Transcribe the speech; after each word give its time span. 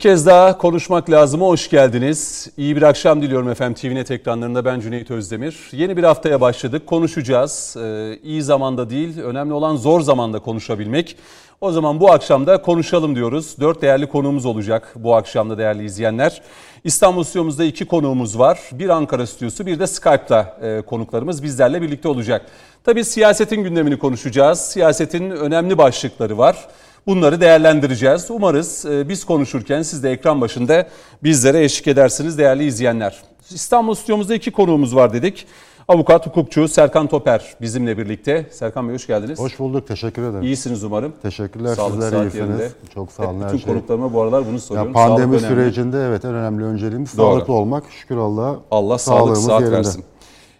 kez 0.00 0.26
daha 0.26 0.58
konuşmak 0.58 1.10
lazım. 1.10 1.40
Hoş 1.40 1.70
geldiniz. 1.70 2.50
İyi 2.56 2.76
bir 2.76 2.82
akşam 2.82 3.22
diliyorum 3.22 3.48
efendim 3.48 3.74
TVNet 3.74 4.10
ekranlarında. 4.10 4.64
Ben 4.64 4.80
Cüneyt 4.80 5.10
Özdemir. 5.10 5.58
Yeni 5.72 5.96
bir 5.96 6.02
haftaya 6.02 6.40
başladık. 6.40 6.86
Konuşacağız. 6.86 7.76
Ee, 7.78 8.18
iyi 8.22 8.42
zamanda 8.42 8.90
değil, 8.90 9.20
önemli 9.20 9.52
olan 9.52 9.76
zor 9.76 10.00
zamanda 10.00 10.38
konuşabilmek. 10.38 11.16
O 11.60 11.72
zaman 11.72 12.00
bu 12.00 12.12
akşam 12.12 12.46
da 12.46 12.62
konuşalım 12.62 13.16
diyoruz. 13.16 13.56
Dört 13.60 13.82
değerli 13.82 14.08
konuğumuz 14.08 14.46
olacak 14.46 14.92
bu 14.96 15.14
akşamda 15.14 15.58
değerli 15.58 15.84
izleyenler. 15.84 16.42
İstanbul 16.84 17.24
stüdyomuzda 17.24 17.64
iki 17.64 17.84
konuğumuz 17.84 18.38
var. 18.38 18.60
Bir 18.72 18.88
Ankara 18.88 19.26
stüdyosu, 19.26 19.66
bir 19.66 19.78
de 19.78 19.86
Skype'ta 19.86 20.58
e, 20.62 20.82
konuklarımız 20.82 21.42
bizlerle 21.42 21.82
birlikte 21.82 22.08
olacak. 22.08 22.46
Tabii 22.84 23.04
siyasetin 23.04 23.64
gündemini 23.64 23.98
konuşacağız. 23.98 24.58
Siyasetin 24.60 25.30
önemli 25.30 25.78
başlıkları 25.78 26.38
var. 26.38 26.68
Bunları 27.06 27.40
değerlendireceğiz. 27.40 28.30
Umarız 28.30 28.86
e, 28.86 29.08
biz 29.08 29.24
konuşurken 29.24 29.82
siz 29.82 30.02
de 30.02 30.10
ekran 30.10 30.40
başında 30.40 30.88
bizlere 31.22 31.64
eşlik 31.64 31.86
edersiniz 31.88 32.38
değerli 32.38 32.64
izleyenler. 32.64 33.22
İstanbul 33.50 33.94
stüdyomuzda 33.94 34.34
iki 34.34 34.50
konuğumuz 34.50 34.96
var 34.96 35.12
dedik. 35.12 35.46
Avukat, 35.88 36.26
hukukçu 36.26 36.68
Serkan 36.68 37.06
Toper 37.06 37.54
bizimle 37.60 37.98
birlikte. 37.98 38.46
Serkan 38.50 38.88
Bey 38.88 38.94
hoş 38.94 39.06
geldiniz. 39.06 39.38
Hoş 39.38 39.58
bulduk, 39.58 39.88
teşekkür 39.88 40.22
ederim. 40.22 40.42
İyisiniz 40.42 40.84
umarım. 40.84 41.12
Teşekkürler, 41.22 41.74
Sağlık 41.74 42.02
sizler 42.02 42.22
iyisiniz. 42.22 42.34
Yerinde. 42.36 42.68
Çok 42.94 43.12
sağ 43.12 43.30
olun 43.30 43.40
Hep 43.40 43.46
bütün 43.46 43.58
şey. 43.58 43.66
konuklarıma 43.74 44.12
bu 44.12 44.22
aralar 44.22 44.46
bunu 44.46 44.60
soruyorum. 44.60 44.88
Ya 44.88 44.94
pandemi 44.94 45.40
sürecinde 45.40 46.04
evet 46.08 46.24
en 46.24 46.34
önemli 46.34 46.64
önceliğimiz 46.64 47.18
Doğru. 47.18 47.26
sağlıklı 47.34 47.52
olmak. 47.52 47.84
Şükür 47.90 48.16
Allah'a 48.16 48.56
Allah 48.70 48.98
sağlık, 48.98 49.36
sıhhat 49.36 49.60
yerinde. 49.60 49.76
versin. 49.76 50.04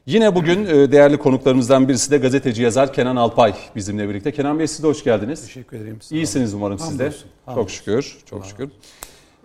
Yine 0.06 0.34
bugün 0.34 0.66
e, 0.66 0.92
değerli 0.92 1.16
konuklarımızdan 1.16 1.88
birisi 1.88 2.10
de 2.10 2.18
gazeteci 2.18 2.62
yazar 2.62 2.92
Kenan 2.92 3.16
Alpay 3.16 3.54
bizimle 3.76 4.08
birlikte. 4.08 4.32
Kenan 4.32 4.58
Bey 4.58 4.66
siz 4.66 4.82
de 4.82 4.86
hoş 4.86 5.04
geldiniz. 5.04 5.46
Teşekkür 5.46 5.76
ederim. 5.76 5.98
İyisiniz 6.10 6.54
umarım 6.54 6.78
siz 6.78 6.98
de. 6.98 7.12
Çok 7.54 7.70
şükür, 7.70 8.18
çok 8.26 8.46
şükür. 8.46 8.68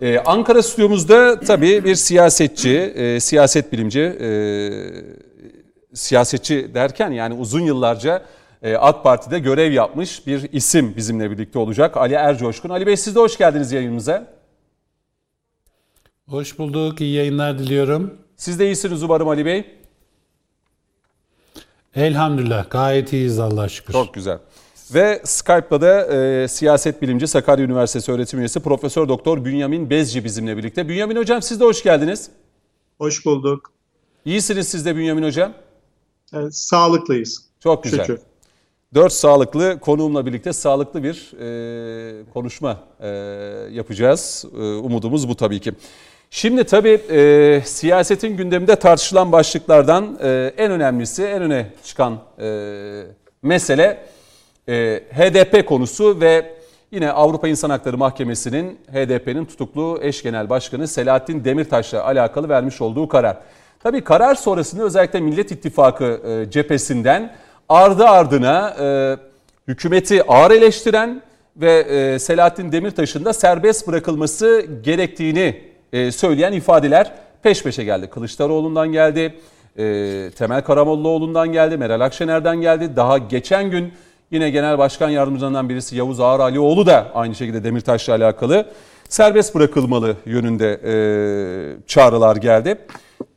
Ee, 0.00 0.18
Ankara 0.18 0.62
stüdyomuzda 0.62 1.40
tabii 1.40 1.84
bir 1.84 1.94
siyasetçi, 1.94 2.78
e, 2.78 3.20
siyaset 3.20 3.72
bilimci, 3.72 4.00
e, 4.00 4.28
siyasetçi 5.94 6.74
derken 6.74 7.10
yani 7.10 7.34
uzun 7.34 7.60
yıllarca 7.60 8.24
e, 8.62 8.76
AK 8.76 9.04
Parti'de 9.04 9.38
görev 9.38 9.72
yapmış 9.72 10.26
bir 10.26 10.52
isim 10.52 10.96
bizimle 10.96 11.30
birlikte 11.30 11.58
olacak. 11.58 11.96
Ali 11.96 12.14
Ercoşkun. 12.14 12.68
Ali 12.68 12.86
Bey 12.86 12.96
siz 12.96 13.14
de 13.14 13.20
hoş 13.20 13.38
geldiniz 13.38 13.72
yayınımıza. 13.72 14.26
Hoş 16.28 16.58
bulduk, 16.58 17.00
iyi 17.00 17.14
yayınlar 17.14 17.58
diliyorum. 17.58 18.14
Siz 18.36 18.58
de 18.58 18.66
iyisiniz 18.66 19.02
umarım 19.02 19.28
Ali 19.28 19.46
Bey. 19.46 19.64
Elhamdülillah 21.96 22.70
gayet 22.70 23.12
iyiyiz 23.12 23.38
Allah'a 23.38 23.68
şükür. 23.68 23.92
Çok 23.92 24.14
güzel. 24.14 24.38
Ve 24.94 25.22
Skype'da 25.24 25.80
da 25.80 26.14
e, 26.14 26.48
siyaset 26.48 27.02
bilimci 27.02 27.26
Sakarya 27.26 27.64
Üniversitesi 27.64 28.12
öğretim 28.12 28.38
üyesi 28.38 28.60
Profesör 28.60 29.08
Doktor 29.08 29.44
Bünyamin 29.44 29.90
Bezci 29.90 30.24
bizimle 30.24 30.56
birlikte. 30.56 30.88
Bünyamin 30.88 31.16
Hocam 31.16 31.42
siz 31.42 31.60
de 31.60 31.64
hoş 31.64 31.82
geldiniz. 31.82 32.30
Hoş 32.98 33.26
bulduk. 33.26 33.72
İyisiniz 34.24 34.68
siz 34.68 34.86
de 34.86 34.96
Bünyamin 34.96 35.22
Hocam. 35.22 35.52
Evet, 36.32 36.54
sağlıklıyız. 36.54 37.44
Çok 37.60 37.84
güzel. 37.84 38.00
Şükür. 38.00 38.20
Dört 38.94 39.12
sağlıklı 39.12 39.78
konuğumla 39.80 40.26
birlikte 40.26 40.52
sağlıklı 40.52 41.02
bir 41.02 41.32
e, 41.40 42.24
konuşma 42.34 42.80
e, 43.00 43.08
yapacağız. 43.72 44.44
E, 44.54 44.58
umudumuz 44.58 45.28
bu 45.28 45.34
tabii 45.34 45.60
ki. 45.60 45.72
Şimdi 46.36 46.64
tabii 46.64 47.00
e, 47.10 47.60
siyasetin 47.64 48.36
gündeminde 48.36 48.76
tartışılan 48.76 49.32
başlıklardan 49.32 50.18
e, 50.22 50.52
en 50.56 50.70
önemlisi, 50.70 51.24
en 51.24 51.42
öne 51.42 51.66
çıkan 51.84 52.18
e, 52.40 53.02
mesele 53.42 54.04
e, 54.68 55.02
HDP 55.12 55.66
konusu 55.66 56.20
ve 56.20 56.54
yine 56.90 57.12
Avrupa 57.12 57.48
İnsan 57.48 57.70
Hakları 57.70 57.98
Mahkemesi'nin 57.98 58.78
HDP'nin 58.92 59.44
tutuklu 59.44 59.98
eş 60.02 60.22
genel 60.22 60.50
başkanı 60.50 60.88
Selahattin 60.88 61.44
Demirtaş'la 61.44 62.04
alakalı 62.04 62.48
vermiş 62.48 62.80
olduğu 62.80 63.08
karar. 63.08 63.36
Tabii 63.82 64.04
karar 64.04 64.34
sonrasında 64.34 64.82
özellikle 64.82 65.20
Millet 65.20 65.50
İttifakı 65.50 66.20
e, 66.28 66.50
cephesinden 66.50 67.34
ardı 67.68 68.04
ardına 68.04 68.76
e, 68.80 69.16
hükümeti 69.68 70.22
ağır 70.22 70.50
eleştiren 70.50 71.22
ve 71.56 71.72
e, 71.72 72.18
Selahattin 72.18 72.72
Demirtaş'ın 72.72 73.24
da 73.24 73.32
serbest 73.32 73.88
bırakılması 73.88 74.66
gerektiğini 74.82 75.75
söyleyen 75.92 76.52
ifadeler 76.52 77.12
peş 77.42 77.62
peşe 77.62 77.84
geldi. 77.84 78.06
Kılıçdaroğlu'ndan 78.06 78.92
geldi, 78.92 79.34
e, 79.78 80.30
Temel 80.38 80.62
Karamollaoğlu'ndan 80.62 81.52
geldi, 81.52 81.76
Meral 81.76 82.00
Akşener'den 82.00 82.60
geldi. 82.60 82.96
Daha 82.96 83.18
geçen 83.18 83.70
gün 83.70 83.92
yine 84.30 84.50
Genel 84.50 84.78
Başkan 84.78 85.08
Yardımcılarından 85.08 85.68
birisi 85.68 85.96
Yavuz 85.96 86.20
Ağar 86.20 86.40
Alioğlu 86.40 86.86
da 86.86 87.06
aynı 87.14 87.34
şekilde 87.34 87.64
Demirtaş'la 87.64 88.14
alakalı 88.14 88.66
serbest 89.08 89.54
bırakılmalı 89.54 90.16
yönünde 90.26 90.80
e, 90.84 90.94
çağrılar 91.86 92.36
geldi. 92.36 92.78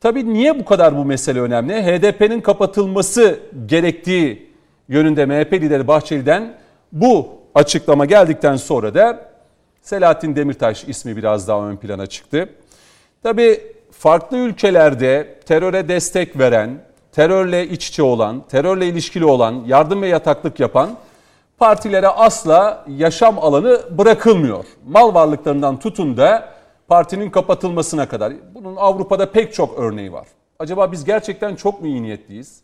Tabii 0.01 0.33
niye 0.33 0.59
bu 0.59 0.65
kadar 0.65 0.97
bu 0.97 1.05
mesele 1.05 1.41
önemli? 1.41 1.73
HDP'nin 1.73 2.41
kapatılması 2.41 3.39
gerektiği 3.65 4.49
yönünde 4.87 5.25
MHP 5.25 5.53
lideri 5.53 5.87
Bahçeli'den 5.87 6.53
bu 6.91 7.27
açıklama 7.55 8.05
geldikten 8.05 8.55
sonra 8.55 8.93
da 8.93 9.28
Selahattin 9.81 10.35
Demirtaş 10.35 10.83
ismi 10.83 11.17
biraz 11.17 11.47
daha 11.47 11.67
ön 11.67 11.77
plana 11.77 12.07
çıktı. 12.07 12.49
Tabi 13.23 13.61
farklı 13.91 14.37
ülkelerde 14.37 15.39
teröre 15.45 15.87
destek 15.87 16.39
veren, 16.39 16.81
terörle 17.11 17.67
iç 17.67 17.87
içe 17.87 18.03
olan, 18.03 18.43
terörle 18.47 18.87
ilişkili 18.87 19.25
olan, 19.25 19.63
yardım 19.67 20.01
ve 20.01 20.07
yataklık 20.07 20.59
yapan 20.59 20.97
partilere 21.57 22.07
asla 22.07 22.85
yaşam 22.97 23.39
alanı 23.39 23.97
bırakılmıyor. 23.97 24.65
Mal 24.87 25.13
varlıklarından 25.13 25.79
tutun 25.79 26.17
da 26.17 26.49
partinin 26.87 27.29
kapatılmasına 27.29 28.07
kadar. 28.07 28.33
Bunun 28.55 28.75
Avrupa'da 28.75 29.31
pek 29.31 29.53
çok 29.53 29.79
örneği 29.79 30.13
var. 30.13 30.27
Acaba 30.59 30.91
biz 30.91 31.05
gerçekten 31.05 31.55
çok 31.55 31.81
mu 31.81 31.87
iyi 31.87 32.03
niyetliyiz? 32.03 32.61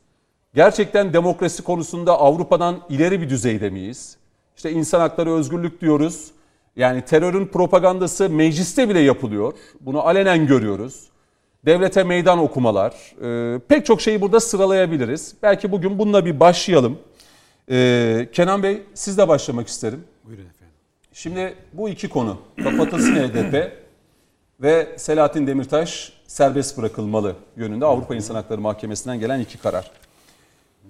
Gerçekten 0.53 1.14
demokrasi 1.14 1.64
konusunda 1.64 2.20
Avrupa'dan 2.20 2.80
ileri 2.90 3.22
bir 3.22 3.30
düzeyde 3.30 3.70
miyiz? 3.70 4.18
İşte 4.58 4.72
insan 4.72 5.00
hakları, 5.00 5.34
özgürlük 5.34 5.82
diyoruz. 5.82 6.32
Yani 6.75 7.02
terörün 7.02 7.46
propagandası 7.47 8.30
mecliste 8.30 8.90
bile 8.90 9.00
yapılıyor. 9.00 9.53
Bunu 9.81 10.08
alenen 10.08 10.47
görüyoruz. 10.47 11.03
Devlete 11.66 12.03
meydan 12.03 12.40
okumalar. 12.40 12.94
E, 13.56 13.59
pek 13.59 13.86
çok 13.86 14.02
şeyi 14.02 14.22
burada 14.22 14.40
sıralayabiliriz. 14.40 15.35
Belki 15.44 15.72
bugün 15.72 16.00
bununla 16.00 16.25
bir 16.25 16.40
başlayalım. 16.40 16.97
E, 17.72 18.30
Kenan 18.34 18.64
Bey 18.64 18.81
sizle 18.94 19.28
başlamak 19.28 19.68
isterim. 19.68 20.03
Buyurun 20.24 20.46
efendim. 20.46 20.74
Şimdi 21.14 21.56
bu 21.74 21.90
iki 21.90 22.09
konu. 22.09 22.38
Kapatılsın 22.64 23.16
HDP 23.16 23.72
ve 24.62 24.88
Selahattin 24.97 25.47
Demirtaş 25.47 26.14
serbest 26.28 26.78
bırakılmalı 26.78 27.35
yönünde 27.58 27.85
Avrupa 27.85 28.16
İnsan 28.16 28.35
Hakları 28.35 28.62
Mahkemesi'nden 28.62 29.19
gelen 29.19 29.40
iki 29.40 29.58
karar. 29.58 29.91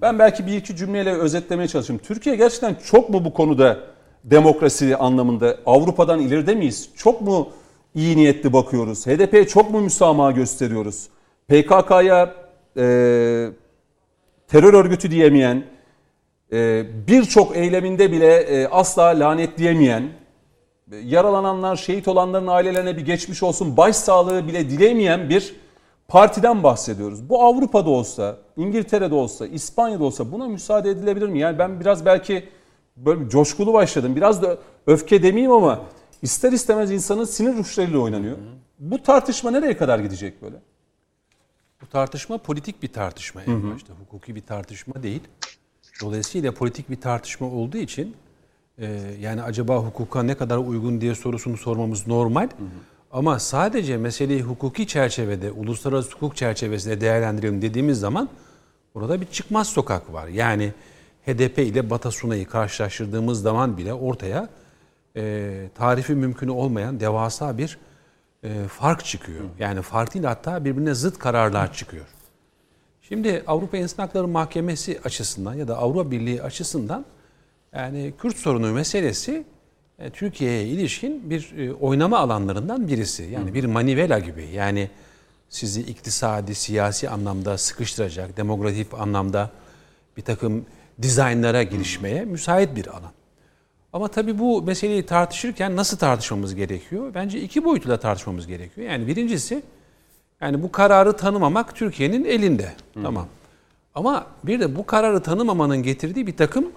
Ben 0.02 0.20
belki 0.20 0.48
bir 0.48 0.58
iki 0.58 0.76
cümleyle 0.76 1.14
özetlemeye 1.14 1.68
çalışayım. 1.68 2.02
Türkiye 2.06 2.36
gerçekten 2.36 2.76
çok 2.76 3.10
mu 3.10 3.26
bu 3.26 3.34
konuda 3.34 3.95
demokrasi 4.26 4.98
anlamında 4.98 5.58
Avrupa'dan 5.66 6.20
ileride 6.20 6.56
miyiz? 6.56 6.90
Çok 6.96 7.22
mu 7.22 7.50
iyi 7.96 8.18
niyetli 8.18 8.54
bakıyoruz? 8.54 9.08
HDP'ye 9.08 9.48
çok 9.48 9.72
mu 9.72 9.82
müsamaha 9.82 10.32
gösteriyoruz? 10.32 11.08
PKK'ya 11.48 12.34
e, 12.78 12.84
terör 14.48 14.74
örgütü 14.74 15.12
diyemeyen, 15.12 15.64
e, 16.54 16.86
birçok 17.08 17.58
eyleminde 17.58 18.12
bile 18.12 18.36
e, 18.36 18.68
asla 18.68 19.04
lanetleyemeyen, 19.04 20.04
e, 20.92 20.96
yaralananlar, 20.96 21.76
şehit 21.76 22.08
olanların 22.08 22.48
ailelerine 22.48 22.98
bir 22.98 23.06
geçmiş 23.06 23.44
olsun, 23.44 23.78
başsağlığı 23.78 24.48
bile 24.48 24.70
dilemeyen 24.70 25.30
bir 25.30 25.56
partiden 26.08 26.64
bahsediyoruz. 26.64 27.30
Bu 27.30 27.44
Avrupa'da 27.44 27.90
olsa, 27.90 28.38
İngiltere'de 28.58 29.16
olsa, 29.16 29.48
İspanya'da 29.48 30.04
olsa 30.04 30.32
buna 30.32 30.48
müsaade 30.48 30.90
edilebilir 30.90 31.28
mi? 31.28 31.40
Yani 31.40 31.60
ben 31.60 31.80
biraz 31.80 32.06
belki 32.06 32.44
böyle 32.98 33.30
coşkulu 33.30 33.74
başladım. 33.74 34.16
Biraz 34.16 34.42
da 34.42 34.58
öfke 34.88 35.24
demeyeyim 35.24 35.52
ama 35.52 35.82
ister 36.22 36.52
istemez 36.52 36.92
insanın 36.92 37.24
sinir 37.24 37.60
uçlarıyla 37.60 38.00
oynanıyor. 38.00 38.38
Bu 38.80 39.04
tartışma 39.04 39.52
nereye 39.52 39.78
kadar 39.78 40.00
gidecek 40.00 40.42
böyle? 40.42 40.56
Bu 41.82 41.88
tartışma 41.88 42.38
politik 42.38 42.84
bir 42.84 42.94
tartışma 42.94 43.44
en 43.44 43.74
başta. 43.74 43.94
Hukuki 43.94 44.36
bir 44.36 44.42
tartışma 44.42 45.04
değil. 45.04 45.22
Dolayısıyla 46.02 46.52
politik 46.52 46.90
bir 46.90 47.02
tartışma 47.02 47.48
olduğu 47.48 47.78
için 47.78 48.16
e, 48.78 48.88
yani 49.20 49.44
acaba 49.44 49.78
hukuka 49.78 50.24
ne 50.24 50.38
kadar 50.38 50.58
uygun 50.58 51.02
diye 51.02 51.16
sorusunu 51.16 51.58
sormamız 51.58 52.08
normal. 52.08 52.44
Hı 52.44 52.64
hı. 52.64 52.68
Ama 53.12 53.40
sadece 53.40 53.98
meseleyi 53.98 54.42
hukuki 54.42 54.88
çerçevede, 54.88 55.52
uluslararası 55.52 56.12
hukuk 56.12 56.36
çerçevesinde 56.36 57.02
değerlendirelim 57.02 57.62
dediğimiz 57.62 58.00
zaman 58.00 58.30
burada 58.96 59.22
bir 59.22 59.26
çıkmaz 59.26 59.68
sokak 59.68 60.14
var. 60.14 60.28
Yani 60.28 60.74
HDP 61.26 61.60
ile 61.60 61.90
Batasuna'yı 61.90 62.48
karşılaştırdığımız 62.48 63.42
zaman 63.42 63.78
bile 63.78 63.94
ortaya 63.94 64.50
e, 65.16 65.70
tarifi 65.76 66.16
mümkün 66.16 66.48
olmayan 66.48 67.00
devasa 67.00 67.58
bir 67.58 67.78
e, 68.44 68.68
fark 68.68 69.06
çıkıyor. 69.06 69.44
Yani 69.60 69.82
fark 69.82 70.14
değil 70.14 70.26
hatta 70.26 70.66
birbirine 70.66 70.94
zıt 70.94 71.20
kararlar 71.20 71.74
çıkıyor. 71.74 72.06
Şimdi 73.02 73.44
Avrupa 73.48 73.78
İnsan 73.78 74.04
Hakları 74.04 74.28
Mahkemesi 74.28 75.00
açısından 75.04 75.54
ya 75.54 75.68
da 75.68 75.78
Avrupa 75.78 76.12
Birliği 76.12 76.44
açısından 76.44 77.06
yani 77.74 78.14
Kürt 78.22 78.38
sorunu 78.38 78.74
meselesi 78.74 79.44
e, 80.00 80.10
Türkiye'ye 80.10 80.68
ilişkin 80.68 81.30
bir 81.30 81.58
e, 81.58 81.74
oynama 81.74 82.20
alanlarından 82.20 82.88
birisi. 82.88 83.24
Yani 83.24 83.54
bir 83.54 83.66
manivela 83.66 84.20
gibi. 84.20 84.46
Yani 84.54 84.90
sizi 85.50 85.82
iktisadi, 85.82 86.56
siyasi 86.56 87.10
anlamda 87.10 87.58
sıkıştıracak, 87.58 88.38
demografik 88.38 88.94
anlamda 88.94 89.52
bir 90.18 90.22
takım 90.22 90.66
dizaynlara 91.02 91.64
girişmeye 91.64 92.26
müsait 92.26 92.76
bir 92.76 92.88
alan. 92.88 93.12
Ama 93.94 94.08
tabii 94.08 94.40
bu 94.40 94.62
meseleyi 94.62 95.06
tartışırken 95.06 95.76
nasıl 95.76 95.98
tartışmamız 95.98 96.56
gerekiyor? 96.56 97.12
Bence 97.16 97.42
iki 97.42 97.64
boyutla 97.64 97.98
tartışmamız 97.98 98.48
gerekiyor. 98.48 98.90
Yani 98.92 99.08
birincisi 99.08 99.64
yani 100.42 100.64
bu 100.64 100.72
kararı 100.72 101.14
tanımamak 101.14 101.76
Türkiye'nin 101.76 102.26
elinde. 102.26 102.74
Tamam. 103.04 103.28
Ama 103.96 104.26
bir 104.44 104.60
de 104.60 104.76
bu 104.76 104.86
kararı 104.86 105.24
tanımamanın 105.24 105.84
getirdiği 105.84 106.28
bir 106.28 106.38
takım 106.38 106.72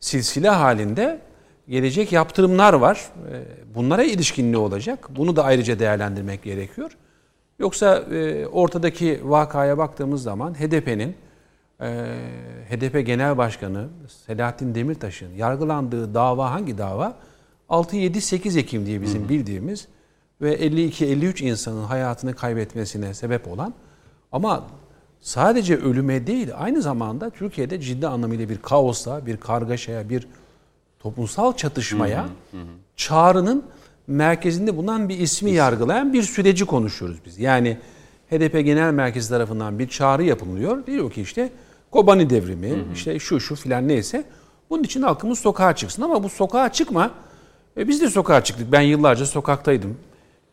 silsile 0.00 0.48
halinde 0.48 1.20
gelecek 1.68 2.12
yaptırımlar 2.12 2.72
var. 2.72 3.08
Ee, 3.32 3.60
Bunlara 3.74 4.02
ilişkin 4.02 4.52
ne 4.52 4.56
olacak? 4.56 5.08
Bunu 5.16 5.36
da 5.36 5.44
ayrıca 5.44 5.78
değerlendirmek 5.78 6.42
gerekiyor. 6.42 6.96
Yoksa 7.58 7.96
e, 7.96 8.46
ortadaki 8.46 9.20
vakaya 9.24 9.78
baktığımız 9.78 10.22
zaman 10.22 10.54
HDP'nin 10.54 11.14
e, 11.80 11.86
HDP 12.70 13.06
Genel 13.06 13.38
Başkanı 13.38 13.88
Selahattin 14.26 14.74
Demirtaş'ın 14.74 15.34
yargılandığı 15.34 16.14
dava 16.14 16.50
hangi 16.50 16.78
dava? 16.78 17.14
6-7-8 17.68 18.58
Ekim 18.58 18.86
diye 18.86 19.02
bizim 19.02 19.28
bildiğimiz 19.28 19.88
ve 20.40 20.66
52-53 20.66 21.44
insanın 21.44 21.84
hayatını 21.84 22.34
kaybetmesine 22.34 23.14
sebep 23.14 23.48
olan 23.48 23.74
ama 24.32 24.64
sadece 25.20 25.76
ölüme 25.76 26.26
değil 26.26 26.48
aynı 26.56 26.82
zamanda 26.82 27.30
Türkiye'de 27.30 27.80
ciddi 27.80 28.06
anlamıyla 28.06 28.48
bir 28.48 28.58
kaosa, 28.58 29.26
bir 29.26 29.36
kargaşaya, 29.36 30.08
bir 30.08 30.26
toplumsal 30.98 31.52
çatışmaya 31.52 32.26
çağrının 32.96 33.64
merkezinde 34.06 34.76
bulunan 34.76 35.08
bir 35.08 35.18
ismi 35.18 35.50
yargılayan 35.50 36.12
bir 36.12 36.22
süreci 36.22 36.64
konuşuyoruz 36.64 37.18
biz. 37.26 37.38
Yani 37.38 37.78
HDP 38.30 38.52
Genel 38.64 38.92
Merkezi 38.92 39.28
tarafından 39.28 39.78
bir 39.78 39.88
çağrı 39.88 40.22
yapılıyor. 40.22 40.86
Diyor 40.86 41.10
ki 41.10 41.22
işte 41.22 41.50
Kobani 41.90 42.30
devrimi, 42.30 42.72
işte 42.94 43.18
şu 43.18 43.40
şu 43.40 43.56
filan 43.56 43.88
neyse. 43.88 44.24
Bunun 44.70 44.82
için 44.82 45.02
halkımız 45.02 45.38
sokağa 45.38 45.74
çıksın 45.76 46.02
ama 46.02 46.22
bu 46.22 46.28
sokağa 46.28 46.72
çıkma. 46.72 47.10
E 47.76 47.88
biz 47.88 48.00
de 48.00 48.10
sokağa 48.10 48.44
çıktık. 48.44 48.72
Ben 48.72 48.80
yıllarca 48.80 49.26
sokaktaydım. 49.26 49.96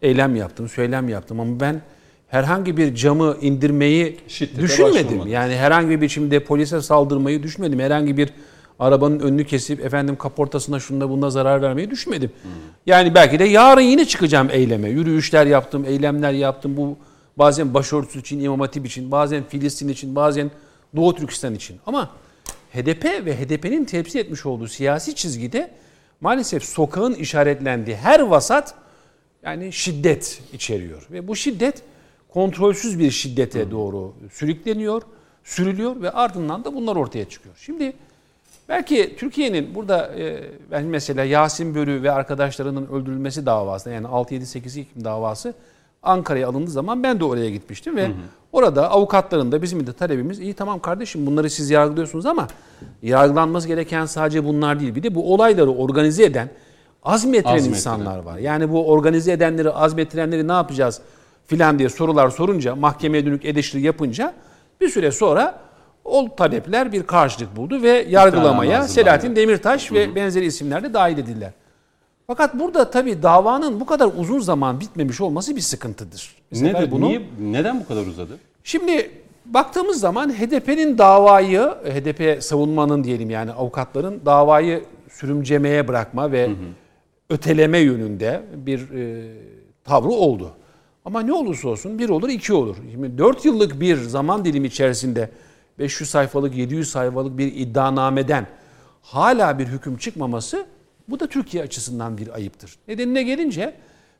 Eylem 0.01 0.35
yaptım, 0.35 0.69
söylem 0.69 1.09
yaptım 1.09 1.39
ama 1.39 1.59
ben 1.59 1.81
herhangi 2.27 2.77
bir 2.77 2.95
camı 2.95 3.37
indirmeyi 3.41 4.17
Şiddete 4.27 4.61
düşünmedim. 4.61 5.27
Yani 5.27 5.55
herhangi 5.55 5.89
bir 5.89 6.01
biçimde 6.01 6.39
polise 6.39 6.81
saldırmayı 6.81 7.43
düşünmedim. 7.43 7.79
Herhangi 7.79 8.17
bir 8.17 8.29
arabanın 8.79 9.19
önünü 9.19 9.45
kesip 9.45 9.85
efendim 9.85 10.15
kaportasına 10.15 10.79
şunda 10.79 11.09
bunda 11.09 11.29
zarar 11.29 11.61
vermeyi 11.61 11.89
düşünmedim. 11.91 12.31
Yani 12.85 13.15
belki 13.15 13.39
de 13.39 13.43
yarın 13.43 13.81
yine 13.81 14.05
çıkacağım 14.05 14.49
eyleme. 14.51 14.89
Yürüyüşler 14.89 15.45
yaptım, 15.45 15.85
eylemler 15.85 16.31
yaptım. 16.31 16.77
Bu 16.77 16.97
bazen 17.37 17.73
başörtüsü 17.73 18.19
için, 18.19 18.39
İmam 18.39 18.59
Hatip 18.59 18.85
için, 18.85 19.11
bazen 19.11 19.43
Filistin 19.43 19.87
için, 19.87 20.15
bazen 20.15 20.51
Doğu 20.97 21.15
Türkistan 21.15 21.55
için. 21.55 21.79
Ama 21.85 22.11
HDP 22.73 23.05
ve 23.25 23.39
HDP'nin 23.39 23.85
temsil 23.85 24.19
etmiş 24.19 24.45
olduğu 24.45 24.67
siyasi 24.67 25.15
çizgide 25.15 25.71
maalesef 26.21 26.63
sokağın 26.63 27.13
işaretlendiği 27.13 27.97
her 27.97 28.19
vasat 28.19 28.75
yani 29.43 29.73
şiddet 29.73 30.41
içeriyor. 30.53 31.07
Ve 31.11 31.27
bu 31.27 31.35
şiddet 31.35 31.83
kontrolsüz 32.29 32.99
bir 32.99 33.11
şiddete 33.11 33.71
doğru 33.71 34.13
sürükleniyor, 34.31 35.01
sürülüyor 35.43 36.01
ve 36.01 36.11
ardından 36.11 36.65
da 36.65 36.75
bunlar 36.75 36.95
ortaya 36.95 37.29
çıkıyor. 37.29 37.55
Şimdi 37.59 37.93
belki 38.69 39.15
Türkiye'nin 39.17 39.75
burada 39.75 40.15
e, 40.19 40.43
ben 40.71 40.85
mesela 40.85 41.23
Yasin 41.23 41.75
Börü 41.75 42.03
ve 42.03 42.11
arkadaşlarının 42.11 42.87
öldürülmesi 42.87 43.45
davası 43.45 43.89
yani 43.89 44.07
6-7-8 44.07 44.79
Ekim 44.79 45.03
davası 45.03 45.53
Ankara'ya 46.03 46.47
alındığı 46.47 46.71
zaman 46.71 47.03
ben 47.03 47.19
de 47.19 47.25
oraya 47.25 47.49
gitmiştim 47.49 47.95
ve 47.95 48.07
orada 48.51 48.91
avukatların 48.91 49.51
da 49.51 49.61
bizim 49.61 49.87
de 49.87 49.93
talebimiz 49.93 50.39
iyi 50.39 50.53
tamam 50.53 50.79
kardeşim 50.79 51.25
bunları 51.25 51.49
siz 51.49 51.69
yargılıyorsunuz 51.69 52.25
ama 52.25 52.47
yargılanması 53.01 53.67
gereken 53.67 54.05
sadece 54.05 54.45
bunlar 54.45 54.79
değil. 54.79 54.95
Bir 54.95 55.03
de 55.03 55.15
bu 55.15 55.33
olayları 55.33 55.71
organize 55.71 56.23
eden 56.23 56.49
azmettiren 57.03 57.55
Azmettiren. 57.55 57.75
insanlar 57.77 58.19
var. 58.19 58.37
Yani 58.37 58.71
bu 58.71 58.87
organize 58.87 59.31
edenleri, 59.31 59.71
azmettirenleri 59.71 60.47
ne 60.47 60.51
yapacağız 60.51 61.01
filan 61.47 61.79
diye 61.79 61.89
sorular 61.89 62.29
sorunca, 62.29 62.75
mahkemeye 62.75 63.25
dönük 63.25 63.45
eleştiri 63.45 63.81
yapınca 63.81 64.33
bir 64.81 64.89
süre 64.89 65.11
sonra 65.11 65.59
o 66.05 66.35
talepler 66.35 66.91
bir 66.91 67.03
karşılık 67.03 67.55
buldu 67.55 67.81
ve 67.81 68.05
yargılamaya. 68.09 68.83
Selahattin 68.87 69.35
Demirtaş 69.35 69.91
ve 69.91 70.15
benzeri 70.15 70.45
isimler 70.45 70.83
de 70.83 70.93
dahil 70.93 71.17
edildiler. 71.17 71.51
Fakat 72.27 72.59
burada 72.59 72.91
tabii 72.91 73.23
davanın 73.23 73.79
bu 73.79 73.85
kadar 73.85 74.09
uzun 74.17 74.39
zaman 74.39 74.79
bitmemiş 74.79 75.21
olması 75.21 75.55
bir 75.55 75.61
sıkıntıdır. 75.61 76.35
Bir 76.51 76.63
Nedir, 76.63 76.91
niye, 76.91 77.21
neden 77.39 77.79
bu 77.79 77.87
kadar 77.87 78.05
uzadı? 78.05 78.37
Şimdi 78.63 79.11
baktığımız 79.45 79.99
zaman 79.99 80.29
HDP'nin 80.29 80.97
davayı, 80.97 81.61
HDP 81.61 82.43
savunmanın 82.43 83.03
diyelim 83.03 83.29
yani 83.29 83.51
avukatların 83.51 84.21
davayı 84.25 84.83
sürümcemeye 85.09 85.87
bırakma 85.87 86.31
ve 86.31 86.49
öteleme 87.29 87.77
yönünde 87.77 88.43
bir 88.55 88.79
e, 88.91 89.31
tavrı 89.83 90.09
oldu. 90.09 90.51
Ama 91.05 91.21
ne 91.21 91.33
olursa 91.33 91.69
olsun 91.69 91.99
bir 91.99 92.09
olur 92.09 92.29
iki 92.29 92.53
olur. 92.53 92.75
Şimdi 92.91 93.17
4 93.17 93.45
yıllık 93.45 93.81
bir 93.81 93.95
zaman 93.95 94.45
dilimi 94.45 94.67
içerisinde 94.67 95.29
500 95.79 96.09
sayfalık 96.09 96.55
700 96.55 96.89
sayfalık 96.89 97.37
bir 97.37 97.55
iddianameden 97.55 98.47
hala 99.01 99.59
bir 99.59 99.67
hüküm 99.67 99.97
çıkmaması 99.97 100.65
bu 101.07 101.19
da 101.19 101.27
Türkiye 101.27 101.63
açısından 101.63 102.17
bir 102.17 102.35
ayıptır. 102.35 102.75
Nedenine 102.87 103.23
gelince 103.23 103.73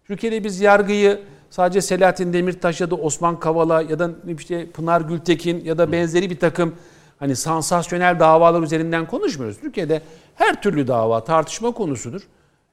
Türkiye'de 0.06 0.44
biz 0.44 0.62
yargıyı 0.62 1.20
sadece 1.50 1.82
Selahattin 1.82 2.34
Demirtaş 2.34 2.82
ya 2.82 2.92
da 2.92 2.96
Osman 2.96 3.40
Kavala 3.40 3.82
ya 3.82 4.00
da 4.00 4.10
işte 4.40 4.72
Pınar 4.72 5.02
Gültekin 5.02 5.66
ya 5.66 5.78
da 5.78 5.92
benzeri 5.92 6.30
bir 6.30 6.40
takım 6.40 6.76
hani 7.20 7.36
sansasyonel 7.36 8.20
davalar 8.20 8.62
üzerinden 8.62 9.08
konuşmuyoruz. 9.08 9.60
Türkiye'de 9.60 10.02
her 10.36 10.62
türlü 10.62 10.88
dava 10.88 11.24
tartışma 11.24 11.72
konusudur. 11.72 12.22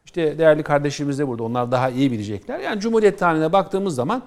İşte 0.04 0.38
değerli 0.38 0.62
kardeşlerimiz 0.62 1.18
de 1.18 1.28
burada 1.28 1.42
onlar 1.42 1.72
daha 1.72 1.90
iyi 1.90 2.12
bilecekler. 2.12 2.58
Yani 2.58 2.80
Cumhuriyet 2.80 3.18
tarihine 3.18 3.52
baktığımız 3.52 3.94
zaman 3.94 4.22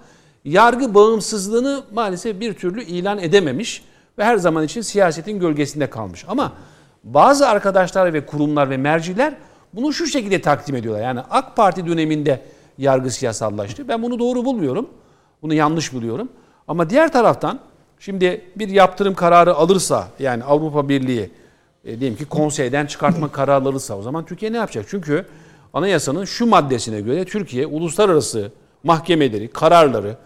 yargı 0.46 0.94
bağımsızlığını 0.94 1.84
maalesef 1.94 2.40
bir 2.40 2.54
türlü 2.54 2.84
ilan 2.84 3.20
edememiş 3.20 3.84
ve 4.18 4.24
her 4.24 4.38
zaman 4.38 4.64
için 4.64 4.82
siyasetin 4.82 5.40
gölgesinde 5.40 5.90
kalmış. 5.90 6.26
Ama 6.28 6.54
bazı 7.04 7.48
arkadaşlar 7.48 8.14
ve 8.14 8.26
kurumlar 8.26 8.70
ve 8.70 8.78
merciler 8.78 9.34
bunu 9.74 9.94
şu 9.94 10.08
şekilde 10.08 10.42
takdim 10.42 10.76
ediyorlar. 10.76 11.04
Yani 11.04 11.20
AK 11.30 11.56
Parti 11.56 11.88
döneminde 11.88 12.42
yargı 12.78 13.12
siyasallaştı. 13.12 13.88
Ben 13.88 14.04
bunu 14.04 14.20
doğru 14.20 14.46
bulmuyorum. 14.46 14.90
Bunu 15.42 15.54
yanlış 15.54 15.94
buluyorum. 15.94 16.30
Ama 16.68 16.90
diğer 16.90 17.12
taraftan 17.12 17.60
şimdi 18.00 18.42
bir 18.56 18.70
yaptırım 18.70 19.14
kararı 19.16 19.56
alırsa 19.56 20.08
yani 20.20 20.44
Avrupa 20.44 20.90
Birliği 20.90 21.30
e, 21.86 22.00
diyelim 22.00 22.18
ki 22.18 22.26
konseyden 22.26 22.86
çıkartma 22.86 23.28
kararı 23.32 23.68
alırsa 23.70 23.98
o 23.98 24.02
zaman 24.02 24.26
Türkiye 24.26 24.54
ne 24.54 24.58
yapacak? 24.58 24.86
Çünkü 24.90 25.26
anayasanın 25.74 26.26
şu 26.26 26.46
maddesine 26.46 27.02
göre 27.02 27.26
Türkiye 27.26 27.66
uluslararası 27.66 28.52
mahkemeleri, 28.84 29.48
kararları, 29.48 30.18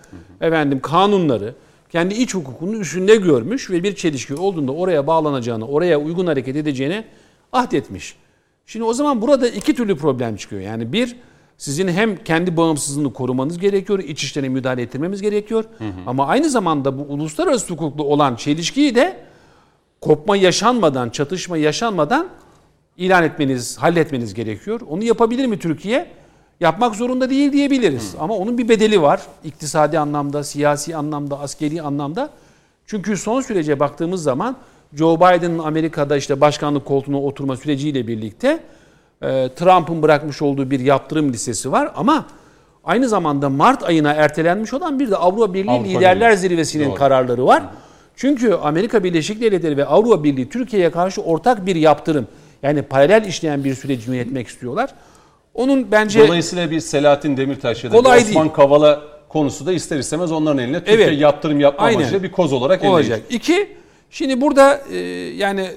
efendim 0.42 0.80
kanunları 0.80 1.56
kendi 1.90 2.14
iç 2.14 2.36
hukukunun 2.36 2.80
üstünde 2.80 3.16
görmüş 3.16 3.70
ve 3.70 3.84
bir 3.84 3.96
çelişki 3.96 4.36
olduğunda 4.36 4.72
oraya 4.72 5.08
bağlanacağını, 5.08 5.68
oraya 5.68 6.00
uygun 6.00 6.28
hareket 6.28 6.56
edeceğini 6.56 7.04
ahdetmiş. 7.54 8.16
Şimdi 8.72 8.86
o 8.86 8.94
zaman 8.94 9.22
burada 9.22 9.48
iki 9.48 9.76
türlü 9.76 9.98
problem 9.98 10.36
çıkıyor. 10.36 10.62
Yani 10.62 10.94
bir, 10.94 11.16
sizin 11.58 11.88
hem 11.88 12.24
kendi 12.24 12.58
bağımsızlığını 12.58 13.14
korumanız 13.14 13.58
gerekiyor, 13.60 14.00
iç 14.00 14.24
işlerine 14.24 14.50
müdahale 14.50 14.82
ettirmemiz 14.82 15.22
gerekiyor. 15.22 15.66
Ama 16.08 16.28
aynı 16.28 16.50
zamanda 16.50 16.98
bu 16.98 17.02
uluslararası 17.02 17.74
hukuklu 17.74 18.04
olan 18.04 18.36
çelişkiyi 18.36 18.96
de 18.96 19.18
kopma 20.02 20.38
yaşanmadan, 20.38 21.10
çatışma 21.10 21.58
yaşanmadan 21.58 22.28
ilan 22.98 23.24
etmeniz, 23.24 23.78
halletmeniz 23.78 24.34
gerekiyor. 24.34 24.82
Onu 24.90 25.04
yapabilir 25.04 25.46
mi 25.46 25.60
Türkiye? 25.60 26.08
Yapmak 26.60 26.96
zorunda 26.96 27.30
değil 27.30 27.52
diyebiliriz. 27.52 28.16
Ama 28.20 28.34
onun 28.38 28.58
bir 28.58 28.70
bedeli 28.70 29.02
var. 29.02 29.22
İktisadi 29.44 30.00
anlamda, 30.00 30.44
siyasi 30.44 30.96
anlamda, 30.96 31.40
askeri 31.40 31.82
anlamda. 31.82 32.30
Çünkü 32.86 33.18
son 33.18 33.42
sürece 33.42 33.80
baktığımız 33.80 34.24
zaman 34.24 34.58
Joe 34.96 35.16
Biden'ın 35.18 35.60
Amerika'da 35.60 36.18
işte 36.18 36.42
başkanlık 36.42 36.86
koltuğuna 36.86 37.22
oturma 37.22 37.58
süreciyle 37.58 38.08
birlikte 38.08 38.60
e, 39.22 39.50
Trump'ın 39.56 40.02
bırakmış 40.02 40.42
olduğu 40.42 40.72
bir 40.72 40.80
yaptırım 40.80 41.34
listesi 41.34 41.72
var 41.72 41.92
ama 41.96 42.26
aynı 42.84 43.10
zamanda 43.10 43.50
Mart 43.50 43.84
ayına 43.84 44.12
ertelenmiş 44.14 44.74
olan 44.74 45.00
bir 45.00 45.12
de 45.12 45.18
Avrupa 45.18 45.54
Birliği 45.54 45.72
Avrupa 45.72 45.90
Liderler 45.90 46.32
Birliği. 46.32 46.38
Zirvesi'nin 46.40 46.86
Doğru. 46.90 46.96
kararları 46.96 47.46
var. 47.46 47.64
Çünkü 48.16 48.54
Amerika 48.54 49.04
Birleşik 49.04 49.42
Devletleri 49.42 49.78
ve 49.78 49.86
Avrupa 49.86 50.24
Birliği 50.24 50.50
Türkiye'ye 50.50 50.92
karşı 50.92 51.22
ortak 51.22 51.66
bir 51.66 51.76
yaptırım 51.76 52.28
yani 52.64 52.82
paralel 52.82 53.26
işleyen 53.26 53.64
bir 53.64 53.76
süreci 53.76 54.12
yönetmek 54.12 54.48
istiyorlar. 54.48 54.90
Onun 55.54 55.92
bence 55.92 56.28
Dolayısıyla 56.28 56.72
bir 56.72 56.80
Selahattin 56.80 57.38
Demirtaş 57.38 57.84
ya 57.84 57.92
da 57.92 57.98
Osman 57.98 58.26
değil. 58.26 58.50
Kavala 58.54 59.02
konusu 59.30 59.66
da 59.66 59.72
ister 59.74 59.98
istemez 59.98 60.32
onların 60.32 60.58
eline 60.58 60.84
Türkiye 60.84 61.08
Evet. 61.08 61.22
yaptırım 61.22 61.60
yapma 61.60 61.86
Aynen. 61.86 61.98
amacıyla 61.98 62.24
bir 62.24 62.32
koz 62.32 62.54
olarak 62.54 62.84
olacak. 62.84 63.20
eleyecek. 63.30 63.36
İki, 63.42 63.68
şimdi 64.12 64.42
burada 64.42 64.82
e, 64.92 64.98
yani 65.36 65.72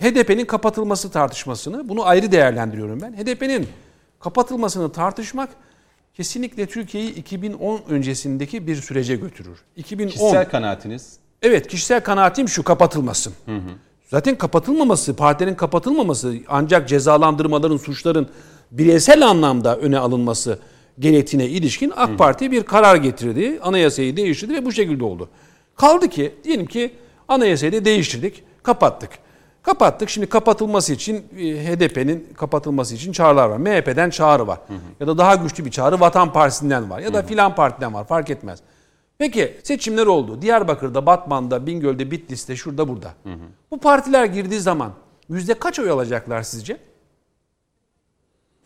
HDP'nin 0.00 0.44
kapatılması 0.44 1.10
tartışmasını 1.10 1.88
bunu 1.88 2.06
ayrı 2.06 2.32
değerlendiriyorum 2.32 3.00
ben. 3.00 3.12
HDP'nin 3.12 3.68
kapatılmasını 4.20 4.92
tartışmak 4.92 5.48
kesinlikle 6.14 6.66
Türkiye'yi 6.66 7.14
2010 7.14 7.80
öncesindeki 7.88 8.66
bir 8.66 8.76
sürece 8.76 9.16
götürür. 9.16 9.58
2010 9.76 10.12
Kişisel 10.12 10.48
kanaatiniz 10.48 11.18
Evet 11.42 11.66
kişisel 11.68 12.00
kanaatim 12.00 12.48
şu 12.48 12.62
kapatılmasın. 12.62 13.32
Zaten 14.08 14.38
kapatılmaması, 14.38 15.16
partilerin 15.16 15.54
kapatılmaması 15.54 16.34
ancak 16.48 16.88
cezalandırmaların, 16.88 17.76
suçların 17.76 18.28
bireysel 18.70 19.26
anlamda 19.26 19.76
öne 19.76 19.98
alınması 19.98 20.58
gerektiğine 20.98 21.46
ilişkin 21.46 21.92
AK 21.96 22.18
Parti 22.18 22.52
bir 22.52 22.62
karar 22.62 22.96
getirdi. 22.96 23.58
Anayasayı 23.62 24.16
değiştirdi 24.16 24.54
ve 24.54 24.64
bu 24.64 24.72
şekilde 24.72 25.04
oldu. 25.04 25.28
Kaldı 25.76 26.08
ki 26.08 26.34
diyelim 26.44 26.66
ki 26.66 26.94
anayasayı 27.28 27.72
da 27.72 27.84
değiştirdik, 27.84 28.44
kapattık. 28.62 29.10
Kapattık. 29.62 30.10
Şimdi 30.10 30.26
kapatılması 30.26 30.92
için 30.92 31.16
e, 31.38 31.66
HDP'nin 31.66 32.28
kapatılması 32.36 32.94
için 32.94 33.12
çağrılar 33.12 33.48
var. 33.48 33.56
MHP'den 33.56 34.10
çağrı 34.10 34.46
var. 34.46 34.58
Ya 35.00 35.06
da 35.06 35.18
daha 35.18 35.34
güçlü 35.34 35.64
bir 35.64 35.70
çağrı 35.70 36.00
Vatan 36.00 36.32
Partisi'nden 36.32 36.90
var. 36.90 37.00
Ya 37.00 37.14
da 37.14 37.22
filan 37.22 37.54
partiden 37.54 37.94
var. 37.94 38.06
Fark 38.06 38.30
etmez. 38.30 38.58
Peki 39.18 39.56
seçimler 39.62 40.06
oldu. 40.06 40.42
Diyarbakır'da, 40.42 41.06
Batman'da, 41.06 41.66
Bingöl'de, 41.66 42.10
Bitlis'te, 42.10 42.56
şurada 42.56 42.88
burada. 42.88 43.14
Bu 43.70 43.78
partiler 43.78 44.24
girdiği 44.24 44.60
zaman 44.60 44.92
yüzde 45.28 45.54
kaç 45.54 45.78
oy 45.78 45.90
alacaklar 45.90 46.42
sizce? 46.42 46.78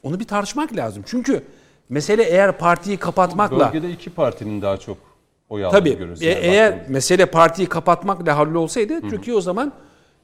Onu 0.03 0.21
bir 0.21 0.25
tartışmak 0.25 0.77
lazım. 0.77 1.03
Çünkü 1.07 1.43
mesele 1.89 2.23
eğer 2.23 2.59
partiyi 2.59 2.97
kapatmakla... 2.97 3.67
bölgede 3.67 3.91
iki 3.91 4.11
partinin 4.11 4.63
daha 4.63 4.77
çok 4.77 5.10
oy 5.51 5.65
aldığını 5.65 5.79
Tabii 5.79 6.25
e- 6.25 6.29
eğer 6.31 6.71
baktığımızda. 6.73 6.93
mesele 6.93 7.27
partiyi 7.27 7.69
kapatmakla 7.69 8.37
hallolsaydı 8.37 9.01
Türkiye 9.01 9.37
o 9.37 9.41
zaman 9.41 9.73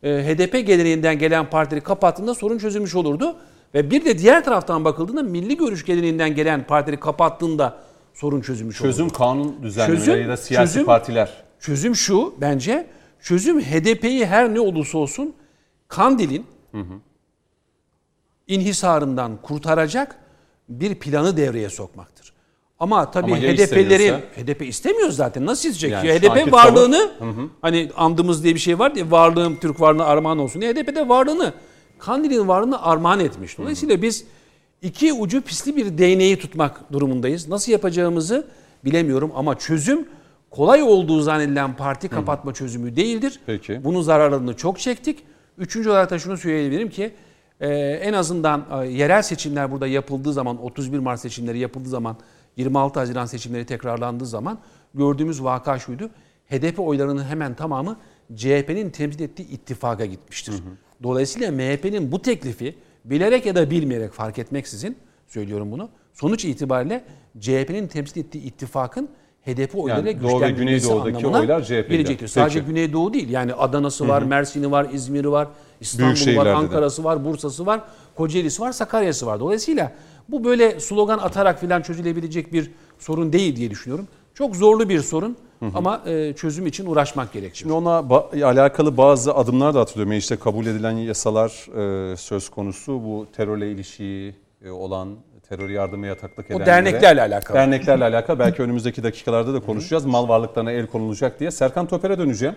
e, 0.03 0.09
HDP 0.11 0.67
geleneğinden 0.67 1.19
gelen 1.19 1.51
partileri 1.51 1.81
kapattığında 1.85 2.35
sorun 2.35 2.59
çözülmüş 2.59 2.95
olurdu. 2.95 3.37
Ve 3.75 3.91
bir 3.91 4.05
de 4.05 4.19
diğer 4.19 4.45
taraftan 4.45 4.85
bakıldığında 4.85 5.23
milli 5.23 5.57
görüş 5.57 5.85
geleneğinden 5.85 6.35
gelen 6.35 6.67
partileri 6.67 7.01
kapattığında 7.01 7.79
sorun 8.15 8.41
çözülmüş 8.41 8.81
olurdu. 8.81 8.93
çözüm 8.93 9.09
kanun 9.09 9.63
düzenlemeleri 9.63 10.05
Çözüm- 10.07 10.23
ya 10.23 10.29
da 10.29 10.37
siyasi 10.37 10.73
çözüm- 10.73 10.87
partiler. 10.87 11.33
Çözüm 11.61 11.95
şu 11.97 12.35
bence 12.41 12.87
çözüm 13.21 13.61
HDP'yi 13.61 14.27
her 14.27 14.55
ne 14.55 14.61
olursa 14.61 14.99
olsun 14.99 15.35
Kandil'in 15.89 16.47
inhisarından 18.47 19.37
kurtaracak 19.43 20.17
bir 20.69 20.95
planı 20.95 21.37
devreye 21.37 21.71
sokmaktır. 21.71 22.16
Ama 22.81 23.11
tabii 23.11 23.27
Ama 23.35 23.39
istemiyorsa? 23.39 24.21
HDP 24.37 24.63
istemiyor 24.63 25.11
zaten. 25.11 25.47
Nasıl 25.47 25.69
isteyecek? 25.69 25.91
Yani 25.91 26.07
Ya 26.07 26.15
HDP 26.15 26.53
varlığını 26.53 27.11
hani 27.63 27.91
andımız 27.97 28.45
diye 28.45 28.55
bir 28.55 28.61
şey 28.61 28.79
var 28.79 28.95
diye 28.95 29.11
varlığım 29.11 29.57
Türk 29.57 29.81
varlığına 29.81 30.05
armağan 30.05 30.39
olsun 30.39 30.63
diye 30.63 30.73
HDP 30.73 30.97
de 30.97 31.09
varlığını 31.09 31.53
Kandil'in 31.99 32.49
varlığını 32.49 32.83
armağan 32.83 33.21
etmiş. 33.21 33.59
Dolayısıyla 33.59 34.03
biz 34.03 34.25
iki 34.83 35.13
ucu 35.13 35.41
pisli 35.43 35.77
bir 35.77 35.99
değneği 35.99 36.39
tutmak 36.39 36.93
durumundayız. 36.93 37.49
Nasıl 37.49 37.73
yapacağımızı 37.73 38.47
bilemiyorum 38.85 39.33
ama 39.35 39.59
çözüm 39.59 40.09
kolay 40.51 40.83
olduğu 40.83 41.21
zannedilen 41.21 41.77
parti 41.77 42.09
kapatma 42.09 42.55
çözümü 42.55 42.97
değildir. 42.97 43.41
Peki. 43.47 43.81
Bunun 43.85 44.03
zararlarını 44.03 44.57
çok 44.57 44.79
çektik. 44.79 45.19
Üçüncü 45.59 45.91
olarak 45.91 46.11
da 46.11 46.19
şunu 46.19 46.37
söyleyebilirim 46.37 46.91
ki 46.91 47.13
e, 47.61 47.69
en 47.79 48.13
azından 48.13 48.65
e, 48.83 48.87
yerel 48.87 49.23
seçimler 49.23 49.73
burada 49.73 49.87
yapıldığı 49.87 50.33
zaman 50.33 50.65
31 50.65 50.99
Mart 50.99 51.21
seçimleri 51.21 51.59
yapıldığı 51.59 51.89
zaman 51.89 52.17
26 52.57 53.01
Haziran 53.01 53.27
seçimleri 53.27 53.67
tekrarlandığı 53.67 54.27
zaman 54.27 54.59
gördüğümüz 54.95 55.43
vaka 55.43 55.79
şuydu. 55.79 56.11
HDP 56.51 56.81
oylarının 56.81 57.25
hemen 57.25 57.55
tamamı 57.55 57.97
CHP'nin 58.35 58.91
temsil 58.91 59.21
ettiği 59.21 59.49
ittifaka 59.49 60.07
gitmiştir. 60.07 60.55
Dolayısıyla 61.03 61.53
MHP'nin 61.53 62.13
bu 62.13 62.23
teklifi 62.23 62.75
bilerek 63.05 63.47
ya 63.47 63.55
da 63.55 63.71
bilmeyerek 63.71 64.13
fark 64.13 64.39
etmeksizin 64.39 64.97
söylüyorum 65.29 65.73
bunu. 65.73 65.89
Sonuç 66.15 66.45
itibariyle 66.45 67.05
CHP'nin 67.41 67.87
temsil 67.89 68.21
ettiği 68.21 68.43
ittifakın 68.43 69.09
HDP 69.47 69.75
oylarıyla 69.75 70.11
Yani 70.11 70.23
Doğu 70.23 70.41
ve 70.41 70.51
Güneydoğu'daki 70.51 71.27
oylar 71.27 71.63
CHP'de. 71.63 72.29
Sadece 72.29 72.59
Peki. 72.59 72.71
Güneydoğu 72.71 73.13
değil. 73.13 73.29
Yani 73.29 73.55
Adana'sı 73.55 74.09
var, 74.09 74.23
Mersin'i 74.23 74.71
var, 74.71 74.87
İzmir'i 74.93 75.31
var, 75.31 75.49
İstanbul'u 75.81 76.37
var. 76.37 76.47
Ankara'sı 76.47 77.05
var, 77.05 77.25
Bursa'sı 77.25 77.67
var, 77.67 77.81
Kocaeli'si 78.17 78.63
var, 78.63 78.73
Sakarya'sı 78.73 79.27
var. 79.27 79.41
Dolayısıyla 79.41 79.93
bu 80.29 80.45
böyle 80.45 80.81
slogan 80.81 81.19
atarak 81.19 81.61
filan 81.61 81.83
çözülebilecek 81.83 82.53
bir 82.53 82.71
sorun 82.99 83.33
değil 83.33 83.57
diye 83.57 83.71
düşünüyorum. 83.71 84.09
Çok 84.35 84.57
zorlu 84.57 84.89
bir 84.89 85.01
sorun 85.01 85.37
ama 85.75 86.03
e, 86.07 86.33
çözüm 86.33 86.67
için 86.67 86.87
uğraşmak 86.87 87.33
gerekir. 87.33 87.57
Şimdi 87.57 87.73
ona 87.73 87.91
ba- 87.91 88.45
alakalı 88.45 88.97
bazı 88.97 89.35
adımlar 89.35 89.75
da 89.75 89.81
hatırlıyorum. 89.81 90.13
İşte 90.13 90.37
kabul 90.37 90.67
edilen 90.67 90.93
yasalar 90.93 91.51
e, 92.13 92.17
söz 92.17 92.49
konusu. 92.49 92.93
Bu 92.93 93.27
terörle 93.37 93.73
ilişiği 93.73 94.35
e, 94.65 94.71
olan 94.71 95.09
terör 95.49 95.69
yardımı 95.71 96.07
yataklık 96.07 96.47
edenlere. 96.51 96.67
derneklerle 96.67 97.23
alakalı. 97.23 97.57
Derneklerle 97.57 98.05
alakalı. 98.05 98.39
Belki 98.39 98.63
önümüzdeki 98.63 99.03
dakikalarda 99.03 99.55
da 99.55 99.61
konuşacağız. 99.61 100.05
Mal 100.05 100.29
varlıklarına 100.29 100.73
el 100.73 100.87
konulacak 100.87 101.41
diye. 101.41 101.51
Serkan 101.51 101.87
Toper'e 101.87 102.19
döneceğim. 102.19 102.55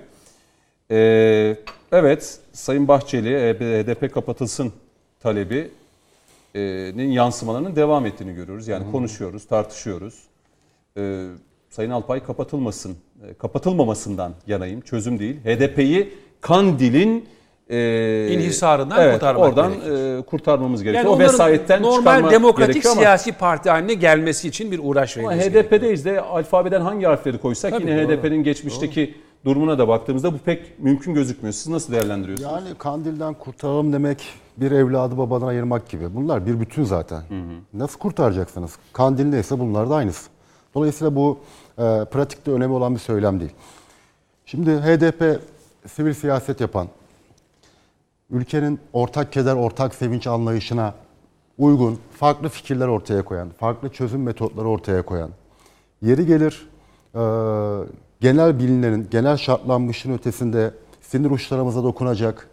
E, 0.91 1.55
evet 1.91 2.39
Sayın 2.53 2.87
Bahçeli 2.87 3.33
e, 3.33 3.53
HDP 3.53 4.13
kapatılsın 4.13 4.73
talebi 5.19 5.71
e, 6.55 6.61
nin 6.95 7.11
yansımalarının 7.11 7.75
devam 7.75 8.05
ettiğini 8.05 8.35
görüyoruz. 8.35 8.67
Yani 8.67 8.91
konuşuyoruz, 8.91 9.47
tartışıyoruz. 9.47 10.29
Ee, 10.97 11.25
Sayın 11.69 11.91
Alpay 11.91 12.23
kapatılmasın, 12.23 12.97
e, 13.29 13.33
kapatılmamasından 13.33 14.33
yanayım. 14.47 14.81
Çözüm 14.81 15.19
değil. 15.19 15.35
HDP'yi 15.43 16.13
Kandil'in 16.41 17.25
e, 17.69 18.27
İnhisarından 18.31 19.01
evet, 19.01 19.13
kurtarmak 19.13 19.47
oradan 19.47 19.73
gerekir. 19.73 20.17
e, 20.19 20.21
kurtarmamız 20.21 20.83
gerekiyor. 20.83 21.05
o 21.05 21.15
onların 21.15 21.33
vesayetten 21.33 21.81
normal 21.81 22.31
demokratik 22.31 22.73
gerekiyor 22.73 22.91
ama, 22.93 23.01
siyasi 23.01 23.31
parti 23.31 23.69
haline 23.69 23.93
gelmesi 23.93 24.47
için 24.47 24.71
bir 24.71 24.79
uğraş 24.83 25.17
verilmesi 25.17 25.51
gerekiyor. 25.51 25.63
HDP'deyiz 25.63 26.05
de 26.05 26.21
alfabeden 26.21 26.81
hangi 26.81 27.05
harfleri 27.05 27.37
koysak 27.37 27.71
Tabii, 27.71 27.83
yine 27.83 28.07
doğru. 28.07 28.17
HDP'nin 28.17 28.43
geçmişteki 28.43 29.15
durumuna 29.45 29.77
da 29.77 29.87
baktığımızda 29.87 30.33
bu 30.33 30.37
pek 30.37 30.79
mümkün 30.79 31.13
gözükmüyor. 31.13 31.53
Siz 31.53 31.67
nasıl 31.67 31.93
değerlendiriyorsunuz? 31.93 32.51
Yani 32.51 32.75
kandilden 32.77 33.33
kurtaralım 33.33 33.93
demek 33.93 34.23
bir 34.57 34.71
evladı 34.71 35.17
babadan 35.17 35.47
ayırmak 35.47 35.89
gibi. 35.89 36.15
Bunlar 36.15 36.45
bir 36.45 36.59
bütün 36.59 36.83
zaten. 36.83 37.23
Nasıl 37.73 37.99
kurtaracaksınız? 37.99 38.75
Kandil 38.93 39.25
neyse 39.25 39.59
bunlar 39.59 39.89
da 39.89 39.95
aynısı. 39.95 40.29
Dolayısıyla 40.75 41.15
bu 41.15 41.39
e, 41.77 42.05
pratikte 42.11 42.51
önemli 42.51 42.73
olan 42.73 42.95
bir 42.95 42.99
söylem 42.99 43.39
değil. 43.39 43.51
Şimdi 44.45 44.71
HDP 44.71 45.41
sivil 45.87 46.13
siyaset 46.13 46.61
yapan, 46.61 46.87
ülkenin 48.29 48.79
ortak 48.93 49.31
keder, 49.31 49.55
ortak 49.55 49.95
sevinç 49.95 50.27
anlayışına 50.27 50.93
uygun 51.57 51.99
farklı 52.11 52.49
fikirler 52.49 52.87
ortaya 52.87 53.25
koyan, 53.25 53.49
farklı 53.49 53.89
çözüm 53.89 54.23
metotları 54.23 54.67
ortaya 54.67 55.01
koyan, 55.01 55.29
yeri 56.01 56.25
gelir 56.25 56.69
e, 57.15 57.19
genel 58.21 58.59
bilinenin, 58.59 59.07
genel 59.11 59.37
şartlanmışın 59.37 60.13
ötesinde 60.13 60.73
sinir 61.01 61.31
uçlarımıza 61.31 61.83
dokunacak 61.83 62.47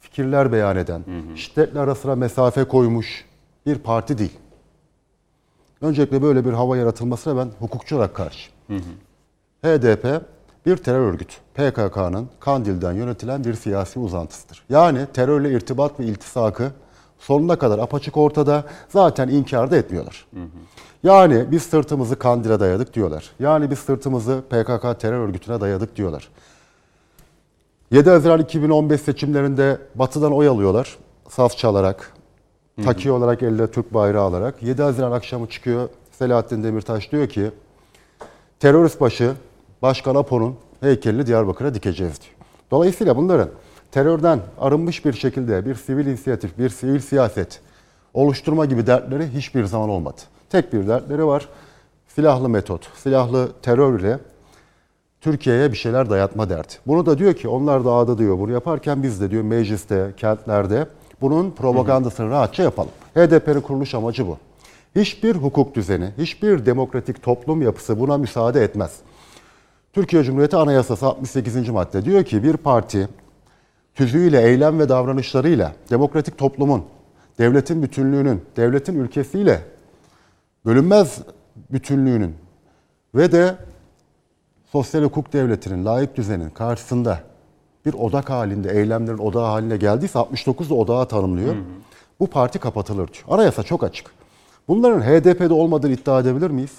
fikirler 0.00 0.52
beyan 0.52 0.76
eden, 0.76 1.04
şiddetle 1.36 1.80
arasına 1.80 2.14
mesafe 2.14 2.64
koymuş 2.64 3.24
bir 3.66 3.78
parti 3.78 4.18
değil. 4.18 4.38
Öncelikle 5.80 6.22
böyle 6.22 6.44
bir 6.44 6.52
hava 6.52 6.76
yaratılmasına 6.76 7.36
ben 7.36 7.48
hukukçu 7.58 7.96
olarak 7.96 8.14
karşıyım. 8.14 8.52
HDP 9.62 10.22
bir 10.66 10.76
terör 10.76 11.00
örgütü. 11.12 11.34
PKK'nın 11.54 12.28
Kandil'den 12.40 12.92
yönetilen 12.92 13.44
bir 13.44 13.54
siyasi 13.54 13.98
uzantısıdır. 13.98 14.62
Yani 14.68 15.06
terörle 15.14 15.52
irtibat 15.52 16.00
ve 16.00 16.04
iltisakı 16.04 16.72
sonuna 17.18 17.56
kadar 17.58 17.78
apaçık 17.78 18.16
ortada. 18.16 18.64
Zaten 18.88 19.28
inkar 19.28 19.70
da 19.70 19.76
etmiyorlar. 19.76 20.26
Yani 21.02 21.44
biz 21.50 21.62
sırtımızı 21.62 22.18
Kandil'e 22.18 22.60
dayadık 22.60 22.94
diyorlar. 22.94 23.30
Yani 23.40 23.70
biz 23.70 23.78
sırtımızı 23.78 24.42
PKK 24.50 25.00
terör 25.00 25.18
örgütüne 25.18 25.60
dayadık 25.60 25.96
diyorlar. 25.96 26.28
7 27.90 28.10
Haziran 28.10 28.40
2015 28.40 29.00
seçimlerinde 29.00 29.78
batıdan 29.94 30.32
oy 30.32 30.48
alıyorlar. 30.48 30.96
Saz 31.28 31.56
çalarak, 31.56 32.12
taki 32.84 33.12
olarak 33.12 33.42
elde 33.42 33.70
Türk 33.70 33.94
bayrağı 33.94 34.24
alarak. 34.24 34.62
7 34.62 34.82
Haziran 34.82 35.12
akşamı 35.12 35.46
çıkıyor 35.48 35.88
Selahattin 36.12 36.64
Demirtaş 36.64 37.12
diyor 37.12 37.28
ki 37.28 37.50
terörist 38.60 39.00
başı 39.00 39.32
Başkan 39.82 40.14
Apo'nun 40.14 40.56
heykelini 40.80 41.26
Diyarbakır'a 41.26 41.74
dikeceğiz 41.74 42.20
diyor. 42.20 42.34
Dolayısıyla 42.70 43.16
bunların 43.16 43.48
terörden 43.90 44.40
arınmış 44.60 45.04
bir 45.04 45.12
şekilde 45.12 45.66
bir 45.66 45.74
sivil 45.74 46.06
inisiyatif, 46.06 46.58
bir 46.58 46.68
sivil 46.68 47.00
siyaset 47.00 47.60
oluşturma 48.14 48.66
gibi 48.66 48.86
dertleri 48.86 49.28
hiçbir 49.28 49.64
zaman 49.64 49.88
olmadı. 49.88 50.20
Tek 50.52 50.72
bir 50.72 50.88
dertleri 50.88 51.26
var. 51.26 51.48
Silahlı 52.08 52.48
metot, 52.48 52.88
silahlı 52.94 53.52
terörle 53.62 54.18
Türkiye'ye 55.20 55.72
bir 55.72 55.76
şeyler 55.76 56.10
dayatma 56.10 56.50
derdi. 56.50 56.72
Bunu 56.86 57.06
da 57.06 57.18
diyor 57.18 57.34
ki 57.34 57.48
onlar 57.48 57.84
dağda 57.84 58.18
diyor 58.18 58.38
bunu 58.38 58.52
yaparken 58.52 59.02
biz 59.02 59.20
de 59.20 59.30
diyor 59.30 59.42
mecliste, 59.42 60.12
kentlerde 60.16 60.86
bunun 61.20 61.50
propagandasını 61.50 62.30
rahatça 62.30 62.62
yapalım. 62.62 62.90
HDP'nin 63.14 63.60
kuruluş 63.60 63.94
amacı 63.94 64.26
bu. 64.26 64.38
Hiçbir 64.96 65.36
hukuk 65.36 65.74
düzeni, 65.74 66.10
hiçbir 66.18 66.66
demokratik 66.66 67.22
toplum 67.22 67.62
yapısı 67.62 68.00
buna 68.00 68.18
müsaade 68.18 68.64
etmez. 68.64 68.96
Türkiye 69.92 70.24
Cumhuriyeti 70.24 70.56
Anayasası 70.56 71.06
68. 71.06 71.68
madde 71.68 72.04
diyor 72.04 72.24
ki 72.24 72.42
bir 72.42 72.56
parti 72.56 73.08
tüzüğüyle, 73.94 74.42
eylem 74.42 74.78
ve 74.78 74.88
davranışlarıyla 74.88 75.72
demokratik 75.90 76.38
toplumun 76.38 76.84
devletin 77.38 77.82
bütünlüğünün, 77.82 78.42
devletin 78.56 79.00
ülkesiyle 79.00 79.72
bölünmez 80.66 81.18
bütünlüğünün 81.72 82.34
ve 83.14 83.32
de 83.32 83.56
sosyal 84.72 85.02
hukuk 85.02 85.32
devletinin, 85.32 85.84
layık 85.84 86.16
düzenin 86.16 86.50
karşısında 86.50 87.18
bir 87.86 87.94
odak 87.94 88.30
halinde, 88.30 88.72
eylemlerin 88.72 89.18
odağı 89.18 89.46
haline 89.46 89.76
geldiyse 89.76 90.18
69 90.18 90.70
da 90.70 90.74
odağı 90.74 91.08
tanımlıyor. 91.08 91.54
Bu 92.20 92.26
parti 92.26 92.58
kapatılır 92.58 93.12
diyor. 93.12 93.24
Anayasa 93.28 93.62
çok 93.62 93.84
açık. 93.84 94.10
Bunların 94.68 95.00
HDP'de 95.00 95.54
olmadığını 95.54 95.92
iddia 95.92 96.20
edebilir 96.20 96.50
miyiz? 96.50 96.72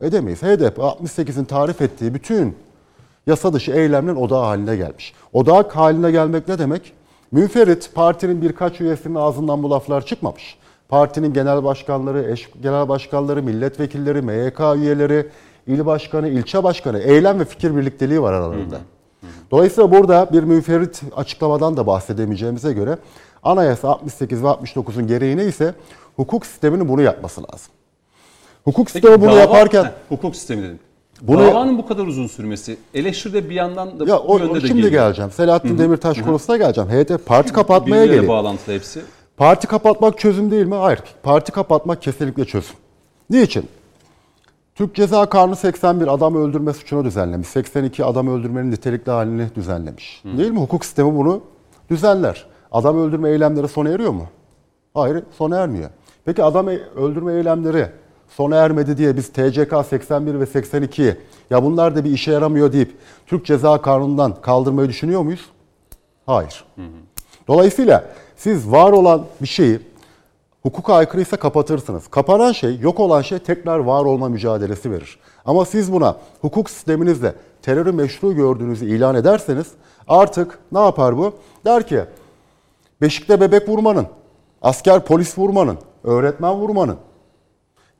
Edemeyiz. 0.00 0.42
HDP 0.42 0.78
68'in 0.78 1.44
tarif 1.44 1.82
ettiği 1.82 2.14
bütün 2.14 2.56
yasa 3.26 3.52
dışı 3.52 3.72
eylemlerin 3.72 4.16
odağı 4.16 4.44
haline 4.44 4.76
gelmiş. 4.76 5.14
Odak 5.32 5.76
haline 5.76 6.10
gelmek 6.10 6.48
ne 6.48 6.58
demek? 6.58 6.92
Münferit 7.32 7.94
partinin 7.94 8.42
birkaç 8.42 8.80
üyesinin 8.80 9.14
ağzından 9.14 9.62
bu 9.62 9.70
laflar 9.70 10.06
çıkmamış. 10.06 10.58
Partinin 10.88 11.32
genel 11.32 11.64
başkanları, 11.64 12.30
eş 12.32 12.48
genel 12.62 12.88
başkanları, 12.88 13.42
milletvekilleri, 13.42 14.22
MYK 14.22 14.60
üyeleri, 14.76 15.26
il 15.66 15.86
başkanı, 15.86 16.28
ilçe 16.28 16.62
başkanı, 16.64 16.98
eylem 16.98 17.40
ve 17.40 17.44
fikir 17.44 17.76
birlikteliği 17.76 18.22
var 18.22 18.32
aralarında. 18.32 18.78
Dolayısıyla 19.50 19.90
burada 19.90 20.28
bir 20.32 20.42
münferit 20.42 21.02
açıklamadan 21.16 21.76
da 21.76 21.86
bahsedemeyeceğimize 21.86 22.72
göre 22.72 22.98
Anayasa 23.42 23.88
68 23.88 24.42
ve 24.42 24.46
69'un 24.46 25.06
gereği 25.06 25.36
neyse 25.36 25.74
hukuk 26.16 26.46
sisteminin 26.46 26.88
bunu 26.88 27.02
yapması 27.02 27.40
lazım. 27.42 27.72
Hukuk 28.64 28.90
sistemi 28.90 29.20
bunu 29.20 29.30
dava- 29.30 29.38
yaparken 29.38 29.84
Heh, 29.84 29.90
hukuk 30.08 30.36
sistemi 30.36 30.62
dedim. 30.62 30.78
Bunu- 31.22 31.42
Davanın 31.42 31.78
bu 31.78 31.86
kadar 31.86 32.06
uzun 32.06 32.26
sürmesi 32.26 32.76
eleştiride 32.94 33.50
bir 33.50 33.54
yandan 33.54 34.00
da 34.00 34.04
ya 34.04 34.16
bu 34.18 34.32
o, 34.32 34.38
yönde 34.38 34.50
o 34.50 34.54
de 34.54 34.60
şimdi 34.60 34.72
geliyor. 34.82 34.90
geleceğim. 35.04 35.30
Selahattin 35.30 35.78
Demirtaş 35.78 36.22
konusuna 36.22 36.56
geleceğim. 36.56 36.90
HDP 36.90 37.26
parti 37.26 37.52
kapatmaya 37.52 38.06
geliyor. 38.06 38.28
bağlantılı 38.28 38.74
hepsi. 38.74 39.00
Parti 39.38 39.66
kapatmak 39.66 40.18
çözüm 40.18 40.50
değil 40.50 40.66
mi? 40.66 40.74
Hayır. 40.74 41.02
Parti 41.22 41.52
kapatmak 41.52 42.02
kesinlikle 42.02 42.44
çözüm. 42.44 42.76
Niçin? 43.30 43.68
Türk 44.74 44.94
Ceza 44.94 45.26
Kanunu 45.26 45.56
81 45.56 46.14
adam 46.14 46.36
öldürme 46.36 46.72
suçunu 46.72 47.04
düzenlemiş. 47.04 47.48
82 47.48 48.04
adam 48.04 48.28
öldürmenin 48.28 48.70
nitelikli 48.70 49.10
halini 49.10 49.54
düzenlemiş. 49.54 50.22
Değil 50.24 50.50
mi? 50.50 50.60
Hukuk 50.60 50.84
sistemi 50.84 51.16
bunu 51.16 51.40
düzenler. 51.90 52.46
Adam 52.72 52.98
öldürme 52.98 53.30
eylemleri 53.30 53.68
sona 53.68 53.88
eriyor 53.88 54.10
mu? 54.10 54.26
Hayır, 54.94 55.22
sona 55.38 55.56
ermiyor. 55.56 55.90
Peki 56.24 56.44
adam 56.44 56.68
e- 56.68 56.80
öldürme 56.96 57.32
eylemleri 57.32 57.86
sona 58.28 58.56
ermedi 58.56 58.96
diye 58.96 59.16
biz 59.16 59.28
TCK 59.28 59.86
81 59.90 60.40
ve 60.40 60.44
82'yi 60.44 61.16
ya 61.50 61.64
bunlar 61.64 61.96
da 61.96 62.04
bir 62.04 62.10
işe 62.10 62.32
yaramıyor 62.32 62.72
deyip 62.72 62.96
Türk 63.26 63.46
Ceza 63.46 63.82
Kanunu'ndan 63.82 64.40
kaldırmayı 64.40 64.88
düşünüyor 64.88 65.20
muyuz? 65.20 65.46
Hayır. 66.26 66.64
Dolayısıyla 67.48 68.04
siz 68.38 68.70
var 68.70 68.92
olan 68.92 69.24
bir 69.42 69.46
şeyi 69.46 69.80
hukuka 70.62 70.94
aykırıysa 70.94 71.36
kapatırsınız. 71.36 72.08
Kapanan 72.08 72.52
şey, 72.52 72.78
yok 72.78 73.00
olan 73.00 73.22
şey 73.22 73.38
tekrar 73.38 73.78
var 73.78 74.04
olma 74.04 74.28
mücadelesi 74.28 74.90
verir. 74.90 75.18
Ama 75.44 75.64
siz 75.64 75.92
buna 75.92 76.16
hukuk 76.40 76.70
sisteminizle 76.70 77.34
terörü 77.62 77.92
meşru 77.92 78.34
gördüğünüzü 78.34 78.86
ilan 78.86 79.14
ederseniz 79.14 79.66
artık 80.08 80.58
ne 80.72 80.78
yapar 80.78 81.18
bu? 81.18 81.32
Der 81.64 81.86
ki 81.86 82.04
Beşikte 83.00 83.40
bebek 83.40 83.68
vurmanın, 83.68 84.06
asker 84.62 85.04
polis 85.04 85.38
vurmanın, 85.38 85.78
öğretmen 86.04 86.54
vurmanın, 86.54 86.96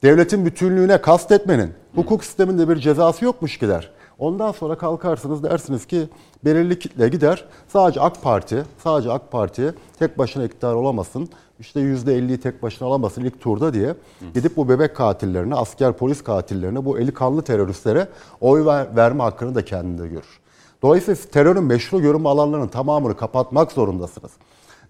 devletin 0.03 0.47
bütünlüğüne 0.47 1.01
kastetmenin 1.01 1.75
hukuk 1.95 2.25
sisteminde 2.25 2.69
bir 2.69 2.77
cezası 2.77 3.25
yokmuş 3.25 3.59
ki 3.59 3.69
der. 3.69 3.91
Ondan 4.19 4.53
sonra 4.53 4.75
kalkarsınız 4.75 5.43
dersiniz 5.43 5.87
ki 5.87 6.09
belirli 6.45 6.79
kitle 6.79 7.09
gider. 7.09 7.45
Sadece 7.69 8.01
AK 8.01 8.23
Parti, 8.23 8.65
sadece 8.79 9.13
AK 9.13 9.33
Parti 9.33 9.75
tek 9.99 10.19
başına 10.19 10.45
iktidar 10.45 10.75
olamasın. 10.75 11.29
İşte 11.61 11.81
%50'yi 11.81 12.41
tek 12.41 12.63
başına 12.63 12.89
alamasın 12.89 13.25
ilk 13.25 13.41
turda 13.41 13.75
diye 13.75 13.95
gidip 14.35 14.57
bu 14.57 14.69
bebek 14.69 14.97
katillerine, 14.97 15.55
asker 15.55 15.93
polis 15.93 16.25
katillerine, 16.25 16.85
bu 16.85 16.99
eli 16.99 17.15
kanlı 17.15 17.43
teröristlere 17.43 18.09
oy 18.41 18.67
ver, 18.67 18.97
verme 18.97 19.23
hakkını 19.23 19.55
da 19.55 19.65
kendinde 19.65 20.09
görür. 20.09 20.41
Dolayısıyla 20.83 21.31
terörün 21.33 21.65
meşru 21.65 22.01
görünme 22.01 22.29
alanlarının 22.29 22.69
tamamını 22.69 23.17
kapatmak 23.17 23.73
zorundasınız. 23.73 24.31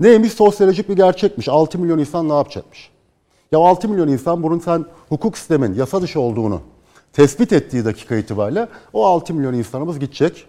Neymiş? 0.01 0.33
Sosyolojik 0.33 0.88
bir 0.88 0.97
gerçekmiş. 0.97 1.49
6 1.49 1.79
milyon 1.79 1.99
insan 1.99 2.29
ne 2.29 2.35
yapacakmış? 2.35 2.91
Ya 3.53 3.59
6 3.59 3.88
milyon 3.88 4.09
insan 4.09 4.43
bunun 4.43 4.59
sen 4.59 4.85
hukuk 5.09 5.38
sistemin 5.38 5.75
yasa 5.75 6.03
dışı 6.03 6.21
olduğunu 6.21 6.61
tespit 7.12 7.53
ettiği 7.53 7.85
dakika 7.85 8.16
itibariyle 8.16 8.68
o 8.92 9.07
6 9.07 9.35
milyon 9.35 9.55
insanımız 9.55 9.99
gidecek. 9.99 10.47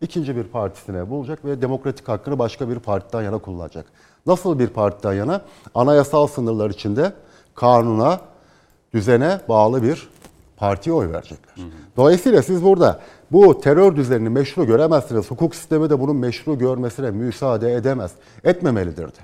ikinci 0.00 0.36
bir 0.36 0.44
partisine 0.44 1.10
bulacak 1.10 1.44
ve 1.44 1.62
demokratik 1.62 2.08
hakkını 2.08 2.38
başka 2.38 2.68
bir 2.68 2.78
partiden 2.78 3.22
yana 3.22 3.38
kullanacak. 3.38 3.86
Nasıl 4.26 4.58
bir 4.58 4.66
partiden 4.66 5.12
yana? 5.12 5.40
Anayasal 5.74 6.26
sınırlar 6.26 6.70
içinde 6.70 7.12
kanuna, 7.54 8.20
düzene 8.94 9.40
bağlı 9.48 9.82
bir 9.82 10.08
partiye 10.56 10.94
oy 10.94 11.12
verecekler. 11.12 11.54
Dolayısıyla 11.96 12.42
siz 12.42 12.64
burada 12.64 13.00
bu 13.32 13.60
terör 13.60 13.96
düzenini 13.96 14.28
meşru 14.28 14.66
göremezsiniz. 14.66 15.30
Hukuk 15.30 15.54
sistemi 15.54 15.90
de 15.90 16.00
bunun 16.00 16.16
meşru 16.16 16.58
görmesine 16.58 17.10
müsaade 17.10 17.74
edemez. 17.74 18.12
Etmemelidir 18.44 19.08
de. 19.08 19.20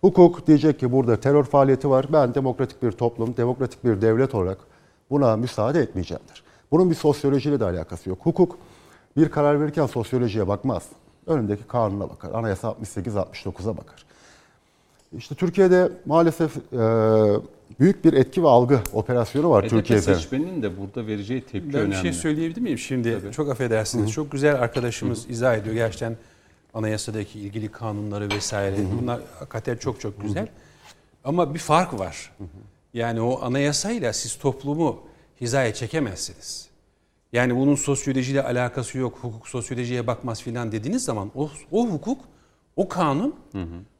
Hukuk 0.00 0.46
diyecek 0.46 0.80
ki 0.80 0.92
burada 0.92 1.16
terör 1.16 1.44
faaliyeti 1.44 1.90
var. 1.90 2.06
Ben 2.12 2.34
demokratik 2.34 2.82
bir 2.82 2.92
toplum, 2.92 3.36
demokratik 3.36 3.84
bir 3.84 4.02
devlet 4.02 4.34
olarak 4.34 4.58
buna 5.12 5.36
müsaade 5.36 5.80
etmeyeceğimdir. 5.80 6.42
Bunun 6.70 6.90
bir 6.90 6.94
sosyolojiyle 6.94 7.60
de 7.60 7.64
alakası 7.64 8.08
yok. 8.08 8.18
Hukuk 8.22 8.58
bir 9.16 9.28
karar 9.28 9.60
verirken 9.60 9.86
sosyolojiye 9.86 10.48
bakmaz. 10.48 10.82
Önündeki 11.26 11.62
kanuna 11.64 12.10
bakar. 12.10 12.30
Anayasa 12.30 12.68
68-69'a 12.68 13.76
bakar. 13.76 14.04
İşte 15.16 15.34
Türkiye'de 15.34 15.92
maalesef 16.06 16.56
e, 16.56 16.78
büyük 17.80 18.04
bir 18.04 18.12
etki 18.12 18.42
ve 18.42 18.48
algı 18.48 18.80
operasyonu 18.92 19.50
var 19.50 19.64
HDP 19.64 19.70
Türkiye'de. 19.70 20.02
seçmeninin 20.02 20.62
de 20.62 20.78
burada 20.80 21.06
vereceği 21.06 21.40
tepki 21.40 21.72
Ben 21.72 21.80
önemli. 21.80 21.90
bir 21.90 21.96
şey 21.96 22.12
söyleyebilir 22.12 22.60
miyim? 22.60 22.78
Şimdi 22.78 23.18
çok 23.32 23.50
affedersiniz. 23.50 24.12
Çok 24.12 24.32
güzel 24.32 24.54
arkadaşımız 24.54 25.30
izah 25.30 25.56
ediyor. 25.56 25.74
Gerçekten 25.74 26.16
anayasadaki 26.74 27.40
ilgili 27.40 27.68
kanunları 27.68 28.30
vesaire. 28.30 28.76
Bunlar 29.02 29.20
hakikaten 29.38 29.76
çok 29.76 30.00
çok 30.00 30.22
güzel. 30.22 30.48
Ama 31.24 31.54
bir 31.54 31.58
fark 31.58 31.98
var. 31.98 32.32
Yani 32.94 33.20
o 33.20 33.42
anayasayla 33.42 34.12
siz 34.12 34.38
toplumu 34.38 35.02
hizaya 35.40 35.74
çekemezsiniz. 35.74 36.68
Yani 37.32 37.56
bunun 37.56 37.74
sosyolojiyle 37.74 38.42
alakası 38.42 38.98
yok. 38.98 39.18
Hukuk 39.22 39.48
sosyolojiye 39.48 40.06
bakmaz 40.06 40.42
filan 40.42 40.72
dediğiniz 40.72 41.04
zaman 41.04 41.30
o, 41.34 41.50
o 41.70 41.86
hukuk, 41.86 42.20
o 42.76 42.88
kanun 42.88 43.34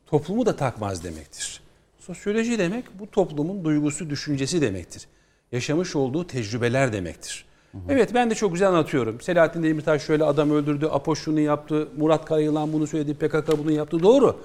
toplumu 0.07 0.47
da 0.47 0.57
takmaz 0.57 1.05
demektir. 1.05 1.63
Sosyoloji 1.99 2.59
demek 2.59 2.85
bu 2.99 3.11
toplumun 3.11 3.65
duygusu, 3.65 4.11
düşüncesi 4.11 4.61
demektir. 4.61 5.09
Yaşamış 5.53 5.97
olduğu 5.97 6.27
tecrübeler 6.27 6.93
demektir. 6.93 7.45
Evet 7.89 8.15
ben 8.15 8.31
de 8.31 8.35
çok 8.35 8.53
güzel 8.53 8.69
anlatıyorum. 8.69 9.21
Selahattin 9.21 9.63
Demirtaş 9.63 10.03
şöyle 10.03 10.25
adam 10.25 10.51
öldürdü, 10.51 10.87
Apo 10.87 11.17
şunu 11.17 11.41
yaptı, 11.41 11.89
Murat 11.97 12.25
Karayılan 12.25 12.73
bunu 12.73 12.87
söyledi, 12.87 13.15
PKK 13.15 13.59
bunu 13.59 13.73
yaptı. 13.73 14.03
Doğru. 14.03 14.41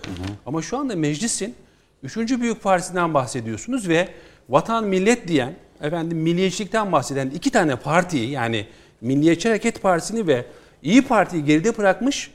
Ama 0.45 0.61
şu 0.61 0.77
anda 0.77 0.95
meclisin 0.95 1.55
üçüncü 2.03 2.41
büyük 2.41 2.63
partisinden 2.63 3.13
bahsediyorsunuz 3.13 3.89
ve 3.89 4.07
vatan 4.49 4.83
millet 4.83 5.27
diyen, 5.27 5.53
efendim 5.81 6.17
milliyetçilikten 6.17 6.91
bahseden 6.91 7.29
iki 7.29 7.51
tane 7.51 7.75
partiyi 7.75 8.29
yani 8.29 8.65
Milliyetçi 9.01 9.47
Hareket 9.49 9.81
Partisi'ni 9.81 10.27
ve 10.27 10.45
İyi 10.83 11.01
Parti'yi 11.01 11.45
geride 11.45 11.77
bırakmış 11.77 12.31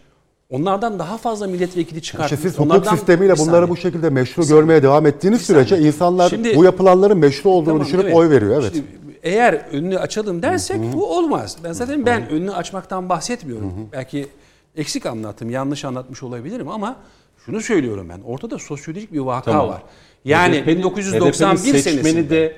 onlardan 0.50 0.98
daha 0.98 1.18
fazla 1.18 1.46
milletvekili 1.46 1.98
İşte 1.98 2.00
çıkartmış. 2.00 2.40
siz 2.40 2.52
hukuk 2.52 2.66
Onlardan- 2.66 2.96
sistemiyle 2.96 3.38
bunları 3.38 3.68
bu 3.68 3.76
şekilde 3.76 4.10
meşru 4.10 4.46
görmeye 4.46 4.82
devam 4.82 5.06
ettiğiniz 5.06 5.42
sürece 5.42 5.78
insanlar 5.78 6.28
Şimdi- 6.30 6.56
bu 6.56 6.64
yapılanların 6.64 7.18
meşru 7.18 7.50
olduğunu 7.50 7.66
Tamam, 7.74 7.86
düşünüp 7.86 8.04
evet. 8.04 8.14
oy 8.16 8.30
veriyor. 8.30 8.62
Evet. 8.62 8.74
İşte 8.74 8.86
eğer 9.22 9.54
önünü 9.54 9.98
açalım 9.98 10.42
dersek 10.42 10.80
bu 10.94 11.16
olmaz. 11.16 11.56
Ben 11.64 11.72
zaten 11.72 12.06
ben 12.06 12.28
önünü 12.28 12.52
açmaktan 12.52 13.08
bahsetmiyorum. 13.08 13.72
Belki 13.92 14.26
eksik 14.76 15.06
anlattım, 15.06 15.50
yanlış 15.50 15.84
anlatmış 15.84 16.22
olabilirim 16.22 16.68
ama 16.68 16.96
şunu 17.46 17.60
söylüyorum 17.60 18.08
ben. 18.08 18.20
Ortada 18.20 18.58
sosyolojik 18.58 19.12
bir 19.12 19.18
vaka 19.20 19.50
Tamam. 19.50 19.68
var. 19.68 19.82
Yani 20.24 20.60
HDP'nin 20.60 20.76
1991 20.76 21.56
seçmeni 21.56 21.82
senesinde 21.82 22.30
de 22.30 22.56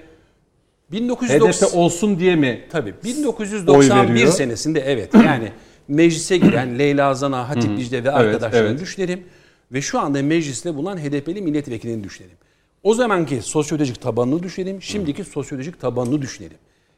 1990 0.92 1.68
HDP 1.68 1.77
olsun 1.77 2.18
diye 2.18 2.37
mi? 2.37 2.64
Tabii 2.72 2.90
Oy 2.90 3.05
1991 3.05 4.14
veriyor. 4.14 4.33
senesinde 4.33 4.81
evet 4.81 5.14
yani 5.27 5.53
meclise 5.88 6.37
giren 6.37 6.79
Leyla 6.79 7.14
Zana, 7.14 7.48
Hatip 7.48 7.79
Dicle 7.79 8.05
ve 8.05 8.11
arkadaşlarını 8.11 8.68
evet. 8.68 8.81
düşünelim. 8.81 9.24
Ve 9.72 9.83
şu 9.83 10.00
anda 10.00 10.22
mecliste 10.22 10.74
bulunan 10.74 10.98
HDP'li 10.98 11.42
milletvekilini 11.42 12.05
düşünelim. 12.05 12.37
O 12.83 12.94
zamanki 12.94 13.42
sosyolojik 13.42 14.00
tabanını 14.00 14.42
düşünelim, 14.42 14.83
şimdiki 14.83 15.24
sosyolojik 15.24 15.81
tabanını 15.81 16.22
düşünelim. 16.22 16.57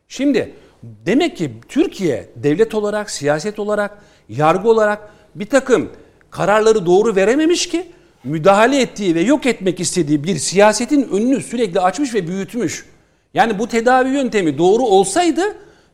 Şimdi 0.09 0.53
demek 0.83 1.37
ki 1.37 1.51
Türkiye 1.69 2.29
devlet 2.37 2.75
olarak, 2.75 3.11
siyaset 3.11 3.59
olarak, 3.59 3.99
yargı 4.29 4.69
olarak 4.69 5.11
bir 5.35 5.47
takım 5.47 5.91
kararları 6.31 6.87
doğru 6.87 7.17
verememiş 7.17 7.69
ki 7.69 7.87
müdahale 8.25 8.81
ettiği 8.81 9.15
ve 9.15 9.21
yok 9.21 9.47
etmek 9.47 9.81
istediği 9.81 10.25
bir 10.25 10.37
siyasetin 10.39 11.09
önünü 11.13 11.41
sürekli 11.43 11.81
açmış 11.81 12.15
ve 12.15 12.29
büyütmüş. 12.29 12.87
Yani 13.35 13.59
bu 13.59 13.69
tedavi 13.69 14.09
yöntemi 14.09 14.59
doğru 14.59 14.83
olsaydı 14.83 15.43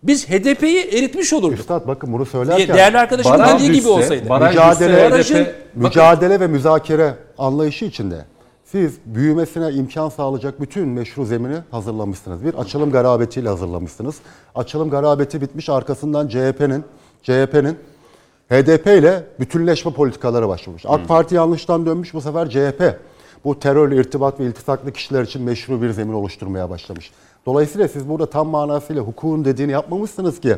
biz 0.02 0.28
HDP'yi 0.28 0.80
eritmiş 0.84 1.32
olurduk. 1.32 1.58
Üstad 1.58 1.86
bakın 1.88 2.12
bunu 2.12 2.26
söylerken 2.26 2.76
Değerli 2.76 2.98
arkadaşımın 2.98 3.38
Baraj 3.38 3.54
dediği 3.54 3.66
gibi 3.66 3.76
düşse- 3.78 3.88
olsaydı. 3.88 4.28
baraj 4.28 4.50
mücadele, 4.54 5.18
düşse 5.18 5.34
HDP 5.34 5.38
Barajın- 5.44 5.46
mücadele 5.74 6.40
ve 6.40 6.46
müzakere 6.46 7.14
anlayışı 7.38 7.84
içinde 7.84 8.24
Siz 8.64 8.92
büyümesine 9.06 9.70
imkan 9.70 10.08
sağlayacak 10.08 10.60
bütün 10.60 10.88
meşru 10.88 11.24
zemini 11.24 11.56
hazırlamışsınız. 11.70 12.44
Bir 12.44 12.54
açılım 12.54 12.90
garabetiyle 12.92 13.48
hazırlamışsınız. 13.48 14.14
Açılım 14.54 14.90
garabeti 14.90 15.40
bitmiş 15.40 15.68
arkasından 15.68 16.28
CHP'nin 16.28 16.84
CHP'nin 17.22 17.76
HDP 18.52 18.86
ile 18.86 19.22
bütünleşme 19.40 19.92
politikaları 19.92 20.48
başlamış. 20.48 20.82
AK 20.86 21.08
Parti 21.08 21.34
yanlıştan 21.34 21.86
dönmüş 21.86 22.14
bu 22.14 22.20
sefer 22.20 22.50
CHP. 22.50 22.82
Bu 23.44 23.58
terörle 23.58 23.96
irtibat 23.96 24.40
ve 24.40 24.44
iltisaklı 24.44 24.92
kişiler 24.92 25.22
için 25.22 25.42
meşru 25.42 25.82
bir 25.82 25.90
zemin 25.90 26.12
oluşturmaya 26.12 26.70
başlamış. 26.70 27.10
Dolayısıyla 27.46 27.88
siz 27.88 28.08
burada 28.08 28.26
tam 28.26 28.48
manasıyla 28.48 29.02
hukukun 29.02 29.44
dediğini 29.44 29.72
yapmamışsınız 29.72 30.40
ki 30.40 30.56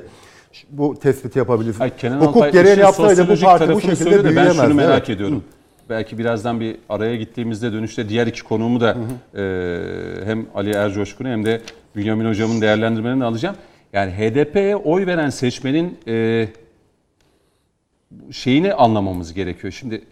bu 0.71 0.99
tespiti 0.99 1.39
yapabilirsiniz. 1.39 1.81
Ay, 1.81 1.97
Kenan 1.97 2.21
Hukuk 2.21 2.37
Alpay 2.37 2.53
gereğini 2.53 2.81
yapsaydı 2.81 3.29
bu 3.29 3.41
parti 3.41 3.75
bu 3.75 3.81
şekilde 3.81 4.25
büyüyemezdi. 4.25 4.59
Ben 4.59 4.65
şunu 4.65 4.75
merak 4.75 4.99
Evet. 4.99 5.11
ediyorum. 5.11 5.45
Belki 5.91 6.19
birazdan 6.19 6.61
bir 6.61 6.77
araya 6.89 7.17
gittiğimizde 7.17 7.73
dönüşte 7.73 8.09
diğer 8.09 8.27
iki 8.27 8.43
konuğumu 8.43 8.81
da 8.81 8.97
e, 9.35 9.43
hem 10.25 10.47
Ali 10.55 10.71
Ercoşkun'u 10.71 11.29
hem 11.29 11.45
de 11.45 11.61
Bünyamin 11.97 12.29
Hocam'ın 12.29 12.61
değerlendirmelerini 12.61 13.25
alacağım. 13.25 13.57
Yani 13.93 14.13
HDP'ye 14.13 14.77
oy 14.77 15.07
veren 15.07 15.31
seçmenin 15.31 15.99
e, 16.09 16.49
şeyini 18.33 18.75
anlamamız 18.75 19.35
gerekiyor. 19.35 19.73
Şimdi 19.73 20.05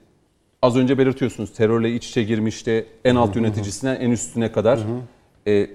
az 0.62 0.76
önce 0.76 0.98
belirtiyorsunuz 0.98 1.52
terörle 1.52 1.94
iç 1.94 2.08
içe 2.08 2.22
girmişti 2.22 2.86
en 3.04 3.16
alt 3.16 3.36
yöneticisinden 3.36 3.96
en 3.96 4.10
üstüne 4.10 4.52
kadar. 4.52 4.78
E, 5.46 5.70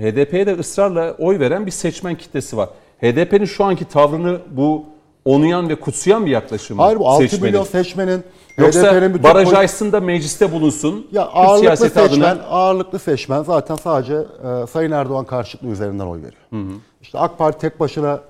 HDP'ye 0.00 0.46
de 0.46 0.54
ısrarla 0.54 1.14
oy 1.18 1.38
veren 1.38 1.66
bir 1.66 1.70
seçmen 1.70 2.14
kitlesi 2.14 2.56
var. 2.56 2.68
HDP'nin 3.02 3.44
şu 3.44 3.64
anki 3.64 3.84
tavrını 3.84 4.40
bu 4.50 4.84
onuyan 5.24 5.68
ve 5.68 5.74
kutsayan 5.74 6.26
bir 6.26 6.30
yaklaşım 6.30 6.76
mı 6.76 6.82
Hayır 6.82 6.98
bu 6.98 7.08
6 7.08 7.22
seçmenin? 7.22 7.44
milyon 7.44 7.64
seçmenin 7.64 8.24
Yoksa 8.58 9.02
bütün 9.02 9.22
baraj 9.22 9.52
açsın 9.52 9.92
da 9.92 10.00
mecliste 10.00 10.52
bulunsun. 10.52 11.06
Ya 11.12 11.22
ağırlıklı 11.26 11.76
seçmen, 11.76 12.06
adına 12.06 12.42
ağırlıklı 12.42 12.98
seçmen 12.98 13.42
zaten 13.42 13.76
sadece 13.76 14.14
e, 14.14 14.66
Sayın 14.66 14.90
Erdoğan 14.90 15.24
karşıtlığı 15.24 15.68
üzerinden 15.68 16.06
oy 16.06 16.18
veriyor. 16.18 16.72
İşte 17.02 17.18
AK 17.18 17.38
Parti 17.38 17.58
tek 17.58 17.80
başına 17.80 18.20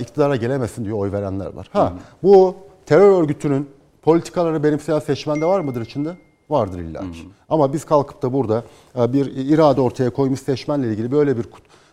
iktidara 0.00 0.36
gelemesin 0.36 0.84
diyor 0.84 0.98
oy 0.98 1.12
verenler 1.12 1.54
var. 1.54 1.68
Ha 1.72 1.92
bu 2.22 2.56
terör 2.86 3.22
örgütünün 3.22 3.70
politikaları 4.02 4.62
benimseyen 4.62 4.98
seçmen 4.98 5.40
de 5.40 5.46
var 5.46 5.60
mıdır 5.60 5.80
içinde? 5.80 6.16
Vardır 6.50 6.78
illa 6.78 7.00
ki. 7.00 7.28
Ama 7.48 7.72
biz 7.72 7.84
kalkıp 7.84 8.22
da 8.22 8.32
burada 8.32 8.64
e, 8.98 9.12
bir 9.12 9.26
irade 9.26 9.80
ortaya 9.80 10.10
koymuş 10.10 10.40
seçmenle 10.40 10.88
ilgili 10.88 11.12
böyle 11.12 11.36
bir 11.38 11.44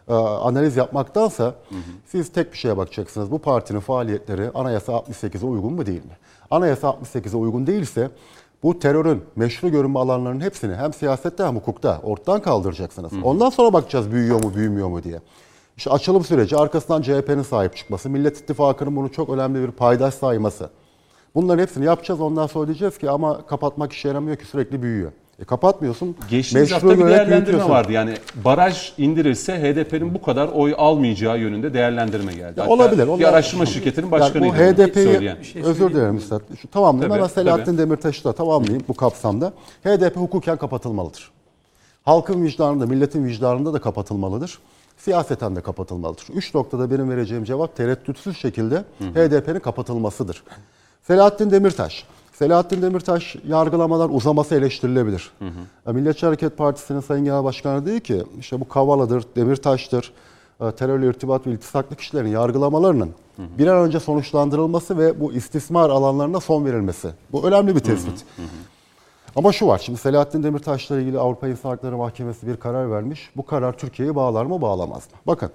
e, 0.08 0.14
analiz 0.14 0.78
yapmaktansa 0.78 1.56
siz 2.06 2.32
tek 2.32 2.54
bir 2.54 2.58
şeye 2.58 2.78
bakacaksınız. 2.78 3.32
Bu 3.32 3.40
partinin 3.40 3.80
faaliyetleri 3.80 4.52
Anayasa 4.54 4.92
68'e 4.94 5.46
uygun 5.46 5.74
mu 5.74 5.86
değil 5.86 6.06
mi? 6.06 6.18
Anayasa 6.52 6.88
68'e 6.88 7.38
uygun 7.38 7.68
değilse 7.68 8.10
bu 8.64 8.80
terörün 8.80 9.24
meşru 9.36 9.70
görünme 9.70 10.00
alanlarının 10.00 10.42
hepsini 10.42 10.76
hem 10.76 10.94
siyasette 10.94 11.44
hem 11.44 11.56
hukukta 11.56 12.00
ortadan 12.04 12.42
kaldıracaksınız. 12.42 13.12
Ondan 13.24 13.50
sonra 13.50 13.74
bakacağız 13.74 14.12
büyüyor 14.12 14.44
mu 14.44 14.56
büyümüyor 14.56 14.88
mu 14.88 15.04
diye. 15.04 15.20
İşte 15.82 15.92
açılım 15.92 16.24
süreci 16.24 16.58
arkasından 16.58 17.02
CHP'nin 17.02 17.42
sahip 17.42 17.76
çıkması, 17.76 18.10
Millet 18.10 18.38
İttifakı'nın 18.38 18.96
bunu 18.96 19.12
çok 19.12 19.30
önemli 19.30 19.68
bir 19.68 19.72
paydaş 19.72 20.14
sayması. 20.14 20.70
Bunların 21.36 21.62
hepsini 21.62 21.86
yapacağız 21.86 22.22
ondan 22.22 22.48
sonra 22.48 22.68
diyeceğiz 22.68 22.98
ki 22.98 23.10
ama 23.10 23.46
kapatmak 23.46 23.94
işe 23.94 24.08
yaramıyor 24.08 24.38
ki 24.38 24.46
sürekli 24.46 24.82
büyüyor. 24.82 25.12
E 25.40 25.44
kapatmıyorsun. 25.44 26.16
geçtiğimiz 26.30 26.72
hafta 26.72 27.00
bir 27.00 27.06
değerlendirme 27.06 27.70
vardı. 27.70 27.92
Yani 27.92 28.14
baraj 28.46 28.94
indirilse 28.98 29.54
HDP'nin 29.54 30.14
bu 30.14 30.22
kadar 30.22 30.48
oy 30.48 30.76
almayacağı 30.78 31.40
yönünde 31.40 31.74
değerlendirme 31.74 32.34
geldi. 32.34 32.60
Ya 32.60 32.64
Hatta 32.64 32.74
olabilir. 32.74 33.20
Bir 33.20 33.26
araştırma 33.26 33.66
şirketinin 33.66 34.12
başkanıydı. 34.12 34.58
Yani 34.58 34.78
bu 34.78 34.84
HDP'yi 34.84 35.06
söyleyen. 35.06 35.38
özür 35.64 35.90
dilerim 35.94 36.18
Üstad. 36.18 36.42
Şu 36.62 36.68
tamamlayayım 36.68 37.12
Tabii, 37.12 37.20
ama 37.22 37.30
Selahattin 37.30 37.78
Demirtaş'ı 37.78 38.24
da 38.24 38.34
tamamlayayım 38.34 38.84
bu 38.88 38.94
kapsamda. 38.94 39.54
HDP 39.84 40.16
hukuken 40.16 40.58
kapatılmalıdır. 40.58 41.32
Halkın 42.06 42.44
vicdanında, 42.44 42.86
milletin 42.86 43.26
vicdanında 43.26 43.74
da 43.74 43.82
kapatılmalıdır. 43.82 44.60
Siyaseten 45.04 45.56
de 45.56 45.62
kapatılmalıdır. 45.62 46.28
Üç 46.34 46.56
noktada 46.56 46.92
benim 46.92 47.10
vereceğim 47.10 47.44
cevap 47.44 47.76
tereddütsüz 47.76 48.38
şekilde 48.38 48.84
HDP'nin 49.00 49.60
kapatılmasıdır. 49.60 50.44
Selahattin 51.08 51.52
Demirtaş. 51.52 52.06
Selahattin 52.34 52.82
Demirtaş 52.82 53.36
yargılamalar 53.48 54.10
uzaması 54.10 54.56
eleştirilebilir. 54.56 55.32
E, 55.88 55.92
Milliyetçi 55.92 56.26
Hareket 56.26 56.58
Partisi'nin 56.58 57.00
Sayın 57.00 57.26
Genel 57.26 57.44
Başkanı 57.44 57.86
diyor 57.86 58.00
ki 58.00 58.24
işte 58.40 58.60
bu 58.60 58.68
Kavala'dır, 58.68 59.24
Demirtaş'tır, 59.36 60.12
e, 60.62 60.72
terörle 60.72 61.08
irtibat 61.08 61.48
ve 61.48 61.52
iltisaklı 61.52 61.96
kişilerin 61.96 62.30
yargılamalarının 62.30 63.10
bir 63.58 63.68
an 63.68 63.78
önce 63.88 64.00
sonuçlandırılması 64.00 64.98
ve 64.98 65.20
bu 65.20 65.34
istismar 65.34 65.90
alanlarına 65.90 66.40
son 66.40 66.66
verilmesi. 66.66 67.10
Bu 67.32 67.48
önemli 67.48 67.76
bir 67.76 67.80
tespit. 67.80 68.26
Ama 69.36 69.52
şu 69.52 69.68
var, 69.68 69.82
şimdi 69.86 70.00
Selahattin 70.00 70.44
Demirtaş'la 70.44 71.00
ilgili 71.00 71.20
Avrupa 71.20 71.48
İnsan 71.48 71.70
Hakları 71.70 71.98
Mahkemesi 71.98 72.48
bir 72.48 72.58
karar 72.58 72.92
vermiş. 72.92 73.30
Bu 73.36 73.46
karar 73.46 73.78
Türkiye'yi 73.78 74.16
bağlar 74.16 74.46
mı, 74.46 74.62
bağlamaz 74.62 75.08
mı? 75.12 75.20
Bakın, 75.28 75.52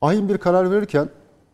ahim 0.00 0.28
bir 0.28 0.38
karar 0.38 0.70
verirken 0.70 1.08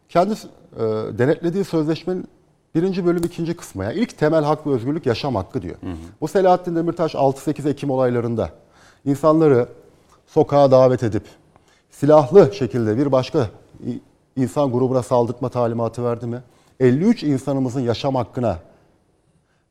kendi 0.09 0.33
e, 0.33 0.81
denetlediği 1.19 1.65
sözleşmenin 1.65 2.29
birinci 2.75 3.07
bölüm 3.07 3.25
ikinci 3.25 3.57
kısmı, 3.57 3.85
yani 3.85 3.95
ilk 3.95 4.19
temel 4.19 4.45
hak 4.45 4.67
ve 4.67 4.71
özgürlük 4.71 5.07
yaşam 5.07 5.35
hakkı 5.35 5.63
diyor. 5.63 5.77
Bu 6.21 6.29
Selahattin 6.29 6.77
Demirtaş 6.77 7.15
6-8 7.15 7.69
Ekim 7.69 7.91
olaylarında 7.91 8.51
insanları 9.05 9.69
sokağa 10.27 10.71
davet 10.71 11.03
edip 11.03 11.25
silahlı 11.91 12.55
şekilde 12.55 12.97
bir 12.97 13.13
başka 13.13 13.47
insan 14.37 14.73
grubuna 14.73 15.03
saldırtma 15.03 15.49
talimatı 15.49 16.05
verdi 16.05 16.27
mi? 16.27 16.43
53 16.81 17.23
insanımızın 17.23 17.81
yaşam 17.81 18.15
hakkına 18.15 18.59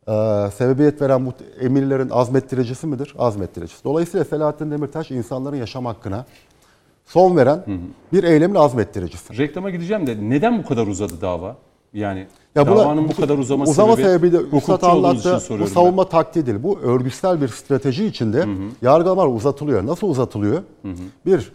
e, 0.08 0.12
sebebiyet 0.56 1.02
veren 1.02 1.26
bu 1.26 1.34
emirlerin 1.62 2.10
azmettiricisi 2.10 2.88
midir? 2.88 3.14
Azmettiricisi. 3.18 3.84
Dolayısıyla 3.84 4.26
Selahattin 4.26 4.72
Demirtaş 4.72 5.12
insanların 5.12 5.56
yaşam 5.56 5.86
hakkına 5.86 6.26
son 7.06 7.38
veren 7.38 7.64
bir 8.14 8.24
eylemin 8.24 8.56
azmettiricisi. 8.56 9.38
Reklama 9.38 9.70
gideceğim 9.70 10.08
de 10.08 10.18
neden 10.22 10.64
bu 10.64 10.68
kadar 10.68 10.88
uzadı 10.88 11.22
dava? 11.22 11.56
Yani 11.94 12.28
Ya 12.56 12.68
buna- 12.68 12.78
davanın 12.78 13.08
bu 13.10 13.16
kadar 13.16 13.38
uzaması 13.38 13.72
uzama 13.72 13.96
sebebi, 13.96 14.08
sebebi 14.08 14.32
de 14.34 14.38
hukukçu 14.38 14.88
anlattı. 14.88 15.40
Bu 15.60 15.68
savunma 15.68 16.10
taktiği 16.10 16.46
değil. 16.46 16.58
Bu 16.64 16.80
örgütsel 16.80 17.42
bir 17.42 17.48
strateji 17.48 18.06
içinde 18.06 18.46
yargılamalar 18.82 19.28
uzatılıyor. 19.28 19.86
Nasıl 19.88 20.08
uzatılıyor? 20.08 20.62
Bir, 21.26 21.52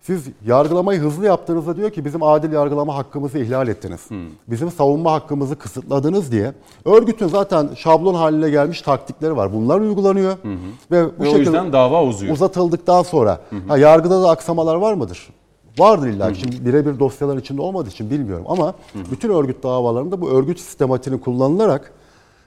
siz 0.00 0.24
yargılamayı 0.46 1.00
hızlı 1.00 1.26
yaptığınızda 1.26 1.76
diyor 1.76 1.90
ki 1.90 2.04
bizim 2.04 2.22
adil 2.22 2.52
yargılama 2.52 2.96
hakkımızı 2.96 3.38
ihlal 3.38 3.68
ettiniz. 3.68 4.00
Bizim 4.48 4.70
savunma 4.70 5.12
hakkımızı 5.12 5.56
kısıtladınız 5.56 6.32
diye. 6.32 6.52
Örgütün 6.84 7.28
zaten 7.28 7.68
şablon 7.76 8.14
haline 8.14 8.50
gelmiş 8.50 8.82
taktikleri 8.82 9.36
var. 9.36 9.52
Bunlar 9.54 9.80
uygulanıyor. 9.80 10.32
Ve 10.90 11.04
bu 11.06 11.08
Ve 11.08 11.10
o 11.20 11.24
şekilde 11.24 11.38
yüzden 11.38 11.72
dava 11.72 12.04
uzuyor. 12.04 12.34
uzatıldıktan 12.34 13.02
sonra 13.02 13.40
ha, 13.68 13.78
yargıda 13.78 14.22
da 14.22 14.30
aksamalar 14.30 14.74
var 14.74 14.94
mıdır? 14.94 15.28
Vardır 15.78 16.06
illa 16.06 16.32
ki. 16.32 16.40
Şimdi 16.40 16.66
birebir 16.66 16.98
dosyalar 16.98 17.36
içinde 17.36 17.62
olmadığı 17.62 17.88
için 17.88 18.10
bilmiyorum 18.10 18.44
ama 18.48 18.74
bütün 19.10 19.30
örgüt 19.30 19.62
davalarında 19.62 20.20
bu 20.20 20.30
örgüt 20.30 20.60
sistematiğini 20.60 21.20
kullanılarak 21.20 21.92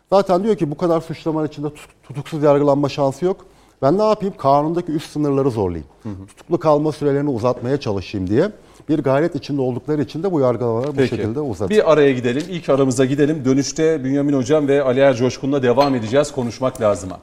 zaten 0.10 0.44
diyor 0.44 0.56
ki 0.56 0.72
bu 0.72 0.78
kadar 0.78 1.02
suçlamanın 1.02 1.48
içinde 1.48 1.68
tut- 1.68 1.90
tutuksuz 2.04 2.44
yargılanma 2.44 2.90
şansı 2.90 3.26
yok. 3.26 3.38
Ben 3.84 3.98
ne 3.98 4.04
yapayım? 4.04 4.34
Kanundaki 4.38 4.92
üst 4.92 5.12
sınırları 5.12 5.52
zorlayayım. 5.52 5.88
Tutuklu 6.28 6.60
kalma 6.60 6.92
sürelerini 6.92 7.30
uzatmaya 7.30 7.80
çalışayım 7.80 8.30
diye 8.30 8.52
bir 8.90 9.00
gayret 9.00 9.36
içinde 9.36 9.62
oldukları 9.62 10.02
için 10.02 10.24
de 10.24 10.32
bu 10.32 10.40
yargılamalar 10.40 10.88
bu 10.88 10.94
Peki. 10.96 11.16
şekilde 11.16 11.40
uzatılıyor. 11.40 11.84
Bir 11.84 11.92
araya 11.92 12.14
gidelim. 12.14 12.44
İlk 12.50 12.70
aramıza 12.70 13.06
gidelim. 13.06 13.46
Dönüşte 13.46 14.04
Bünyamin 14.04 14.34
Hocam 14.34 14.68
ve 14.68 14.84
Ali 14.84 15.00
Ercoşkun'la 15.00 15.64
devam 15.64 15.96
edeceğiz. 15.96 16.32
Konuşmak 16.32 16.82
lazıma. 16.82 17.20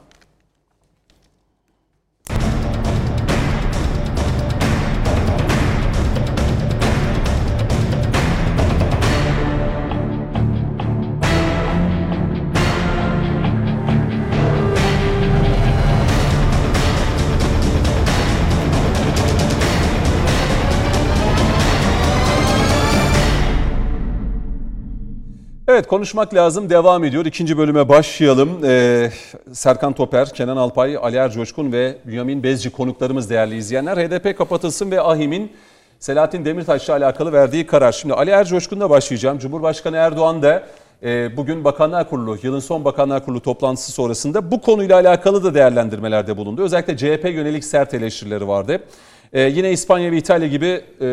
Konuşmak 25.91 26.33
lazım 26.33 26.69
devam 26.69 27.03
ediyor. 27.03 27.25
İkinci 27.25 27.57
bölüme 27.57 27.89
başlayalım. 27.89 28.65
Ee, 28.65 29.11
Serkan 29.51 29.93
Toper, 29.93 30.29
Kenan 30.29 30.57
Alpay, 30.57 30.97
Ali 30.97 31.15
Ercoşkun 31.15 31.71
ve 31.71 31.97
Bünyamin 32.05 32.43
Bezci 32.43 32.69
konuklarımız 32.69 33.29
değerli 33.29 33.55
izleyenler. 33.55 33.97
HDP 33.97 34.37
kapatılsın 34.37 34.91
ve 34.91 35.01
AHİM'in 35.01 35.51
Selahattin 35.99 36.45
Demirtaş'la 36.45 36.93
alakalı 36.93 37.33
verdiği 37.33 37.67
karar. 37.67 37.91
Şimdi 37.91 38.13
Ali 38.13 38.29
Ercoşkun'la 38.29 38.89
başlayacağım. 38.89 39.39
Cumhurbaşkanı 39.39 39.97
Erdoğan 39.97 40.41
da 40.41 40.63
e, 41.03 41.37
bugün 41.37 41.63
Bakanlar 41.63 42.09
Kurulu, 42.09 42.37
yılın 42.43 42.59
son 42.59 42.85
Bakanlar 42.85 43.25
Kurulu 43.25 43.39
toplantısı 43.41 43.91
sonrasında 43.91 44.51
bu 44.51 44.61
konuyla 44.61 44.95
alakalı 44.95 45.43
da 45.43 45.53
değerlendirmelerde 45.53 46.37
bulundu. 46.37 46.61
Özellikle 46.61 46.97
CHP 46.97 47.25
yönelik 47.25 47.65
sert 47.65 47.93
eleştirileri 47.93 48.47
vardı. 48.47 48.81
Ee, 49.33 49.41
yine 49.41 49.71
İspanya 49.71 50.11
ve 50.11 50.17
İtalya 50.17 50.47
gibi 50.47 50.81
e, 51.01 51.05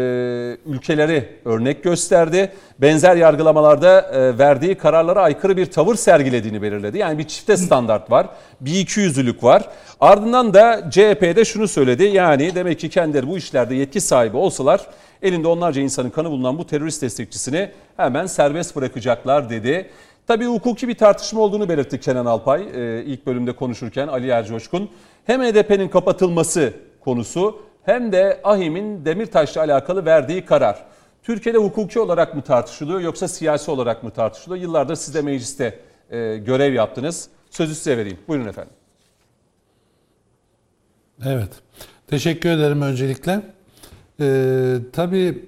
ülkeleri 0.66 1.28
örnek 1.44 1.85
gösterdi. 1.85 2.52
Benzer 2.78 3.16
yargılamalarda 3.16 4.00
e, 4.00 4.38
verdiği 4.38 4.74
kararlara 4.74 5.22
aykırı 5.22 5.57
bir 5.57 5.66
tavır 5.66 5.94
sergilediğini 5.94 6.62
belirledi. 6.62 6.98
Yani 6.98 7.18
bir 7.18 7.24
çifte 7.24 7.57
standart 7.57 8.11
var, 8.11 8.28
bir 8.61 8.81
ikiyüzlülük 8.81 9.44
var. 9.44 9.68
Ardından 10.00 10.54
da 10.54 10.90
CHP'de 10.90 11.44
şunu 11.44 11.68
söyledi. 11.68 12.04
Yani 12.04 12.54
demek 12.54 12.81
ki 12.81 12.88
kendileri 12.88 13.28
bu 13.28 13.38
işlerde 13.38 13.74
yetki 13.74 14.00
sahibi 14.00 14.37
olsalar 14.37 14.87
elinde 15.22 15.48
onlarca 15.48 15.83
insanın 15.83 16.11
kanı 16.11 16.31
bulunan 16.31 16.59
bu 16.59 16.66
terörist 16.66 17.02
destekçisini 17.02 17.70
hemen 17.96 18.26
serbest 18.26 18.76
bırakacaklar 18.76 19.50
dedi. 19.50 19.90
Tabii 20.26 20.46
hukuki 20.46 20.88
bir 20.88 20.94
tartışma 20.94 21.40
olduğunu 21.40 21.68
belirtti 21.68 22.00
Kenan 22.00 22.26
Alpay 22.26 22.62
e, 22.74 23.04
ilk 23.04 23.26
bölümde 23.26 23.52
konuşurken 23.52 24.09
Ali 24.09 24.28
Ercoşkun. 24.28 24.90
Hem 25.24 25.42
HDP'nin 25.42 25.88
kapatılması 25.88 26.72
konusu 27.00 27.68
hem 27.85 28.12
de 28.12 28.41
AHİM'in 28.45 29.05
Demirtaş'la 29.05 29.61
alakalı 29.61 30.05
verdiği 30.05 30.45
karar. 30.45 30.85
Türkiye'de 31.23 31.59
hukuki 31.59 32.01
olarak 32.01 32.35
mı 32.35 32.43
tartışılıyor 32.43 33.01
yoksa 33.01 33.29
siyasi 33.29 33.71
olarak 33.71 34.03
mı 34.03 34.11
tartışılıyor? 34.11 34.62
Yıllardır 34.62 34.95
siz 34.95 35.14
de 35.14 35.23
mecliste 35.23 35.81
e, 36.11 36.37
görev 36.37 36.73
yaptınız. 36.73 37.29
Sözü 37.51 37.75
size 37.75 37.97
vereyim. 37.99 38.19
Buyurun 38.29 38.49
efendim. 38.49 38.73
Evet. 41.27 41.51
Teşekkür 42.07 42.49
ederim 42.49 42.83
öncelikle. 42.83 43.43
Ee, 44.21 44.77
tabii 44.93 45.45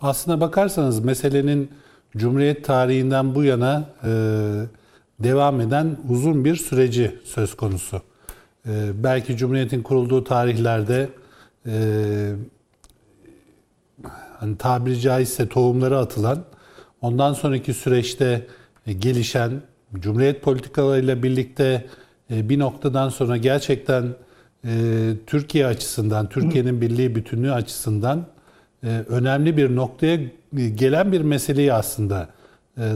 aslına 0.00 0.40
bakarsanız 0.40 1.00
meselenin 1.00 1.70
Cumhuriyet 2.16 2.64
tarihinden 2.64 3.34
bu 3.34 3.44
yana 3.44 3.90
e, 4.04 4.10
devam 5.20 5.60
eden 5.60 5.96
uzun 6.08 6.44
bir 6.44 6.56
süreci 6.56 7.18
söz 7.24 7.56
konusu. 7.56 8.02
E, 8.66 8.72
belki 8.94 9.36
Cumhuriyet'in 9.36 9.82
kurulduğu 9.82 10.24
tarihlerde 10.24 11.08
e, 11.68 12.32
hani 14.38 14.56
tabiri 14.58 15.00
caizse 15.00 15.48
tohumları 15.48 15.98
atılan, 15.98 16.44
ondan 17.00 17.32
sonraki 17.32 17.74
süreçte 17.74 18.46
e, 18.86 18.92
gelişen, 18.92 19.52
Cumhuriyet 19.94 20.42
politikalarıyla 20.42 21.22
birlikte 21.22 21.86
e, 22.30 22.48
bir 22.48 22.58
noktadan 22.58 23.08
sonra 23.08 23.36
gerçekten 23.36 24.04
e, 24.64 24.70
Türkiye 25.26 25.66
açısından, 25.66 26.28
Türkiye'nin 26.28 26.80
birliği 26.80 27.14
bütünlüğü 27.14 27.52
açısından 27.52 28.26
önemli 29.08 29.56
bir 29.56 29.76
noktaya 29.76 30.18
gelen 30.74 31.12
bir 31.12 31.20
meseleyi 31.20 31.72
aslında 31.72 32.28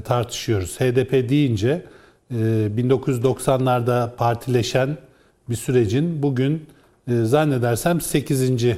tartışıyoruz. 0.05 0.81
HDP 0.81 1.29
deyince 1.29 1.87
e, 2.31 2.35
1990'larda 2.77 4.17
partileşen 4.17 4.97
bir 5.51 5.55
sürecin 5.55 6.23
bugün 6.23 6.67
e, 7.09 7.25
zannedersem 7.25 8.01
8. 8.01 8.65
E, 8.65 8.77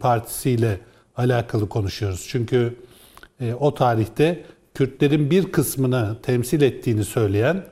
partisiyle 0.00 0.78
alakalı 1.16 1.68
konuşuyoruz. 1.68 2.26
Çünkü 2.28 2.74
e, 3.40 3.54
o 3.54 3.74
tarihte 3.74 4.44
Kürtlerin 4.74 5.30
bir 5.30 5.52
kısmını 5.52 6.16
temsil 6.22 6.62
ettiğini 6.62 7.04
söyleyen 7.04 7.64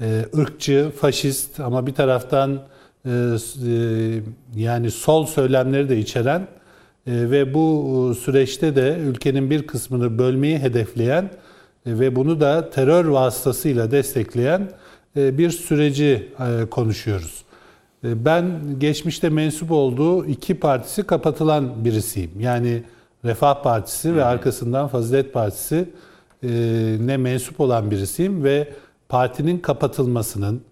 e, 0.00 0.24
ırkçı, 0.38 0.92
faşist 1.00 1.60
ama 1.60 1.86
bir 1.86 1.94
taraftan 1.94 2.62
yani 4.56 4.90
sol 4.90 5.26
söylemleri 5.26 5.88
de 5.88 5.98
içeren 5.98 6.46
ve 7.06 7.54
bu 7.54 8.14
süreçte 8.20 8.76
de 8.76 8.98
ülkenin 8.98 9.50
bir 9.50 9.66
kısmını 9.66 10.18
bölmeyi 10.18 10.58
hedefleyen 10.58 11.30
ve 11.86 12.16
bunu 12.16 12.40
da 12.40 12.70
terör 12.70 13.04
vasıtasıyla 13.04 13.90
destekleyen 13.90 14.70
bir 15.16 15.50
süreci 15.50 16.32
konuşuyoruz. 16.70 17.41
E, 18.04 18.24
Ben 18.24 18.60
geçmişte 18.78 19.28
mensup 19.28 19.70
olduğu 19.70 20.26
iki 20.26 20.54
partisi 20.54 21.02
kapatılan 21.02 21.84
birisiyim. 21.84 22.30
Yani 22.38 22.82
Refah 23.24 23.62
Partisi 23.62 24.16
ve 24.16 24.24
arkasından 24.24 24.88
Fazilet 24.88 25.32
Partisi 25.32 25.88
e, 26.42 26.48
ne 27.00 27.16
mensup 27.16 27.60
olan 27.60 27.90
birisiyim 27.90 28.44
ve 28.44 28.72
partinin 29.08 29.58
kapatılmasının, 29.58 30.62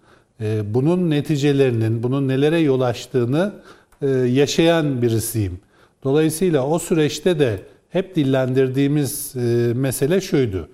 e, 0.41 0.73
bunun 0.73 1.09
neticelerinin, 1.09 2.03
bunun 2.03 2.27
nelere 2.27 2.59
yol 2.59 2.81
açtığını 2.81 3.53
e, 4.01 4.07
yaşayan 4.09 5.01
birisiyim. 5.01 5.59
Dolayısıyla 6.03 6.67
o 6.67 6.79
süreçte 6.79 7.39
de 7.39 7.59
hep 7.89 8.15
dillendirdiğimiz 8.15 9.35
mesele 9.75 10.21
şuydu. 10.21 10.69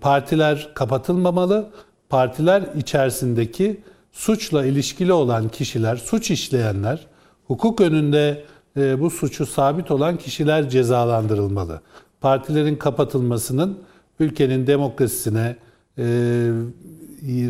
Partiler 0.00 0.68
kapatılmamalı, 0.74 1.70
partiler 2.08 2.62
içerisindeki 2.76 3.80
suçla 4.16 4.66
ilişkili 4.66 5.12
olan 5.12 5.48
kişiler, 5.48 5.96
suç 5.96 6.30
işleyenler, 6.30 7.06
hukuk 7.46 7.80
önünde 7.80 8.44
e, 8.76 9.00
bu 9.00 9.10
suçu 9.10 9.46
sabit 9.46 9.90
olan 9.90 10.16
kişiler 10.16 10.70
cezalandırılmalı. 10.70 11.80
Partilerin 12.20 12.76
kapatılmasının 12.76 13.78
ülkenin 14.20 14.66
demokrasisine, 14.66 15.56
e, 15.98 16.04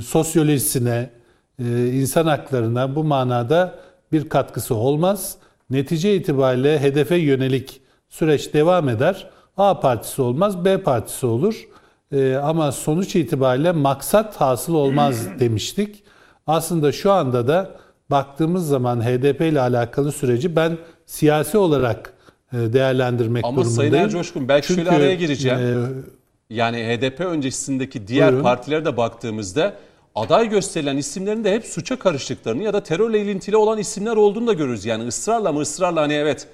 sosyolojisine, 0.05 1.11
e, 1.59 1.87
insan 1.87 2.27
haklarına 2.27 2.95
bu 2.95 3.05
manada 3.05 3.79
bir 4.13 4.29
katkısı 4.29 4.75
olmaz. 4.75 5.37
Netice 5.71 6.17
itibariyle 6.17 6.81
hedefe 6.81 7.17
yönelik 7.17 7.81
süreç 8.09 8.55
devam 8.55 8.89
eder. 8.89 9.31
A 9.57 9.81
partisi 9.81 10.23
olmaz, 10.23 10.65
B 10.65 10.83
partisi 10.83 11.27
olur. 11.27 11.69
E, 12.13 12.35
ama 12.35 12.73
sonuç 12.73 13.17
itibariyle 13.17 13.73
maksat 13.73 14.37
hasıl 14.37 14.75
olmaz 14.75 15.27
demiştik. 15.41 16.06
Aslında 16.47 16.93
şu 16.93 17.13
anda 17.13 17.49
da 17.49 17.71
baktığımız 18.11 18.69
zaman 18.69 19.01
HDP 19.05 19.41
ile 19.41 19.61
alakalı 19.61 20.13
süreci 20.13 20.57
ben 20.57 20.79
siyasi 21.07 21.59
olarak 21.59 22.13
e, 22.53 22.57
değerlendirmek 22.73 23.45
Ama 23.45 23.57
durumundayım. 23.57 23.93
Sayın 23.93 24.05
Ercoşkun 24.05 24.49
belki 24.49 24.67
şöyle 24.67 24.85
Çünkü, 24.85 24.97
araya 24.97 25.15
gireceğim. 25.15 25.59
e, 25.59 26.55
Yani 26.55 26.77
HDP 26.79 27.21
öncesindeki 27.21 28.07
diğer 28.09 28.29
Buyurun. 28.29 28.43
partilere 28.43 28.85
de 28.85 28.97
baktığımızda 28.97 29.75
aday 30.15 30.49
gösterilen 30.49 30.97
isimlerin 30.97 31.45
de 31.45 31.53
hep 31.55 31.65
suça 31.65 31.99
karıştıklarını 31.99 32.63
ya 32.63 32.73
da 32.73 32.83
terörle 32.83 33.21
ilintili 33.21 33.57
olan 33.57 33.79
isimler 33.79 34.17
olduğunu 34.17 34.47
da 34.47 34.53
görürüz. 34.53 34.85
Yani 34.85 35.07
ısrarla 35.07 35.53
mı 35.53 35.61
ısrarla 35.61 36.01
hani 36.03 36.13
evet 36.15 36.47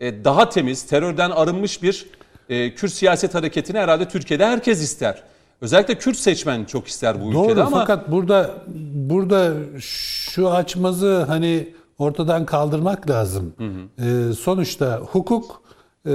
e, 0.00 0.24
daha 0.24 0.48
temiz, 0.48 0.82
terörden 0.86 1.30
arınmış 1.30 1.82
bir 1.82 2.06
e, 2.48 2.74
Kürt 2.74 2.92
siyaset 2.92 3.34
hareketini 3.34 3.78
herhalde 3.78 4.08
Türkiye'de 4.08 4.46
herkes 4.46 4.82
ister. 4.82 5.22
Özellikle 5.64 5.98
Kürt 5.98 6.16
seçmen 6.16 6.64
çok 6.64 6.88
ister 6.88 7.24
bu 7.24 7.32
Doğru 7.32 7.44
ülkede 7.44 7.62
ama 7.62 7.78
fakat 7.78 8.10
burada 8.10 8.54
burada 8.94 9.52
şu 9.80 10.50
açmazı 10.50 11.22
hani 11.22 11.68
ortadan 11.98 12.46
kaldırmak 12.46 13.10
lazım. 13.10 13.54
Ee, 13.98 14.32
sonuçta 14.32 14.96
hukuk 14.96 15.62
e, 16.06 16.12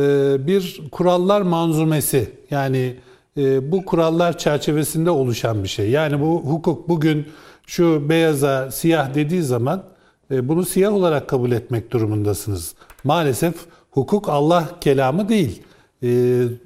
bir 0.47 0.81
kurallar 0.91 1.41
manzumesi 1.41 2.31
yani 2.51 2.95
e, 3.38 3.71
bu 3.71 3.85
kurallar 3.85 4.38
çerçevesinde 4.38 5.09
oluşan 5.09 5.63
bir 5.63 5.69
şey. 5.69 5.89
Yani 5.89 6.21
bu 6.21 6.41
hukuk 6.45 6.89
bugün 6.89 7.27
şu 7.67 8.09
beyaza 8.09 8.71
siyah 8.71 9.13
dediği 9.13 9.43
zaman 9.43 9.83
e, 10.31 10.47
bunu 10.47 10.65
siyah 10.65 10.93
olarak 10.93 11.27
kabul 11.27 11.51
etmek 11.51 11.91
durumundasınız. 11.91 12.73
Maalesef 13.03 13.55
hukuk 13.91 14.29
Allah 14.29 14.69
kelamı 14.81 15.29
değil. 15.29 15.63
E, 16.03 16.07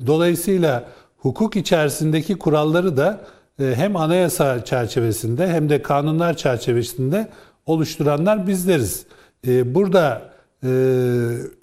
dolayısıyla 0.08 0.84
hukuk 1.24 1.56
içerisindeki 1.56 2.36
kuralları 2.36 2.98
da 2.98 3.22
e, 3.60 3.74
hem 3.76 3.96
anayasa 3.96 4.66
çerçevesinde 4.66 5.48
hem 5.48 5.70
de 5.70 5.82
kanunlar 5.82 6.38
çerçevesinde 6.38 7.30
oluşturanlar 7.66 8.48
bizleriz. 8.48 9.06
E, 9.48 9.76
Burada 9.76 10.22
e, 10.64 10.70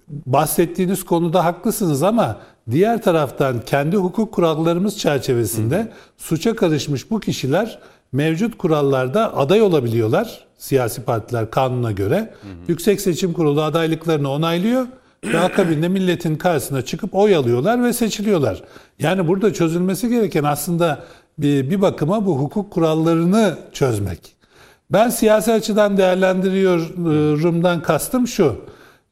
bahsettiğiniz 0.09 1.05
konuda 1.05 1.44
haklısınız 1.44 2.03
ama 2.03 2.37
diğer 2.70 3.03
taraftan 3.03 3.61
kendi 3.61 3.96
hukuk 3.96 4.33
kurallarımız 4.33 4.99
çerçevesinde 4.99 5.88
suça 6.16 6.57
karışmış 6.57 7.11
bu 7.11 7.20
kişiler 7.20 7.79
mevcut 8.12 8.59
kurallarda 8.59 9.37
aday 9.37 9.62
olabiliyorlar 9.62 10.44
siyasi 10.59 11.03
partiler 11.03 11.51
kanuna 11.51 11.92
göre. 11.92 12.35
Yüksek 12.68 13.01
Seçim 13.01 13.33
Kurulu 13.33 13.62
adaylıklarını 13.62 14.31
onaylıyor 14.31 14.87
ve 15.24 15.40
akabinde 15.40 15.88
milletin 15.88 16.37
karşısına 16.37 16.83
çıkıp 16.83 17.14
oy 17.14 17.37
alıyorlar 17.37 17.85
ve 17.85 17.92
seçiliyorlar. 17.92 18.62
Yani 18.98 19.28
burada 19.28 19.52
çözülmesi 19.52 20.09
gereken 20.09 20.44
aslında 20.44 21.04
bir, 21.38 21.70
bir 21.70 21.80
bakıma 21.80 22.26
bu 22.26 22.38
hukuk 22.38 22.72
kurallarını 22.72 23.59
çözmek. 23.72 24.37
Ben 24.90 25.09
siyasi 25.09 25.52
açıdan 25.52 25.96
değerlendiriyorumdan 25.96 27.83
kastım 27.83 28.28
şu. 28.28 28.56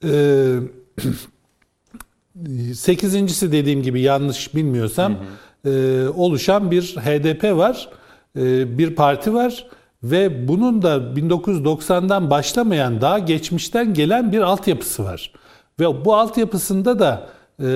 Ee, 0.05 0.55
sekizincisi 2.75 3.53
dediğim 3.53 3.83
gibi 3.83 4.01
yanlış 4.01 4.55
bilmiyorsam 4.55 5.17
e, 5.65 6.03
oluşan 6.09 6.71
bir 6.71 6.83
HDP 6.83 7.45
var, 7.45 7.89
e, 8.37 8.79
bir 8.79 8.95
parti 8.95 9.35
var 9.35 9.67
ve 10.03 10.49
bunun 10.49 10.83
da 10.83 10.97
1990'dan 10.97 12.31
başlamayan 12.31 13.01
daha 13.01 13.19
geçmişten 13.19 13.95
gelen 13.95 14.33
bir 14.33 14.41
altyapısı 14.41 15.05
var. 15.05 15.33
Ve 15.81 16.05
bu 16.05 16.15
altyapısında 16.15 16.99
da 16.99 17.29
e, 17.63 17.69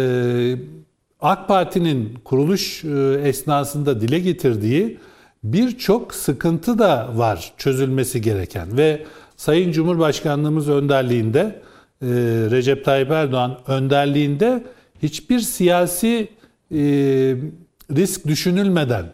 AK 1.20 1.48
Parti'nin 1.48 2.14
kuruluş 2.24 2.84
e, 2.84 3.20
esnasında 3.24 4.00
dile 4.00 4.18
getirdiği 4.18 4.98
birçok 5.44 6.14
sıkıntı 6.14 6.78
da 6.78 7.10
var 7.14 7.52
çözülmesi 7.58 8.20
gereken 8.20 8.76
ve 8.76 9.04
Sayın 9.36 9.72
Cumhurbaşkanlığımız 9.72 10.68
önderliğinde 10.68 11.62
Recep 12.50 12.84
Tayyip 12.84 13.10
Erdoğan 13.10 13.58
önderliğinde 13.66 14.64
hiçbir 15.02 15.40
siyasi 15.40 16.28
e, 16.70 16.78
risk 17.96 18.26
düşünülmeden 18.26 19.04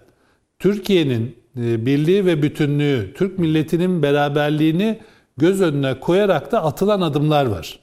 Türkiye'nin 0.59 1.37
e, 1.57 1.87
birliği 1.87 2.27
ve 2.27 2.43
bütünlüğü, 2.43 3.15
Türk 3.15 3.39
milletinin 3.39 4.03
beraberliğini 4.03 4.99
göz 5.37 5.61
önüne 5.61 6.01
koyarak 6.01 6.53
da 6.53 6.65
atılan 6.65 7.01
adımlar 7.01 7.47
var. 7.47 7.79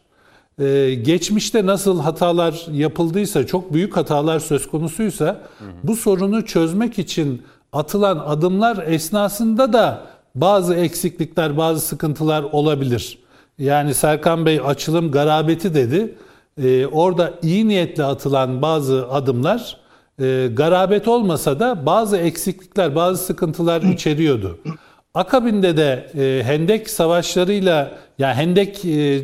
Ee, 0.59 0.93
geçmişte 0.93 1.65
nasıl 1.65 1.99
hatalar 1.99 2.65
yapıldıysa, 2.71 3.47
çok 3.47 3.73
büyük 3.73 3.97
hatalar 3.97 4.39
söz 4.39 4.67
konusuysa 4.67 5.41
bu 5.83 5.95
sorunu 5.95 6.45
çözmek 6.45 6.99
için 6.99 7.41
atılan 7.73 8.23
adımlar 8.25 8.83
esnasında 8.87 9.73
da 9.73 10.01
bazı 10.35 10.75
eksiklikler, 10.75 11.57
bazı 11.57 11.81
sıkıntılar 11.81 12.43
olabilir. 12.43 13.17
Yani 13.59 13.93
Serkan 13.93 14.45
Bey 14.45 14.61
açılım 14.65 15.11
garabeti 15.11 15.73
dedi. 15.73 16.15
Ee, 16.63 16.85
orada 16.85 17.33
iyi 17.41 17.67
niyetle 17.67 18.03
atılan 18.03 18.61
bazı 18.61 19.07
adımlar 19.11 19.77
e, 20.21 20.49
garabet 20.53 21.07
olmasa 21.07 21.59
da 21.59 21.85
bazı 21.85 22.17
eksiklikler, 22.17 22.95
bazı 22.95 23.23
sıkıntılar 23.23 23.81
içeriyordu. 23.81 24.59
Akabinde 25.13 25.77
de 25.77 26.11
e, 26.17 26.43
Hendek 26.43 26.89
savaşlarıyla, 26.89 27.91
yani 28.19 28.33
Hendek 28.33 28.85
e, 28.85 29.21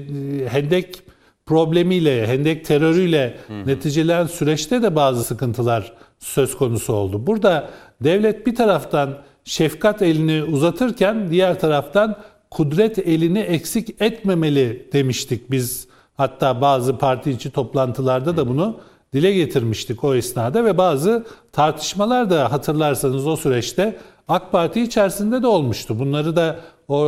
Hendek 0.49 1.01
problemiyle, 1.45 2.27
Hendek 2.27 2.65
terörüyle 2.65 3.37
neticelen 3.65 4.27
süreçte 4.27 4.81
de 4.81 4.95
bazı 4.95 5.23
sıkıntılar 5.23 5.93
söz 6.19 6.57
konusu 6.57 6.93
oldu. 6.93 7.27
Burada 7.27 7.69
devlet 8.03 8.47
bir 8.47 8.55
taraftan 8.55 9.17
şefkat 9.43 10.01
elini 10.01 10.43
uzatırken 10.43 11.31
diğer 11.31 11.59
taraftan 11.59 12.17
kudret 12.51 12.99
elini 12.99 13.39
eksik 13.39 14.01
etmemeli 14.01 14.89
demiştik 14.93 15.51
biz. 15.51 15.87
Hatta 16.17 16.61
bazı 16.61 16.97
parti 16.97 17.31
içi 17.31 17.51
toplantılarda 17.51 18.37
da 18.37 18.47
bunu 18.47 18.79
dile 19.13 19.33
getirmiştik 19.33 20.03
o 20.03 20.15
esnada 20.15 20.65
ve 20.65 20.77
bazı 20.77 21.25
tartışmalar 21.51 22.29
da 22.29 22.51
hatırlarsanız 22.51 23.27
o 23.27 23.35
süreçte 23.35 23.97
AK 24.31 24.51
Parti 24.51 24.81
içerisinde 24.81 25.41
de 25.41 25.47
olmuştu. 25.47 25.99
Bunları 25.99 26.35
da 26.35 26.55
o, 26.87 26.99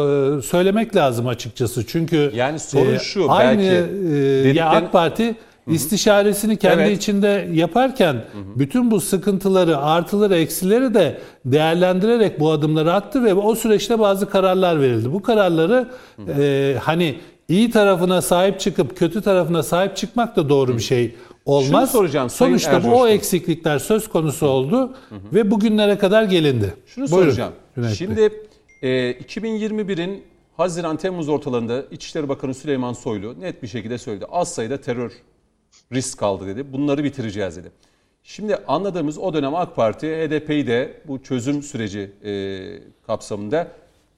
söylemek 0.42 0.96
lazım 0.96 1.28
açıkçası. 1.28 1.88
Çünkü 1.88 2.32
Yani 2.36 2.60
sorun 2.60 2.98
şu, 2.98 3.32
aynı 3.32 3.62
belki 3.62 4.48
e, 4.48 4.54
ya 4.54 4.70
AK 4.70 4.92
Parti 4.92 5.36
istişaresini 5.68 6.58
kendi 6.58 6.82
Evet. 6.82 6.98
içinde 6.98 7.50
yaparken 7.54 8.16
bütün 8.56 8.92
bu 8.92 9.02
sıkıntıları, 9.02 9.78
artıları, 9.78 10.36
eksileri 10.36 10.94
de 10.94 11.18
değerlendirerek 11.46 12.40
bu 12.40 12.52
adımları 12.52 12.94
attı 12.94 13.24
ve 13.24 13.34
o 13.34 13.56
süreçte 13.56 14.00
bazı 14.00 14.30
kararlar 14.30 14.82
verildi. 14.82 15.14
Bu 15.14 15.22
kararları 15.22 15.88
e, 16.40 16.76
hani 16.82 17.16
iyi 17.48 17.72
tarafına 17.72 18.22
sahip 18.22 18.60
çıkıp 18.60 18.98
kötü 18.98 19.22
tarafına 19.22 19.64
sahip 19.64 19.96
çıkmak 19.98 20.36
da 20.36 20.50
doğru 20.50 20.78
bir 20.78 20.84
şey 20.84 21.16
olmaz. 21.46 21.68
Şunu 21.68 21.88
soracağım 21.88 22.30
Sayın 22.30 22.58
Sonuçta 22.58 22.84
bu 22.84 22.88
o 22.88 22.92
Ercoş'tan. 22.92 23.10
eksiklikler 23.10 23.80
söz 23.80 24.10
konusu 24.10 24.48
oldu 24.48 24.96
ve 25.34 25.52
bugünlere 25.52 25.98
kadar 25.98 26.24
gelindi. 26.24 26.74
Şunu 26.86 27.12
Buyurun, 27.12 27.26
soracağım. 27.26 27.54
Cüneyt 27.76 27.90
Bey. 27.90 27.96
Şimdi 27.96 28.32
e, 28.82 29.12
2021'in 29.12 30.24
Haziran-Temmuz 30.58 31.30
ortalarında 31.30 31.84
İçişleri 31.92 32.30
Bakanı 32.30 32.54
Süleyman 32.54 32.94
Soylu 32.94 33.40
net 33.40 33.64
bir 33.64 33.68
şekilde 33.68 33.98
söyledi. 33.98 34.26
Az 34.32 34.54
sayıda 34.54 34.82
terör 34.82 35.12
risk 35.94 36.20
kaldı 36.20 36.48
dedi. 36.48 36.74
Bunları 36.74 37.04
bitireceğiz 37.04 37.58
dedi. 37.58 37.72
Şimdi 38.24 38.56
anladığımız 38.68 39.18
o 39.18 39.34
dönem 39.34 39.56
AK 39.56 39.76
Parti 39.76 40.08
HDP'yi 40.08 40.68
de 40.68 41.02
bu 41.08 41.24
çözüm 41.24 41.64
süreci 41.64 42.12
e, 42.24 42.62
kapsamında 43.08 43.68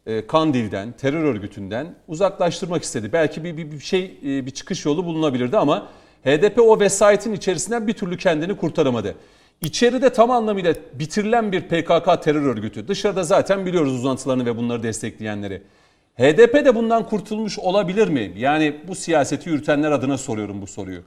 e, 0.06 0.28
Kandil'den, 0.28 0.92
terör 0.92 1.24
örgütünden 1.24 1.96
uzaklaştırmak 2.08 2.84
istedi. 2.84 3.14
Belki 3.14 3.44
bir, 3.44 3.58
bir, 3.58 3.72
bir 3.72 3.80
şey, 3.80 4.18
e, 4.26 4.46
bir 4.46 4.52
çıkış 4.52 4.86
yolu 4.86 5.06
bulunabilirdi 5.06 5.58
ama 5.58 5.88
HDP 6.26 6.60
o 6.62 6.80
vesayetin 6.80 7.34
içerisinden 7.34 7.88
bir 7.88 7.94
türlü 7.94 8.18
kendini 8.18 8.58
kurtaramadı. 8.58 9.16
İçeride 9.62 10.14
tam 10.14 10.32
anlamıyla 10.32 10.74
bitirilen 10.94 11.52
bir 11.52 11.62
PKK 11.62 12.24
terör 12.24 12.42
örgütü. 12.46 12.88
Dışarıda 12.88 13.24
zaten 13.24 13.66
biliyoruz 13.66 13.94
uzantılarını 13.94 14.46
ve 14.46 14.58
bunları 14.58 14.84
destekleyenleri. 14.84 15.64
HDP 16.18 16.54
de 16.66 16.76
bundan 16.76 17.06
kurtulmuş 17.06 17.60
olabilir 17.60 18.08
mi? 18.08 18.34
Yani 18.38 18.82
bu 18.88 18.96
siyaseti 18.96 19.50
yürütenler 19.50 19.92
adına 19.92 20.18
soruyorum 20.18 20.62
bu 20.62 20.68
soruyu. 20.68 21.04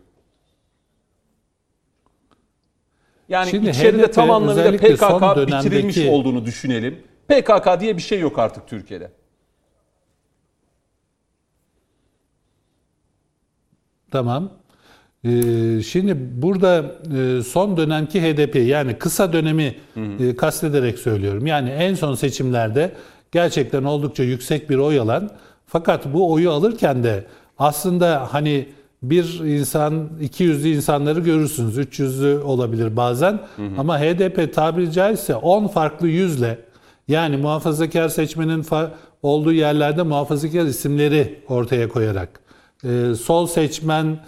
Yani 3.28 3.50
Şimdi 3.50 3.68
içeride 3.70 4.02
HDP 4.02 4.12
tam 4.14 4.30
anlamıyla 4.30 4.72
PKK 4.72 5.36
dönemdeki- 5.36 5.64
bitirilmiş 5.64 5.98
olduğunu 5.98 6.44
düşünelim. 6.46 7.02
PKK 7.28 7.80
diye 7.80 7.96
bir 7.96 8.02
şey 8.02 8.20
yok 8.20 8.38
artık 8.38 8.68
Türkiye'de. 8.68 9.10
Tamam. 14.10 14.57
Ee, 15.28 15.82
şimdi 15.82 16.16
burada 16.42 16.84
e, 17.18 17.42
son 17.42 17.76
dönemki 17.76 18.22
HDP 18.22 18.56
yani 18.56 18.94
kısa 18.94 19.32
dönemi 19.32 19.74
e, 20.20 20.36
kastederek 20.36 20.98
söylüyorum. 20.98 21.46
Yani 21.46 21.70
en 21.70 21.94
son 21.94 22.14
seçimlerde 22.14 22.92
gerçekten 23.32 23.84
oldukça 23.84 24.22
yüksek 24.22 24.70
bir 24.70 24.76
oy 24.76 24.98
alan 24.98 25.30
fakat 25.66 26.12
bu 26.12 26.32
oyu 26.32 26.50
alırken 26.50 27.04
de 27.04 27.24
aslında 27.58 28.28
hani 28.30 28.66
bir 29.02 29.40
insan 29.40 30.08
200'lü 30.22 30.68
insanları 30.68 31.20
görürsünüz. 31.20 31.78
300'lü 31.78 32.40
olabilir 32.40 32.96
bazen. 32.96 33.40
Ama 33.78 34.00
HDP 34.00 34.54
tabiri 34.54 34.92
caizse 34.92 35.34
10 35.34 35.66
farklı 35.66 36.08
yüzle 36.08 36.58
yani 37.08 37.36
muhafazakar 37.36 38.08
seçmenin 38.08 38.66
olduğu 39.22 39.52
yerlerde 39.52 40.02
muhafazakar 40.02 40.64
isimleri 40.64 41.40
ortaya 41.48 41.88
koyarak 41.88 42.40
e, 42.84 43.14
sol 43.14 43.46
seçmen, 43.46 44.18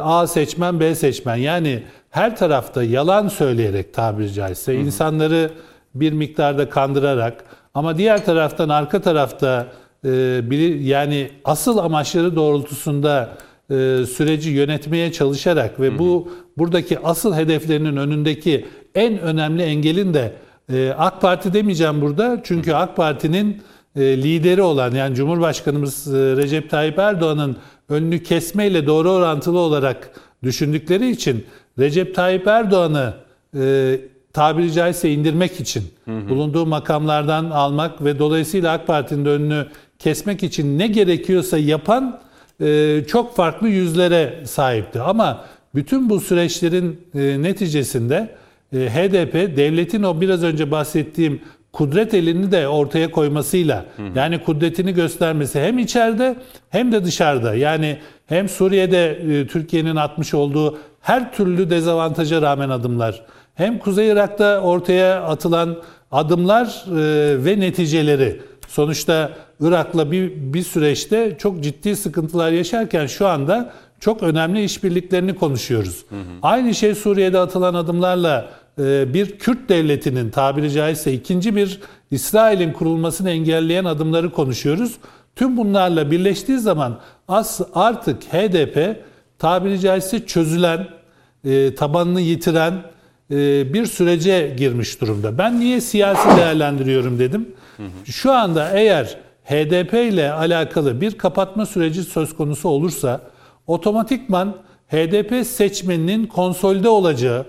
A 0.00 0.26
seçmen, 0.26 0.80
B 0.80 0.94
seçmen. 0.94 1.36
Yani 1.36 1.82
her 2.10 2.36
tarafta 2.36 2.82
yalan 2.82 3.28
söyleyerek 3.28 3.94
tabiri 3.94 4.32
caizse 4.32 4.74
insanları 4.74 5.50
bir 5.94 6.12
miktarda 6.12 6.68
kandırarak 6.68 7.44
ama 7.74 7.98
diğer 7.98 8.24
taraftan 8.24 8.68
arka 8.68 9.00
tarafta 9.02 9.66
e, 10.04 10.08
bili- 10.50 10.82
yani 10.82 11.30
asıl 11.44 11.78
amaçları 11.78 12.36
doğrultusunda 12.36 13.28
e, 13.70 13.74
süreci 14.16 14.50
yönetmeye 14.50 15.12
çalışarak 15.12 15.80
ve 15.80 15.98
bu 15.98 16.28
buradaki 16.58 16.98
asıl 17.04 17.34
hedeflerinin 17.34 17.96
önündeki 17.96 18.66
en 18.94 19.18
önemli 19.18 19.62
engelin 19.62 20.14
de 20.14 20.32
e, 20.72 20.90
AK 20.98 21.20
Parti 21.20 21.52
demeyeceğim 21.54 22.00
burada. 22.00 22.40
Çünkü 22.44 22.72
AK 22.72 22.96
Parti'nin 22.96 23.62
e, 23.96 24.00
lideri 24.22 24.62
olan 24.62 24.90
yani 24.94 25.14
Cumhurbaşkanımız 25.14 26.14
e, 26.14 26.18
Recep 26.36 26.70
Tayyip 26.70 26.98
Erdoğan'ın 26.98 27.56
önünü 27.92 28.22
kesmeyle 28.22 28.86
doğru 28.86 29.10
orantılı 29.10 29.58
olarak 29.58 30.10
düşündükleri 30.42 31.10
için 31.10 31.46
Recep 31.78 32.14
Tayyip 32.14 32.46
Erdoğan'ı 32.46 33.14
e, 33.56 34.00
tabiri 34.32 34.72
caizse 34.72 35.10
indirmek 35.10 35.60
için 35.60 35.82
bulunduğu 36.06 36.66
makamlardan 36.66 37.50
almak 37.50 38.04
ve 38.04 38.18
dolayısıyla 38.18 38.72
AK 38.72 38.86
Parti'nin 38.86 39.24
önünü 39.24 39.66
kesmek 39.98 40.42
için 40.42 40.78
ne 40.78 40.86
gerekiyorsa 40.86 41.58
yapan 41.58 42.20
e, 42.60 43.00
çok 43.08 43.36
farklı 43.36 43.68
yüzlere 43.68 44.42
sahipti. 44.46 45.00
Ama 45.00 45.44
bütün 45.74 46.10
bu 46.10 46.20
süreçlerin 46.20 47.00
e, 47.14 47.42
neticesinde 47.42 48.34
e, 48.72 48.78
HDP 48.78 49.56
devletin 49.56 50.02
o 50.02 50.20
biraz 50.20 50.42
önce 50.42 50.70
bahsettiğim 50.70 51.40
kudret 51.72 52.14
elini 52.14 52.52
de 52.52 52.68
ortaya 52.68 53.10
koymasıyla 53.10 53.84
yani 54.14 54.44
kudretini 54.44 54.94
göstermesi 54.94 55.60
hem 55.60 55.78
içeride 55.78 56.36
hem 56.70 56.92
de 56.92 57.04
dışarıda. 57.04 57.54
Yani 57.54 57.98
hem 58.26 58.48
Suriye'de 58.48 59.10
e, 59.10 59.46
Türkiye'nin 59.46 59.96
atmış 59.96 60.34
olduğu 60.34 60.78
her 61.00 61.32
türlü 61.32 61.70
dezavantaja 61.70 62.42
rağmen 62.42 62.68
adımlar 62.68 63.22
hem 63.54 63.78
Kuzey 63.78 64.08
Irak'ta 64.08 64.60
ortaya 64.60 65.22
atılan 65.22 65.76
adımlar 66.12 66.84
e, 66.88 67.44
ve 67.44 67.60
neticeleri. 67.60 68.40
Sonuçta 68.68 69.30
Irak'la 69.60 70.10
bir, 70.12 70.32
bir 70.36 70.62
süreçte 70.62 71.36
çok 71.38 71.62
ciddi 71.62 71.96
sıkıntılar 71.96 72.52
yaşarken 72.52 73.06
şu 73.06 73.26
anda 73.26 73.72
çok 74.00 74.22
önemli 74.22 74.64
işbirliklerini 74.64 75.34
konuşuyoruz. 75.34 76.04
Aynı 76.42 76.74
şey 76.74 76.94
Suriye'de 76.94 77.38
atılan 77.38 77.74
adımlarla 77.74 78.48
bir 78.78 79.38
Kürt 79.38 79.68
devletinin 79.68 80.30
tabiri 80.30 80.70
caizse 80.70 81.12
ikinci 81.12 81.56
bir 81.56 81.80
İsrail'in 82.10 82.72
kurulmasını 82.72 83.30
engelleyen 83.30 83.84
adımları 83.84 84.32
konuşuyoruz. 84.32 84.96
Tüm 85.36 85.56
bunlarla 85.56 86.10
birleştiği 86.10 86.58
zaman 86.58 87.00
artık 87.74 88.22
HDP 88.24 88.96
tabiri 89.38 89.80
caizse 89.80 90.26
çözülen, 90.26 90.88
e, 91.44 91.74
tabanını 91.74 92.20
yitiren 92.20 92.74
e, 93.30 93.72
bir 93.74 93.86
sürece 93.86 94.54
girmiş 94.58 95.00
durumda. 95.00 95.38
Ben 95.38 95.60
niye 95.60 95.80
siyasi 95.80 96.36
değerlendiriyorum 96.36 97.18
dedim. 97.18 97.48
Şu 98.04 98.32
anda 98.32 98.70
eğer 98.70 99.18
HDP 99.44 99.94
ile 99.94 100.32
alakalı 100.32 101.00
bir 101.00 101.18
kapatma 101.18 101.66
süreci 101.66 102.02
söz 102.02 102.36
konusu 102.36 102.68
olursa 102.68 103.20
otomatikman 103.66 104.56
HDP 104.88 105.46
seçmeninin 105.46 106.26
konsolde 106.26 106.88
olacağı, 106.88 107.40
e, 107.40 107.44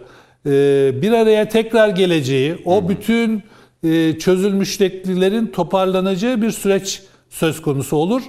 bir 1.02 1.12
araya 1.12 1.50
tekrar 1.50 1.90
geleceği, 1.90 2.58
o 2.66 2.90
bütün 2.90 3.44
e, 3.84 4.20
çözülmüşlüklerin 4.20 5.48
toparlanacağı 5.48 6.42
bir 6.42 6.52
süreç 6.52 7.02
söz 7.30 7.62
konusu 7.62 7.98
olur. 7.98 8.22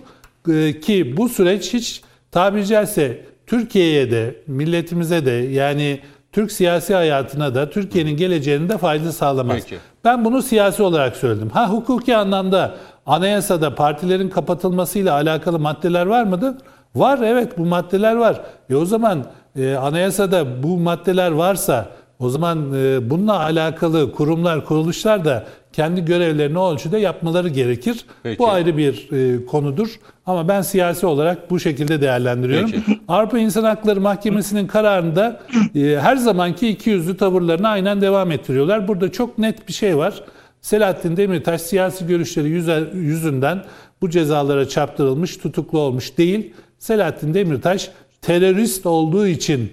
E, 0.53 0.81
Ki 0.81 1.17
bu 1.17 1.29
süreç 1.29 1.75
hiç 1.75 2.03
tabiri 2.31 2.67
caizse 2.67 3.25
Türkiye'ye 3.47 4.11
de, 4.11 4.37
milletimize 4.47 5.27
de 5.27 5.31
yani 5.31 6.01
Türk 6.33 6.53
siyasi 6.53 6.95
hayatına 6.95 7.55
da 7.55 7.71
Türkiye'nin 7.71 8.17
geleceğine 8.17 8.69
de 8.69 8.79
fayda 8.79 9.13
sağlamaz. 9.13 9.57
Peki. 9.63 9.77
Ben 10.05 10.25
bunu 10.25 10.43
siyasi 10.43 10.83
olarak 10.83 11.17
söyledim. 11.17 11.51
Ha 11.51 11.71
hukuki 11.71 12.17
anlamda 12.17 12.75
anayasada 13.07 13.75
partilerin 13.75 14.29
kapatılmasıyla 14.29 15.15
alakalı 15.15 15.59
maddeler 15.59 16.07
var 16.07 16.25
mıdır? 16.25 16.55
Var 16.95 17.19
evet 17.23 17.59
bu 17.59 17.65
maddeler 17.65 18.17
var. 18.17 18.41
E 18.71 18.75
o 18.75 18.85
zaman 18.85 19.25
e, 19.57 19.75
anayasada 19.75 20.63
bu 20.63 20.77
maddeler 20.79 21.31
varsa 21.31 21.89
o 22.19 22.29
zaman 22.29 22.73
e, 22.75 23.11
bununla 23.11 23.41
alakalı 23.41 24.13
kurumlar, 24.13 24.65
kuruluşlar 24.65 25.25
da 25.25 25.47
kendi 25.73 26.05
görevlerini 26.05 26.59
o 26.59 26.73
ölçüde 26.75 26.99
yapmaları 26.99 27.49
gerekir. 27.49 28.05
Peki. 28.23 28.39
Bu 28.39 28.49
ayrı 28.49 28.77
bir 28.77 29.09
e, 29.13 29.47
konudur. 29.47 29.89
Ama 30.27 30.49
ben 30.49 30.63
siyasi 30.63 31.07
olarak 31.07 31.51
bu 31.51 31.61
şekilde 31.61 32.01
değerlendiriyorum. 32.01 32.71
Peki. 32.71 33.01
Avrupa 33.09 33.39
İnsan 33.39 33.65
Hakları 33.65 34.01
Mahkemesi'nin 34.01 34.67
kararında 34.67 35.41
e, 35.75 35.81
her 36.01 36.17
zamanki 36.17 36.69
iki 36.69 36.91
yüzlü 36.91 37.17
tavırlarını 37.17 37.69
aynen 37.69 38.01
devam 38.01 38.31
ettiriyorlar. 38.31 38.89
Burada 38.89 39.13
çok 39.13 39.39
net 39.39 39.69
bir 39.69 39.73
şey 39.73 39.97
var. 39.97 40.23
Selahattin 40.61 41.17
Demirtaş 41.17 41.61
siyasi 41.63 42.07
görüşleri 42.07 42.49
yüzünden 42.95 43.65
bu 44.03 44.11
cezalara 44.11 44.69
çarptırılmış, 44.69 45.37
tutuklu 45.37 45.79
olmuş 45.79 46.19
değil. 46.19 46.53
Selahattin 46.79 47.35
Demirtaş 47.35 47.91
terörist 48.23 48.87
olduğu 48.87 49.27
için 49.27 49.73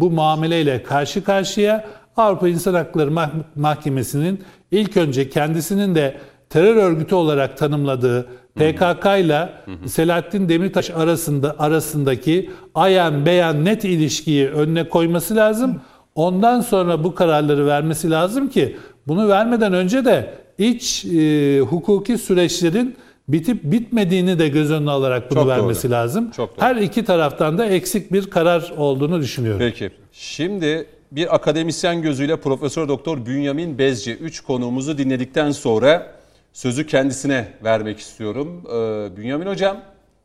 bu 0.00 0.10
muameleyle 0.10 0.82
karşı 0.82 1.24
karşıya 1.24 1.84
Avrupa 2.16 2.48
İnsan 2.48 2.74
Hakları 2.74 3.10
Mah- 3.10 3.30
Mahkemesi'nin 3.56 4.40
ilk 4.70 4.96
önce 4.96 5.28
kendisinin 5.30 5.94
de 5.94 6.16
terör 6.50 6.76
örgütü 6.76 7.14
olarak 7.14 7.56
tanımladığı 7.58 8.26
PKK 8.54 9.06
ile 9.20 9.48
Selahattin 9.86 10.48
Demirtaş 10.48 10.90
arasında 10.90 11.56
arasındaki 11.58 12.50
ayan 12.74 13.26
beyan 13.26 13.64
net 13.64 13.84
ilişkiyi 13.84 14.48
önüne 14.48 14.88
koyması 14.88 15.36
lazım. 15.36 15.80
Ondan 16.14 16.60
sonra 16.60 17.04
bu 17.04 17.14
kararları 17.14 17.66
vermesi 17.66 18.10
lazım 18.10 18.48
ki 18.48 18.76
bunu 19.08 19.28
vermeden 19.28 19.72
önce 19.72 20.04
de 20.04 20.34
iç 20.58 21.04
e, 21.04 21.60
hukuki 21.60 22.18
süreçlerin 22.18 22.96
bitip 23.32 23.64
bitmediğini 23.64 24.38
de 24.38 24.48
göz 24.48 24.70
önüne 24.70 24.90
alarak 24.90 25.30
bunu 25.30 25.38
Çok 25.38 25.46
doğru. 25.46 25.50
vermesi 25.56 25.90
lazım. 25.90 26.30
Çok 26.30 26.56
doğru. 26.56 26.64
Her 26.66 26.76
iki 26.76 27.04
taraftan 27.04 27.58
da 27.58 27.66
eksik 27.66 28.12
bir 28.12 28.30
karar 28.30 28.72
olduğunu 28.76 29.20
düşünüyorum. 29.20 29.58
Peki. 29.60 29.90
Şimdi 30.12 30.86
bir 31.12 31.34
akademisyen 31.34 32.02
gözüyle 32.02 32.36
Profesör 32.40 32.88
Doktor 32.88 33.26
Bünyamin 33.26 33.78
Bezci 33.78 34.14
3 34.14 34.40
konuğumuzu 34.40 34.98
dinledikten 34.98 35.50
sonra 35.50 36.14
sözü 36.52 36.86
kendisine 36.86 37.48
vermek 37.64 37.98
istiyorum. 37.98 38.62
Ee, 38.66 39.16
Bünyamin 39.16 39.46
Hocam 39.46 39.80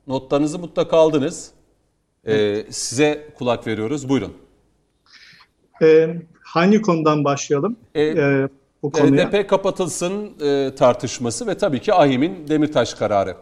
notlarınızı 0.07 0.59
mutlaka 0.59 0.97
aldınız. 0.97 1.51
Ee, 2.27 2.65
size 2.69 3.27
kulak 3.37 3.67
veriyoruz. 3.67 4.09
Buyurun. 4.09 4.33
Ee, 5.81 6.09
hangi 6.43 6.81
konudan 6.81 7.23
başlayalım? 7.23 7.75
Ee, 7.95 8.01
Ee, 8.03 8.47
bu 8.85 8.91
konuya. 8.91 9.31
HDP 9.31 9.49
kapatılsın 9.49 10.31
e, 10.41 10.75
tartışması 10.75 11.47
ve 11.47 11.57
tabii 11.57 11.79
ki 11.79 11.93
AHİM'in 11.93 12.47
Demirtaş 12.47 12.93
kararı. 12.93 13.35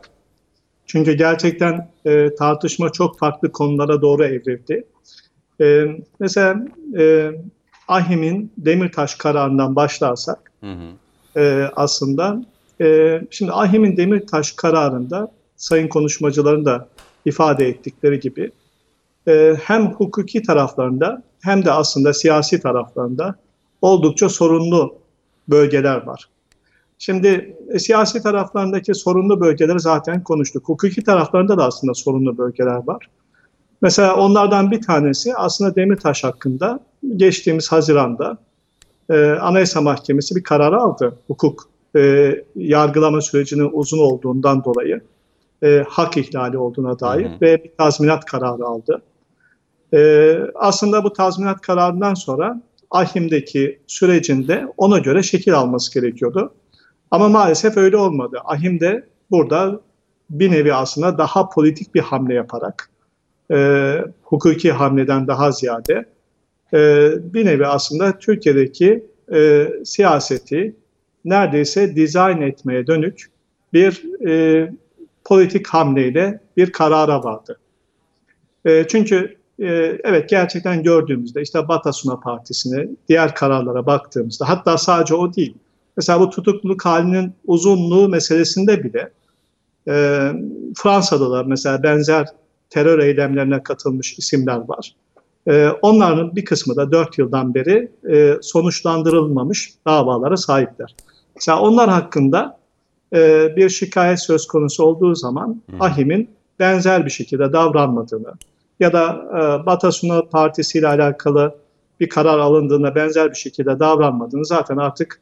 Çünkü 0.85 1.13
gerçekten 1.13 1.91
e, 2.05 2.35
tartışma 2.35 2.91
çok 2.91 3.19
farklı 3.19 3.51
konulara 3.51 4.01
doğru 4.01 4.25
evrildi. 4.25 4.85
E, 5.61 5.85
mesela 6.19 6.65
e, 6.97 7.31
AHİM'in 7.87 8.51
Demirtaş 8.57 9.15
kararından 9.15 9.75
başlarsak 9.75 10.51
e, 11.37 11.69
aslında 11.75 12.45
e, 12.81 13.19
şimdi 13.31 13.51
AHİM'in 13.51 13.97
Demirtaş 13.97 14.51
kararında 14.51 15.31
sayın 15.55 15.87
konuşmacıların 15.87 16.65
da 16.65 16.87
ifade 17.25 17.67
ettikleri 17.67 18.19
gibi 18.19 18.51
e, 19.27 19.55
hem 19.63 19.87
hukuki 19.87 20.41
taraflarında 20.41 21.23
hem 21.41 21.65
de 21.65 21.71
aslında 21.71 22.13
siyasi 22.13 22.61
taraflarında 22.61 23.35
oldukça 23.81 24.29
sorunlu 24.29 25.02
bölgeler 25.49 26.05
var. 26.05 26.29
Şimdi 26.97 27.55
e, 27.69 27.79
siyasi 27.79 28.23
taraflarındaki 28.23 28.95
sorunlu 28.95 29.41
bölgeleri 29.41 29.79
zaten 29.79 30.23
konuştuk. 30.23 30.69
Hukuki 30.69 31.03
taraflarında 31.03 31.57
da 31.57 31.65
aslında 31.65 31.93
sorunlu 31.93 32.37
bölgeler 32.37 32.87
var. 32.87 33.09
Mesela 33.81 34.15
onlardan 34.15 34.71
bir 34.71 34.81
tanesi 34.81 35.35
aslında 35.35 35.75
Demirtaş 35.75 36.23
hakkında 36.23 36.79
geçtiğimiz 37.15 37.71
Haziran'da 37.71 38.37
e, 39.09 39.31
Anayasa 39.31 39.81
Mahkemesi 39.81 40.35
bir 40.35 40.43
karar 40.43 40.73
aldı. 40.73 41.19
Hukuk 41.27 41.69
e, 41.95 42.33
yargılama 42.55 43.21
sürecinin 43.21 43.69
uzun 43.73 43.99
olduğundan 43.99 44.63
dolayı 44.63 45.01
e, 45.63 45.85
hak 45.89 46.17
ihlali 46.17 46.57
olduğuna 46.57 46.99
dair 46.99 47.25
Hı 47.25 47.29
hı. 47.29 47.41
ve 47.41 47.63
bir 47.63 47.71
tazminat 47.77 48.25
kararı 48.25 48.65
aldı. 48.65 49.01
E, 49.93 50.33
aslında 50.55 51.03
bu 51.03 51.13
tazminat 51.13 51.61
kararından 51.61 52.13
sonra 52.13 52.61
AHİM'deki 52.93 53.79
sürecinde 53.87 54.67
ona 54.77 54.99
göre 54.99 55.23
şekil 55.23 55.53
alması 55.53 55.93
gerekiyordu. 55.93 56.53
Ama 57.11 57.29
maalesef 57.29 57.77
öyle 57.77 57.97
olmadı. 57.97 58.37
Ahim 58.45 58.79
de 58.79 59.07
burada 59.31 59.81
bir 60.29 60.51
nevi 60.51 60.73
aslında 60.73 61.17
daha 61.17 61.49
politik 61.49 61.95
bir 61.95 62.01
hamle 62.01 62.33
yaparak, 62.33 62.89
e, 63.51 63.97
hukuki 64.21 64.71
hamleden 64.71 65.27
daha 65.27 65.51
ziyade 65.51 66.05
e, 66.73 67.11
bir 67.33 67.45
nevi 67.45 67.67
aslında 67.67 68.19
Türkiye'deki 68.19 69.05
e, 69.33 69.67
siyaseti 69.85 70.75
neredeyse 71.25 71.95
dizayn 71.95 72.41
etmeye 72.41 72.87
dönük 72.87 73.31
bir 73.73 74.03
e, 74.27 74.71
politik 75.25 75.67
hamleyle 75.67 76.39
bir 76.57 76.71
karara 76.71 77.23
vardı. 77.23 77.59
E, 78.65 78.85
çünkü 78.87 79.35
e, 79.59 79.67
evet 80.03 80.29
gerçekten 80.29 80.83
gördüğümüzde 80.83 81.41
işte 81.41 81.67
Batasuna 81.67 82.19
Partisi'ne, 82.19 82.87
diğer 83.09 83.35
kararlara 83.35 83.85
baktığımızda 83.85 84.49
hatta 84.49 84.77
sadece 84.77 85.15
o 85.15 85.33
değil. 85.33 85.53
Mesela 85.97 86.19
bu 86.19 86.29
tutukluluk 86.29 86.85
halinin 86.85 87.33
uzunluğu 87.47 88.09
meselesinde 88.09 88.83
bile 88.83 89.11
e, 89.87 90.31
Fransa'da 90.77 91.31
da 91.31 91.43
mesela 91.43 91.83
benzer 91.83 92.27
terör 92.69 92.99
eylemlerine 92.99 93.63
katılmış 93.63 94.19
isimler 94.19 94.67
var. 94.67 94.95
E, 95.47 95.67
onların 95.81 96.35
bir 96.35 96.45
kısmı 96.45 96.75
da 96.75 96.91
4 96.91 97.17
yıldan 97.17 97.53
beri 97.53 97.91
e, 98.11 98.37
sonuçlandırılmamış 98.41 99.73
davalara 99.87 100.37
sahipler. 100.37 100.95
Mesela 101.35 101.61
onlar 101.61 101.89
hakkında 101.89 102.57
e, 103.15 103.49
bir 103.55 103.69
şikayet 103.69 104.19
söz 104.19 104.47
konusu 104.47 104.83
olduğu 104.83 105.15
zaman 105.15 105.61
AHİM'in 105.79 106.29
benzer 106.59 107.05
bir 107.05 107.11
şekilde 107.11 107.53
davranmadığını 107.53 108.33
ya 108.83 108.93
da 108.93 109.25
e, 109.31 109.65
Batasuna 109.65 110.21
Partisi 110.21 110.79
ile 110.79 110.87
alakalı 110.87 111.55
bir 111.99 112.09
karar 112.09 112.39
alındığında 112.39 112.95
benzer 112.95 113.31
bir 113.31 113.35
şekilde 113.35 113.79
davranmadığını 113.79 114.45
zaten 114.45 114.77
artık 114.77 115.21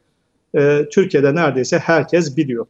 e, 0.54 0.88
Türkiye'de 0.92 1.34
neredeyse 1.34 1.78
herkes 1.78 2.36
biliyor. 2.36 2.66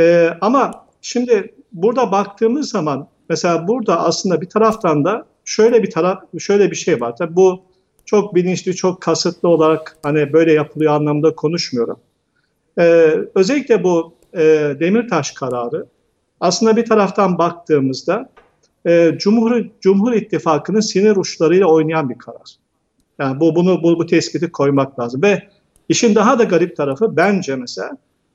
E, 0.00 0.30
ama 0.40 0.86
şimdi 1.00 1.54
burada 1.72 2.12
baktığımız 2.12 2.70
zaman 2.70 3.08
mesela 3.28 3.68
burada 3.68 4.00
aslında 4.00 4.40
bir 4.40 4.48
taraftan 4.48 5.04
da 5.04 5.26
şöyle 5.44 5.82
bir 5.82 5.90
taraf 5.90 6.22
şöyle 6.38 6.70
bir 6.70 6.76
şey 6.76 7.00
var. 7.00 7.16
Tabii 7.16 7.36
bu 7.36 7.62
çok 8.04 8.34
bilinçli, 8.34 8.76
çok 8.76 9.00
kasıtlı 9.00 9.48
olarak 9.48 9.96
hani 10.02 10.32
böyle 10.32 10.52
yapılıyor 10.52 10.92
anlamda 10.92 11.34
konuşmuyorum. 11.34 12.00
E, 12.78 12.82
özellikle 13.34 13.84
bu 13.84 14.14
e, 14.34 14.40
Demirtaş 14.80 15.30
kararı 15.30 15.86
aslında 16.40 16.76
bir 16.76 16.84
taraftan 16.84 17.38
baktığımızda 17.38 18.30
e, 18.86 19.14
Cumhur 19.18 19.64
Cumhur 19.80 20.12
İttifakı'nın 20.12 20.80
sinir 20.80 21.16
uçlarıyla 21.16 21.66
oynayan 21.66 22.10
bir 22.10 22.18
karar. 22.18 22.56
Yani 23.18 23.40
bu 23.40 23.54
bunu 23.54 23.82
bu, 23.82 23.98
bu 23.98 24.06
tespiti 24.06 24.52
koymak 24.52 25.00
lazım 25.00 25.22
ve 25.22 25.48
işin 25.88 26.14
daha 26.14 26.38
da 26.38 26.44
garip 26.44 26.76
tarafı 26.76 27.16
bence 27.16 27.56
mesela 27.56 27.90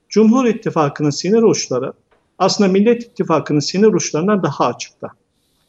Cumhur 0.08 0.44
İttifakı'nın 0.44 1.10
sinir 1.10 1.42
uçları 1.42 1.92
aslında 2.38 2.70
Millet 2.72 3.02
İttifakı'nın 3.02 3.60
sinir 3.60 3.86
uçlarından 3.86 4.42
daha 4.42 4.66
açıkta. 4.66 5.08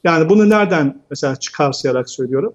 Yani 0.03 0.29
bunu 0.29 0.49
nereden 0.49 1.01
mesela 1.09 1.35
çıkarsayarak 1.35 2.09
söylüyorum. 2.09 2.53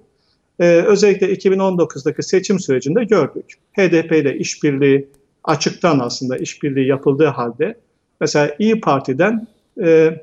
Ee, 0.60 0.64
özellikle 0.66 1.34
2019'daki 1.34 2.22
seçim 2.22 2.60
sürecinde 2.60 3.04
gördük. 3.04 3.54
HDP 3.72 4.12
ile 4.12 4.38
işbirliği 4.38 5.08
açıktan 5.44 5.98
aslında 5.98 6.36
işbirliği 6.36 6.88
yapıldığı 6.88 7.26
halde 7.26 7.78
mesela 8.20 8.54
İyi 8.58 8.80
Parti'den 8.80 9.46
e, 9.82 10.20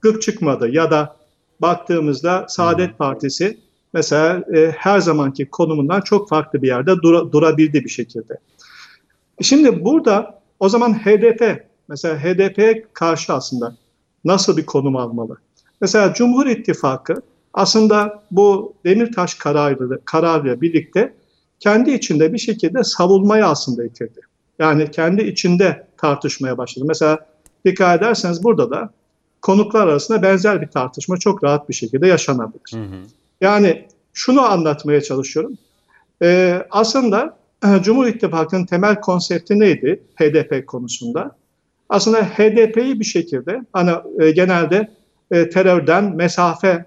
gık 0.00 0.22
çıkmadı 0.22 0.68
ya 0.68 0.90
da 0.90 1.16
baktığımızda 1.62 2.46
Saadet 2.48 2.98
Partisi 2.98 3.58
mesela 3.92 4.44
e, 4.54 4.70
her 4.76 5.00
zamanki 5.00 5.50
konumundan 5.50 6.00
çok 6.00 6.28
farklı 6.28 6.62
bir 6.62 6.66
yerde 6.66 6.96
dura, 7.02 7.32
durabildi 7.32 7.84
bir 7.84 7.90
şekilde. 7.90 8.38
Şimdi 9.40 9.84
burada 9.84 10.40
o 10.60 10.68
zaman 10.68 10.94
HDP 10.94 11.66
mesela 11.88 12.18
HDP'ye 12.18 12.86
karşı 12.92 13.32
aslında 13.32 13.76
nasıl 14.24 14.56
bir 14.56 14.66
konum 14.66 14.96
almalı? 14.96 15.36
Mesela 15.80 16.14
Cumhur 16.14 16.46
İttifakı 16.46 17.14
aslında 17.54 18.22
bu 18.30 18.74
Demirtaş 18.84 19.34
kararıyla, 19.34 19.98
kararıyla 20.04 20.60
birlikte 20.60 21.14
kendi 21.60 21.90
içinde 21.90 22.32
bir 22.32 22.38
şekilde 22.38 22.84
savunmaya 22.84 23.48
aslında 23.48 23.84
itildi. 23.84 24.20
Yani 24.58 24.90
kendi 24.90 25.22
içinde 25.22 25.86
tartışmaya 25.96 26.58
başladı. 26.58 26.84
Mesela 26.88 27.26
dikkat 27.64 27.98
ederseniz 27.98 28.44
burada 28.44 28.70
da 28.70 28.90
konuklar 29.42 29.86
arasında 29.86 30.22
benzer 30.22 30.62
bir 30.62 30.66
tartışma 30.66 31.16
çok 31.16 31.44
rahat 31.44 31.68
bir 31.68 31.74
şekilde 31.74 32.06
yaşanabilir. 32.06 32.74
Yani 33.40 33.86
şunu 34.12 34.42
anlatmaya 34.42 35.00
çalışıyorum. 35.00 35.58
Ee, 36.22 36.66
aslında 36.70 37.36
e, 37.64 37.82
Cumhur 37.82 38.06
İttifakı'nın 38.06 38.66
temel 38.66 39.00
konsepti 39.00 39.60
neydi 39.60 40.02
HDP 40.16 40.66
konusunda? 40.66 41.36
Aslında 41.88 42.24
HDP'yi 42.24 43.00
bir 43.00 43.04
şekilde 43.04 43.60
hani 43.72 43.90
e, 44.20 44.30
genelde 44.30 44.90
e, 45.30 45.48
terörden 45.48 46.16
mesafe 46.16 46.84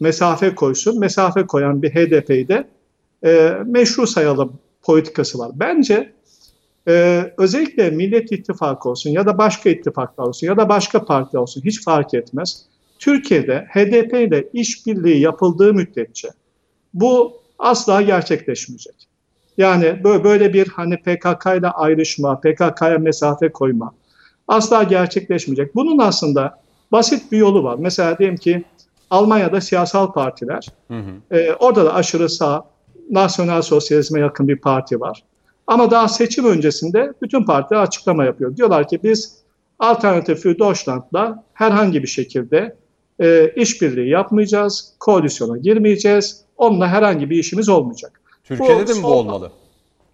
mesafe 0.00 0.54
koysun, 0.54 0.98
mesafe 0.98 1.46
koyan 1.46 1.82
bir 1.82 1.90
HDP'yi 1.90 2.48
de 2.48 2.68
e, 3.24 3.52
meşru 3.66 4.06
sayalım 4.06 4.52
politikası 4.82 5.38
var. 5.38 5.50
Bence 5.54 6.12
e, 6.88 7.24
özellikle 7.38 7.90
Millet 7.90 8.32
İttifakı 8.32 8.88
olsun 8.88 9.10
ya 9.10 9.26
da 9.26 9.38
başka 9.38 9.70
ittifaklar 9.70 10.24
olsun 10.24 10.46
ya 10.46 10.56
da 10.56 10.68
başka 10.68 11.04
parti 11.04 11.38
olsun 11.38 11.62
hiç 11.64 11.84
fark 11.84 12.14
etmez. 12.14 12.62
Türkiye'de 12.98 13.66
HDP 13.74 14.12
ile 14.14 14.48
işbirliği 14.52 15.20
yapıldığı 15.20 15.74
müddetçe 15.74 16.28
bu 16.94 17.40
asla 17.58 18.02
gerçekleşmeyecek. 18.02 19.08
Yani 19.58 20.04
böyle 20.04 20.52
bir 20.52 20.68
hani 20.68 20.96
PKK 20.96 21.46
ile 21.58 21.68
ayrışma, 21.68 22.40
PKK'ya 22.40 22.98
mesafe 22.98 23.48
koyma 23.52 23.94
asla 24.48 24.82
gerçekleşmeyecek. 24.82 25.74
Bunun 25.74 25.98
aslında 25.98 26.58
basit 26.92 27.32
bir 27.32 27.38
yolu 27.38 27.64
var. 27.64 27.76
Mesela 27.78 28.18
diyelim 28.18 28.36
ki 28.36 28.64
Almanya'da 29.10 29.60
siyasal 29.60 30.12
partiler, 30.12 30.66
hı 30.88 30.98
hı. 30.98 31.36
E, 31.36 31.54
orada 31.54 31.84
da 31.84 31.94
aşırı 31.94 32.28
sağ, 32.28 32.64
nasyonel 33.10 33.62
sosyalizme 33.62 34.20
yakın 34.20 34.48
bir 34.48 34.56
parti 34.56 35.00
var. 35.00 35.22
Ama 35.66 35.90
daha 35.90 36.08
seçim 36.08 36.44
öncesinde 36.44 37.12
bütün 37.22 37.44
partiler 37.44 37.80
açıklama 37.80 38.24
yapıyor. 38.24 38.56
Diyorlar 38.56 38.88
ki 38.88 39.00
biz 39.02 39.44
Alternatif 39.78 40.42
für 40.42 40.58
Deutschland'la 40.58 41.44
herhangi 41.54 42.02
bir 42.02 42.08
şekilde 42.08 42.76
e, 43.20 43.52
işbirliği 43.56 44.10
yapmayacağız, 44.10 44.94
koalisyona 45.00 45.58
girmeyeceğiz, 45.58 46.44
onunla 46.56 46.88
herhangi 46.88 47.30
bir 47.30 47.36
işimiz 47.36 47.68
olmayacak. 47.68 48.20
Türkiye'de 48.44 48.82
bu, 48.82 48.86
de 48.88 48.94
mi 48.94 49.02
bu 49.02 49.06
olmalı? 49.06 49.52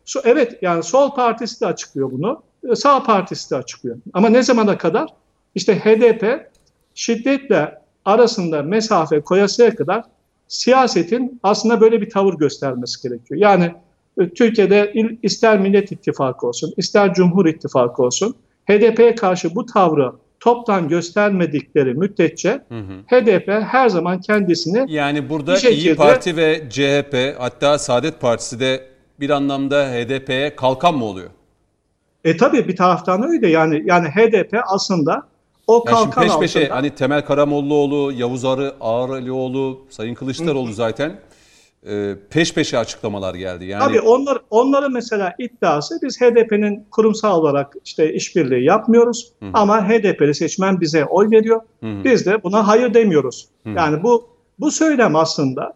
So, 0.05 0.20
evet 0.24 0.59
yani 0.62 0.82
sol 0.82 1.14
partisi 1.14 1.61
de 1.61 1.66
açıklıyor 1.66 2.11
bunu, 2.12 2.42
e, 2.70 2.74
sağ 2.74 3.03
partisi 3.03 3.51
de 3.51 3.57
açıklıyor. 3.57 3.96
Ama 4.12 4.28
ne 4.28 4.42
zamana 4.42 4.78
kadar? 4.78 5.09
İşte 5.55 5.78
HDP 5.78 6.51
şiddetle 6.94 7.78
arasında 8.05 8.62
mesafe 8.62 9.20
koyasıya 9.20 9.74
kadar 9.74 10.05
siyasetin 10.48 11.40
aslında 11.42 11.80
böyle 11.80 12.01
bir 12.01 12.11
tavır 12.11 12.34
göstermesi 12.34 13.09
gerekiyor. 13.09 13.40
Yani 13.40 13.74
Türkiye'de 14.28 14.92
ister 15.22 15.60
Millet 15.60 15.92
İttifakı 15.92 16.46
olsun, 16.46 16.74
ister 16.76 17.14
Cumhur 17.14 17.46
İttifakı 17.46 18.02
olsun 18.02 18.34
HDP'ye 18.70 19.14
karşı 19.14 19.54
bu 19.54 19.66
tavrı 19.66 20.12
toptan 20.40 20.88
göstermedikleri 20.88 21.94
müddetçe 21.94 22.50
hı 22.68 22.78
hı. 22.78 23.16
HDP 23.16 23.48
her 23.48 23.88
zaman 23.88 24.20
kendisini 24.20 24.92
yani 24.92 25.28
burada 25.28 25.56
şekilde, 25.56 25.90
İyi 25.90 25.94
Parti 25.94 26.36
ve 26.36 26.62
CHP 26.70 27.36
hatta 27.38 27.78
Saadet 27.78 28.20
Partisi 28.20 28.60
de 28.60 28.86
bir 29.20 29.30
anlamda 29.30 29.86
HDP'ye 29.92 30.56
kalkan 30.56 30.94
mı 30.94 31.04
oluyor? 31.04 31.30
E 32.24 32.36
tabii 32.36 32.68
bir 32.68 32.76
taraftan 32.76 33.22
öyle 33.22 33.48
yani 33.48 33.82
yani 33.86 34.08
HDP 34.08 34.56
aslında 34.66 35.22
o 35.66 35.84
yani 35.86 35.94
kalkan 35.94 36.22
peş 36.22 36.38
peşe 36.38 36.60
altında, 36.60 36.76
hani 36.76 36.90
Temel 36.90 37.24
Karamollaoğlu, 37.24 38.12
Yavuz 38.12 38.44
Arı, 38.44 38.74
Ağar 38.80 39.08
Alioğlu, 39.08 39.80
Sayın 39.90 40.14
Kılıçdaroğlu 40.14 40.68
hı. 40.68 40.74
zaten 40.74 41.20
e, 41.87 42.16
peş 42.31 42.55
peşe 42.55 42.78
açıklamalar 42.78 43.35
geldi. 43.35 43.64
Yani 43.64 43.85
Tabii 43.85 44.01
onlar 44.01 44.39
onların 44.51 44.93
mesela 44.93 45.35
iddiası 45.39 45.99
biz 46.03 46.20
HDP'nin 46.20 46.87
kurumsal 46.91 47.39
olarak 47.39 47.74
işte 47.85 48.14
işbirliği 48.14 48.64
yapmıyoruz 48.64 49.33
Hı. 49.43 49.47
ama 49.55 49.89
HDP'li 49.89 50.35
seçmen 50.35 50.81
bize 50.81 51.05
oy 51.05 51.31
veriyor. 51.31 51.61
Hı. 51.81 52.05
Biz 52.05 52.26
de 52.26 52.43
buna 52.43 52.68
hayır 52.68 52.95
demiyoruz. 52.95 53.49
Hı. 53.64 53.68
Yani 53.68 54.03
bu 54.03 54.28
bu 54.59 54.70
söylem 54.70 55.16
aslında 55.16 55.74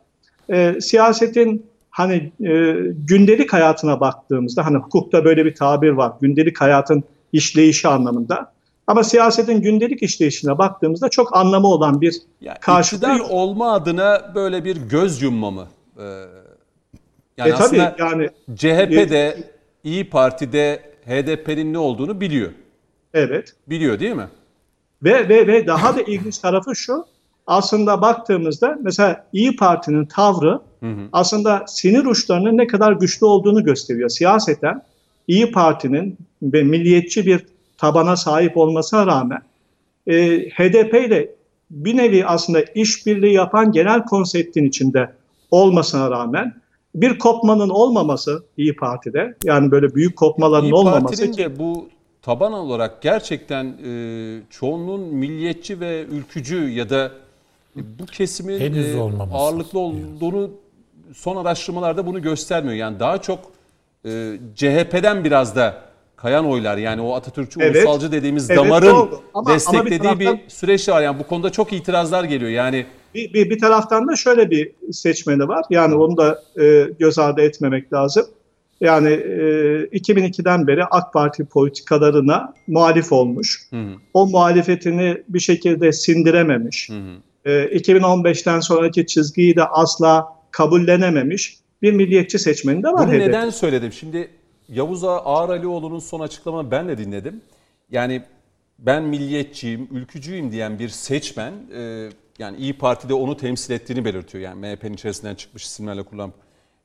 e, 0.53 0.81
siyasetin 0.81 1.67
hani 1.91 2.33
e, 2.41 2.75
gündelik 3.09 3.53
hayatına 3.53 4.01
baktığımızda 4.01 4.67
hani 4.67 4.77
hukukta 4.77 5.25
böyle 5.25 5.45
bir 5.45 5.55
tabir 5.55 5.91
var. 5.91 6.13
Gündelik 6.21 6.61
hayatın 6.61 7.05
işleyişi 7.33 7.89
anlamında. 7.89 8.55
Ama 8.87 9.05
siyasetin 9.05 9.63
gündelik 9.63 10.03
işleyişine 10.03 10.59
baktığımızda 10.59 11.09
çok 11.09 11.37
anlamı 11.37 11.67
olan 11.67 12.01
bir 12.01 12.15
ya 12.41 12.55
karşılığı 12.61 13.25
olma 13.31 13.73
adına 13.73 14.33
böyle 14.35 14.65
bir 14.65 14.77
göz 14.77 15.23
yumma 15.23 15.51
mı? 15.51 15.67
Ee, 15.99 16.03
yani 17.37 17.51
e, 17.51 17.53
aslında 17.53 17.97
tabii, 17.97 18.03
yani 18.03 18.31
CHP'de, 18.57 19.27
e, 19.27 19.45
İyi 19.85 20.11
Parti'de 20.11 20.83
HDP'nin 21.07 21.73
ne 21.73 21.79
olduğunu 21.79 22.21
biliyor. 22.21 22.51
Evet. 23.15 23.55
Biliyor 23.67 24.01
değil 24.01 24.13
mi? 24.13 24.29
Ve 25.03 25.29
ve 25.29 25.47
ve 25.47 25.67
daha 25.67 25.97
da 25.97 26.03
ilginç 26.03 26.39
tarafı 26.39 26.77
şu. 26.77 27.07
Aslında 27.47 28.01
baktığımızda 28.01 28.79
mesela 28.83 29.27
İyi 29.33 29.57
Parti'nin 29.57 30.05
tavrı 30.05 30.61
hı 30.81 30.87
hı. 30.87 31.09
aslında 31.13 31.65
sinir 31.67 32.05
uçlarının 32.05 32.57
ne 32.57 32.67
kadar 32.67 32.93
güçlü 32.93 33.27
olduğunu 33.27 33.65
gösteriyor. 33.65 34.09
Siyaseten 34.09 34.83
İyi 35.29 35.53
Parti'nin 35.53 36.19
ve 36.43 36.63
milliyetçi 36.63 37.27
bir 37.27 37.47
tabana 37.79 38.17
sahip 38.17 38.57
olmasına 38.57 39.07
rağmen 39.07 39.43
e, 40.07 40.39
HDP 40.49 40.95
ile 40.95 41.31
bir 41.71 41.97
nevi 41.97 42.27
aslında 42.27 42.63
işbirliği 42.63 43.33
yapan 43.33 43.73
genel 43.73 44.05
konseptin 44.05 44.65
içinde 44.65 45.11
olmasına 45.55 46.11
rağmen 46.11 46.55
bir 46.95 47.19
kopmanın 47.19 47.69
olmaması 47.69 48.45
İyi 48.57 48.77
Parti'de 48.77 49.35
yani 49.45 49.71
böyle 49.71 49.95
büyük 49.95 50.17
kopmaların 50.17 50.65
İyi 50.65 50.75
olmaması. 50.75 51.05
Parti'nin 51.05 51.37
de 51.37 51.59
bu 51.59 51.89
taban 52.23 52.53
olarak 52.53 53.03
gerçekten 53.03 53.65
e, 53.65 54.41
çoğunluğun 54.51 55.01
milliyetçi 55.01 55.81
ve 55.81 56.05
ülkücü 56.05 56.69
ya 56.69 56.91
da 56.91 57.11
bu 57.77 58.07
kesimin 58.07 58.61
e, 58.75 59.01
ağırlıklı 59.33 59.79
olduğunu 59.79 60.51
son 61.15 61.37
araştırmalarda 61.37 62.07
bunu 62.07 62.23
göstermiyor. 62.23 62.75
Yani 62.77 63.01
daha 63.01 63.23
çok 63.23 63.39
e, 64.07 64.39
CHP'den 64.55 65.25
biraz 65.25 65.57
da 65.57 65.83
kayan 66.17 66.47
oylar 66.47 66.77
yani 66.77 67.01
o 67.01 67.15
Atatürkçü 67.15 67.61
evet, 67.63 67.77
ulusalcı 67.77 68.13
dediğimiz 68.13 68.51
evet, 68.51 68.59
damarın 68.59 69.09
ama, 69.35 69.51
desteklediği 69.51 70.01
ama 70.01 70.21
bir, 70.21 70.25
taraftan, 70.25 70.47
bir 70.47 70.51
süreç 70.51 70.89
var. 70.89 71.03
Yani 71.03 71.19
bu 71.19 71.27
konuda 71.27 71.51
çok 71.51 71.73
itirazlar 71.73 72.25
geliyor. 72.25 72.51
Yani 72.51 72.87
bir, 73.15 73.35
bir, 73.35 73.51
bir 73.51 73.59
taraftan 73.59 74.09
da 74.09 74.17
şöyle 74.17 74.51
bir 74.51 74.71
seçmeni 74.93 75.49
var. 75.49 75.65
Yani 75.71 75.95
onu 75.95 76.17
da 76.17 76.43
e, 76.61 76.89
göz 76.99 77.19
ardı 77.19 77.41
etmemek 77.41 77.93
lazım. 77.93 78.27
Yani 78.81 79.09
e, 79.09 79.41
2002'den 79.93 80.67
beri 80.67 80.85
AK 80.85 81.13
Parti 81.13 81.45
politikalarına 81.45 82.55
muhalif 82.67 83.13
olmuş. 83.13 83.61
Hı 83.71 83.77
hı. 83.77 83.93
O 84.15 84.27
muhalefetini 84.27 85.23
bir 85.29 85.41
şekilde 85.41 85.93
sindirememiş. 85.93 86.91
Hı 86.91 86.95
hı. 86.95 87.51
E, 87.51 87.79
2015'ten 87.79 88.61
sonraki 88.61 89.07
çizgiyi 89.07 89.57
de 89.57 89.65
asla 89.65 90.29
kabullenememiş 90.51 91.59
bir 91.83 91.93
milliyetçi 91.93 92.39
seçmeni 92.39 92.83
de 92.83 92.89
var. 92.89 93.07
Bunu 93.07 93.13
hedef. 93.13 93.27
neden 93.27 93.51
söyledim? 93.51 93.93
Şimdi 93.93 94.29
Yavuz 94.69 95.05
Ağar 95.05 95.49
Alioğlu'nun 95.49 95.99
son 95.99 96.21
açıklamasını 96.21 96.71
ben 96.71 96.89
de 96.89 96.99
dinledim. 96.99 97.41
Yani 97.91 98.23
ben 98.79 99.03
milliyetçiyim, 99.03 99.89
ülkücüyüm 99.91 100.53
diyen 100.53 100.79
bir 100.79 100.89
seçmen 100.89 101.53
e, 101.77 102.09
yani 102.39 102.57
İyi 102.57 102.79
Parti'de 102.79 103.15
onu 103.15 103.37
temsil 103.37 103.75
ettiğini 103.75 104.05
belirtiyor. 104.05 104.45
Yani 104.45 104.61
MHP'nin 104.61 104.95
içerisinden 104.95 105.35
çıkmış 105.35 105.65
isimlerle 105.65 106.03
kullan. 106.03 106.33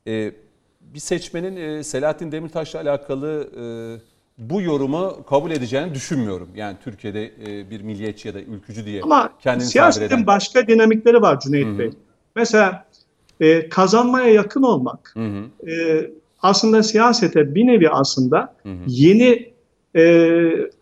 E, 0.07 0.31
bir 0.81 0.99
seçmenin 0.99 1.55
e, 1.55 1.83
Selahattin 1.83 2.31
Demirtaş'la 2.31 2.79
alakalı 2.79 3.49
e, 3.57 3.63
bu 4.37 4.61
yorumu 4.61 5.23
kabul 5.29 5.51
edeceğini 5.51 5.93
düşünmüyorum. 5.93 6.49
Yani 6.55 6.77
Türkiye'de 6.83 7.25
e, 7.25 7.69
bir 7.69 7.81
milliyetçi 7.81 8.27
ya 8.27 8.33
da 8.33 8.41
ülkücü 8.41 8.85
diye 8.85 9.01
Ama 9.01 9.33
kendini 9.39 9.67
siyasetin 9.67 10.27
başka 10.27 10.67
dinamikleri 10.67 11.21
var 11.21 11.39
Cüneyt 11.39 11.67
Hı-hı. 11.67 11.79
Bey. 11.79 11.89
Mesela 12.35 12.85
e, 13.39 13.69
kazanmaya 13.69 14.33
yakın 14.33 14.63
olmak 14.63 15.15
e, 15.67 16.05
aslında 16.41 16.83
siyasete 16.83 17.55
bir 17.55 17.67
nevi 17.67 17.89
aslında 17.89 18.55
Hı-hı. 18.63 18.75
yeni 18.87 19.53
e, 19.95 20.33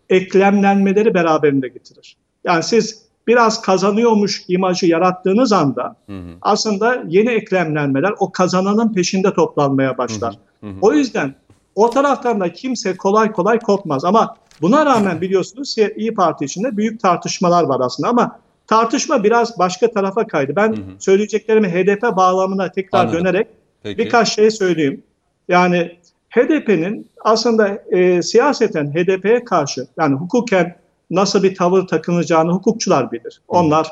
eklemlenmeleri 0.08 1.14
beraberinde 1.14 1.68
getirir. 1.68 2.16
Yani 2.44 2.62
siz 2.62 3.07
biraz 3.28 3.62
kazanıyormuş 3.62 4.44
imajı 4.48 4.86
yarattığınız 4.86 5.52
anda 5.52 5.96
hı 6.06 6.12
hı. 6.18 6.30
aslında 6.42 7.02
yeni 7.08 7.30
eklemlenmeler 7.30 8.14
o 8.18 8.32
kazananın 8.32 8.92
peşinde 8.92 9.34
toplanmaya 9.34 9.98
başlar. 9.98 10.38
Hı 10.60 10.66
hı. 10.66 10.72
O 10.82 10.92
yüzden 10.92 11.34
o 11.74 11.90
taraftan 11.90 12.40
da 12.40 12.52
kimse 12.52 12.96
kolay 12.96 13.32
kolay 13.32 13.58
kopmaz 13.58 14.04
ama 14.04 14.36
buna 14.60 14.86
rağmen 14.86 15.20
biliyorsunuz 15.20 15.76
İyi 15.96 16.14
Parti 16.14 16.44
içinde 16.44 16.76
büyük 16.76 17.00
tartışmalar 17.00 17.64
var 17.64 17.80
aslında 17.80 18.08
ama 18.08 18.38
tartışma 18.66 19.24
biraz 19.24 19.58
başka 19.58 19.90
tarafa 19.90 20.26
kaydı. 20.26 20.56
Ben 20.56 20.68
hı 20.68 20.76
hı. 20.76 20.82
söyleyeceklerimi 20.98 21.68
HDP 21.68 22.02
bağlamına 22.02 22.72
tekrar 22.72 23.00
Anladım. 23.00 23.20
dönerek 23.20 23.46
Peki. 23.82 23.98
birkaç 23.98 24.34
şey 24.34 24.50
söyleyeyim. 24.50 25.02
Yani 25.48 25.98
HDP'nin 26.30 27.08
aslında 27.24 27.68
e, 27.90 28.22
siyaseten 28.22 28.94
HDP'ye 28.94 29.44
karşı 29.44 29.86
yani 29.98 30.14
hukuken 30.14 30.76
nasıl 31.10 31.42
bir 31.42 31.54
tavır 31.54 31.86
takınacağını 31.86 32.52
hukukçular 32.52 33.12
bilir. 33.12 33.40
Onlar 33.48 33.88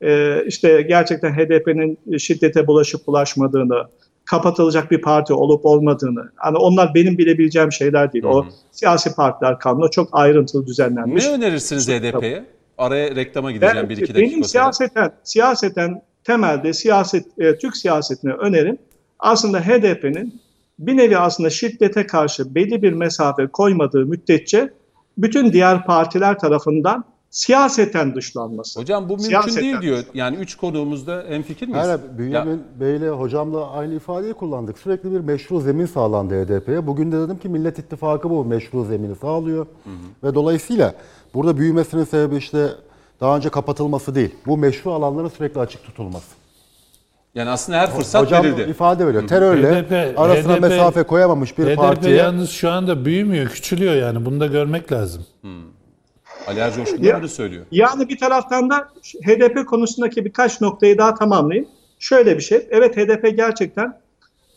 e, 0.00 0.42
işte 0.46 0.82
gerçekten 0.82 1.32
HDP'nin 1.32 2.18
şiddete 2.18 2.66
bulaşıp 2.66 3.06
bulaşmadığını, 3.06 3.84
kapatılacak 4.24 4.90
bir 4.90 5.02
parti 5.02 5.32
olup 5.32 5.66
olmadığını, 5.66 6.30
hani 6.36 6.56
onlar 6.56 6.94
benim 6.94 7.18
bilebileceğim 7.18 7.72
şeyler 7.72 8.12
değil. 8.12 8.24
Hı. 8.24 8.28
O 8.28 8.46
siyasi 8.70 9.14
partiler 9.14 9.58
kanunu 9.58 9.90
çok 9.90 10.08
ayrıntılı 10.12 10.66
düzenlenmiş. 10.66 11.26
Ne 11.26 11.32
önerirsiniz 11.32 11.88
HDP'ye? 11.88 12.44
araya 12.78 13.16
reklama 13.16 13.52
gideceğim 13.52 13.76
Ben- 13.76 13.88
bir 13.88 13.96
iki 13.96 14.14
dakika 14.14 14.20
benim 14.20 14.44
sonra. 14.44 14.48
siyaseten, 14.48 15.12
siyaseten 15.24 16.02
temelde 16.24 16.72
siyaset, 16.72 17.26
e, 17.38 17.58
Türk 17.58 17.76
siyasetine 17.76 18.32
önerim 18.32 18.78
aslında 19.18 19.60
HDP'nin 19.60 20.40
bir 20.78 20.96
nevi 20.96 21.18
aslında 21.18 21.50
şiddete 21.50 22.06
karşı 22.06 22.54
belli 22.54 22.82
bir 22.82 22.92
mesafe 22.92 23.46
koymadığı 23.46 24.06
müddetçe 24.06 24.70
bütün 25.18 25.52
diğer 25.52 25.86
partiler 25.86 26.38
tarafından 26.38 27.04
siyaseten 27.30 28.14
dışlanması. 28.14 28.80
Hocam 28.80 29.04
bu 29.04 29.08
mümkün 29.08 29.24
Siyaseten. 29.28 29.62
değil 29.62 29.80
diyor. 29.80 29.98
Yani 30.14 30.36
üç 30.36 30.54
konuğumuzda 30.56 31.24
hemfikir 31.28 31.68
miyiz? 31.68 31.86
Ya- 31.88 32.18
Bünyamin 32.18 32.62
Bey'le 32.80 33.10
hocamla 33.10 33.70
aynı 33.70 33.94
ifadeyi 33.94 34.34
kullandık. 34.34 34.78
Sürekli 34.78 35.12
bir 35.12 35.20
meşru 35.20 35.60
zemin 35.60 35.86
sağlandı 35.86 36.44
HDP'ye. 36.44 36.86
Bugün 36.86 37.12
de 37.12 37.20
dedim 37.20 37.38
ki 37.38 37.48
Millet 37.48 37.78
İttifakı 37.78 38.30
bu 38.30 38.44
meşru 38.44 38.84
zemini 38.84 39.16
sağlıyor. 39.16 39.66
Ve 40.24 40.34
dolayısıyla 40.34 40.94
burada 41.34 41.56
büyümesinin 41.56 42.04
sebebi 42.04 42.36
işte 42.36 42.68
daha 43.20 43.36
önce 43.36 43.48
kapatılması 43.48 44.14
değil. 44.14 44.34
Bu 44.46 44.58
meşru 44.58 44.92
alanların 44.92 45.28
sürekli 45.28 45.60
açık 45.60 45.84
tutulması. 45.84 46.37
Yani 47.38 47.50
aslında 47.50 47.78
her 47.78 47.90
fırsat 47.90 48.22
Hocam 48.26 48.44
verildi. 48.44 48.70
ifade 48.70 49.06
veriyor. 49.06 49.28
Terörle 49.28 49.82
HDP 49.82 50.18
arasına 50.18 50.54
HDP 50.54 50.60
mesafe 50.60 51.02
koyamamış 51.02 51.58
bir 51.58 51.64
HDP 51.66 51.76
partiye 51.76 52.16
yalnız 52.16 52.50
şu 52.50 52.70
anda 52.70 53.04
büyümüyor, 53.04 53.48
küçülüyor 53.48 53.94
yani. 53.94 54.24
Bunu 54.24 54.40
da 54.40 54.46
görmek 54.46 54.92
lazım. 54.92 55.26
Ali 56.46 56.58
Ercoşkun 56.60 57.02
da 57.02 57.06
Ya- 57.06 57.20
bunu 57.20 57.28
söylüyor. 57.28 57.64
Yani 57.70 58.08
bir 58.08 58.18
taraftan 58.18 58.70
da 58.70 58.88
HDP 59.26 59.66
konusundaki 59.66 60.24
birkaç 60.24 60.60
noktayı 60.60 60.98
daha 60.98 61.14
tamamlayayım. 61.14 61.68
Şöyle 61.98 62.36
bir 62.36 62.42
şey, 62.42 62.66
evet 62.70 62.96
HDP 62.96 63.30
gerçekten 63.36 64.00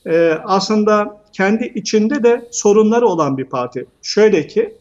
e, 0.07 0.37
aslında 0.45 1.21
kendi 1.33 1.65
içinde 1.75 2.23
de 2.23 2.47
sorunları 2.51 3.07
olan 3.07 3.37
bir 3.37 3.45
parti. 3.45 3.85
Şöyle 4.01 4.47
ki, 4.47 4.77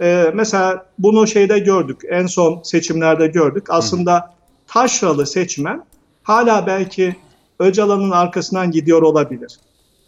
e, 0.00 0.30
mesela 0.34 0.86
bunu 0.98 1.26
şeyde 1.26 1.58
gördük, 1.58 2.00
en 2.08 2.26
son 2.26 2.62
seçimlerde 2.62 3.26
gördük. 3.26 3.66
Aslında 3.68 4.34
taşralı 4.66 5.26
seçmen 5.26 5.84
hala 6.22 6.66
belki 6.66 7.16
Öcalan'ın 7.58 8.10
arkasından 8.10 8.70
gidiyor 8.70 9.02
olabilir. 9.02 9.60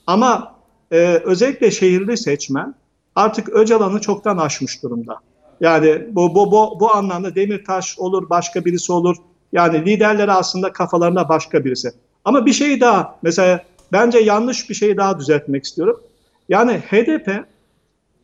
Ama 0.06 0.54
e, 0.90 1.20
özellikle 1.24 1.70
şehirli 1.70 2.16
seçmen 2.16 2.74
artık 3.14 3.48
Öcalan'ı 3.48 4.00
çoktan 4.00 4.38
aşmış 4.38 4.82
durumda. 4.82 5.16
Yani 5.60 6.06
bu, 6.10 6.34
bu, 6.34 6.52
bu, 6.52 6.80
bu 6.80 6.94
anlamda 6.94 7.34
Demirtaş 7.34 7.98
olur, 7.98 8.30
başka 8.30 8.64
birisi 8.64 8.92
olur. 8.92 9.16
Yani 9.52 9.84
liderleri 9.86 10.32
aslında 10.32 10.72
kafalarında 10.72 11.28
başka 11.28 11.64
birisi. 11.64 11.92
Ama 12.24 12.46
bir 12.46 12.52
şey 12.52 12.80
daha, 12.80 13.18
mesela 13.22 13.64
bence 13.92 14.18
yanlış 14.18 14.70
bir 14.70 14.74
şey 14.74 14.96
daha 14.96 15.18
düzeltmek 15.18 15.64
istiyorum. 15.64 16.00
Yani 16.48 16.72
HDP 16.72 17.28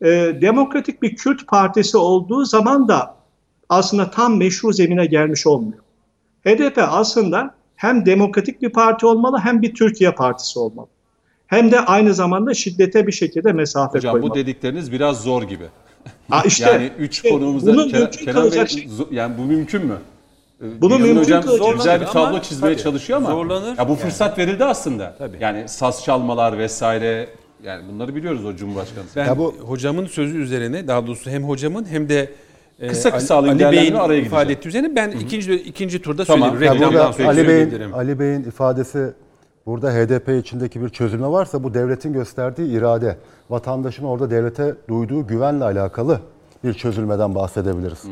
e, 0.01 0.07
demokratik 0.41 1.01
bir 1.01 1.15
Kürt 1.15 1.47
partisi 1.47 1.97
olduğu 1.97 2.45
zaman 2.45 2.87
da 2.87 3.15
aslında 3.69 4.11
tam 4.11 4.37
meşru 4.37 4.73
zemine 4.73 5.05
gelmiş 5.05 5.47
olmuyor. 5.47 5.79
HDP 6.45 6.77
aslında 6.77 7.55
hem 7.77 8.05
demokratik 8.05 8.61
bir 8.61 8.69
parti 8.69 9.05
olmalı 9.05 9.37
hem 9.43 9.61
bir 9.61 9.73
Türkiye 9.73 10.11
partisi 10.11 10.59
olmalı. 10.59 10.87
Hem 11.47 11.71
de 11.71 11.79
aynı 11.79 12.13
zamanda 12.13 12.53
şiddete 12.53 13.07
bir 13.07 13.11
şekilde 13.11 13.51
mesafe 13.53 13.97
Hocam 13.97 14.11
koymalı. 14.11 14.31
bu 14.31 14.35
dedikleriniz 14.35 14.91
biraz 14.91 15.21
zor 15.21 15.43
gibi. 15.43 15.63
Ha 16.29 16.43
işte, 16.45 16.65
yani 16.71 16.91
üç 16.99 17.13
işte 17.15 17.29
konuğumuzda 17.29 17.71
Kenan, 17.71 17.87
mümkün 17.87 18.25
Kenan 18.25 18.51
Bey, 18.51 18.67
şey- 18.67 18.87
yani 19.11 19.37
bu 19.37 19.41
mümkün 19.41 19.85
mü? 19.85 19.97
Ee, 20.61 20.81
Bunu 20.81 20.99
mümkün 20.99 21.17
hocam 21.21 21.41
kılacak 21.43 21.75
güzel 21.77 21.97
şey 21.99 22.07
bir 22.07 22.11
tablo 22.11 22.25
ama 22.27 22.41
çizmeye 22.41 22.73
tabii, 22.73 22.83
çalışıyor 22.83 23.17
ama 23.19 23.29
zorlanır. 23.31 23.77
ya 23.77 23.85
bu 23.87 23.91
Yani. 23.91 23.99
fırsat 23.99 24.37
verildi 24.37 24.65
aslında. 24.65 25.15
Tabii. 25.17 25.37
Yani 25.39 25.69
saz 25.69 26.03
çalmalar 26.03 26.57
vesaire 26.57 27.29
yani 27.63 27.83
bunları 27.93 28.15
biliyoruz 28.15 28.45
o 28.45 28.55
Cumhurbaşkanı. 28.55 29.03
Ben 29.15 29.25
Ya 29.25 29.37
bu- 29.37 29.55
hocamın 29.65 30.05
sözü 30.07 30.37
üzerine 30.37 30.87
daha 30.87 31.07
doğrusu 31.07 31.29
hem 31.29 31.43
hocamın 31.43 31.85
hem 31.85 32.09
de 32.09 32.29
Kısa 32.89 33.11
kısa 33.11 33.35
Ali- 33.35 33.51
alayım, 33.51 33.67
Ali 33.67 33.77
Bey'in 33.77 33.93
araya 33.95 34.19
ifade 34.21 34.43
gideceğim. 34.43 34.57
ettiği 34.59 34.67
üzerine 34.67 34.95
ben 34.95 35.11
ikinci 35.11 35.53
ikinci 35.55 36.01
turda 36.01 36.25
Tamam. 36.25 36.53
Ya 36.63 36.71
Reklamdan 36.73 37.11
sonra 37.11 37.27
Ali. 37.27 37.47
Bey'in, 37.47 37.91
Ali 37.91 38.19
Bey'in 38.19 38.43
ifadesi 38.43 39.13
burada 39.65 39.91
HDP 39.91 40.29
içindeki 40.39 40.81
bir 40.81 40.89
çözülme 40.89 41.27
varsa 41.27 41.63
bu 41.63 41.73
devletin 41.73 42.13
gösterdiği 42.13 42.77
irade. 42.77 43.17
Vatandaşın 43.49 44.03
orada 44.05 44.29
devlete 44.29 44.75
duyduğu 44.89 45.27
güvenle 45.27 45.63
alakalı 45.63 46.19
bir 46.63 46.73
çözülmeden 46.73 47.35
bahsedebiliriz. 47.35 48.03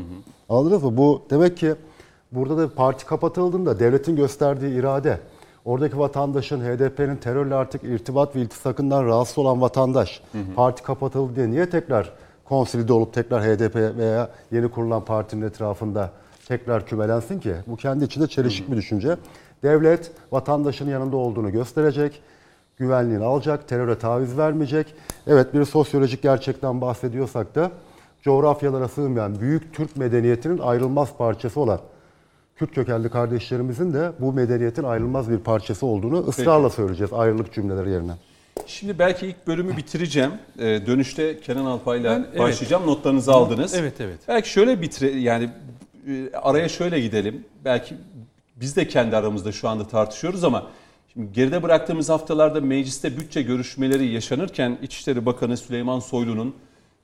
Anladınız 0.49 0.83
mı? 0.83 0.97
Bu 0.97 1.21
demek 1.29 1.57
ki 1.57 1.75
burada 2.31 2.57
da 2.57 2.73
parti 2.75 3.05
kapatıldığında 3.05 3.79
devletin 3.79 4.15
gösterdiği 4.15 4.79
irade. 4.79 5.19
Oradaki 5.65 5.99
vatandaşın 5.99 6.61
HDP'nin 6.61 7.15
terörle 7.15 7.55
artık 7.55 7.83
irtibat 7.83 8.35
ve 8.35 8.41
iltisakından 8.41 9.05
rahatsız 9.05 9.37
olan 9.37 9.61
vatandaş 9.61 10.21
parti 10.55 10.83
kapatıldı 10.83 11.35
diye 11.35 11.49
niye 11.51 11.69
tekrar 11.69 12.11
konsolide 12.45 12.93
olup 12.93 13.13
tekrar 13.13 13.43
HDP 13.43 13.75
veya 13.75 14.29
yeni 14.51 14.67
kurulan 14.67 15.05
partinin 15.05 15.45
etrafında 15.45 16.11
tekrar 16.47 16.85
kümelensin 16.85 17.39
ki? 17.39 17.55
Bu 17.67 17.75
kendi 17.75 18.03
içinde 18.03 18.27
çelişik 18.27 18.71
bir 18.71 18.77
düşünce. 18.77 19.17
Devlet 19.63 20.11
vatandaşın 20.31 20.89
yanında 20.89 21.17
olduğunu 21.17 21.51
gösterecek, 21.51 22.21
güvenliğini 22.77 23.23
alacak, 23.23 23.67
teröre 23.67 23.97
taviz 23.97 24.37
vermeyecek. 24.37 24.95
Evet 25.27 25.53
bir 25.53 25.65
sosyolojik 25.65 26.21
gerçekten 26.21 26.81
bahsediyorsak 26.81 27.55
da 27.55 27.71
coğrafyalara 28.21 28.87
sığmayan 28.87 29.39
büyük 29.39 29.73
Türk 29.73 29.97
medeniyetinin 29.97 30.57
ayrılmaz 30.57 31.17
parçası 31.17 31.59
olan 31.59 31.79
Kürt 32.55 32.71
kökenli 32.75 33.09
kardeşlerimizin 33.09 33.93
de 33.93 34.11
bu 34.19 34.33
medeniyetin 34.33 34.83
ayrılmaz 34.83 35.29
bir 35.29 35.37
parçası 35.37 35.85
olduğunu 35.85 36.27
ısrarla 36.27 36.69
söyleyeceğiz 36.69 37.13
ayrılık 37.13 37.53
cümleleri 37.53 37.89
yerine. 37.89 38.11
Şimdi 38.67 38.99
belki 38.99 39.27
ilk 39.27 39.47
bölümü 39.47 39.77
bitireceğim. 39.77 40.31
Ee, 40.59 40.63
dönüşte 40.63 41.39
Kenan 41.39 41.65
Alpay'la 41.65 42.25
evet. 42.29 42.39
başlayacağım. 42.39 42.87
Notlarınızı 42.87 43.31
aldınız. 43.33 43.73
Evet, 43.73 44.01
evet. 44.01 44.19
Belki 44.27 44.49
şöyle 44.49 44.81
bitire 44.81 45.19
yani 45.19 45.49
e, 46.07 46.29
araya 46.33 46.69
şöyle 46.69 46.99
gidelim. 46.99 47.45
Belki 47.65 47.95
biz 48.55 48.75
de 48.75 48.87
kendi 48.87 49.17
aramızda 49.17 49.51
şu 49.51 49.69
anda 49.69 49.87
tartışıyoruz 49.87 50.43
ama 50.43 50.67
şimdi 51.13 51.33
geride 51.33 51.63
bıraktığımız 51.63 52.09
haftalarda 52.09 52.61
mecliste 52.61 53.17
bütçe 53.17 53.41
görüşmeleri 53.41 54.07
yaşanırken 54.07 54.77
İçişleri 54.81 55.25
Bakanı 55.25 55.57
Süleyman 55.57 55.99
Soylu'nun 55.99 56.55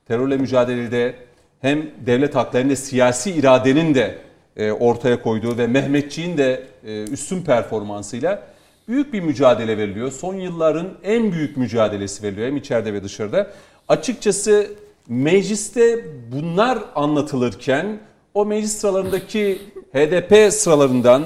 terörle 0.07 0.37
mücadelede 0.37 1.15
hem 1.61 1.91
devlet 2.05 2.35
hem 2.35 2.69
de 2.69 2.75
siyasi 2.75 3.31
iradenin 3.31 3.95
de 3.95 4.17
e, 4.57 4.71
ortaya 4.71 5.21
koyduğu 5.21 5.57
ve 5.57 5.67
Mehmetçiğin 5.67 6.37
de 6.37 6.63
e, 6.85 7.03
üstün 7.03 7.41
performansıyla 7.41 8.43
büyük 8.91 9.13
bir 9.13 9.19
mücadele 9.19 9.77
veriliyor. 9.77 10.11
Son 10.11 10.35
yılların 10.35 10.87
en 11.03 11.31
büyük 11.31 11.57
mücadelesi 11.57 12.23
veriliyor 12.23 12.47
hem 12.47 12.57
içeride 12.57 12.93
ve 12.93 13.03
dışarıda. 13.03 13.51
Açıkçası 13.87 14.71
mecliste 15.07 16.05
bunlar 16.31 16.79
anlatılırken 16.95 17.99
o 18.33 18.45
meclis 18.45 18.77
sıralarındaki 18.77 19.61
HDP 19.93 20.53
sıralarından 20.53 21.23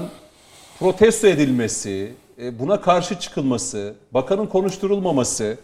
protesto 0.78 1.26
edilmesi, 1.26 2.12
e, 2.38 2.58
buna 2.58 2.80
karşı 2.80 3.20
çıkılması, 3.20 3.94
bakanın 4.14 4.46
konuşturulmaması, 4.46 5.56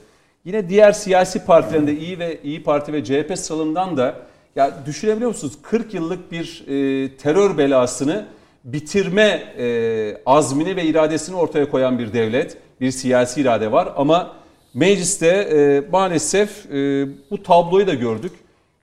yine 0.45 0.69
diğer 0.69 0.93
siyasi 0.93 1.45
partilerinde 1.45 1.97
İyi 1.97 2.19
ve 2.19 2.41
İyi 2.43 2.63
Parti 2.63 2.93
ve 2.93 3.05
CHP 3.05 3.39
sıralarından 3.39 3.97
da 3.97 4.17
ya 4.57 4.87
düşünebiliyor 4.87 5.31
musunuz 5.31 5.55
40 5.63 5.95
yıllık 5.95 6.33
bir 6.33 6.65
e, 6.67 7.17
terör 7.17 7.59
belasını 7.59 8.27
bitirme 8.65 9.55
e, 9.59 10.17
azmini 10.27 10.77
ve 10.77 10.85
iradesini 10.85 11.37
ortaya 11.37 11.71
koyan 11.71 11.99
bir 11.99 12.13
devlet, 12.13 12.57
bir 12.81 12.91
siyasi 12.91 13.41
irade 13.41 13.73
var 13.73 13.93
ama 13.97 14.33
mecliste 14.75 15.27
e, 15.27 15.91
maalesef 15.91 16.67
e, 16.73 17.07
bu 17.31 17.43
tabloyu 17.43 17.87
da 17.87 17.95
gördük. 17.95 18.33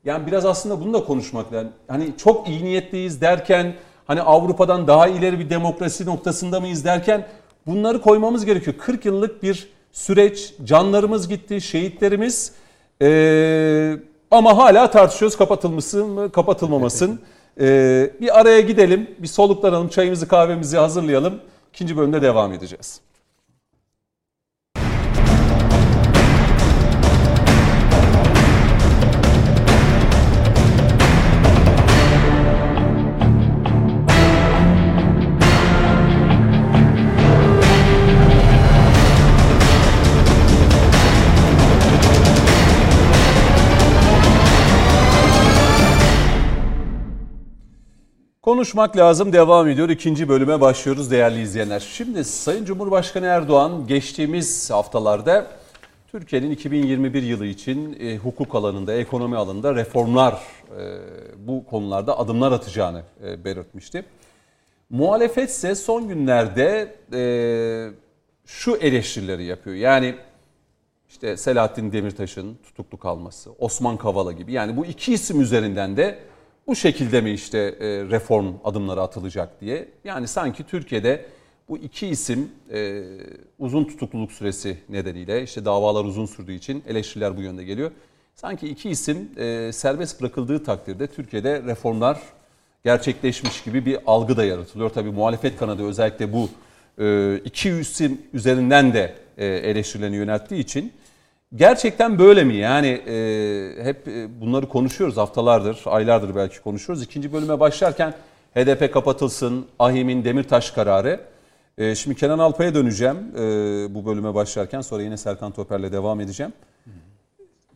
Yani 0.05 0.27
biraz 0.27 0.45
aslında 0.45 0.81
bunu 0.81 0.93
da 0.93 1.03
konuşmak 1.03 1.53
lazım. 1.53 1.71
Hani 1.87 2.13
çok 2.17 2.49
iyi 2.49 2.65
niyetliyiz 2.65 3.21
derken 3.21 3.73
hani 4.07 4.21
Avrupa'dan 4.21 4.87
daha 4.87 5.07
ileri 5.07 5.39
bir 5.39 5.49
demokrasi 5.49 6.05
noktasında 6.05 6.59
mıyız 6.59 6.85
derken 6.85 7.27
bunları 7.67 8.01
koymamız 8.01 8.45
gerekiyor. 8.45 8.75
40 8.79 9.05
yıllık 9.05 9.43
bir 9.43 9.69
süreç, 9.91 10.53
canlarımız 10.63 11.29
gitti, 11.29 11.61
şehitlerimiz 11.61 12.53
ee, 13.01 13.97
ama 14.31 14.57
hala 14.57 14.91
tartışıyoruz 14.91 15.37
kapatılması 15.37 16.05
mı, 16.05 16.31
kapatılmamasın. 16.31 17.19
Ee, 17.59 18.11
bir 18.21 18.39
araya 18.39 18.61
gidelim, 18.61 19.07
bir 19.19 19.27
soluklanalım, 19.27 19.89
çayımızı 19.89 20.27
kahvemizi 20.27 20.77
hazırlayalım. 20.77 21.39
İkinci 21.73 21.97
bölümde 21.97 22.21
devam 22.21 22.53
edeceğiz. 22.53 23.01
Konuşmak 48.49 48.97
lazım 48.97 49.33
devam 49.33 49.67
ediyor. 49.67 49.89
İkinci 49.89 50.29
bölüme 50.29 50.61
başlıyoruz 50.61 51.11
değerli 51.11 51.41
izleyenler. 51.41 51.79
Şimdi 51.79 52.25
Sayın 52.25 52.65
Cumhurbaşkanı 52.65 53.25
Erdoğan 53.25 53.87
geçtiğimiz 53.87 54.71
haftalarda 54.71 55.47
Türkiye'nin 56.11 56.51
2021 56.51 57.23
yılı 57.23 57.45
için 57.45 57.97
e, 57.99 58.17
hukuk 58.17 58.55
alanında, 58.55 58.93
ekonomi 58.93 59.37
alanında 59.37 59.75
reformlar 59.75 60.33
e, 60.33 60.37
bu 61.47 61.65
konularda 61.65 62.19
adımlar 62.19 62.51
atacağını 62.51 63.03
e, 63.23 63.43
belirtmişti. 63.43 64.05
Muhalefet 64.89 65.49
ise 65.49 65.75
son 65.75 66.07
günlerde 66.07 66.95
e, 67.13 67.21
şu 68.45 68.75
eleştirileri 68.75 69.43
yapıyor. 69.43 69.75
Yani 69.75 70.15
işte 71.09 71.37
Selahattin 71.37 71.91
Demirtaş'ın 71.91 72.57
tutuklu 72.63 72.97
kalması, 72.97 73.51
Osman 73.59 73.97
Kavala 73.97 74.31
gibi 74.31 74.53
yani 74.53 74.77
bu 74.77 74.85
iki 74.85 75.13
isim 75.13 75.41
üzerinden 75.41 75.97
de 75.97 76.28
bu 76.69 76.75
şekilde 76.75 77.21
mi 77.21 77.31
işte 77.31 77.57
e, 77.57 77.87
reform 77.87 78.53
adımları 78.63 79.01
atılacak 79.01 79.61
diye. 79.61 79.87
Yani 80.03 80.27
sanki 80.27 80.63
Türkiye'de 80.63 81.25
bu 81.69 81.77
iki 81.77 82.07
isim 82.07 82.51
e, 82.73 83.03
uzun 83.59 83.83
tutukluluk 83.83 84.31
süresi 84.31 84.77
nedeniyle 84.89 85.43
işte 85.43 85.65
davalar 85.65 86.05
uzun 86.05 86.25
sürdüğü 86.25 86.53
için 86.53 86.83
eleştiriler 86.87 87.37
bu 87.37 87.41
yönde 87.41 87.63
geliyor. 87.63 87.91
Sanki 88.35 88.67
iki 88.67 88.89
isim 88.89 89.29
e, 89.37 89.71
serbest 89.73 90.21
bırakıldığı 90.21 90.63
takdirde 90.63 91.07
Türkiye'de 91.07 91.63
reformlar 91.63 92.19
gerçekleşmiş 92.83 93.63
gibi 93.63 93.85
bir 93.85 93.97
algı 94.07 94.37
da 94.37 94.45
yaratılıyor. 94.45 94.89
Tabii 94.89 95.11
muhalefet 95.11 95.57
kanadı 95.57 95.83
özellikle 95.83 96.33
bu 96.33 96.49
iki 97.45 97.69
isim 97.69 98.21
üzerinden 98.33 98.93
de 98.93 99.15
e, 99.37 99.45
eleştirilerini 99.45 100.15
yönelttiği 100.15 100.61
için 100.61 100.93
gerçekten 101.55 102.19
böyle 102.19 102.43
mi? 102.43 102.55
Yani 102.55 102.87
e, 102.87 103.83
hep 103.83 104.07
e, 104.07 104.41
bunları 104.41 104.69
konuşuyoruz 104.69 105.17
haftalardır, 105.17 105.81
aylardır 105.85 106.35
belki 106.35 106.61
konuşuyoruz. 106.61 107.03
İkinci 107.03 107.33
bölüme 107.33 107.59
başlarken 107.59 108.13
HDP 108.55 108.93
kapatılsın, 108.93 109.65
AHİM'in 109.79 110.23
Demirtaş 110.23 110.71
kararı. 110.71 111.19
E, 111.77 111.95
şimdi 111.95 112.15
Kenan 112.17 112.39
Alpay'a 112.39 112.75
döneceğim 112.75 113.17
e, 113.37 113.41
bu 113.95 114.05
bölüme 114.05 114.33
başlarken 114.33 114.81
sonra 114.81 115.03
yine 115.03 115.17
Serkan 115.17 115.51
Toper'le 115.51 115.91
devam 115.91 116.21
edeceğim. 116.21 116.53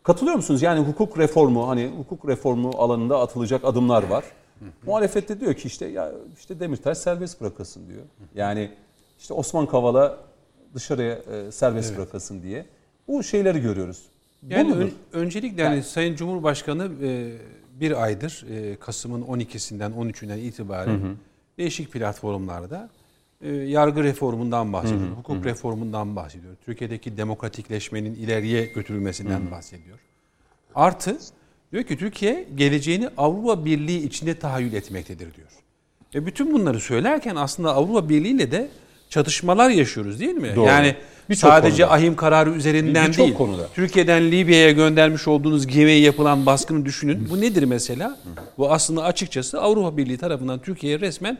Katılıyor 0.04 0.36
musunuz? 0.36 0.62
Yani 0.62 0.80
hukuk 0.80 1.20
reformu 1.20 1.68
hani 1.68 1.92
hukuk 1.98 2.28
reformu 2.28 2.72
alanında 2.78 3.20
atılacak 3.20 3.66
adımlar 3.66 4.04
var. 4.04 4.24
Muhalefet 4.86 5.30
de 5.30 5.40
diyor 5.40 5.54
ki 5.54 5.68
işte 5.68 5.86
ya 5.86 6.12
işte 6.40 6.60
Demirtaş 6.60 6.98
serbest 6.98 7.42
bırakılsın 7.42 7.88
diyor. 7.88 8.02
Yani 8.36 8.72
işte 9.20 9.34
Osman 9.34 9.66
Kavala 9.66 10.18
dışarıya 10.74 11.14
e, 11.14 11.52
serbest 11.52 11.90
Evet. 11.90 11.98
bırakılsın 11.98 12.44
diye. 12.44 12.66
Bu 13.08 13.24
şeyleri 13.24 13.62
görüyoruz. 13.62 14.02
Yani 14.50 14.74
ön- 14.74 14.92
öncelikle 15.14 15.64
hani 15.68 15.84
Sayın 15.84 16.16
Cumhurbaşkanı 16.16 16.92
e, 17.04 17.32
bir 17.80 18.04
aydır 18.04 18.46
e, 18.50 18.76
Kasım'ın 18.76 19.22
12'sinden 19.22 19.92
13'ünden 19.94 20.40
itibaren 20.40 21.00
değişik 21.58 21.92
platformlarda 21.92 22.90
e, 23.42 23.52
yargı 23.52 24.04
reformundan 24.04 24.74
bahsediyor, 24.74 25.10
hukuk 25.18 25.46
reformundan 25.46 26.16
bahsediyor. 26.16 26.54
Türkiye'deki 26.66 27.18
demokratikleşmenin 27.18 28.16
ileriye 28.16 28.66
götürülmesinden 28.66 29.52
bahsediyor. 29.52 30.00
Artı 30.76 31.18
diyor 31.72 31.84
ki 31.84 31.98
Türkiye 31.98 32.48
geleceğini 32.56 33.10
Avrupa 33.18 33.66
Birliği 33.66 34.04
içinde 34.08 34.40
tahayyül 34.40 34.74
etmektedir 34.74 35.34
diyor. 35.36 35.48
Ve 36.16 36.26
bütün 36.26 36.54
bunları 36.54 36.80
söylerken 36.80 37.36
aslında 37.36 37.76
Avrupa 37.76 38.10
Birliği 38.10 38.32
ile 38.36 38.52
de 38.52 38.70
çatışmalar 39.14 39.70
yaşıyoruz 39.70 40.20
değil 40.20 40.34
mi? 40.34 40.52
Doğru. 40.56 40.66
Yani 40.66 40.96
Birçok 41.30 41.50
sadece 41.50 41.84
konuda. 41.84 41.96
ahim 41.96 42.16
kararı 42.16 42.50
üzerinden 42.52 43.08
Birçok 43.08 43.26
değil. 43.26 43.38
konuda. 43.38 43.68
Türkiye'den 43.74 44.32
Libya'ya 44.32 44.72
göndermiş 44.72 45.28
olduğunuz 45.28 45.68
gemiye 45.68 46.00
yapılan 46.00 46.46
baskını 46.46 46.86
düşünün. 46.86 47.28
Bu 47.30 47.42
nedir 47.42 47.64
mesela? 47.64 48.18
Bu 48.58 48.72
aslında 48.72 49.04
açıkçası 49.04 49.62
Avrupa 49.62 49.98
Birliği 49.98 50.18
tarafından 50.18 50.60
Türkiye'ye 50.60 51.00
resmen 51.00 51.38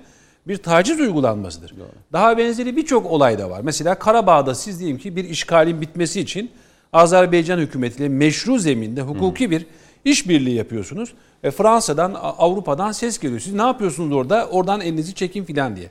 bir 0.48 0.58
taciz 0.58 1.00
uygulanmasıdır. 1.00 1.74
Daha 2.14 2.38
benzeri 2.38 2.76
birçok 2.78 3.06
olay 3.06 3.40
da 3.40 3.50
var. 3.50 3.62
Mesela 3.64 3.96
Karabağ'da 4.00 4.56
siz 4.56 4.80
diyelim 4.80 4.98
ki 4.98 5.16
bir 5.16 5.24
işgalin 5.30 5.82
bitmesi 5.82 6.20
için 6.22 6.52
Azerbaycan 6.94 7.58
hükümetiyle 7.60 8.10
meşru 8.10 8.60
zeminde 8.60 9.02
hukuki 9.02 9.52
bir 9.52 9.66
işbirliği 10.06 10.56
yapıyorsunuz. 10.56 11.14
Ve 11.44 11.52
Fransa'dan, 11.52 12.14
Avrupa'dan 12.22 12.92
ses 12.92 13.20
geliyor. 13.20 13.40
Siz 13.40 13.54
ne 13.54 13.62
yapıyorsunuz 13.62 14.16
orada? 14.16 14.48
Oradan 14.52 14.82
elinizi 14.82 15.14
çekin 15.14 15.44
filan 15.44 15.76
diye. 15.76 15.90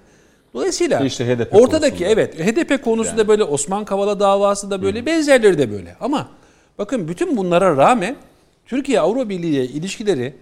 Dolayısıyla 0.54 1.00
İşte 1.00 1.26
HDP 1.26 1.54
ortadaki 1.54 1.98
konusunda. 2.04 2.08
evet 2.22 2.38
HDP 2.38 2.84
konusu 2.84 3.16
da 3.16 3.28
böyle 3.28 3.44
Osman 3.44 3.84
Kavala 3.84 4.20
davası 4.20 4.70
da 4.70 4.82
böyle 4.82 5.06
benzerleri 5.06 5.58
de 5.58 5.70
böyle. 5.70 5.96
Ama 6.00 6.28
bakın 6.78 7.08
bütün 7.08 7.36
bunlara 7.36 7.76
rağmen 7.76 8.16
Türkiye 8.66 9.00
Avrupa 9.00 9.28
Birliği 9.28 9.50
ile 9.50 9.64
ilişkileri 9.64 10.34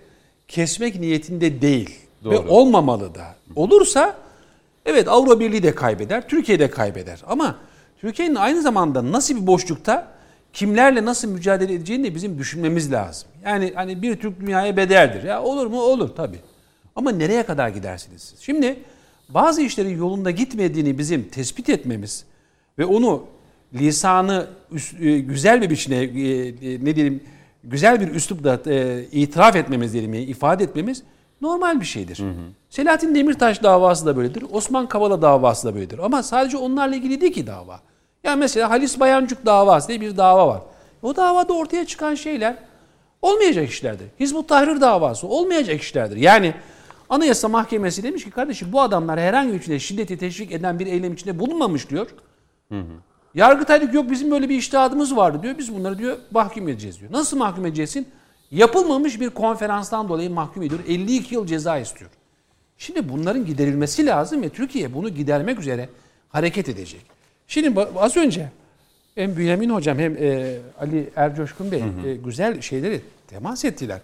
kesmek 0.48 1.00
niyetinde 1.00 1.62
değil 1.62 1.98
ve 2.24 2.30
Doğru. 2.34 2.48
olmamalı 2.48 3.14
da. 3.14 3.24
Olursa 3.56 4.16
evet 4.86 5.08
Avrupa 5.08 5.40
Birliği 5.40 5.62
de 5.62 5.74
kaybeder, 5.74 6.28
Türkiye 6.28 6.58
de 6.58 6.70
kaybeder. 6.70 7.22
Ama 7.26 7.56
Türkiye'nin 8.00 8.34
aynı 8.34 8.62
zamanda 8.62 9.12
nasıl 9.12 9.42
bir 9.42 9.46
boşlukta 9.46 10.08
kimlerle 10.52 11.04
nasıl 11.04 11.28
mücadele 11.28 11.74
edeceğini 11.74 12.04
de 12.04 12.14
bizim 12.14 12.38
düşünmemiz 12.38 12.92
lazım. 12.92 13.28
Yani 13.44 13.72
hani 13.74 14.02
bir 14.02 14.16
Türk 14.16 14.40
dünyaya 14.40 14.76
bedeldir. 14.76 15.22
Ya 15.22 15.42
olur 15.42 15.66
mu? 15.66 15.80
Olur 15.82 16.08
tabii. 16.16 16.38
Ama 16.96 17.11
nereye 17.11 17.42
kadar 17.42 17.68
gidersiniz 17.68 18.22
siz? 18.22 18.40
Şimdi 18.40 18.76
bazı 19.34 19.62
işlerin 19.62 19.98
yolunda 19.98 20.30
gitmediğini 20.30 20.98
bizim 20.98 21.28
tespit 21.28 21.68
etmemiz 21.68 22.24
ve 22.78 22.84
onu 22.84 23.24
lisanı 23.74 24.46
e, 25.00 25.18
güzel 25.18 25.62
bir 25.62 25.70
biçimde 25.70 25.96
e, 25.96 26.48
e, 26.48 26.84
ne 26.84 26.96
diyelim 26.96 27.20
güzel 27.64 28.00
bir 28.00 28.08
üslupla 28.08 28.54
itiraf 29.12 29.56
etmemiz 29.56 29.92
diyelim 29.92 30.14
ifade 30.14 30.64
etmemiz 30.64 31.02
normal 31.40 31.80
bir 31.80 31.86
şeydir. 31.86 32.22
Selahattin 32.70 33.14
Demirtaş 33.14 33.62
davası 33.62 34.06
da 34.06 34.16
böyledir. 34.16 34.44
Osman 34.52 34.88
Kavala 34.88 35.22
davası 35.22 35.68
da 35.68 35.74
böyledir. 35.74 35.98
Ama 35.98 36.22
sadece 36.22 36.56
onlarla 36.56 36.96
ilgili 36.96 37.20
değil 37.20 37.32
ki 37.32 37.46
dava. 37.46 37.80
Yani 38.24 38.38
mesela 38.38 38.70
Halis 38.70 39.00
Bayancuk 39.00 39.46
davası 39.46 39.88
diye 39.88 40.00
bir 40.00 40.16
dava 40.16 40.48
var. 40.48 40.62
O 41.02 41.16
davada 41.16 41.52
ortaya 41.52 41.86
çıkan 41.86 42.14
şeyler 42.14 42.56
olmayacak 43.22 43.68
işlerdir. 43.68 44.06
Hizbut 44.20 44.48
Tahrir 44.48 44.80
davası 44.80 45.26
olmayacak 45.26 45.80
işlerdir. 45.80 46.16
Yani 46.16 46.54
Anayasa 47.11 47.48
Mahkemesi 47.48 48.02
demiş 48.02 48.24
ki 48.24 48.30
kardeşim 48.30 48.72
bu 48.72 48.80
adamlar 48.80 49.20
herhangi 49.20 49.52
bir 49.52 49.58
şekilde 49.58 49.78
şiddeti 49.78 50.18
teşvik 50.18 50.52
eden 50.52 50.78
bir 50.78 50.86
eylem 50.86 51.12
içinde 51.12 51.38
bulunmamış 51.38 51.90
diyor. 51.90 52.06
Yargıtay 53.34 53.80
diyor 53.80 53.90
ki, 53.90 53.96
yok 53.96 54.11
bizim 54.11 54.30
böyle 54.30 54.48
bir 54.48 54.56
iştihadımız 54.56 55.16
vardı 55.16 55.42
diyor. 55.42 55.58
Biz 55.58 55.74
bunları 55.74 55.98
diyor 55.98 56.18
mahkum 56.30 56.68
edeceğiz 56.68 57.00
diyor. 57.00 57.12
Nasıl 57.12 57.36
mahkum 57.36 57.66
edeceksin? 57.66 58.08
Yapılmamış 58.50 59.20
bir 59.20 59.30
konferanstan 59.30 60.08
dolayı 60.08 60.30
mahkum 60.30 60.62
ediyor. 60.62 60.80
52 60.88 61.34
yıl 61.34 61.46
ceza 61.46 61.78
istiyor. 61.78 62.11
Şimdi 62.78 63.08
bunların 63.08 63.46
giderilmesi 63.46 64.06
lazım 64.06 64.42
ve 64.42 64.48
Türkiye 64.48 64.94
bunu 64.94 65.08
gidermek 65.08 65.61
üzere 65.61 65.88
hareket 66.28 66.68
edecek. 66.68 67.06
Şimdi 67.46 67.80
az 67.96 68.16
önce 68.16 68.48
hem 69.14 69.36
Bünyamin 69.36 69.70
Hocam 69.70 69.98
hem 69.98 70.16
e, 70.16 70.58
Ali 70.80 71.11
Ercoşkun 71.16 71.72
Bey 71.72 71.82
e, 72.06 72.14
güzel 72.14 72.61
şeyleri 72.61 73.00
temas 73.28 73.64
ettiler. 73.64 74.00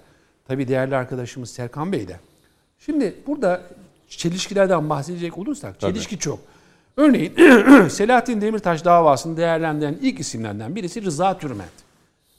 Tabii 0.49 0.69
değerli 0.69 0.97
arkadaşımız 0.97 1.51
Serkan 1.51 1.93
Bey 1.93 2.09
de. 2.09 2.17
Şimdi 2.79 3.15
burada 3.27 3.63
çelişkilerden 4.09 4.91
bahsedecek 4.91 5.39
olursak 5.39 5.81
çelişki 5.81 6.19
çok. 6.19 6.39
Örneğin 6.97 7.33
Selahattin 7.89 8.41
Demirtaş 8.41 8.85
davasını 8.85 9.37
değerlendiren 9.37 9.99
ilk 10.03 10.21
isimlerden 10.21 10.77
birisi 10.77 11.03
Rıza 11.03 11.39
Türment. 11.39 11.71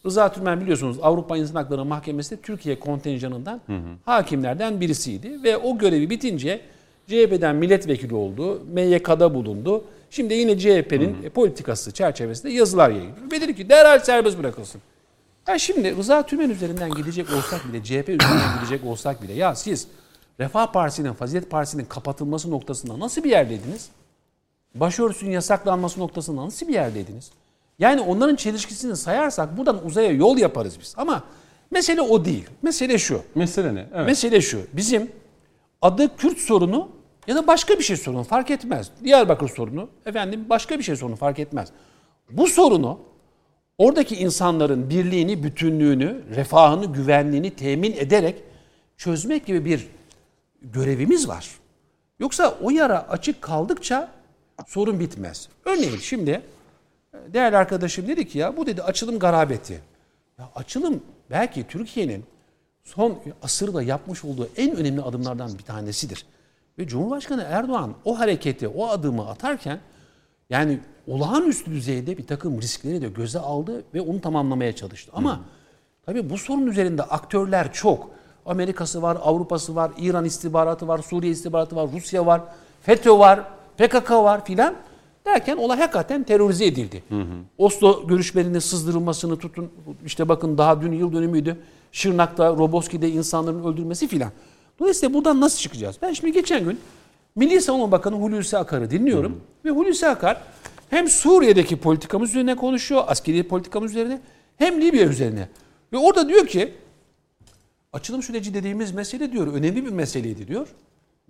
Rıza 0.06 0.32
Türmen 0.32 0.62
biliyorsunuz 0.62 0.98
Avrupa 1.02 1.38
İnsan 1.38 1.56
Hakları 1.56 1.86
Mahkemesi'nde 1.86 2.42
Türkiye 2.42 2.80
kontenjanından 2.80 3.62
hakimlerden 4.06 4.82
birisiydi. 4.82 5.44
Ve 5.44 5.58
o 5.58 5.78
görevi 5.78 6.10
bitince 6.10 6.62
CHP'den 7.08 7.56
milletvekili 7.56 8.16
oldu, 8.16 8.64
MYK'da 8.74 9.34
bulundu. 9.34 9.84
Şimdi 10.10 10.34
yine 10.34 10.60
CHP'nin 10.60 11.30
politikası 11.30 11.92
çerçevesinde 11.92 12.52
yazılar 12.52 12.90
yayınlıyor. 12.90 13.32
Ve 13.32 13.42
dedi 13.42 13.56
ki 13.56 13.70
derhal 13.70 14.00
serbest 14.00 14.40
bırakılsın. 14.40 14.82
Ya 15.48 15.60
şimdi 15.60 15.98
Rıza 15.98 16.26
Tümen 16.26 16.50
üzerinden 16.50 16.92
gidecek 16.94 17.34
olsak 17.34 17.62
bile, 17.68 17.84
CHP 17.84 18.10
üzerinden 18.10 18.60
gidecek 18.60 18.86
olsak 18.86 19.24
bile 19.24 19.34
ya 19.34 19.56
siz 19.56 19.88
Refah 20.40 20.72
Partisi'nin, 20.72 21.14
Fazilet 21.14 21.50
Partisi'nin 21.50 21.86
kapatılması 21.86 22.52
noktasında 22.52 23.00
nasıl 23.00 23.24
bir 23.24 23.30
yerdeydiniz? 23.30 23.90
başörtüsünün 24.80 25.32
yasaklanması 25.32 26.00
noktasında 26.00 26.46
nasıl 26.46 26.68
bir 26.68 26.74
yerdeydiniz? 26.74 27.32
Yani 27.80 28.02
onların 28.02 28.36
çelişkisini 28.36 28.96
sayarsak 28.96 29.58
buradan 29.58 29.86
uzaya 29.86 30.12
yol 30.12 30.38
yaparız 30.38 30.78
biz. 30.80 30.94
Ama 30.98 31.24
mesele 31.72 32.02
o 32.02 32.26
değil. 32.26 32.50
Mesele 32.62 32.98
şu. 32.98 33.22
Mesele 33.36 33.76
ne? 33.76 33.86
Evet. 33.94 34.06
Mesele 34.06 34.42
şu. 34.42 34.62
Bizim 34.74 35.12
adı 35.82 36.18
Kürt 36.18 36.38
sorunu 36.38 36.90
ya 37.28 37.36
da 37.36 37.48
başka 37.48 37.80
bir 37.80 37.84
şey 37.84 37.98
sorunu 37.98 38.24
fark 38.24 38.52
etmez. 38.52 38.92
Diyarbakır 39.04 39.50
sorunu, 39.50 39.90
efendim 40.06 40.46
başka 40.50 40.80
bir 40.80 40.84
şey 40.84 40.96
sorunu 40.96 41.16
fark 41.16 41.40
etmez. 41.40 41.70
Bu 42.32 42.48
sorunu 42.48 43.00
oradaki 43.78 44.16
insanların 44.16 44.90
birliğini, 44.90 45.44
bütünlüğünü, 45.44 46.24
refahını, 46.36 46.86
güvenliğini 46.86 47.52
temin 47.52 47.92
ederek 47.92 48.44
çözmek 48.98 49.46
gibi 49.46 49.66
bir 49.66 49.88
görevimiz 50.62 51.28
var. 51.28 51.50
Yoksa 52.20 52.58
o 52.62 52.70
yara 52.70 53.10
açık 53.10 53.42
kaldıkça 53.42 54.12
sorun 54.68 55.00
bitmez. 55.00 55.50
Örneğin 55.66 55.98
şimdi 55.98 56.42
e, 57.14 57.34
değerli 57.34 57.58
arkadaşım 57.58 58.08
dedi 58.08 58.28
ki 58.28 58.38
ya 58.38 58.58
bu 58.58 58.66
dedi 58.66 58.84
açılım 58.84 59.20
garabeti. 59.20 59.82
Ya 60.40 60.50
açılım 60.56 61.04
belki 61.30 61.68
Türkiye'nin 61.68 62.26
son 62.84 63.20
asırda 63.44 63.84
yapmış 63.84 64.26
olduğu 64.26 64.50
en 64.58 64.76
önemli 64.76 65.02
adımlardan 65.02 65.58
bir 65.58 65.64
tanesidir. 65.64 66.26
Ve 66.80 66.88
Cumhurbaşkanı 66.88 67.44
Erdoğan 67.44 67.94
o 68.06 68.20
hareketi, 68.20 68.68
o 68.68 68.88
adımı 68.88 69.30
atarken 69.30 69.80
yani 70.50 70.80
olağanüstü 71.08 71.72
düzeyde 71.72 72.18
bir 72.18 72.28
takım 72.28 72.62
riskleri 72.62 73.02
de 73.02 73.10
göze 73.10 73.40
aldı 73.40 73.84
ve 73.94 74.02
onu 74.02 74.22
tamamlamaya 74.22 74.76
çalıştı. 74.76 75.12
Ama 75.16 75.42
tabii 76.06 76.30
bu 76.30 76.38
sorun 76.38 76.68
üzerinde 76.68 77.04
aktörler 77.04 77.74
çok. 77.74 78.17
Amerika'sı 78.48 79.02
var, 79.02 79.18
Avrupa'sı 79.24 79.76
var, 79.76 79.92
İran 79.98 80.26
istihbaratı 80.26 80.88
var, 80.88 81.00
Suriye 81.00 81.32
istihbaratı 81.32 81.76
var, 81.76 81.90
Rusya 81.96 82.26
var, 82.26 82.42
FETÖ 82.82 83.18
var, 83.18 83.44
PKK 83.78 84.12
var 84.12 84.46
filan. 84.46 84.76
Derken 85.26 85.58
olay 85.58 85.78
hakikaten 85.80 86.24
terörize 86.24 86.66
edildi. 86.66 87.04
Oslo 87.58 88.08
görüşmelerinin 88.08 88.60
sızdırılmasını 88.60 89.38
tutun. 89.38 89.72
işte 90.06 90.30
bakın 90.30 90.58
daha 90.58 90.82
dün 90.82 90.92
yıl 90.92 91.14
dönümüydü. 91.14 91.58
Şırnak'ta, 91.92 92.50
Roboski'de 92.50 93.10
insanların 93.10 93.64
öldürülmesi 93.64 94.08
filan. 94.08 94.32
Dolayısıyla 94.80 95.14
buradan 95.14 95.42
nasıl 95.42 95.58
çıkacağız? 95.60 95.96
Ben 96.02 96.14
şimdi 96.14 96.34
geçen 96.34 96.64
gün 96.64 96.80
Milli 97.36 97.62
Savunma 97.62 97.92
Bakanı 97.92 98.16
Hulusi 98.16 98.58
Akar'ı 98.58 98.92
dinliyorum. 98.92 99.42
Ve 99.66 99.70
Hulusi 99.70 100.08
Akar 100.08 100.42
hem 100.90 101.10
Suriye'deki 101.10 101.78
politikamız 101.78 102.30
üzerine 102.30 102.56
konuşuyor, 102.56 103.04
askeri 103.08 103.48
politikamız 103.48 103.92
üzerine 103.92 104.22
hem 104.58 104.82
Libya 104.82 105.08
üzerine. 105.08 105.50
Ve 105.94 105.98
orada 105.98 106.30
diyor 106.30 106.48
ki 106.48 106.74
açılım 107.94 108.24
süreci 108.24 108.54
dediğimiz 108.54 108.92
mesele 108.92 109.32
diyor 109.32 109.48
önemli 109.54 109.86
bir 109.86 109.92
meseleydi 109.92 110.48
diyor. 110.48 110.68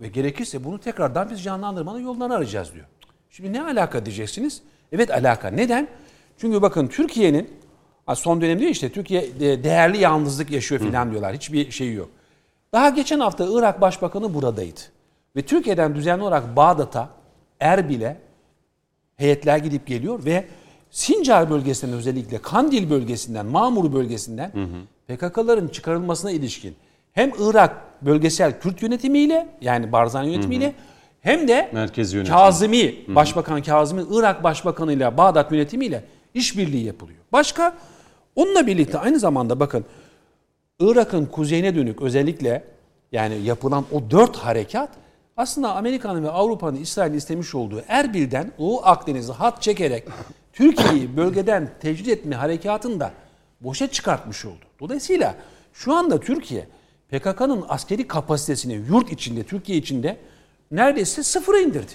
Ve 0.00 0.08
gerekirse 0.08 0.64
bunu 0.64 0.78
tekrardan 0.78 1.30
biz 1.30 1.42
canlandırmanın 1.42 2.00
yollarını 2.00 2.34
arayacağız 2.34 2.74
diyor. 2.74 2.86
Şimdi 3.30 3.52
ne 3.52 3.62
alaka 3.62 4.06
diyeceksiniz? 4.06 4.62
Evet 4.92 5.10
alaka. 5.10 5.48
Neden? 5.48 5.88
Çünkü 6.38 6.62
bakın 6.62 6.86
Türkiye'nin 6.86 7.50
son 8.14 8.40
dönemde 8.40 8.70
işte 8.70 8.92
Türkiye 8.92 9.40
de- 9.40 9.64
değerli 9.64 9.98
yalnızlık 9.98 10.50
yaşıyor 10.50 10.80
filan 10.80 11.10
diyorlar. 11.10 11.34
Hiçbir 11.34 11.70
şey 11.70 11.92
yok. 11.94 12.08
Daha 12.72 12.88
geçen 12.88 13.20
hafta 13.20 13.46
Irak 13.50 13.80
Başbakanı 13.80 14.34
buradaydı. 14.34 14.80
Ve 15.36 15.42
Türkiye'den 15.42 15.94
düzenli 15.94 16.22
olarak 16.22 16.56
Bağdat'a, 16.56 17.08
Erbil'e 17.60 18.16
heyetler 19.16 19.58
gidip 19.58 19.86
geliyor 19.86 20.24
ve 20.24 20.44
Sincar 20.90 21.50
bölgesinden 21.50 21.96
özellikle 21.96 22.42
Kandil 22.42 22.90
bölgesinden, 22.90 23.46
Mamur 23.46 23.92
bölgesinden 23.92 24.52
PKK'ların 25.08 25.68
çıkarılmasına 25.68 26.30
ilişkin 26.30 26.76
hem 27.12 27.32
Irak 27.38 27.76
bölgesel 28.02 28.60
Kürt 28.60 28.82
yönetimiyle 28.82 29.48
yani 29.60 29.92
Barzani 29.92 30.32
yönetimiyle 30.32 30.74
hem 31.20 31.48
de 31.48 31.70
Merkezi 31.72 32.16
yönetim. 32.16 32.34
Kazımi, 32.34 32.94
Başbakan 33.08 33.62
Kazımi, 33.62 34.02
Irak 34.10 34.44
Başbakanı 34.44 34.92
ile 34.92 35.16
Bağdat 35.16 35.52
yönetimiyle 35.52 36.04
işbirliği 36.34 36.84
yapılıyor. 36.84 37.18
Başka 37.32 37.74
onunla 38.36 38.66
birlikte 38.66 38.98
aynı 38.98 39.18
zamanda 39.18 39.60
bakın 39.60 39.84
Irak'ın 40.80 41.26
kuzeyine 41.26 41.74
dönük 41.74 42.02
özellikle 42.02 42.64
yani 43.12 43.38
yapılan 43.44 43.84
o 43.92 44.10
dört 44.10 44.36
harekat 44.36 44.90
aslında 45.36 45.74
Amerika'nın 45.74 46.24
ve 46.24 46.30
Avrupa'nın 46.30 46.76
İsrail'in 46.76 47.16
istemiş 47.16 47.54
olduğu 47.54 47.82
Erbil'den 47.88 48.52
Doğu 48.58 48.80
Akdeniz'e 48.84 49.32
hat 49.32 49.62
çekerek 49.62 50.04
Türkiye'yi 50.52 51.16
bölgeden 51.16 51.70
tecrit 51.80 52.08
etme 52.08 52.36
harekatını 52.36 53.00
da 53.00 53.12
boşa 53.60 53.86
çıkartmış 53.86 54.44
oldu. 54.44 54.64
Dolayısıyla 54.80 55.34
şu 55.72 55.94
anda 55.94 56.20
Türkiye 56.20 56.66
PKK'nın 57.08 57.64
askeri 57.68 58.06
kapasitesini 58.08 58.74
yurt 58.74 59.12
içinde, 59.12 59.42
Türkiye 59.42 59.78
içinde 59.78 60.16
neredeyse 60.70 61.22
sıfıra 61.22 61.58
indirdi. 61.58 61.92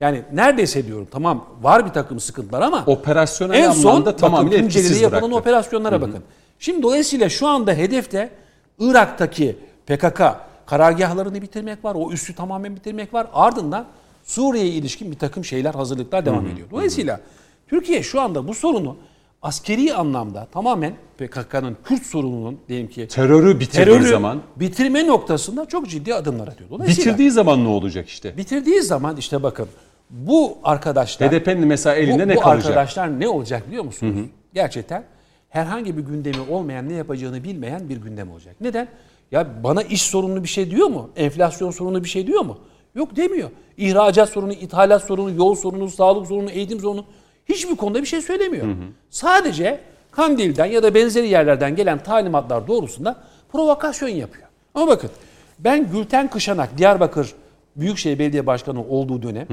Yani 0.00 0.22
neredeyse 0.32 0.86
diyorum 0.86 1.08
tamam 1.10 1.46
var 1.62 1.86
bir 1.86 1.90
takım 1.90 2.20
sıkıntılar 2.20 2.62
ama 2.62 2.84
Operasyonel 2.86 3.54
en 3.54 3.70
son 3.70 4.04
bakın 4.06 4.50
etkisiz 4.52 5.00
yapılan 5.00 5.22
bıraktı. 5.22 5.36
operasyonlara 5.36 6.00
bakın. 6.00 6.22
Şimdi 6.58 6.82
dolayısıyla 6.82 7.28
şu 7.28 7.46
anda 7.46 7.72
hedefte 7.72 8.30
Irak'taki 8.78 9.58
PKK 9.86 10.22
karargahlarını 10.66 11.42
bitirmek 11.42 11.84
var. 11.84 11.94
O 11.94 12.12
üssü 12.12 12.34
tamamen 12.34 12.76
bitirmek 12.76 13.14
var. 13.14 13.26
Ardından 13.32 13.86
Suriye'ye 14.24 14.70
ilişkin 14.70 15.10
bir 15.10 15.18
takım 15.18 15.44
şeyler, 15.44 15.74
hazırlıklar 15.74 16.26
devam 16.26 16.46
ediyor. 16.46 16.70
Dolayısıyla 16.70 17.20
Türkiye 17.66 18.02
şu 18.02 18.20
anda 18.20 18.48
bu 18.48 18.54
sorunu 18.54 18.96
askeri 19.42 19.94
anlamda 19.94 20.48
tamamen 20.52 20.94
PKK'nın 21.18 21.76
Kürt 21.84 22.06
sorununun 22.06 22.58
diyelim 22.68 22.88
ki 22.88 23.08
Terörü 23.08 23.60
bitirdiği 23.60 23.84
terörü 23.84 24.08
zaman, 24.08 24.42
bitirme 24.56 25.06
noktasında 25.06 25.66
çok 25.66 25.88
ciddi 25.88 26.14
adımlar 26.14 26.48
atıyor. 26.48 26.70
Dolayısıyla 26.70 27.12
bitirdiği 27.12 27.30
zaman 27.30 27.64
ne 27.64 27.68
olacak 27.68 28.08
işte? 28.08 28.36
bitirdiği 28.36 28.82
zaman 28.82 29.16
işte 29.16 29.42
bakın 29.42 29.68
bu 30.10 30.58
arkadaşlar 30.64 31.32
HDP'nin 31.32 31.66
mesela 31.66 31.96
elinde 31.96 32.24
bu, 32.24 32.28
ne 32.28 32.36
bu 32.36 32.40
kalacak? 32.40 32.66
arkadaşlar 32.66 33.20
ne 33.20 33.28
olacak 33.28 33.68
biliyor 33.68 33.84
musunuz? 33.84 34.26
Gerçekten 34.54 35.04
herhangi 35.48 35.96
bir 35.96 36.02
gündemi 36.02 36.50
olmayan, 36.50 36.88
ne 36.88 36.92
yapacağını 36.92 37.44
bilmeyen 37.44 37.88
bir 37.88 37.96
gündem 37.96 38.30
olacak. 38.30 38.56
Neden? 38.60 38.88
Ya 39.32 39.64
bana 39.64 39.82
iş 39.82 40.02
sorunlu 40.02 40.42
bir 40.42 40.48
şey 40.48 40.70
diyor 40.70 40.86
mu? 40.88 41.10
Enflasyon 41.16 41.70
sorunlu 41.70 42.04
bir 42.04 42.08
şey 42.08 42.26
diyor 42.26 42.40
mu? 42.40 42.58
Yok 42.94 43.16
demiyor. 43.16 43.50
İhracat 43.76 44.28
sorunu, 44.28 44.52
ithalat 44.52 45.04
sorunu, 45.04 45.30
yol 45.30 45.54
sorunu, 45.54 45.90
sağlık 45.90 46.26
sorunu, 46.26 46.50
eğitim 46.50 46.80
sorunu 46.80 47.04
hiçbir 47.48 47.76
konuda 47.76 48.00
bir 48.02 48.06
şey 48.06 48.20
söylemiyor. 48.20 48.66
Sadece 49.10 49.80
Kandil'den 50.10 50.66
ya 50.66 50.82
da 50.82 50.94
benzeri 50.94 51.28
yerlerden 51.28 51.76
gelen 51.76 52.02
talimatlar 52.02 52.66
doğrusunda 52.68 53.16
provokasyon 53.52 54.08
yapıyor. 54.08 54.48
Ama 54.74 54.86
bakın 54.86 55.10
ben 55.58 55.90
Gülten 55.90 56.30
Kışanak 56.30 56.78
Diyarbakır 56.78 57.34
Büyükşehir 57.76 58.18
Belediye 58.18 58.46
Başkanı 58.46 58.84
olduğu 58.84 59.22
dönem 59.22 59.46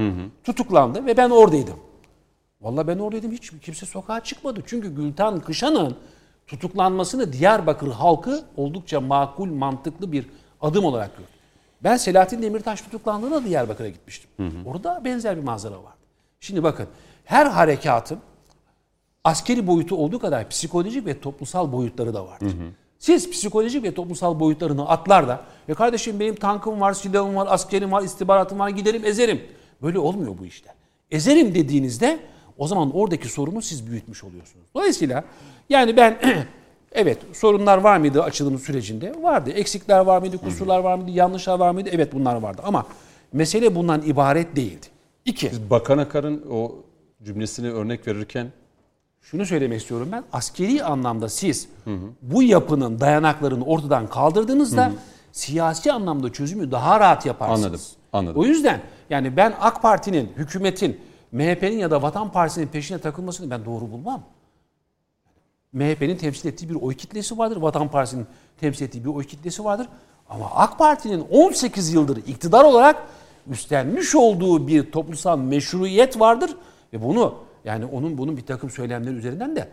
tutuklandı 0.44 1.06
ve 1.06 1.16
ben 1.16 1.30
oradaydım. 1.30 1.76
Vallahi 2.60 2.86
ben 2.86 2.98
oradaydım 2.98 3.32
hiç 3.32 3.50
kimse 3.62 3.86
sokağa 3.86 4.20
çıkmadı. 4.20 4.60
Çünkü 4.66 4.94
Gülten 4.94 5.40
Kışan'ın 5.40 5.96
tutuklanmasını 6.46 7.32
Diyarbakır 7.32 7.88
halkı 7.88 8.44
oldukça 8.56 9.00
makul, 9.00 9.48
mantıklı 9.48 10.12
bir 10.12 10.26
adım 10.60 10.84
olarak 10.84 11.16
gördü. 11.16 11.28
Ben 11.84 11.96
Selahattin 11.96 12.42
Demirtaş 12.42 12.82
tutuklandığında 12.82 13.44
Diyarbakır'a 13.44 13.88
gitmiştim. 13.88 14.30
Orada 14.66 15.02
benzer 15.04 15.36
bir 15.36 15.42
manzara 15.42 15.74
vardı. 15.74 15.96
Şimdi 16.40 16.62
bakın 16.62 16.86
her 17.26 17.46
harekatın 17.46 18.18
askeri 19.24 19.66
boyutu 19.66 19.96
olduğu 19.96 20.18
kadar 20.18 20.48
psikolojik 20.48 21.06
ve 21.06 21.20
toplumsal 21.20 21.72
boyutları 21.72 22.14
da 22.14 22.26
vardır. 22.26 22.56
Siz 22.98 23.30
psikolojik 23.30 23.84
ve 23.84 23.94
toplumsal 23.94 24.40
boyutlarını 24.40 24.88
atlar 24.88 25.28
da 25.28 25.40
ya 25.68 25.74
kardeşim 25.74 26.20
benim 26.20 26.34
tankım 26.34 26.80
var, 26.80 26.92
silahım 26.92 27.36
var, 27.36 27.46
askerim 27.50 27.92
var, 27.92 28.02
istihbaratım 28.02 28.58
var 28.58 28.68
giderim 28.68 29.04
ezerim. 29.04 29.42
Böyle 29.82 29.98
olmuyor 29.98 30.38
bu 30.38 30.46
işler. 30.46 30.74
Ezerim 31.10 31.54
dediğinizde 31.54 32.18
o 32.58 32.66
zaman 32.66 32.96
oradaki 32.96 33.28
sorunu 33.28 33.62
siz 33.62 33.86
büyütmüş 33.86 34.24
oluyorsunuz. 34.24 34.66
Dolayısıyla 34.74 35.24
yani 35.68 35.96
ben 35.96 36.18
evet 36.92 37.18
sorunlar 37.32 37.78
var 37.78 37.98
mıydı 37.98 38.22
açılım 38.22 38.58
sürecinde? 38.58 39.12
Vardı. 39.22 39.50
Eksikler 39.50 40.00
var 40.00 40.20
mıydı, 40.20 40.38
kusurlar 40.38 40.78
var 40.78 40.94
mıydı, 40.94 41.10
yanlışlar 41.10 41.58
var 41.58 41.70
mıydı? 41.70 41.90
Evet 41.92 42.12
bunlar 42.12 42.36
vardı 42.36 42.62
ama 42.64 42.86
mesele 43.32 43.74
bundan 43.74 44.02
ibaret 44.02 44.56
değildi. 44.56 44.86
İki, 45.24 45.50
Bakan 45.70 45.98
Akar'ın 45.98 46.44
o 46.50 46.74
cümlesini 47.24 47.70
örnek 47.70 48.06
verirken 48.06 48.52
şunu 49.20 49.46
söylemek 49.46 49.80
istiyorum 49.80 50.08
ben. 50.12 50.24
Askeri 50.32 50.84
anlamda 50.84 51.28
siz 51.28 51.68
bu 52.22 52.42
yapının 52.42 53.00
dayanaklarını 53.00 53.64
ortadan 53.64 54.06
kaldırdığınızda 54.06 54.92
siyasi 55.32 55.92
anlamda 55.92 56.32
çözümü 56.32 56.70
daha 56.70 57.00
rahat 57.00 57.26
yaparsınız. 57.26 57.64
Anladım, 57.64 57.80
anladım. 58.12 58.40
O 58.42 58.44
yüzden 58.44 58.80
yani 59.10 59.36
ben 59.36 59.54
AK 59.60 59.82
Parti'nin, 59.82 60.32
hükümetin, 60.36 61.00
MHP'nin 61.32 61.78
ya 61.78 61.90
da 61.90 62.02
Vatan 62.02 62.32
Partisi'nin 62.32 62.66
peşine 62.66 62.98
takılmasını 62.98 63.50
ben 63.50 63.64
doğru 63.64 63.90
bulmam. 63.90 64.22
MHP'nin 65.72 66.16
temsil 66.16 66.48
ettiği 66.48 66.68
bir 66.68 66.74
oy 66.74 66.94
kitlesi 66.94 67.38
vardır. 67.38 67.56
Vatan 67.56 67.90
Partisi'nin 67.90 68.26
temsil 68.60 68.84
ettiği 68.84 69.04
bir 69.04 69.10
oy 69.10 69.24
kitlesi 69.24 69.64
vardır. 69.64 69.88
Ama 70.28 70.50
AK 70.54 70.78
Parti'nin 70.78 71.20
18 71.30 71.92
yıldır 71.92 72.16
iktidar 72.16 72.64
olarak 72.64 73.02
üstlenmiş 73.50 74.14
olduğu 74.14 74.68
bir 74.68 74.92
toplumsal 74.92 75.38
meşruiyet 75.38 76.20
vardır. 76.20 76.56
Ve 76.92 77.02
bunu 77.02 77.34
yani 77.64 77.84
onun 77.84 78.18
bunun 78.18 78.36
bir 78.36 78.46
takım 78.46 78.70
söylemleri 78.70 79.14
üzerinden 79.14 79.56
de 79.56 79.68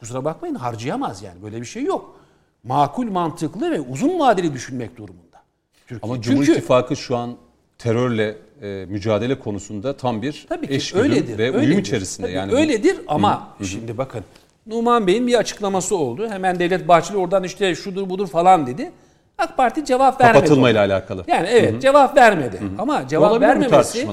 kusura 0.00 0.24
bakmayın 0.24 0.54
harcayamaz 0.54 1.22
yani. 1.22 1.42
Böyle 1.42 1.60
bir 1.60 1.66
şey 1.66 1.84
yok. 1.84 2.16
Makul, 2.64 3.10
mantıklı 3.10 3.70
ve 3.70 3.80
uzun 3.80 4.18
vadeli 4.18 4.52
düşünmek 4.52 4.96
durumunda. 4.96 5.38
Türkiye. 5.86 6.12
ama 6.12 6.22
Cumhur 6.22 6.44
Çünkü 6.44 6.58
İttifakı 6.58 6.96
şu 6.96 7.16
an 7.16 7.36
terörle 7.78 8.36
e, 8.62 8.86
mücadele 8.88 9.38
konusunda 9.38 9.96
tam 9.96 10.22
bir 10.22 10.46
Tabii 10.48 10.66
ki 10.68 10.74
eşgüdüm 10.74 11.04
öyledir. 11.04 11.38
ve 11.38 11.50
uyum 11.50 11.60
öyledir. 11.62 11.78
içerisinde. 11.78 12.26
Tabii 12.26 12.36
yani 12.36 12.52
bu- 12.52 12.56
öyledir 12.56 12.96
ama 13.08 13.48
şimdi 13.64 13.98
bakın 13.98 14.24
Numan 14.66 15.06
Bey'in 15.06 15.26
bir 15.26 15.34
açıklaması 15.34 15.96
oldu. 15.96 16.28
Hemen 16.28 16.58
Devlet 16.58 16.88
Bahçeli 16.88 17.16
oradan 17.16 17.44
işte 17.44 17.74
şudur 17.74 18.10
budur 18.10 18.26
falan 18.26 18.66
dedi. 18.66 18.92
AK 19.38 19.56
Parti 19.56 19.84
cevap 19.84 20.20
vermedi. 20.20 20.34
kapatılmayla 20.38 20.84
ona. 20.84 20.92
alakalı. 20.94 21.24
Yani 21.26 21.46
evet 21.48 21.82
cevap 21.82 22.16
vermedi. 22.16 22.60
Ama 22.78 23.08
cevap 23.08 23.30
Olabilir 23.30 23.46
bu 23.48 23.50
vermemesi? 23.50 24.08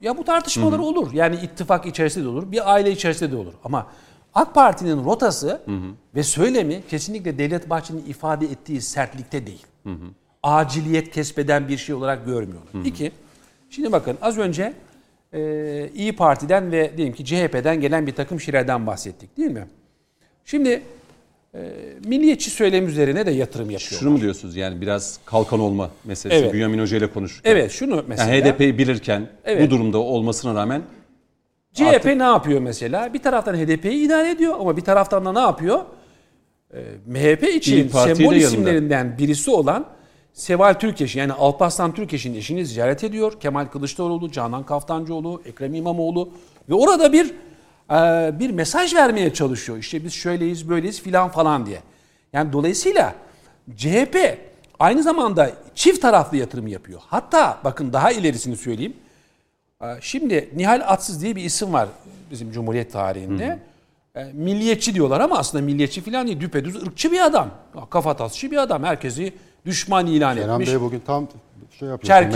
Ya 0.00 0.18
bu 0.18 0.24
tartışmalar 0.24 0.78
olur. 0.78 1.12
Yani 1.12 1.36
ittifak 1.36 1.86
içerisinde 1.86 2.24
de 2.24 2.28
olur, 2.28 2.52
bir 2.52 2.72
aile 2.72 2.90
içerisinde 2.90 3.32
de 3.32 3.36
olur. 3.36 3.52
Ama 3.64 3.86
AK 4.34 4.54
Parti'nin 4.54 5.04
rotası 5.04 5.60
ve 6.14 6.22
söylemi 6.22 6.82
kesinlikle 6.90 7.38
Devlet 7.38 7.70
Bahçeli'nin 7.70 8.06
ifade 8.06 8.46
ettiği 8.46 8.80
sertlikte 8.80 9.46
değil. 9.46 9.66
Aciliyet 10.42 11.10
kesbeden 11.10 11.68
bir 11.68 11.76
şey 11.76 11.94
olarak 11.94 12.26
görmüyorlar. 12.26 12.84
İki, 12.84 13.12
şimdi 13.70 13.92
bakın 13.92 14.18
az 14.22 14.38
önce 14.38 14.72
e, 15.32 15.90
İyi 15.94 16.16
Parti'den 16.16 16.72
ve 16.72 16.96
diyelim 16.96 17.14
ki 17.14 17.24
CHP'den 17.24 17.80
gelen 17.80 18.06
bir 18.06 18.14
takım 18.14 18.40
şeylerden 18.40 18.86
bahsettik 18.86 19.36
değil 19.36 19.50
mi? 19.50 19.66
Şimdi 20.44 20.82
milliyetçi 22.04 22.50
söylem 22.50 22.88
üzerine 22.88 23.26
de 23.26 23.30
yatırım 23.30 23.70
yapıyorlar. 23.70 23.98
Şunu 23.98 24.10
mu 24.10 24.20
diyorsunuz 24.20 24.56
yani 24.56 24.80
biraz 24.80 25.18
kalkan 25.24 25.60
olma 25.60 25.90
meselesi 26.04 26.40
Evet. 26.42 26.52
Bünyamin 26.54 26.78
Hoca 26.78 26.96
ile 26.96 27.06
konuşurken. 27.06 27.50
Evet 27.50 27.70
şunu 27.70 28.04
mesela. 28.06 28.34
Yani 28.34 28.44
HDP'yi 28.50 28.78
bilirken 28.78 29.28
Evet. 29.44 29.66
bu 29.66 29.70
durumda 29.70 29.98
olmasına 29.98 30.54
rağmen 30.54 30.82
CHP 31.74 32.04
ne 32.04 32.22
yapıyor 32.22 32.60
mesela? 32.60 33.14
Bir 33.14 33.18
taraftan 33.18 33.54
HDP'yi 33.56 34.06
idare 34.06 34.30
ediyor 34.30 34.54
ama 34.60 34.76
bir 34.76 34.82
taraftan 34.82 35.24
da 35.24 35.32
ne 35.32 35.38
yapıyor? 35.40 35.80
Ee, 36.74 36.78
MHP 37.06 37.42
için 37.42 37.88
sembol 37.88 38.22
yanında. 38.22 38.36
isimlerinden 38.36 39.18
birisi 39.18 39.50
olan 39.50 39.86
Seval 40.32 40.74
Türkeş 40.74 41.16
yani 41.16 41.32
Alparslan 41.32 41.94
Türkeş'in 41.94 42.34
eşini 42.34 42.66
ziyaret 42.66 43.04
ediyor. 43.04 43.32
Kemal 43.40 43.66
Kılıçdaroğlu, 43.66 44.30
Canan 44.32 44.66
Kaftancıoğlu, 44.66 45.42
Ekrem 45.46 45.74
İmamoğlu 45.74 46.28
ve 46.68 46.74
orada 46.74 47.12
bir 47.12 47.30
bir 48.40 48.50
mesaj 48.50 48.94
vermeye 48.94 49.32
çalışıyor. 49.34 49.78
İşte 49.78 50.04
biz 50.04 50.12
şöyleyiz, 50.12 50.68
böyleyiz 50.68 51.02
filan 51.02 51.28
falan 51.28 51.66
diye. 51.66 51.80
Yani 52.32 52.52
dolayısıyla 52.52 53.14
CHP 53.76 54.38
aynı 54.78 55.02
zamanda 55.02 55.50
çift 55.74 56.02
taraflı 56.02 56.36
yatırım 56.36 56.66
yapıyor. 56.66 57.00
Hatta 57.06 57.58
bakın 57.64 57.92
daha 57.92 58.12
ilerisini 58.12 58.56
söyleyeyim. 58.56 58.96
Ee, 59.82 59.86
Şimdi 60.00 60.50
Nihal 60.56 60.82
Atsız 60.86 61.22
diye 61.22 61.36
bir 61.36 61.44
isim 61.44 61.72
var 61.72 61.88
bizim 62.30 62.52
Cumhuriyet 62.52 62.92
tarihinde. 62.92 63.58
E, 64.16 64.24
Milliyetçi 64.24 64.94
diyorlar 64.94 65.20
ama 65.20 65.38
aslında 65.38 65.64
milliyetçi 65.64 66.00
falan 66.00 66.26
değil. 66.26 66.40
Düpedüz 66.40 66.82
ırkçı 66.82 67.12
bir 67.12 67.24
adam. 67.24 67.50
Kafatasçı 67.90 68.50
bir 68.50 68.56
adam. 68.56 68.84
Herkesi 68.84 69.32
düşman 69.66 70.06
ilan 70.06 70.36
Kenan 70.36 70.60
etmiş. 70.60 70.68
Bey 70.74 70.80
bugün 70.80 71.00
tam 71.06 71.28
şey 71.80 71.88
varsa 71.88 72.32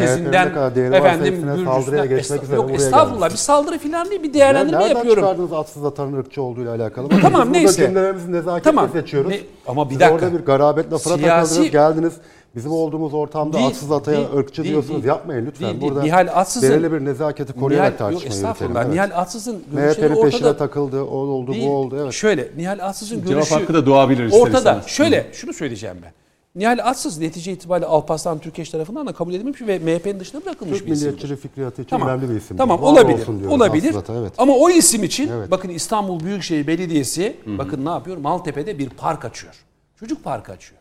efendim 0.97 1.35
Gürcistan- 1.35 1.65
saldırıya 1.65 2.05
geçmek 2.05 2.43
Yok 2.53 2.65
buraya 2.69 2.75
estağfurullah 2.77 3.31
bir 3.31 3.37
saldırı 3.37 3.79
falan 3.79 4.11
değil 4.11 4.23
bir 4.23 4.29
Ya 4.29 4.35
değerlendirme 4.35 4.79
Nereden 4.81 4.95
yapıyorum. 4.95 5.23
çıkardınız 5.23 5.53
atsız 5.53 5.85
atanın 5.85 6.17
ırkçı 6.17 6.43
olduğuyla 6.43 6.75
alakalı? 6.75 7.09
Tamam, 7.23 7.43
Biz 7.45 7.53
neyse. 7.53 7.79
Burada 7.83 7.87
cümlelerimizi 7.89 8.33
nezaketle 8.33 8.71
Tamam, 8.71 8.89
seçiyoruz. 8.93 9.31
ne- 9.31 9.41
ama 9.67 9.85
bir 9.87 9.91
Siz 9.95 10.01
dakika. 10.01 10.15
orada 10.27 10.39
bir 10.39 10.45
garabetle 10.45 10.99
fıra 10.99 11.15
Siyasi- 11.15 11.71
geldiniz. 11.71 12.13
Bizim 12.57 12.73
olduğumuz 12.73 13.15
ortamda 13.15 13.57
Değil, 13.57 13.67
atsız 13.67 13.93
ataya 13.93 14.17
değil, 14.19 14.29
ırkçı 14.37 14.63
değil, 14.63 14.73
diyorsunuz. 14.73 14.97
değil. 14.97 15.05
Yapmayın 15.05 15.47
lütfen. 15.47 15.69
Değil. 15.69 15.81
Burada 15.83 16.03
Nihal 16.03 16.29
Atsız'ın- 16.35 16.71
belirli 16.71 16.93
bir 16.93 17.05
nezaketi 17.05 17.53
koruyarak 17.53 18.01
Nihal, 18.01 18.13
yok 18.13 18.21
tartışmayı 18.21 18.25
yürütelim. 18.25 18.51
estağfurullah. 18.51 18.83
Evet. 18.85 18.95
Nihal 18.95 19.11
Atsız'ın 19.15 19.63
görüşleri 19.73 20.09
MHP'nin 20.09 20.23
peşine 20.31 20.47
ortada. 20.49 20.57
takıldı, 20.59 21.03
o 21.03 21.17
oldu, 21.17 21.53
Değil. 21.53 21.69
bu 21.69 21.73
oldu. 21.77 21.97
Evet. 22.03 22.13
Şöyle 22.13 22.49
Nihal 22.57 22.79
Atsız'ın 22.83 23.17
Cevap 23.17 23.29
görüşü 23.29 23.55
hakkı 23.55 23.75
da 23.75 23.87
doğabilir 23.87 24.33
ortada. 24.33 24.81
Şöyle 24.87 25.27
şunu 25.33 25.53
söyleyeceğim 25.53 25.97
ben. 26.03 26.13
Nihal 26.55 26.79
Atsız 26.83 27.19
netice 27.19 27.53
itibariyle 27.53 27.87
Alparslan 27.87 28.39
Türkeş 28.39 28.71
tarafından 28.71 29.07
da 29.07 29.13
kabul 29.13 29.35
edilmiş 29.35 29.63
ve 29.63 29.79
MHP'nin 29.79 30.21
dışında 30.21 30.45
bırakılmış 30.45 30.79
Türk 30.79 30.87
bir 30.87 30.93
isim. 30.93 31.09
milliyetçi 31.09 31.37
fikriyatı 31.37 31.83
için 31.83 31.91
Tamam. 31.91 32.09
önemli 32.09 32.31
bir 32.31 32.35
isim. 32.35 32.57
Tamam 32.57 32.83
Var 32.83 32.87
olabilir. 32.87 33.49
Olabilir. 33.49 33.95
aslında, 33.95 34.19
evet. 34.21 34.33
Ama 34.39 34.53
o 34.53 34.71
isim 34.71 35.05
için 35.05 35.29
Evet. 35.29 35.51
bakın 35.51 35.69
İstanbul 35.69 36.21
Büyükşehir 36.21 36.67
Belediyesi 36.67 37.37
bakın 37.47 37.85
ne 37.85 37.89
yapıyor? 37.89 38.17
Maltepe'de 38.17 38.79
bir 38.79 38.91
park 38.91 39.25
açıyor. 39.25 39.55
Çocuk 40.01 40.25
parkı 40.25 40.53
açıyor. 40.53 40.81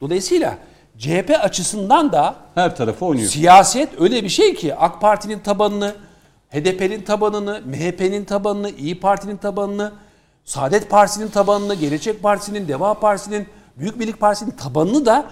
Dolayısıyla 0.00 0.58
CHP 0.98 1.30
açısından 1.42 2.12
da 2.12 2.36
Her 2.54 2.76
tarafı 2.76 3.04
oynuyor. 3.04 3.28
Siyaset 3.28 4.00
öyle 4.00 4.24
bir 4.24 4.28
şey 4.28 4.54
ki 4.54 4.74
AK 4.74 5.00
Parti'nin 5.00 5.38
tabanını, 5.38 5.94
HDP'nin 6.50 7.02
tabanını, 7.02 7.62
MHP'nin 7.66 8.24
tabanını, 8.24 8.70
İyi 8.70 9.00
Parti'nin 9.00 9.36
tabanını, 9.36 9.92
Saadet 10.44 10.90
Partisi'nin 10.90 11.28
tabanını, 11.28 11.74
Gelecek 11.74 12.22
Partisi'nin, 12.22 12.68
Deva 12.68 12.94
Partisi'nin, 12.94 13.46
Büyük 13.80 14.00
Birlik 14.00 14.20
Partisi'nin 14.20 14.50
tabanını 14.50 15.06
da 15.06 15.24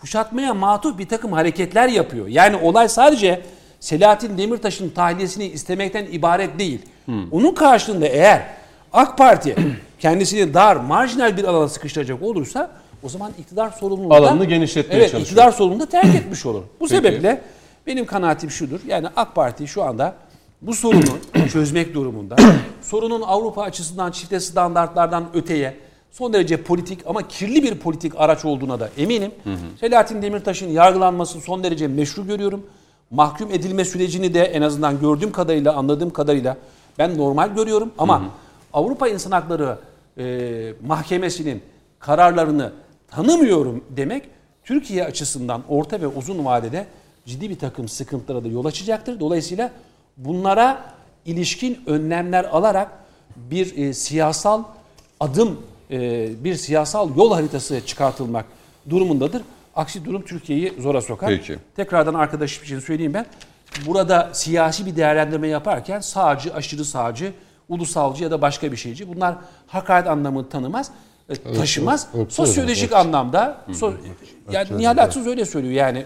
kuşatmaya 0.00 0.54
matuf 0.54 0.98
bir 0.98 1.08
takım 1.08 1.32
hareketler 1.32 1.88
yapıyor. 1.88 2.26
Yani 2.28 2.56
olay 2.56 2.88
sadece 2.88 3.42
Selahattin 3.80 4.38
Demirtaş'ın 4.38 4.90
tahliyesini 4.90 5.44
istemekten 5.46 6.04
ibaret 6.04 6.58
değil. 6.58 6.82
Onun 7.30 7.54
karşılığında 7.54 8.06
eğer 8.06 8.46
AK 8.92 9.18
Parti 9.18 9.56
kendisini 9.98 10.54
dar, 10.54 10.76
marjinal 10.76 11.36
bir 11.36 11.44
alana 11.44 11.68
sıkıştıracak 11.68 12.22
olursa 12.22 12.70
o 13.02 13.08
zaman 13.08 13.32
iktidar 13.38 13.70
sorumluluğu 13.70 14.10
da- 14.10 14.14
Alanını 14.14 14.44
genişletmeye 14.44 14.96
evet, 15.00 15.10
çalışıyor. 15.10 15.22
iktidar 15.26 15.52
sorumluluğunu 15.52 15.86
terk 15.86 16.14
etmiş 16.14 16.46
olur. 16.46 16.62
Bu 16.62 16.66
Peki. 16.78 16.88
sebeple 16.94 17.40
benim 17.86 18.06
kanaatim 18.06 18.50
şudur. 18.50 18.80
Yani 18.86 19.06
AK 19.16 19.34
Parti 19.34 19.68
şu 19.68 19.82
anda 19.82 20.14
bu 20.62 20.74
sorunu 20.74 21.18
çözmek 21.52 21.94
durumunda. 21.94 22.36
Sorunun 22.82 23.22
Avrupa 23.22 23.62
açısından 23.62 24.10
çifte 24.10 24.40
standartlardan 24.40 25.24
öteye 25.34 25.76
son 26.18 26.32
derece 26.32 26.62
politik 26.62 27.00
ama 27.06 27.28
kirli 27.28 27.62
bir 27.62 27.74
politik 27.78 28.12
araç 28.16 28.44
olduğuna 28.44 28.80
da 28.80 28.90
eminim. 28.98 29.32
Selahattin 29.80 30.22
Demirtaş'ın 30.22 30.68
yargılanmasını 30.68 31.42
son 31.42 31.64
derece 31.64 31.88
meşru 31.88 32.26
görüyorum. 32.26 32.66
Mahkum 33.10 33.50
edilme 33.50 33.84
sürecini 33.84 34.34
de 34.34 34.44
en 34.44 34.62
azından 34.62 35.00
gördüğüm 35.00 35.32
kadarıyla, 35.32 35.74
anladığım 35.74 36.10
kadarıyla 36.10 36.56
ben 36.98 37.18
normal 37.18 37.54
görüyorum. 37.54 37.92
Ama 37.98 38.22
Avrupa 38.72 39.08
İnsan 39.08 39.30
Hakları 39.30 39.78
e, 40.18 40.72
Mahkemesi'nin 40.86 41.62
kararlarını 41.98 42.72
tanımıyorum 43.10 43.84
demek 43.90 44.22
Türkiye 44.64 45.04
açısından 45.04 45.62
orta 45.68 46.00
ve 46.00 46.06
uzun 46.06 46.44
vadede 46.44 46.86
ciddi 47.26 47.50
bir 47.50 47.58
takım 47.58 47.88
sıkıntılara 47.88 48.44
da 48.44 48.48
yol 48.48 48.64
açacaktır. 48.64 49.20
Dolayısıyla 49.20 49.70
bunlara 50.16 50.84
ilişkin 51.26 51.78
önlemler 51.86 52.44
alarak 52.44 52.90
bir 53.36 53.76
e, 53.76 53.94
siyasal 53.94 54.62
adım, 55.20 55.58
e, 55.90 56.28
bir 56.44 56.54
siyasal 56.54 57.16
yol 57.16 57.32
haritası 57.32 57.86
çıkartılmak 57.86 58.44
durumundadır. 58.90 59.42
Aksi 59.76 60.04
durum 60.04 60.22
Türkiye'yi 60.22 60.72
zora 60.78 61.02
sokar. 61.02 61.28
Peki. 61.28 61.58
Tekrardan 61.76 62.14
arkadaşım 62.14 62.64
için 62.64 62.80
söyleyeyim 62.80 63.14
ben. 63.14 63.26
Burada 63.86 64.30
siyasi 64.32 64.86
bir 64.86 64.96
değerlendirme 64.96 65.48
yaparken 65.48 66.00
sağcı, 66.00 66.54
aşırı 66.54 66.84
sağcı, 66.84 67.32
ulusalcı 67.68 68.24
ya 68.24 68.30
da 68.30 68.42
başka 68.42 68.72
bir 68.72 68.76
şeyci 68.76 69.14
bunlar 69.14 69.34
hakaret 69.66 70.06
anlamını 70.08 70.48
tanımaz, 70.48 70.90
taşımaz. 71.56 72.08
ırkçı 72.20 72.34
Sosyolojik 72.34 72.84
ırkçı. 72.84 72.96
anlamda 72.96 73.58
so, 73.72 73.92
yani 74.52 74.78
Nihal 74.78 74.98
Atsız 74.98 75.26
öyle 75.26 75.44
söylüyor 75.44 75.74
yani 75.74 76.04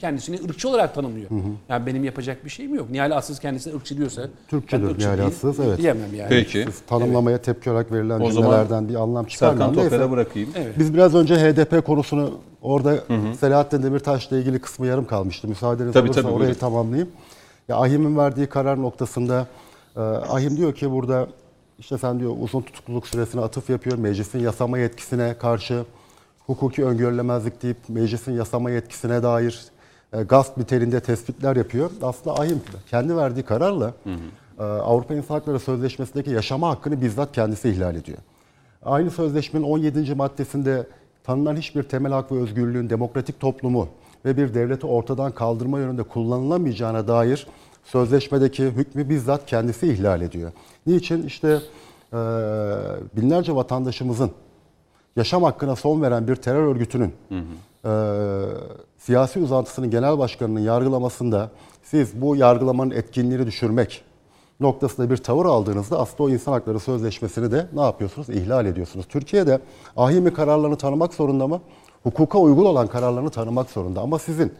kendisini 0.00 0.40
ırkçı 0.44 0.68
olarak 0.68 0.94
tanımlıyor. 0.94 1.30
Yani 1.68 1.86
benim 1.86 2.04
yapacak 2.04 2.44
bir 2.44 2.50
şeyim 2.50 2.74
yok. 2.74 2.90
Nihal 2.90 3.10
Atsız 3.10 3.38
kendisini 3.38 3.74
ırkçı 3.74 3.96
diyorsa 3.96 4.22
Türkçedir 4.48 4.98
Nihal 4.98 5.18
Atsız, 5.18 5.60
evet. 5.60 5.78
diyemem 5.78 6.14
yani. 6.14 6.28
Peki. 6.28 6.64
Siz 6.66 6.80
tanımlamaya 6.80 7.38
tepki 7.38 7.70
olarak 7.70 7.92
verilen 7.92 8.20
O 8.20 8.30
zaman 8.30 8.50
cümlelerden 8.50 8.88
bir 8.88 8.94
anlam 8.94 9.24
çıkarmayan 9.24 9.68
Serkan. 9.68 9.84
Toper'e 9.84 10.10
bırakayım. 10.10 10.48
Biz 10.78 10.94
biraz 10.94 11.14
önce 11.14 11.34
HDP 11.36 11.86
konusunu 11.86 12.30
orada 12.62 12.98
Selahattin 13.40 13.82
Demirtaş'la 13.82 14.38
ilgili 14.38 14.58
kısmı 14.58 14.86
yarım 14.86 15.06
kalmıştı. 15.06 15.48
Müsaadeniz 15.48 15.92
Tabii, 15.92 16.08
olursa 16.08 16.22
tabii, 16.22 16.32
orayı 16.32 16.40
buyurun. 16.40 16.60
tamamlayayım. 16.60 17.08
Ya 17.68 17.76
Ahim'in 17.76 18.16
verdiği 18.16 18.46
karar 18.46 18.82
noktasında 18.82 19.46
e, 19.96 20.00
Ahim 20.00 20.56
diyor 20.56 20.74
ki 20.74 20.90
burada 20.90 21.26
işte 21.78 21.98
sen 21.98 22.20
diyor 22.20 22.36
uzun 22.40 22.60
tutukluluk 22.60 23.06
süresine 23.06 23.40
atıf 23.40 23.70
yapıyor. 23.70 23.98
Meclisin 23.98 24.38
yasama 24.38 24.78
yetkisine 24.78 25.38
karşı 25.38 25.84
hukuki 26.46 26.84
öngörülemezlik 26.84 27.62
deyip 27.62 27.76
meclisin 27.88 28.32
yasama 28.32 28.70
yetkisine 28.70 29.22
dair 29.22 29.64
e, 30.12 30.22
gasp 30.22 30.56
niteliğinde 30.56 31.00
tespitler 31.00 31.56
yapıyor. 31.56 31.90
Aslında 32.02 32.40
Ahim 32.40 32.60
kendi 32.90 33.16
verdiği 33.16 33.42
kararla 33.42 33.94
e, 34.58 34.62
Avrupa 34.62 35.14
İnsan 35.14 35.34
Hakları 35.34 35.60
Sözleşmesi'ndeki 35.60 36.30
yaşama 36.30 36.70
hakkını 36.70 37.00
bizzat 37.00 37.32
kendisi 37.32 37.68
ihlal 37.68 37.96
ediyor. 37.96 38.18
Aynı 38.84 39.10
sözleşmenin 39.10 39.64
17. 39.64 40.14
maddesinde 40.14 40.86
tanınan 41.24 41.56
hiçbir 41.56 41.82
temel 41.82 42.12
hak 42.12 42.32
ve 42.32 42.36
özgürlüğün 42.36 42.90
demokratik 42.90 43.40
toplumu 43.40 43.88
ve 44.24 44.36
bir 44.36 44.54
devleti 44.54 44.86
ortadan 44.86 45.32
kaldırma 45.32 45.78
yönünde 45.78 46.02
kullanılamayacağına 46.02 47.08
dair 47.08 47.46
sözleşmedeki 47.84 48.64
hükmü 48.64 49.08
bizzat 49.08 49.46
kendisi 49.46 49.92
ihlal 49.92 50.22
ediyor. 50.22 50.52
Niçin? 50.86 51.26
İşte 51.26 51.60
e, 52.12 52.16
binlerce 53.16 53.54
vatandaşımızın 53.54 54.30
yaşam 55.16 55.42
hakkına 55.42 55.76
son 55.76 56.02
veren 56.02 56.28
bir 56.28 56.36
terör 56.36 56.66
örgütünün 56.66 57.14
e, 57.84 57.90
siyasi 58.98 59.38
uzantısının 59.38 59.90
genel 59.90 60.18
başkanının 60.18 60.60
yargılamasında 60.60 61.50
siz 61.82 62.20
bu 62.20 62.36
yargılamanın 62.36 62.90
etkinliğini 62.90 63.46
düşürmek 63.46 64.04
noktasında 64.60 65.10
bir 65.10 65.16
tavır 65.16 65.46
aldığınızda 65.46 65.98
aslında 66.00 66.22
o 66.22 66.30
insan 66.30 66.52
hakları 66.52 66.80
sözleşmesini 66.80 67.52
de 67.52 67.66
ne 67.72 67.80
yapıyorsunuz? 67.80 68.28
İhlal 68.28 68.66
ediyorsunuz. 68.66 69.06
Türkiye'de 69.08 69.60
ahimi 69.96 70.34
kararlarını 70.34 70.76
tanımak 70.76 71.14
zorunda 71.14 71.46
mı? 71.48 71.60
Hukuka 72.02 72.38
uygun 72.38 72.64
olan 72.64 72.86
kararlarını 72.86 73.30
tanımak 73.30 73.70
zorunda. 73.70 74.00
Ama 74.00 74.18
sizin 74.18 74.52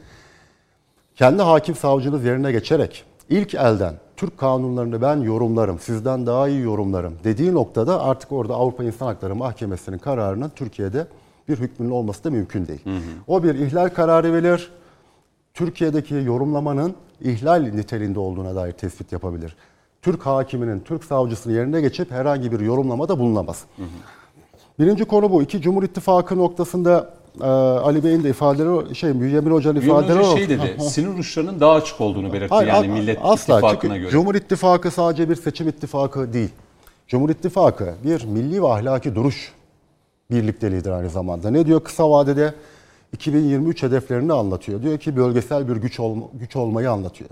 kendi 1.16 1.42
hakim 1.42 1.74
savcınız 1.74 2.24
yerine 2.24 2.52
geçerek 2.52 3.04
ilk 3.30 3.54
elden 3.54 3.94
Türk 4.22 4.38
kanunlarını 4.38 5.02
ben 5.02 5.16
yorumlarım, 5.16 5.78
sizden 5.78 6.26
daha 6.26 6.48
iyi 6.48 6.60
yorumlarım 6.60 7.14
dediği 7.24 7.54
noktada 7.54 8.02
artık 8.02 8.32
orada 8.32 8.54
Avrupa 8.54 8.84
İnsan 8.84 9.06
Hakları 9.06 9.34
Mahkemesi'nin 9.34 9.98
kararının 9.98 10.48
Türkiye'de 10.56 11.06
bir 11.48 11.56
hükmünün 11.58 11.90
olması 11.90 12.24
da 12.24 12.30
mümkün 12.30 12.66
değil. 12.66 12.80
O 13.26 13.42
bir 13.42 13.54
ihlal 13.54 13.88
kararı 13.88 14.32
verir. 14.32 14.70
Türkiye'deki 15.54 16.14
yorumlamanın 16.14 16.94
ihlal 17.20 17.60
niteliğinde 17.62 18.18
olduğuna 18.18 18.54
dair 18.54 18.72
tespit 18.72 19.12
yapabilir. 19.12 19.56
Türk 20.02 20.26
hakiminin, 20.26 20.80
Türk 20.80 21.04
savcısının 21.04 21.54
yerine 21.54 21.80
geçip 21.80 22.10
herhangi 22.10 22.52
bir 22.52 22.60
yorumlamada 22.60 23.18
bulunamaz. 23.18 23.64
Birinci 24.78 25.04
konu 25.04 25.30
bu. 25.30 25.42
İki 25.42 25.60
Cumhur 25.60 25.82
İttifakı 25.82 26.38
noktasında 26.38 27.14
e, 27.40 27.44
Ali 27.44 28.04
Bey'in 28.04 28.24
de 28.24 28.30
ifadeleri, 28.30 28.94
şey 28.94 29.12
Müyemil 29.12 29.50
Hoca'nın 29.50 29.80
ifadeleri 29.80 30.18
Hoca 30.18 30.36
şey 30.36 30.48
dedi, 30.48 30.76
sinir 30.80 31.18
uçlarının 31.18 31.60
daha 31.60 31.72
açık 31.72 32.00
olduğunu 32.00 32.32
belirtti 32.32 32.54
Hayır, 32.54 32.68
yani 32.68 32.88
Millet 32.88 33.18
asla. 33.22 33.54
İttifakı'na 33.54 33.96
göre. 33.96 34.10
Cumhur 34.10 34.34
İttifakı 34.34 34.90
sadece 34.90 35.30
bir 35.30 35.34
seçim 35.34 35.68
ittifakı 35.68 36.32
değil. 36.32 36.50
Cumhur 37.08 37.30
İttifakı 37.30 37.94
bir 38.04 38.24
milli 38.24 38.62
ve 38.62 38.68
ahlaki 38.68 39.14
duruş 39.14 39.52
birlikteliğidir 40.30 40.90
aynı 40.90 41.10
zamanda. 41.10 41.50
Ne 41.50 41.66
diyor 41.66 41.80
kısa 41.80 42.10
vadede 42.10 42.54
2023 43.12 43.82
hedeflerini 43.82 44.32
anlatıyor. 44.32 44.82
Diyor 44.82 44.98
ki 44.98 45.16
bölgesel 45.16 45.68
bir 45.68 45.76
güç 45.76 46.00
olma, 46.00 46.24
güç 46.32 46.56
olmayı 46.56 46.90
anlatıyor. 46.90 47.30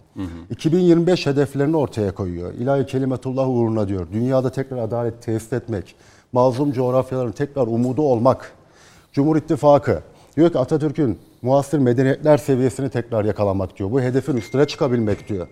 2025 0.50 1.26
hedeflerini 1.26 1.76
ortaya 1.76 2.14
koyuyor. 2.14 2.54
İlahi 2.54 2.86
kelimetullah 2.86 3.48
uğruna 3.48 3.88
diyor. 3.88 4.06
Dünyada 4.12 4.50
tekrar 4.50 4.78
adalet 4.78 5.22
tesis 5.22 5.52
etmek, 5.52 5.94
mazlum 6.32 6.72
coğrafyaların 6.72 7.32
tekrar 7.32 7.66
umudu 7.66 8.02
olmak. 8.02 8.52
Cumhur 9.12 9.36
İttifakı 9.36 10.02
diyor 10.36 10.52
ki 10.52 10.58
Atatürk'ün 10.58 11.18
muasır 11.42 11.78
medeniyetler 11.78 12.38
seviyesini 12.38 12.90
tekrar 12.90 13.24
yakalamak 13.24 13.78
diyor. 13.78 13.90
Bu 13.90 14.00
hedefin 14.00 14.36
üstüne 14.36 14.64
çıkabilmek 14.66 15.28
diyor. 15.28 15.48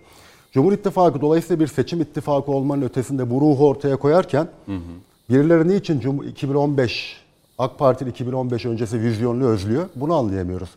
Cumhur 0.53 0.73
İttifakı 0.73 1.21
dolayısıyla 1.21 1.61
bir 1.61 1.67
seçim 1.67 2.01
ittifakı 2.01 2.53
olmanın 2.53 2.83
ötesinde 2.83 3.31
bu 3.31 3.41
ruhu 3.41 3.67
ortaya 3.69 3.97
koyarken 3.97 4.49
birileri 5.31 5.69
niçin 5.69 6.01
Cum- 6.01 6.29
2015 6.29 7.17
AK 7.59 7.79
Parti'nin 7.79 8.11
2015 8.11 8.67
öncesi 8.67 9.01
vizyonunu 9.01 9.47
özlüyor? 9.49 9.89
Bunu 9.97 10.15
anlayamıyoruz. 10.15 10.69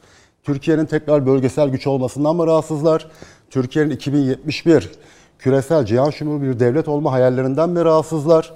Türkiye'nin 0.43 0.85
tekrar 0.85 1.25
bölgesel 1.25 1.69
güç 1.69 1.87
olmasından 1.87 2.35
mı 2.35 2.47
rahatsızlar? 2.47 3.07
Türkiye'nin 3.49 3.89
2071 3.89 4.89
küresel 5.39 5.85
cihan 5.85 6.09
şumulu 6.09 6.41
bir 6.41 6.59
devlet 6.59 6.87
olma 6.87 7.11
hayallerinden 7.11 7.69
mi 7.69 7.85
rahatsızlar? 7.85 8.53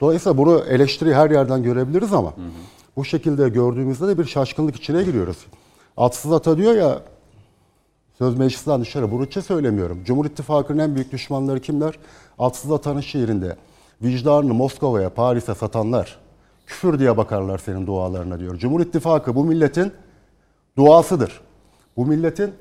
Dolayısıyla 0.00 0.38
bunu 0.38 0.62
eleştiri 0.68 1.14
her 1.14 1.30
yerden 1.30 1.62
görebiliriz 1.62 2.12
ama 2.12 2.32
bu 2.98 3.04
şekilde 3.04 3.48
gördüğümüzde 3.48 4.08
de 4.08 4.18
bir 4.18 4.24
şaşkınlık 4.24 4.76
içine 4.76 5.02
giriyoruz. 5.02 5.46
Atsız 5.96 6.32
Ata 6.32 6.56
diyor 6.56 6.74
ya 6.74 7.02
Söz 8.18 8.38
meclisten 8.38 8.80
dışarı. 8.80 9.10
Bunun 9.10 9.24
için 9.24 9.40
söylemiyorum. 9.40 10.04
Cumhur 10.04 10.26
İttifakı'nın 10.26 10.78
en 10.78 10.94
büyük 10.94 11.12
düşmanları 11.12 11.60
kimler? 11.60 11.98
Atsız 12.38 12.72
Atan'ın 12.72 13.00
şiirinde. 13.00 13.56
Vicdanını 14.02 14.54
Moskova'ya, 14.54 15.10
Paris'e 15.10 15.54
satanlar. 15.54 16.18
Küfür 16.66 16.98
diye 16.98 17.16
bakarlar 17.16 17.58
senin 17.58 17.86
dualarına 17.86 18.40
diyor. 18.40 18.58
Cumhur 18.58 18.80
İttifakı 18.80 19.34
bu 19.34 19.44
milletin 19.44 19.92
duasıdır. 20.76 21.40
Bu 21.96 22.06
milletin 22.06 22.52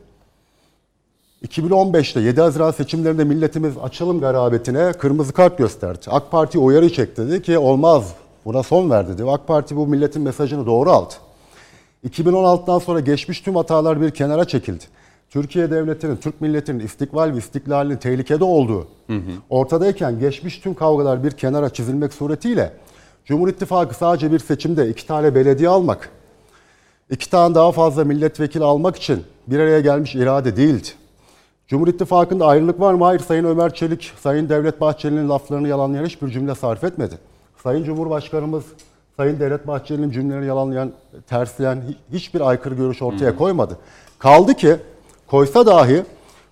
2015'te 1.47 2.19
7 2.19 2.41
Haziran 2.41 2.71
seçimlerinde 2.71 3.23
milletimiz 3.23 3.77
açılım 3.77 4.19
garabetine 4.19 4.93
kırmızı 4.93 5.33
kart 5.33 5.57
gösterdi. 5.57 5.99
AK 6.07 6.31
Parti 6.31 6.59
uyarı 6.59 6.93
çekti 6.93 7.27
dedi 7.27 7.41
ki 7.41 7.57
olmaz 7.57 8.15
buna 8.47 8.63
son 8.63 8.89
ver 8.89 9.07
dedi. 9.07 9.23
AK 9.29 9.47
Parti 9.47 9.75
bu 9.75 9.87
milletin 9.87 10.21
mesajını 10.21 10.65
doğru 10.65 10.91
aldı. 10.91 11.13
2016'dan 12.09 12.79
sonra 12.79 12.99
geçmiş 12.99 13.41
tüm 13.41 13.55
hatalar 13.55 14.01
bir 14.01 14.11
kenara 14.11 14.45
çekildi. 14.45 14.83
Türkiye 15.29 15.71
Devleti'nin, 15.71 16.15
Türk 16.15 16.41
milletinin 16.41 16.79
istikbal 16.79 17.33
ve 17.33 17.37
istiklalinin 17.37 17.97
tehlikede 17.97 18.43
olduğu 18.43 18.87
ortadayken 19.49 20.19
geçmiş 20.19 20.59
tüm 20.59 20.73
kavgalar 20.73 21.23
bir 21.23 21.31
kenara 21.31 21.69
çizilmek 21.69 22.13
suretiyle 22.13 22.73
Cumhur 23.25 23.47
İttifakı 23.47 23.95
sadece 23.95 24.31
bir 24.31 24.39
seçimde 24.39 24.89
iki 24.89 25.07
tane 25.07 25.35
belediye 25.35 25.69
almak, 25.69 26.09
iki 27.09 27.29
tane 27.29 27.55
daha 27.55 27.71
fazla 27.71 28.03
milletvekili 28.03 28.63
almak 28.63 28.95
için 28.95 29.23
bir 29.47 29.59
araya 29.59 29.79
gelmiş 29.79 30.15
irade 30.15 30.57
değildi. 30.57 30.87
Cumhur 31.67 31.87
İttifakı'nda 31.87 32.45
ayrılık 32.45 32.79
var 32.79 32.93
mı? 32.93 33.03
Hayır. 33.03 33.19
Sayın 33.19 33.43
Ömer 33.43 33.73
Çelik, 33.73 34.13
Sayın 34.21 34.49
Devlet 34.49 34.81
Bahçeli'nin 34.81 35.29
laflarını 35.29 35.67
yalanlayan 35.67 36.05
hiçbir 36.05 36.27
cümle 36.27 36.55
sarf 36.55 36.83
etmedi. 36.83 37.15
Sayın 37.67 37.83
Cumhurbaşkanımız, 37.83 38.63
Sayın 39.17 39.39
Devlet 39.39 39.67
Bahçeli'nin 39.67 40.11
cümlelerini 40.11 40.45
yalanlayan, 40.47 40.91
tersleyen 41.29 41.75
hi- 41.75 41.95
hiçbir 42.17 42.41
aykırı 42.41 42.75
görüş 42.75 43.01
ortaya 43.01 43.35
koymadı. 43.35 43.77
Kaldı 44.19 44.53
ki 44.53 44.75
koysa 45.27 45.65
dahi 45.65 46.03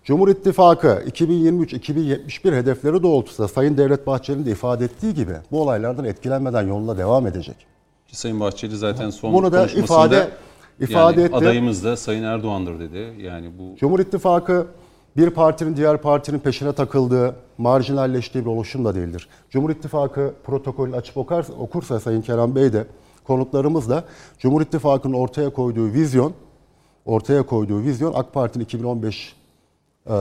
Cumhur 0.03 0.27
İttifakı 0.29 1.03
2023-2071 1.07 2.55
hedefleri 2.55 3.03
doğrultusunda 3.03 3.47
Sayın 3.47 3.77
Devlet 3.77 4.07
Bahçeli'nin 4.07 4.45
de 4.45 4.51
ifade 4.51 4.85
ettiği 4.85 5.13
gibi 5.13 5.33
bu 5.51 5.61
olaylardan 5.61 6.05
etkilenmeden 6.05 6.67
yoluna 6.67 6.97
devam 6.97 7.27
edecek. 7.27 7.55
Ki 8.07 8.17
Sayın 8.19 8.39
Bahçeli 8.39 8.77
zaten 8.77 9.09
son 9.09 9.33
Bunu 9.33 9.51
da 9.51 9.57
konuşmasında 9.57 10.05
ifade- 10.05 10.27
ifade 10.79 11.21
yani 11.21 11.27
etti. 11.27 11.35
adayımız 11.35 11.83
da 11.83 11.97
Sayın 11.97 12.23
Erdoğan'dır 12.23 12.79
dedi. 12.79 13.13
Yani 13.21 13.51
bu 13.59 13.75
Cumhur 13.77 13.99
İttifakı 13.99 14.67
bir 15.17 15.29
partinin 15.29 15.75
diğer 15.77 15.97
partinin 15.97 16.39
peşine 16.39 16.73
takıldığı, 16.73 17.35
marjinalleştiği 17.57 18.45
bir 18.45 18.49
oluşum 18.49 18.85
da 18.85 18.95
değildir. 18.95 19.27
Cumhur 19.49 19.69
İttifakı 19.69 20.33
protokolünü 20.43 20.95
açıp 20.95 21.17
okursa, 21.17 21.53
okursa 21.53 21.99
Sayın 21.99 22.21
Kerem 22.21 22.55
Bey 22.55 22.73
de 22.73 22.85
konuklarımızla 23.23 24.03
Cumhur 24.39 24.61
İttifakı'nın 24.61 25.13
ortaya 25.13 25.49
koyduğu 25.49 25.93
vizyon, 25.93 26.33
ortaya 27.05 27.43
koyduğu 27.43 27.81
vizyon 27.81 28.13
AK 28.15 28.33
Parti'nin 28.33 28.63
2015 28.63 29.35
e, 30.09 30.13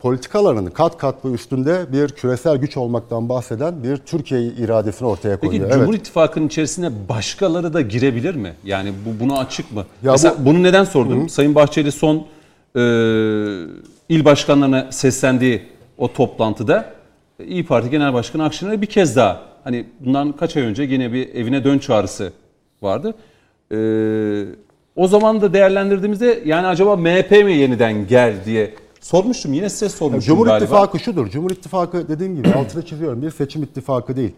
politikalarının 0.00 0.70
kat 0.70 0.98
kat 0.98 1.24
ve 1.24 1.28
üstünde 1.28 1.92
bir 1.92 2.08
küresel 2.08 2.56
güç 2.56 2.76
olmaktan 2.76 3.28
bahseden 3.28 3.82
bir 3.82 3.96
Türkiye 3.96 4.42
iradesini 4.42 5.08
ortaya 5.08 5.36
Peki 5.36 5.46
koyuyor. 5.50 5.70
Cumhur 5.70 5.88
Evet. 5.88 6.00
İttifakı'nın 6.00 6.46
içerisine 6.46 6.90
başkaları 7.08 7.74
da 7.74 7.80
girebilir 7.80 8.34
mi? 8.34 8.54
Yani 8.64 8.92
bu 9.06 9.24
buna 9.24 9.38
açık 9.38 9.72
mı? 9.72 9.84
Ya 10.02 10.12
Mesela 10.12 10.34
bu- 10.40 10.44
bunu 10.46 10.62
neden 10.62 10.84
sordum? 10.84 11.28
Sayın 11.28 11.54
Bahçeli 11.54 11.92
son 11.92 12.26
e, 12.76 12.80
il 14.08 14.24
başkanlarına 14.24 14.92
seslendiği 14.92 15.62
o 15.98 16.12
toplantıda 16.12 17.00
İyi 17.46 17.66
Parti 17.66 17.90
Genel 17.90 18.14
Başkanı 18.14 18.44
Akşener'e 18.44 18.82
bir 18.82 18.86
kez 18.86 19.16
daha 19.16 19.42
hani 19.64 19.86
bundan 20.00 20.32
kaç 20.32 20.56
ay 20.56 20.62
önce 20.62 20.82
yine 20.82 21.12
bir 21.12 21.34
evine 21.34 21.64
dön 21.64 21.78
çağrısı 21.78 22.32
vardı. 22.82 23.14
E, 23.72 23.78
o 24.96 25.08
zaman 25.08 25.40
da 25.40 25.52
değerlendirdiğimizde 25.52 26.42
yani 26.44 26.66
acaba 26.66 26.96
MHP 26.96 27.30
mi 27.30 27.52
yeniden 27.52 28.06
gel 28.06 28.34
diye 28.44 28.74
sormuştum. 29.00 29.52
Yine 29.52 29.70
size 29.70 29.88
sormuştum 29.88 30.34
Cumhur 30.34 30.46
galiba. 30.46 30.64
İttifakı 30.64 30.98
şudur. 30.98 31.30
Cumhur 31.30 31.50
İttifakı 31.50 32.08
dediğim 32.08 32.36
gibi 32.36 32.48
altını 32.54 32.86
çiziyorum 32.86 33.22
bir 33.22 33.30
seçim 33.30 33.62
ittifakı 33.62 34.16
değil. 34.16 34.32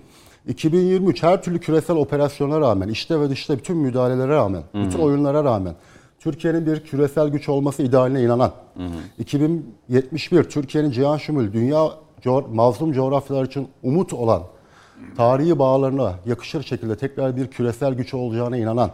2023 0.49 1.23
her 1.23 1.43
türlü 1.43 1.61
küresel 1.61 1.97
operasyona 1.97 2.61
rağmen, 2.61 2.89
işte 2.89 3.21
ve 3.21 3.31
dışta 3.31 3.59
bütün 3.59 3.77
müdahalelere 3.77 4.29
rağmen, 4.29 4.63
bütün 4.75 4.99
oyunlara 4.99 5.45
rağmen 5.45 5.75
Türkiye'nin 6.27 6.67
bir 6.67 6.81
küresel 6.81 7.29
güç 7.29 7.49
olması 7.49 7.83
idealine 7.83 8.23
inanan, 8.23 8.51
2071 9.19 10.45
Türkiye'nin 10.45 10.91
cihan 10.91 11.17
şumul, 11.17 11.53
dünya 11.53 11.91
co- 12.25 12.55
mazlum 12.55 12.93
coğrafyalar 12.93 13.45
için 13.45 13.69
umut 13.83 14.13
olan, 14.13 14.43
tarihi 15.17 15.59
bağlarına 15.59 16.13
yakışır 16.27 16.63
şekilde 16.63 16.97
tekrar 16.97 17.37
bir 17.37 17.47
küresel 17.47 17.95
güç 17.95 18.15
olacağına 18.15 18.57
inanan, 18.57 18.91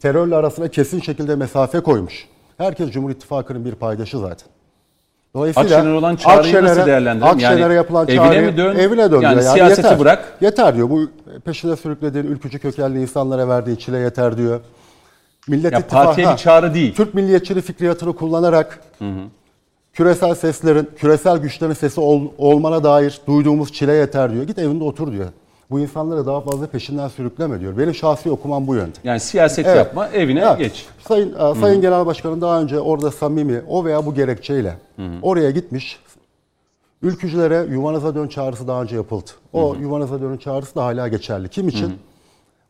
terörle 0.00 0.36
arasına 0.36 0.68
kesin 0.68 1.00
şekilde 1.00 1.36
mesafe 1.36 1.80
koymuş. 1.80 2.26
Herkes 2.58 2.90
Cumhur 2.90 3.10
İttifakı'nın 3.10 3.64
bir 3.64 3.72
paydaşı 3.74 4.18
zaten. 4.18 4.48
Dolayısıyla 5.34 5.76
Akşener 5.78 5.92
olan 5.94 6.16
çağrıyı 6.16 6.54
nasıl 6.54 6.66
Akşener'e- 6.66 6.86
değerlendirelim? 6.86 7.34
Akşener'e 7.34 7.60
Yani 7.62 7.74
yapılan 7.74 8.08
evine 8.08 8.16
çağrıyı 8.16 8.42
mi 8.50 8.56
dön? 8.56 8.76
evine 8.76 9.10
dön 9.10 9.20
Yani 9.20 9.40
diyor. 9.40 9.52
siyaseti 9.54 9.80
yeter. 9.86 9.98
bırak. 10.00 10.36
Yeter 10.40 10.76
diyor. 10.76 10.90
Bu 10.90 11.00
peşine 11.44 11.76
sürüklediğin 11.76 12.24
ülkücü 12.24 12.58
kökenli 12.58 13.02
insanlara 13.02 13.48
verdiği 13.48 13.78
çile 13.78 13.98
yeter 13.98 14.36
diyor. 14.36 14.60
Millet 15.48 15.72
Ya 15.72 15.78
İttifakı- 15.78 16.06
partiye 16.06 16.28
bir 16.32 16.36
çağrı 16.36 16.74
değil. 16.74 16.94
Türk 16.94 17.14
milliyetçiliği 17.14 17.62
fikriyatını 17.62 18.12
kullanarak 18.12 18.80
küresel 19.92 20.34
seslerin, 20.34 20.88
küresel 20.96 21.38
güçlerin 21.38 21.72
sesi 21.72 22.00
ol- 22.00 22.28
olmana 22.38 22.84
dair 22.84 23.20
duyduğumuz 23.26 23.72
çile 23.72 23.92
yeter 23.92 24.32
diyor. 24.32 24.44
Git 24.44 24.58
evinde 24.58 24.84
otur 24.84 25.12
diyor. 25.12 25.26
Bu 25.70 25.80
insanları 25.80 26.26
daha 26.26 26.40
fazla 26.40 26.66
peşinden 26.66 27.08
sürükleme 27.08 27.60
diyor. 27.60 27.78
Benim 27.78 27.94
şahsi 27.94 28.30
okumam 28.30 28.66
bu 28.66 28.74
yönde. 28.74 28.92
Yani 29.04 29.20
siyaset 29.20 29.66
Evet. 29.66 29.76
yapma, 29.76 30.08
evine 30.08 30.40
Evet. 30.48 30.58
geç. 30.58 30.86
Sayın 31.08 31.34
Sayın 31.60 31.80
Genel 31.80 32.06
Başkanım 32.06 32.40
daha 32.40 32.60
önce 32.60 32.80
orada 32.80 33.10
samimi 33.10 33.62
o 33.68 33.84
veya 33.84 34.06
bu 34.06 34.14
gerekçeyle 34.14 34.74
oraya 35.22 35.50
gitmiş. 35.50 36.00
Ülkücülere 37.02 37.66
yuvanıza 37.70 38.14
dön 38.14 38.28
çağrısı 38.28 38.68
daha 38.68 38.82
önce 38.82 38.96
yapıldı. 38.96 39.30
O 39.52 39.74
yuvanıza 39.80 40.20
dönün 40.20 40.36
çağrısı 40.36 40.74
da 40.74 40.84
hala 40.84 41.08
geçerli. 41.08 41.48
Kim 41.48 41.68
için? 41.68 41.92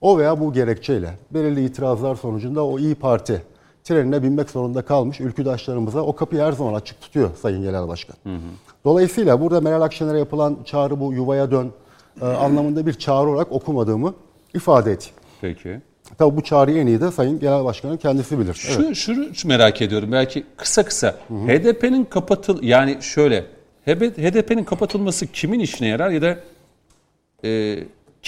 O 0.01 0.19
veya 0.19 0.41
bu 0.41 0.53
gerekçeyle 0.53 1.11
belirli 1.31 1.65
itirazlar 1.65 2.17
sonucunda 2.17 2.67
o 2.67 2.79
İyi 2.79 2.95
Parti 2.95 3.43
trenine 3.85 4.23
binmek 4.23 4.51
zorunda 4.51 4.83
kalmış 4.83 5.21
ülküdaşlarımıza 5.21 6.01
o 6.01 6.17
kapıyı 6.17 6.43
her 6.43 6.53
zaman 6.53 6.75
açık 6.75 7.01
tutuyor 7.01 7.31
Sayın 7.43 7.63
Genel 7.63 7.89
Başkan. 7.89 8.17
Dolayısıyla 8.85 9.41
burada 9.41 9.61
Meral 9.61 9.83
Akşener'e 9.83 10.19
yapılan 10.19 10.57
çağrı 10.65 11.01
bu 11.01 11.13
yuvaya 11.13 11.51
dön 11.51 11.73
e, 12.23 12.25
anlamında 12.25 12.87
bir 12.87 12.95
çağrı 12.95 13.29
olarak 13.29 13.53
okumadığımı 13.53 14.15
ifade 14.55 14.93
edeyim. 14.93 15.15
Peki. 15.41 15.81
Tabii 16.19 16.37
bu 16.37 16.43
çağrıyı 16.43 16.79
en 16.79 16.87
iyi 16.87 17.01
de 17.01 17.11
Sayın 17.11 17.39
Genel 17.39 17.65
Başkan'ın 17.65 17.97
kendisi 17.97 18.39
bilir. 18.39 18.67
Evet. 18.69 18.87
Şu, 18.87 18.95
şunu 18.95 19.35
şu 19.35 19.49
merak 19.49 19.83
ediyorum 19.83 20.13
belki 20.13 20.45
kısa 20.57 20.85
kısa. 20.85 21.15
HDP'nin 21.29 22.05
kapatıl 22.05 22.63
yani 22.63 22.99
şöyle 23.01 23.45
HDP'nin 23.87 24.65
kapatılması 24.65 25.27
kimin 25.27 25.61
işine 25.61 25.89
yarar 25.89 26.11
ya 26.11 26.23
da 26.23 26.39
e, 27.45 27.79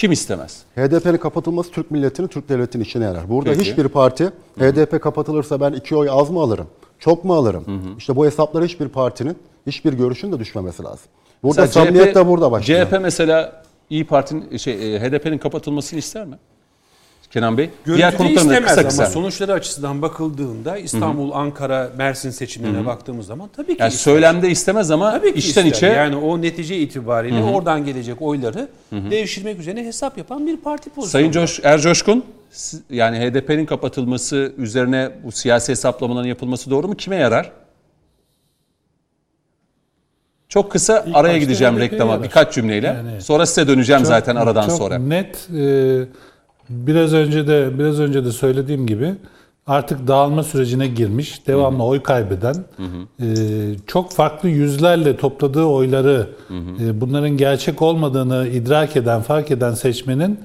kim 0.01 0.11
istemez? 0.11 0.63
HDP'nin 0.75 1.17
kapatılması 1.17 1.71
Türk 1.71 1.91
milletinin, 1.91 2.27
Türk 2.27 2.49
devletinin 2.49 2.83
işine 2.83 3.03
yarar. 3.03 3.29
Burada 3.29 3.49
Peki. 3.49 3.61
hiçbir 3.61 3.87
parti 3.87 4.31
HDP 4.59 5.01
kapatılırsa 5.01 5.61
ben 5.61 5.73
iki 5.73 5.95
oy 5.95 6.07
az 6.11 6.29
mı 6.29 6.39
alırım, 6.39 6.67
çok 6.99 7.25
mu 7.25 7.33
alırım? 7.33 7.95
İşte 7.97 8.15
bu 8.15 8.25
hesaplara 8.25 8.65
hiçbir 8.65 8.87
partinin, 8.87 9.37
hiçbir 9.67 9.93
görüşün 9.93 10.31
de 10.31 10.39
düşmemesi 10.39 10.83
lazım. 10.83 11.05
Burada 11.43 11.67
samimiyet 11.67 12.15
de 12.15 12.27
burada 12.27 12.51
başlıyor. 12.51 12.85
CHP 12.85 13.01
mesela 13.01 13.63
İyi 13.89 14.07
Parti'nin 14.07 14.57
şey 14.57 14.95
e, 14.95 14.99
HDP'nin 14.99 15.37
kapatılmasını 15.37 15.99
ister 15.99 16.25
mi? 16.25 16.35
Kenan 17.31 17.57
Bey. 17.57 17.69
Görüntüde 17.85 18.17
konuklarım 18.17 18.49
da 18.49 18.53
istemez 18.53 18.67
kısa 18.69 18.81
ama 18.81 18.89
kısa. 18.89 19.05
sonuçları 19.05 19.53
açısından 19.53 20.01
bakıldığında 20.01 20.77
İstanbul, 20.77 21.31
Ankara, 21.31 21.91
Mersin 21.97 22.29
seçimlerine 22.29 22.85
baktığımız 22.85 23.25
zaman 23.25 23.49
tabii 23.55 23.75
ki 23.77 23.81
Yani 23.81 23.93
ister. 23.93 24.11
söylemde 24.13 24.49
istemez 24.49 24.91
ama 24.91 25.11
Tabii 25.11 25.33
ki 25.33 25.39
içten 25.39 25.65
ister. 25.65 25.77
içe 25.77 25.87
Yani 25.87 26.15
o 26.15 26.41
netice 26.41 26.77
itibariyle 26.77 27.43
oradan 27.43 27.85
gelecek 27.85 28.21
oyları 28.21 28.67
devşirmek 28.91 29.59
üzerine 29.59 29.85
hesap 29.85 30.17
yapan 30.17 30.47
bir 30.47 30.57
parti 30.57 30.89
pozisyonu. 30.89 31.11
Sayın 31.11 31.31
Coş, 31.31 31.59
Ercoşkun 31.63 32.25
Yani 32.89 33.17
HDP'nin 33.19 33.65
kapatılması 33.65 34.53
üzerine 34.57 35.11
bu 35.23 35.31
siyasi 35.31 35.71
hesaplamaların 35.71 36.27
yapılması 36.27 36.69
doğru 36.69 36.87
mu? 36.87 36.95
Kime 36.95 37.15
yarar? 37.15 37.51
Çok 40.49 40.71
kısa 40.71 40.93
araya 41.13 41.13
başta 41.23 41.37
gideceğim 41.37 41.73
HDP'ye 41.73 41.89
reklama 41.89 42.11
yarar. 42.11 42.23
birkaç 42.23 42.53
cümleyle. 42.53 42.87
Yani- 42.87 43.21
Sonra 43.21 43.45
size 43.45 43.67
döneceğim 43.67 43.99
Çok- 44.01 44.07
zaten 44.07 44.35
aradan 44.35 44.67
çok 44.67 44.77
sonra. 44.77 44.97
Net 44.97 45.47
e, 45.57 46.01
biraz 46.71 47.13
önce 47.13 47.47
de 47.47 47.79
biraz 47.79 47.99
önce 47.99 48.25
de 48.25 48.31
söylediğim 48.31 48.87
gibi 48.87 49.15
artık 49.67 50.07
dağılma 50.07 50.43
sürecine 50.43 50.87
girmiş, 50.87 51.47
devamlı 51.47 51.83
oy 51.83 52.03
kaybeden, 52.03 52.55
e, 53.19 53.25
çok 53.87 54.11
farklı 54.11 54.49
yüzlerle 54.49 55.17
topladığı 55.17 55.63
oyları 55.63 56.29
e, 56.81 57.01
bunların 57.01 57.29
gerçek 57.29 57.81
olmadığını 57.81 58.47
idrak 58.47 58.95
eden, 58.95 59.21
fark 59.21 59.51
eden 59.51 59.73
seçmenin 59.73 60.39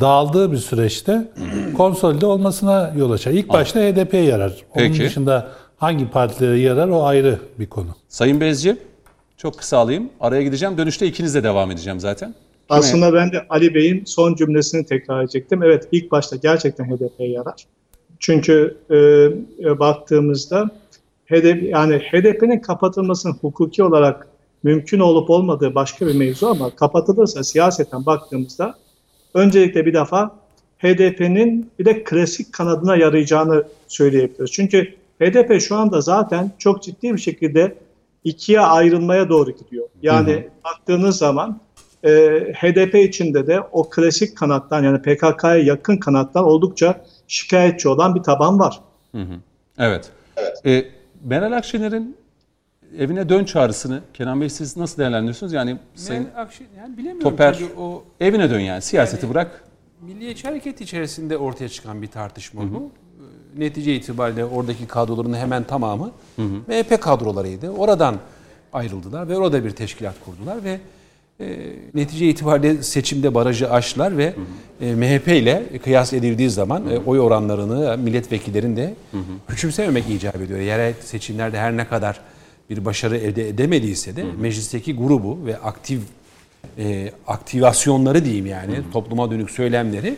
dağıldığı 0.00 0.52
bir 0.52 0.56
süreçte 0.56 1.32
konsolide 1.76 2.26
olmasına 2.26 2.92
yol 2.96 3.10
açar. 3.10 3.30
İlk 3.30 3.48
başta 3.48 3.80
HDP'ye 3.80 4.24
yarar. 4.24 4.52
Onun 4.74 4.84
Peki. 4.84 5.00
dışında 5.04 5.48
hangi 5.76 6.10
partilere 6.10 6.58
yarar 6.58 6.88
o 6.88 7.04
ayrı 7.04 7.38
bir 7.58 7.66
konu. 7.66 7.88
Sayın 8.08 8.40
Bezci, 8.40 8.76
çok 9.36 9.58
kısa 9.58 9.78
alayım. 9.78 10.10
Araya 10.20 10.42
gideceğim. 10.42 10.78
Dönüşte 10.78 11.06
ikinizle 11.06 11.44
devam 11.44 11.70
edeceğim 11.70 12.00
zaten. 12.00 12.34
Aslında 12.78 13.14
ben 13.14 13.32
de 13.32 13.46
Ali 13.48 13.74
Bey'in 13.74 14.04
son 14.04 14.34
cümlesini 14.34 14.86
tekrar 14.86 15.22
edecektim. 15.22 15.62
Evet 15.62 15.88
ilk 15.92 16.10
başta 16.10 16.36
gerçekten 16.36 16.84
HDP'ye 16.84 17.28
yarar. 17.28 17.66
Çünkü 18.18 18.76
e, 18.90 18.96
e, 19.68 19.78
baktığımızda 19.78 20.70
HDP, 21.26 21.62
yani 21.62 21.98
HDP'nin 21.98 22.58
kapatılmasının 22.58 23.34
hukuki 23.40 23.82
olarak 23.82 24.28
mümkün 24.62 25.00
olup 25.00 25.30
olmadığı 25.30 25.74
başka 25.74 26.06
bir 26.06 26.14
mevzu 26.14 26.46
ama 26.46 26.70
kapatılırsa 26.70 27.44
siyaseten 27.44 28.06
baktığımızda 28.06 28.74
öncelikle 29.34 29.86
bir 29.86 29.94
defa 29.94 30.30
HDP'nin 30.78 31.70
bir 31.78 31.84
de 31.84 32.04
klasik 32.04 32.52
kanadına 32.52 32.96
yarayacağını 32.96 33.64
söyleyebiliriz. 33.88 34.52
Çünkü 34.52 34.94
HDP 35.20 35.60
şu 35.60 35.76
anda 35.76 36.00
zaten 36.00 36.52
çok 36.58 36.82
ciddi 36.82 37.14
bir 37.14 37.18
şekilde 37.18 37.74
ikiye 38.24 38.60
ayrılmaya 38.60 39.28
doğru 39.28 39.50
gidiyor. 39.50 39.88
Yani 40.02 40.48
baktığınız 40.64 41.18
zaman 41.18 41.60
e, 42.04 42.10
HDP 42.56 42.94
içinde 42.94 43.46
de 43.46 43.60
o 43.60 43.90
klasik 43.90 44.36
kanattan 44.36 44.82
yani 44.82 45.02
PKK'ya 45.02 45.56
yakın 45.56 45.96
kanattan 45.96 46.44
oldukça 46.44 47.04
şikayetçi 47.28 47.88
olan 47.88 48.14
bir 48.14 48.22
taban 48.22 48.58
var. 48.58 48.80
Evet. 49.78 50.10
E, 50.66 50.84
Meral 51.24 51.52
Akşener'in 51.52 52.16
evine 52.98 53.28
dön 53.28 53.44
çağrısını 53.44 54.00
Kenan 54.14 54.40
Bey 54.40 54.48
siz 54.48 54.76
nasıl 54.76 54.98
değerlendiriyorsunuz? 54.98 55.52
Yani 55.52 55.78
Sayın 55.94 56.28
Akşener, 56.36 56.70
yani 56.78 56.96
bilemiyorum 56.96 57.30
Toper 57.30 57.58
o 57.78 58.04
evine 58.20 58.50
dön 58.50 58.60
yani 58.60 58.82
siyaseti 58.82 59.26
Yani- 59.26 59.34
bırak. 59.34 59.64
Milliyetçi 60.00 60.48
Hareket 60.48 60.80
içerisinde 60.80 61.36
ortaya 61.36 61.68
çıkan 61.68 62.02
bir 62.02 62.06
tartışma 62.06 62.62
bu. 62.74 62.90
Ee, 63.56 63.60
Netice 63.60 63.94
itibariyle 63.94 64.44
oradaki 64.44 64.86
kadroların 64.86 65.34
hemen 65.34 65.64
tamamı 65.64 66.10
MHP 66.66 67.00
kadrolarıydı. 67.00 67.70
Oradan 67.70 68.16
ayrıldılar 68.72 69.28
ve 69.28 69.36
orada 69.36 69.64
bir 69.64 69.70
teşkilat 69.70 70.14
kurdular 70.24 70.64
ve 70.64 70.80
e, 71.40 71.56
netice 71.94 72.28
itibariyle 72.28 72.82
seçimde 72.82 73.34
barajı 73.34 73.70
aştılar 73.70 74.18
ve 74.18 74.34
e, 74.80 74.94
MHP 74.94 75.28
ile 75.28 75.62
kıyas 75.84 76.12
edildiği 76.12 76.50
zaman 76.50 76.90
e, 76.90 76.98
oy 76.98 77.20
oranlarını 77.20 77.98
milletvekillerin 77.98 78.76
de 78.76 78.94
küçümsememek 79.48 80.10
icap 80.10 80.36
ediyor. 80.36 80.60
Yerel 80.60 80.94
seçimlerde 81.00 81.58
her 81.58 81.76
ne 81.76 81.88
kadar 81.88 82.20
bir 82.70 82.84
başarı 82.84 83.16
elde 83.16 83.48
edemediyse 83.48 84.16
de 84.16 84.24
meclisteki 84.40 84.96
grubu 84.96 85.46
ve 85.46 85.56
aktif 85.56 86.00
e, 86.78 87.12
aktivasyonları 87.26 88.24
diyeyim 88.24 88.46
yani 88.46 88.74
topluma 88.92 89.30
dönük 89.30 89.50
söylemleri 89.50 90.16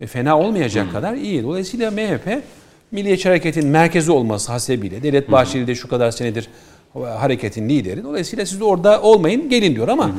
e, 0.00 0.06
fena 0.06 0.38
olmayacak 0.38 0.92
kadar 0.92 1.14
iyi. 1.14 1.42
Dolayısıyla 1.42 1.90
MHP 1.90 2.42
Milliyetçi 2.90 3.28
Hareket'in 3.28 3.66
merkezi 3.66 4.12
olması 4.12 4.52
hasebiyle 4.52 5.02
Devlet 5.02 5.32
Bahçeli 5.32 5.66
de 5.66 5.74
şu 5.74 5.88
kadar 5.88 6.10
senedir 6.10 6.48
hareketin 6.94 7.68
lideri. 7.68 8.04
Dolayısıyla 8.04 8.46
siz 8.46 8.62
orada 8.62 9.02
olmayın 9.02 9.48
gelin 9.48 9.74
diyor 9.74 9.88
ama 9.88 10.10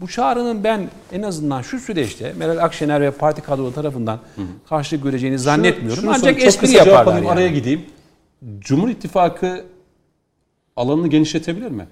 bu 0.00 0.08
çağrının 0.08 0.64
ben 0.64 0.88
en 1.12 1.22
azından 1.22 1.62
şu 1.62 1.78
süreçte 1.78 2.32
Meral 2.38 2.58
Akşener 2.58 3.00
ve 3.00 3.10
parti 3.10 3.42
kadroları 3.42 3.74
tarafından 3.74 4.18
karşılık 4.68 5.02
göreceğini 5.02 5.38
zannetmiyorum. 5.38 6.00
Şunu 6.00 6.10
Ancak 6.10 6.20
sorayım, 6.20 6.38
çok 6.38 6.46
espri 6.48 6.70
yaparlar 6.72 7.16
yani. 7.16 7.30
araya 7.30 7.48
gideyim. 7.48 7.80
Cumhur 8.58 8.88
İttifakı 8.88 9.64
alanını 10.76 11.08
genişletebilir 11.08 11.70
mi? 11.70 11.86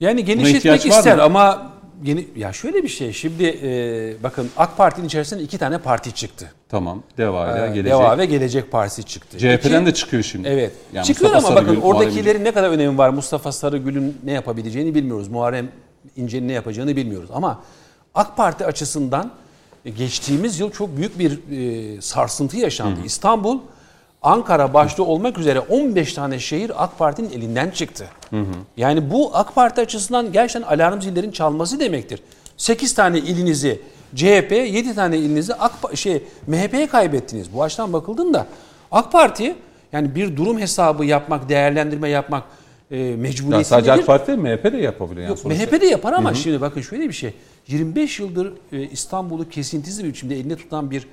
Yani 0.00 0.24
genişletmek 0.24 0.86
ister 0.86 1.18
ama 1.18 1.72
yeni 2.04 2.26
ya 2.36 2.52
şöyle 2.52 2.82
bir 2.82 2.88
şey. 2.88 3.12
Şimdi 3.12 3.44
e, 3.62 4.22
bakın 4.22 4.50
AK 4.56 4.76
Parti'nin 4.76 5.06
içerisinde 5.06 5.42
iki 5.42 5.58
tane 5.58 5.78
parti 5.78 6.12
çıktı. 6.14 6.52
Tamam. 6.68 7.02
Deva 7.18 7.52
ile 7.52 7.62
Ee, 7.64 7.66
gelecek. 7.68 7.84
Deva 7.92 8.18
ve 8.18 8.24
Gelecek 8.26 8.70
Partisi 8.72 9.04
çıktı. 9.04 9.38
CHP'den 9.38 9.80
İki- 9.80 9.86
de 9.86 9.94
çıkıyor 9.94 10.22
şimdi. 10.22 10.48
Evet. 10.48 10.72
Yani 10.92 11.06
Çıkıyor 11.06 11.30
Mustafa 11.32 11.46
ama 11.48 11.56
bakın 11.56 11.66
Sarıgül, 11.66 11.82
Muharrem 11.86 12.00
oradakilerin 12.08 12.44
ne 12.44 12.52
kadar 12.52 12.70
önemi 12.70 12.98
var. 12.98 13.08
Mustafa 13.10 13.52
Sarıgül'ün 13.52 14.16
ne 14.24 14.32
yapabileceğini 14.32 14.94
bilmiyoruz. 14.94 15.28
Muharrem 15.28 15.68
İnce'nin 16.16 16.48
ne 16.48 16.52
yapacağını 16.52 16.96
bilmiyoruz. 16.96 17.30
Ama 17.32 17.60
AK 18.14 18.36
Parti 18.36 18.66
açısından 18.66 19.30
geçtiğimiz 19.84 20.60
yıl 20.60 20.70
çok 20.70 20.96
büyük 20.96 21.18
bir 21.18 21.38
e, 21.50 22.00
sarsıntı 22.00 22.56
yaşandı. 22.56 23.00
İstanbul, 23.04 23.58
Ankara 24.22 24.74
başta 24.74 25.02
olmak 25.02 25.38
üzere 25.38 25.60
15 25.60 26.14
tane 26.14 26.38
şehir 26.38 26.84
AK 26.84 26.98
Parti'nin 26.98 27.30
elinden 27.30 27.70
çıktı. 27.70 28.06
Yani 28.76 29.10
bu 29.10 29.30
AK 29.36 29.54
Parti 29.54 29.80
açısından 29.80 30.32
gerçekten 30.32 30.68
alarm 30.68 31.00
zillerin 31.00 31.30
çalması 31.30 31.80
demektir. 31.80 32.22
8 32.56 32.94
tane 32.94 33.18
ilinizi 33.18 33.80
CHP, 34.14 34.52
7 34.52 34.94
tane 34.94 35.18
ilinizi 35.18 35.54
AK 35.54 35.72
şey 35.94 36.22
MHP'ye 36.46 36.86
kaybettiniz. 36.86 37.54
Bu 37.54 37.62
açıdan 37.62 37.92
bakıldığında 37.92 38.46
AK 38.92 39.12
Parti 39.12 39.56
yani 39.92 40.14
bir 40.14 40.36
durum 40.36 40.58
hesabı 40.58 41.04
yapmak, 41.04 41.48
değerlendirme 41.48 42.08
yapmak 42.08 42.42
e, 42.90 42.98
Yani 42.98 43.16
mecburiyetindedir. 43.16 43.64
sadece 43.64 43.92
AK 43.92 44.06
Parti 44.06 44.26
değil, 44.26 44.38
MHP 44.38 44.72
de 44.72 44.76
yapabilir. 44.76 45.20
Yani 45.20 45.28
Yok, 45.28 45.38
sonuçta. 45.38 45.64
MHP 45.64 45.80
de 45.80 45.86
yapar 45.86 46.12
ama 46.12 46.34
şimdi 46.34 46.60
bakın 46.60 46.80
şöyle 46.80 47.08
bir 47.08 47.12
şey. 47.12 47.34
25 47.68 48.20
yıldır 48.20 48.52
e, 48.72 48.82
İstanbul'u 48.82 49.48
kesintisiz 49.48 50.04
bir 50.04 50.08
biçimde 50.08 50.34
elinde 50.34 50.56
tutan 50.56 50.90
bir 50.90 51.06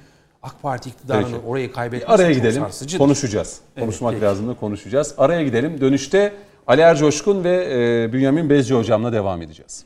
AK 0.44 0.62
Parti 0.62 0.90
iktidarının 0.90 1.24
Peki. 1.26 1.46
orayı 1.48 1.72
kaybetmesi 1.72 2.14
Araya 2.14 2.34
çok 2.34 2.44
gidelim. 2.44 2.62
sarsıcıdır. 2.64 2.98
Konuşacağız. 2.98 3.60
Konuşmak 3.80 4.14
peki. 4.14 4.26
lazım 4.26 4.48
da 4.48 4.54
konuşacağız. 4.54 5.16
Araya 5.18 5.44
gidelim. 5.44 5.82
Dönüşte 5.82 6.34
Ali 6.68 6.82
Ercoşkun 6.82 7.44
ve 7.44 7.68
e, 8.04 8.14
Bünyamin 8.14 8.50
Bezci 8.50 8.74
hocamla 8.74 9.14
devam 9.14 9.42
edeceğiz. 9.42 9.86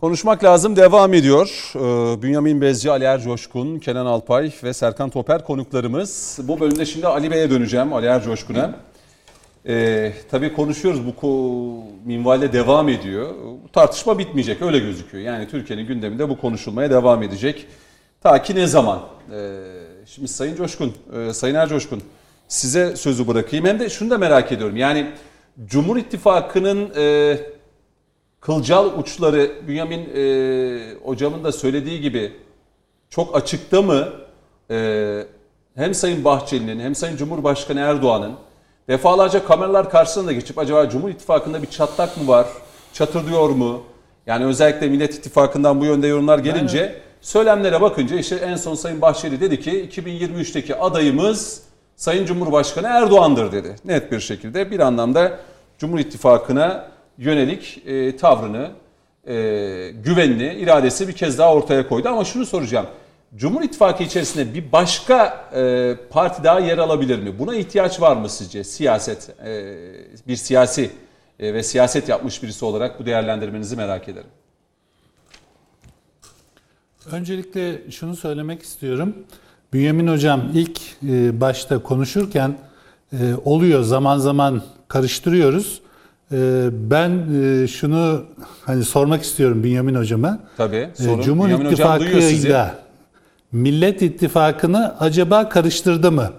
Konuşmak 0.00 0.44
lazım 0.44 0.76
devam 0.76 1.14
ediyor. 1.14 1.72
Ee, 1.74 2.22
Bünyamin 2.22 2.60
Bezci, 2.60 2.90
Ali 2.90 3.04
Ercoşkun, 3.04 3.78
Kenan 3.78 4.06
Alpay 4.06 4.52
ve 4.64 4.72
Serkan 4.72 5.10
Toper 5.10 5.44
konuklarımız. 5.44 6.38
Bu 6.42 6.60
bölümde 6.60 6.86
şimdi 6.86 7.06
Ali 7.06 7.30
Bey'e 7.30 7.50
döneceğim, 7.50 7.92
Ali 7.92 8.06
Ercoşkun'a. 8.06 8.74
Ee, 9.68 10.12
tabii 10.30 10.52
konuşuyoruz 10.52 11.00
bu 11.06 11.10
ko- 11.26 11.82
minvalde 12.04 12.52
devam 12.52 12.88
ediyor. 12.88 13.34
Bu 13.64 13.68
tartışma 13.72 14.18
bitmeyecek 14.18 14.62
öyle 14.62 14.78
gözüküyor. 14.78 15.24
Yani 15.24 15.48
Türkiye'nin 15.48 15.86
gündeminde 15.86 16.28
bu 16.28 16.38
konuşulmaya 16.40 16.90
devam 16.90 17.22
edecek. 17.22 17.66
Ta 18.22 18.42
ki 18.42 18.54
ne 18.54 18.66
zaman? 18.66 19.00
Ee, 19.32 19.58
şimdi 20.06 20.28
Sayın 20.28 20.56
Coşkun, 20.56 20.92
e, 21.28 21.32
Sayın 21.32 21.54
Ercoşkun 21.54 22.02
size 22.48 22.96
sözü 22.96 23.28
bırakayım. 23.28 23.66
Hem 23.66 23.80
de 23.80 23.90
şunu 23.90 24.10
da 24.10 24.18
merak 24.18 24.52
ediyorum. 24.52 24.76
Yani 24.76 25.06
Cumhur 25.66 25.96
İttifakı'nın 25.96 26.90
e, 26.96 27.36
kılcal 28.46 28.98
uçları 28.98 29.52
Bünyamin 29.68 30.08
e, 30.16 30.94
hocamın 31.04 31.44
da 31.44 31.52
söylediği 31.52 32.00
gibi 32.00 32.32
çok 33.10 33.36
açıkta 33.36 33.82
mı? 33.82 34.08
E, 34.70 35.26
hem 35.74 35.94
Sayın 35.94 36.24
Bahçeli'nin 36.24 36.80
hem 36.80 36.94
Sayın 36.94 37.16
Cumhurbaşkanı 37.16 37.80
Erdoğan'ın 37.80 38.32
defalarca 38.88 39.44
kameralar 39.44 39.90
karşısına 39.90 40.26
da 40.26 40.32
geçip 40.32 40.58
acaba 40.58 40.88
Cumhur 40.88 41.08
İttifakı'nda 41.08 41.62
bir 41.62 41.66
çatlak 41.66 42.16
mı 42.16 42.28
var? 42.28 42.46
Çatırdıyor 42.92 43.50
mu? 43.50 43.82
Yani 44.26 44.44
özellikle 44.44 44.88
Millet 44.88 45.14
İttifakı'ndan 45.14 45.80
bu 45.80 45.84
yönde 45.84 46.06
yorumlar 46.06 46.38
gelince 46.38 47.00
söylemlere 47.20 47.80
bakınca 47.80 48.16
işte 48.16 48.36
en 48.36 48.56
son 48.56 48.74
Sayın 48.74 49.00
Bahçeli 49.00 49.40
dedi 49.40 49.60
ki 49.60 49.90
2023'teki 49.92 50.76
adayımız 50.76 51.62
Sayın 51.96 52.26
Cumhurbaşkanı 52.26 52.86
Erdoğan'dır 52.86 53.52
dedi. 53.52 53.76
Net 53.84 54.12
bir 54.12 54.20
şekilde 54.20 54.70
bir 54.70 54.80
anlamda 54.80 55.38
Cumhur 55.78 55.98
İttifakı'na 55.98 56.95
yönelik 57.18 57.82
e, 57.86 58.16
tavrını, 58.16 58.70
e, 59.26 59.34
güvenini, 60.04 60.54
iradesi 60.54 61.08
bir 61.08 61.12
kez 61.12 61.38
daha 61.38 61.54
ortaya 61.54 61.88
koydu. 61.88 62.08
Ama 62.08 62.24
şunu 62.24 62.46
soracağım. 62.46 62.86
Cumhur 63.36 63.62
İttifakı 63.62 64.02
içerisinde 64.02 64.54
bir 64.54 64.72
başka 64.72 65.48
e, 65.54 65.94
parti 66.10 66.44
daha 66.44 66.60
yer 66.60 66.78
alabilir 66.78 67.18
mi? 67.18 67.38
Buna 67.38 67.54
ihtiyaç 67.54 68.00
var 68.00 68.16
mı 68.16 68.28
sizce? 68.28 68.64
Siyaset, 68.64 69.30
e, 69.44 69.74
bir 70.28 70.36
siyasi 70.36 70.90
e, 71.40 71.54
ve 71.54 71.62
siyaset 71.62 72.08
yapmış 72.08 72.42
birisi 72.42 72.64
olarak 72.64 73.00
bu 73.00 73.06
değerlendirmenizi 73.06 73.76
merak 73.76 74.08
ederim. 74.08 74.30
Öncelikle 77.12 77.90
şunu 77.90 78.16
söylemek 78.16 78.62
istiyorum. 78.62 79.14
Bünyamin 79.72 80.08
Hocam 80.08 80.42
ilk 80.54 80.80
e, 81.08 81.40
başta 81.40 81.82
konuşurken 81.82 82.58
e, 83.12 83.16
oluyor 83.44 83.82
zaman 83.82 84.18
zaman 84.18 84.62
karıştırıyoruz. 84.88 85.80
E, 86.32 86.68
ben 86.72 87.10
e, 87.42 87.66
şunu 87.68 88.24
hani 88.64 88.84
sormak 88.84 89.22
istiyorum 89.22 89.64
Bünyamin 89.64 89.94
Hocama. 89.94 90.38
Tabii. 90.56 90.76
E, 90.76 91.02
Sorun. 91.02 91.22
Cumhur 91.22 91.44
Bünyamin. 91.44 91.64
İttifakı'yla 91.66 92.78
Millet 93.52 94.02
İttifakı'nı 94.02 94.94
acaba 95.00 95.48
karıştırdı 95.48 96.12
mı 96.12 96.32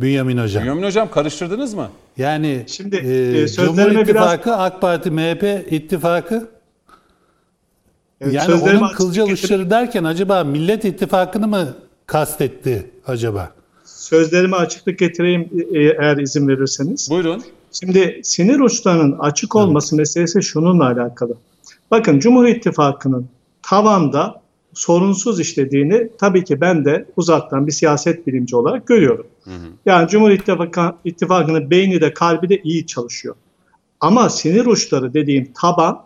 Bünyamin 0.00 0.38
Hocam? 0.38 0.62
Bünyamin 0.62 0.82
Hocam 0.82 1.10
karıştırdınız 1.10 1.74
mı? 1.74 1.88
Yani 2.16 2.64
Şimdi, 2.66 2.96
e, 2.96 3.00
e, 3.00 3.32
Cumhur 3.32 3.46
sözlerime 3.48 3.90
biraz- 4.08 4.08
İttifakı, 4.08 4.56
AK 4.56 4.80
Parti, 4.80 5.10
MHP 5.10 5.66
ittifakı 5.70 6.48
Evet, 8.20 8.34
yani 8.34 8.54
onun 8.54 8.64
açıklık 8.66 8.96
kılcal 8.96 9.26
getirip- 9.26 9.44
uçları 9.44 9.70
derken 9.70 10.04
acaba 10.04 10.44
Millet 10.44 10.84
İttifakı'nı 10.84 11.48
mı 11.48 11.68
kastetti 12.06 12.90
acaba? 13.06 13.52
Sözlerime 13.84 14.56
açıklık 14.56 14.98
getireyim 14.98 15.50
e, 15.74 15.78
eğer 15.80 16.16
izin 16.16 16.48
verirseniz. 16.48 17.10
Buyurun. 17.10 17.42
Şimdi 17.80 18.20
sinir 18.24 18.60
uçlarının 18.60 19.18
açık 19.18 19.56
olması 19.56 19.96
meselesi 19.96 20.42
şununla 20.42 20.86
alakalı. 20.86 21.36
Bakın 21.90 22.18
Cumhur 22.18 22.46
İttifakı'nın 22.46 23.28
tavanda 23.62 24.42
sorunsuz 24.74 25.40
işlediğini 25.40 26.10
tabii 26.20 26.44
ki 26.44 26.60
ben 26.60 26.84
de 26.84 27.06
uzaktan 27.16 27.66
bir 27.66 27.72
siyaset 27.72 28.26
bilimci 28.26 28.56
olarak 28.56 28.86
görüyorum. 28.86 29.26
Yani 29.86 30.08
Cumhur 30.08 30.30
İttifakı, 30.30 30.94
İttifakı'nın 31.04 31.70
beyni 31.70 32.00
de 32.00 32.14
kalbi 32.14 32.48
de 32.48 32.60
iyi 32.62 32.86
çalışıyor. 32.86 33.34
Ama 34.00 34.28
sinir 34.28 34.66
uçları 34.66 35.14
dediğim 35.14 35.52
taban 35.52 36.02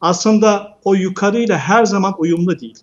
aslında 0.00 0.78
o 0.84 0.94
yukarıyla 0.94 1.58
her 1.58 1.84
zaman 1.84 2.14
uyumlu 2.18 2.60
değil. 2.60 2.78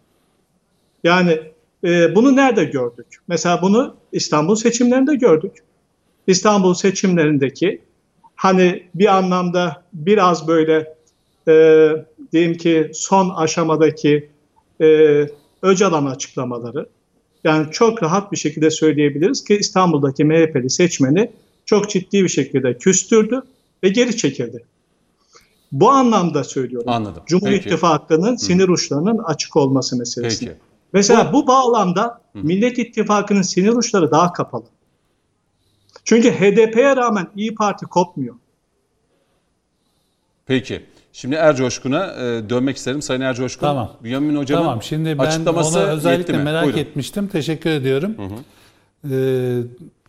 Yani 1.04 1.42
e, 1.84 2.16
bunu 2.16 2.36
nerede 2.36 2.64
gördük? 2.64 3.08
Mesela 3.28 3.62
bunu 3.62 3.96
İstanbul 4.12 4.56
seçimlerinde 4.56 5.16
gördük. 5.16 5.52
İstanbul 6.28 6.74
seçimlerindeki 6.74 7.82
hani 8.42 8.84
bir 8.96 9.18
anlamda 9.18 9.84
biraz 9.94 10.48
böyle 10.48 10.96
e, 11.48 11.54
diyeyim 12.32 12.58
ki 12.58 12.92
son 12.94 13.30
aşamadaki 13.30 14.30
e, 14.82 14.88
Öcalan 15.62 16.06
açıklamaları 16.06 16.86
yani 17.44 17.72
çok 17.72 18.04
rahat 18.04 18.32
bir 18.32 18.38
şekilde 18.38 18.72
söyleyebiliriz 18.72 19.44
ki 19.44 19.58
İstanbul'daki 19.58 20.24
MHP'li 20.24 20.70
seçmeni 20.70 21.32
çok 21.66 21.90
ciddi 21.90 22.24
bir 22.24 22.30
şekilde 22.30 22.78
küstürdü 22.78 23.42
ve 23.84 23.90
geri 23.90 24.18
çekildi. 24.18 24.64
Bu 25.72 25.90
anlamda 25.90 26.44
söylüyorum. 26.44 26.90
Anladım. 26.90 27.24
Cumhur 27.26 27.48
Peki. 27.48 27.70
İttifakı'nın 27.70 28.36
sinir 28.36 28.70
uçlarının 28.70 29.18
açık 29.18 29.56
olması 29.56 29.98
meselesi. 29.98 30.46
Peki. 30.46 30.58
Mesela 30.94 31.34
bu 31.34 31.48
bağlamda 31.48 32.22
Millet 32.34 32.80
İttifakı'nın 32.80 33.42
sinir 33.42 33.74
uçları 33.74 34.12
daha 34.12 34.34
kapalı. 34.34 34.66
Çünkü 36.06 36.32
HDP'ye 36.32 36.96
rağmen 36.96 37.28
İyi 37.36 37.56
Parti 37.56 37.86
kopmuyor. 37.86 38.36
Peki. 40.46 40.82
Şimdi 41.14 41.36
Ercoşkun'a 41.36 42.06
e, 42.06 42.50
dönmek 42.50 42.78
isterim. 42.78 43.02
Sayın 43.02 43.22
Ercoşkun, 43.22 43.68
Tamam. 43.68 43.92
Bünyamin 44.04 44.36
Hocam'ın 44.36 44.64
Tamam 44.64 44.84
şimdi 44.84 45.18
ben 45.18 45.24
açıklaması 45.24 45.80
onu 45.80 45.88
özellikle 45.88 46.38
merak 46.38 46.64
Buyurun. 46.64 46.80
etmiştim. 46.80 47.28
Teşekkür 47.28 47.70
ediyorum. 47.70 48.16
Ee, 49.12 49.58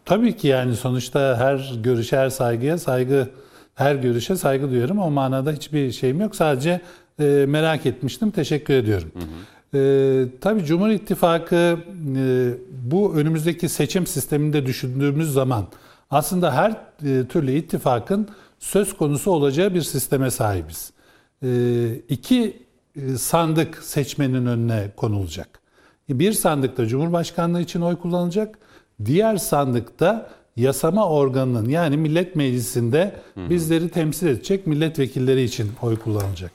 tabii 0.05 0.37
ki 0.37 0.49
yani 0.49 0.77
sonuçta 0.77 1.37
her 1.39 1.75
görüşe, 1.83 2.17
her 2.17 2.31
saygıya 2.31 2.79
saygı, 2.79 3.29
her 3.75 3.95
görüşe 3.95 4.37
saygı 4.37 4.71
duyuyorum. 4.71 4.99
O 4.99 5.11
manada 5.11 5.53
hiçbir 5.53 5.93
şeyim 5.93 6.21
yok. 6.21 6.37
Sadece 6.37 6.81
e, 7.21 7.25
merak 7.49 7.87
etmiştim. 7.87 8.31
Teşekkür 8.31 8.75
ediyorum. 8.75 9.13
Ee, 9.75 10.25
tabii 10.41 10.65
Cumhur 10.65 10.89
İttifakı 10.89 11.79
e, 12.17 12.49
bu 12.71 13.15
önümüzdeki 13.15 13.69
seçim 13.69 14.07
sisteminde 14.07 14.67
düşündüğümüz 14.67 15.33
zaman 15.33 15.67
aslında 16.13 16.55
her 16.55 16.71
e, 16.71 17.27
türlü 17.29 17.53
ittifakın 17.53 18.29
söz 18.59 18.97
konusu 18.97 19.31
olacağı 19.31 19.75
bir 19.75 19.83
sisteme 19.83 20.31
sahibiz. 20.31 20.93
E, 21.43 21.95
iki 22.09 22.67
e, 22.97 23.17
sandık 23.17 23.83
seçmenin 23.83 24.47
önüne 24.47 24.91
konulacak. 24.97 25.63
Bir 26.09 26.33
sandıkta 26.33 26.87
Cumhurbaşkanlığı 26.87 27.61
için 27.61 27.81
oy 27.81 27.97
kullanılacak. 27.97 28.59
Diğer 29.05 29.37
sandıkta 29.37 30.31
yasama 30.57 31.09
organının 31.09 31.69
yani 31.69 31.97
Millet 31.97 32.37
Meclisi'nde 32.37 33.15
bizleri 33.37 33.89
temsil 33.89 34.27
edecek 34.27 34.67
milletvekilleri 34.67 35.43
için 35.43 35.71
oy 35.83 35.97
kullanılacak. 35.97 36.53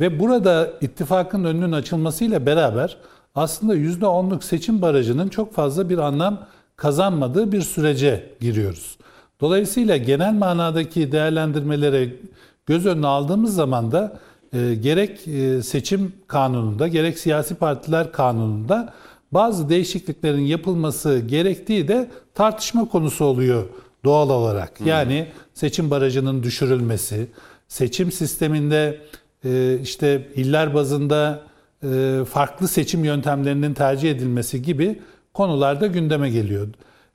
Ve 0.00 0.20
burada 0.20 0.72
ittifakın 0.80 1.44
önünün 1.44 1.72
açılmasıyla 1.72 2.46
beraber 2.46 2.96
aslında 3.34 3.76
%10'luk 3.76 4.42
seçim 4.42 4.82
barajının 4.82 5.28
çok 5.28 5.54
fazla 5.54 5.88
bir 5.88 5.98
anlam 5.98 6.46
kazanmadığı 6.80 7.52
bir 7.52 7.60
sürece 7.60 8.30
giriyoruz. 8.40 8.96
Dolayısıyla 9.40 9.96
genel 9.96 10.34
manadaki 10.34 11.12
değerlendirmelere 11.12 12.08
göz 12.66 12.86
önüne 12.86 13.06
aldığımız 13.06 13.54
zaman 13.54 13.92
da 13.92 14.18
e, 14.52 14.74
gerek 14.74 15.28
e, 15.28 15.62
seçim 15.62 16.12
kanununda 16.26 16.88
gerek 16.88 17.18
siyasi 17.18 17.54
partiler 17.54 18.12
kanununda 18.12 18.92
bazı 19.32 19.68
değişikliklerin 19.68 20.40
yapılması 20.40 21.18
gerektiği 21.18 21.88
de 21.88 22.10
tartışma 22.34 22.88
konusu 22.88 23.24
oluyor 23.24 23.64
doğal 24.04 24.30
olarak. 24.30 24.80
Yani 24.80 25.26
seçim 25.54 25.90
barajının 25.90 26.42
düşürülmesi, 26.42 27.26
seçim 27.68 28.12
sisteminde 28.12 29.00
e, 29.44 29.78
işte 29.82 30.28
iller 30.36 30.74
bazında 30.74 31.42
e, 31.82 32.20
farklı 32.30 32.68
seçim 32.68 33.04
yöntemlerinin 33.04 33.74
tercih 33.74 34.10
edilmesi 34.10 34.62
gibi 34.62 34.98
konularda 35.40 35.86
gündeme 35.86 36.30
geliyor. 36.30 36.68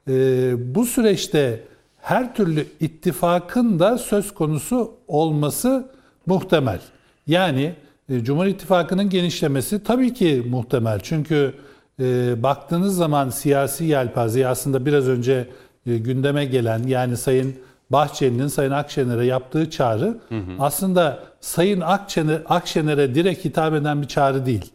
E, 0.10 0.76
bu 0.76 0.86
süreçte 0.86 1.60
her 2.02 2.36
türlü 2.36 2.66
ittifakın 2.80 3.80
da 3.80 3.98
söz 3.98 4.34
konusu 4.34 4.92
olması 5.08 5.90
muhtemel. 6.26 6.80
Yani 7.28 7.74
e, 8.10 8.24
Cumhur 8.24 8.46
İttifakı'nın 8.46 9.10
genişlemesi 9.10 9.84
tabii 9.84 10.14
ki 10.14 10.44
muhtemel. 10.50 11.00
Çünkü 11.04 11.54
e, 12.00 12.44
baktığınız 12.44 12.96
zaman 12.96 13.30
siyasi 13.30 13.84
yelpazeyi 13.84 14.48
aslında 14.48 14.86
biraz 14.86 15.08
önce 15.08 15.48
e, 15.86 15.98
gündeme 15.98 16.46
gelen 16.46 16.84
yani 16.88 17.18
Sayın 17.18 17.56
Bahçeli'nin 17.90 18.48
Sayın 18.48 18.72
Akşener'e 18.72 19.26
yaptığı 19.26 19.70
çağrı 19.70 20.18
aslında 20.60 21.20
Sayın 21.40 21.82
Akşener, 21.82 22.42
Akşener'e 22.50 23.16
direkt 23.16 23.46
hitap 23.46 23.74
eden 23.74 24.02
bir 24.02 24.08
çağrı 24.08 24.46
değil. 24.46 24.72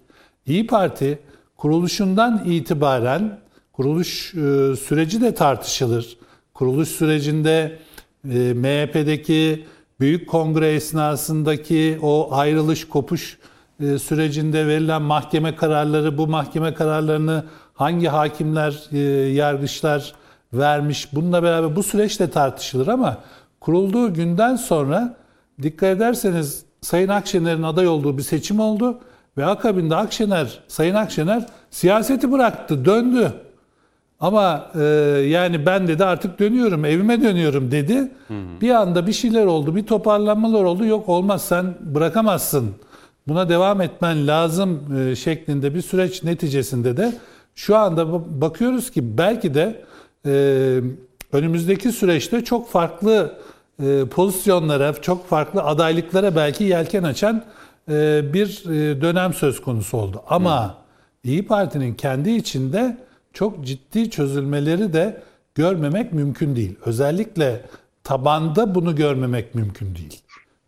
İyi 0.47 0.66
Parti 0.66 1.18
kuruluşundan 1.61 2.45
itibaren 2.45 3.39
kuruluş 3.73 4.35
e, 4.35 4.77
süreci 4.77 5.20
de 5.20 5.35
tartışılır. 5.35 6.16
Kuruluş 6.55 6.89
sürecinde 6.89 7.78
e, 8.31 8.39
MHP'deki 8.55 9.66
Büyük 10.01 10.28
Kongre 10.28 10.73
esnasındaki 10.73 11.99
o 12.03 12.28
ayrılış 12.35 12.89
kopuş 12.89 13.39
e, 13.81 13.99
sürecinde 13.99 14.66
verilen 14.66 15.03
mahkeme 15.03 15.57
kararları, 15.57 16.19
bu 16.19 16.27
mahkeme 16.27 16.74
kararlarını 16.74 17.45
hangi 17.74 18.09
hakimler, 18.09 18.82
e, 18.93 18.99
yargıçlar 19.32 20.15
vermiş, 20.53 21.09
bununla 21.15 21.43
beraber 21.43 21.77
bu 21.77 21.82
süreç 21.82 22.20
de 22.20 22.31
tartışılır 22.31 22.89
ama 22.89 23.19
kurulduğu 23.61 24.15
günden 24.15 24.57
sonra 24.57 25.16
dikkat 25.62 25.97
ederseniz 25.97 26.62
Sayın 26.81 27.09
Akşener'in 27.09 27.62
aday 27.62 27.89
olduğu 27.89 28.19
bir 28.19 28.23
seçim 28.23 28.61
oldu 28.61 29.01
ve 29.39 29.47
akabinde 29.47 29.97
Akşener, 29.97 30.59
Sayın 30.69 30.94
Akşener 30.94 31.47
siyaseti 31.70 32.32
bıraktı, 32.32 32.85
döndü. 32.85 33.32
Ama 34.20 34.66
e, 34.74 34.85
yani 35.28 35.66
ben 35.66 35.89
dedi 35.89 36.05
artık 36.05 36.39
dönüyorum, 36.39 36.85
evime 36.85 37.23
dönüyorum 37.23 37.70
dedi. 37.70 38.11
Bir 38.61 38.70
anda 38.70 39.07
bir 39.07 39.12
şeyler 39.12 39.47
oldu, 39.47 39.77
bir 39.77 39.86
toparlanmalar 39.86 40.65
oldu. 40.65 40.85
Yok 40.85 41.09
olmaz 41.09 41.43
sen 41.43 41.74
bırakamazsın. 41.81 42.70
Buna 43.28 43.48
devam 43.48 43.81
etmen 43.81 44.27
lazım 44.27 44.97
e, 44.98 45.16
şeklinde 45.16 45.74
bir 45.74 45.82
süreç 45.82 46.23
neticesinde 46.24 46.97
de 46.97 47.12
şu 47.55 47.77
anda 47.77 48.02
ba- 48.02 48.40
bakıyoruz 48.40 48.90
ki 48.90 49.19
belki 49.19 49.55
de 49.55 49.85
e, 50.27 50.32
önümüzdeki 51.32 51.93
süreçte 51.93 52.44
çok 52.44 52.69
farklı 52.69 53.35
e, 53.82 54.05
pozisyonlara, 54.05 54.93
çok 55.02 55.28
farklı 55.28 55.62
adaylıklara 55.62 56.36
belki 56.36 56.65
yelken 56.65 57.02
açan 57.02 57.44
bir 58.32 58.70
e, 58.70 59.01
dönem 59.01 59.35
söz 59.35 59.62
konusu 59.62 59.97
oldu. 59.97 60.23
Ama 60.28 60.81
İyi 61.24 61.47
Parti'nin 61.47 61.94
kendi 61.94 62.31
içinde 62.31 62.98
çok 63.32 63.65
ciddi 63.65 64.11
çözülmeleri 64.11 64.93
de 64.93 65.23
görmemek 65.55 66.12
mümkün 66.12 66.57
değil. 66.57 66.77
Özellikle 66.85 67.62
tabanda 68.05 68.74
bunu 68.74 68.97
görmemek 68.97 69.55
mümkün 69.55 69.94
değil. 69.94 70.20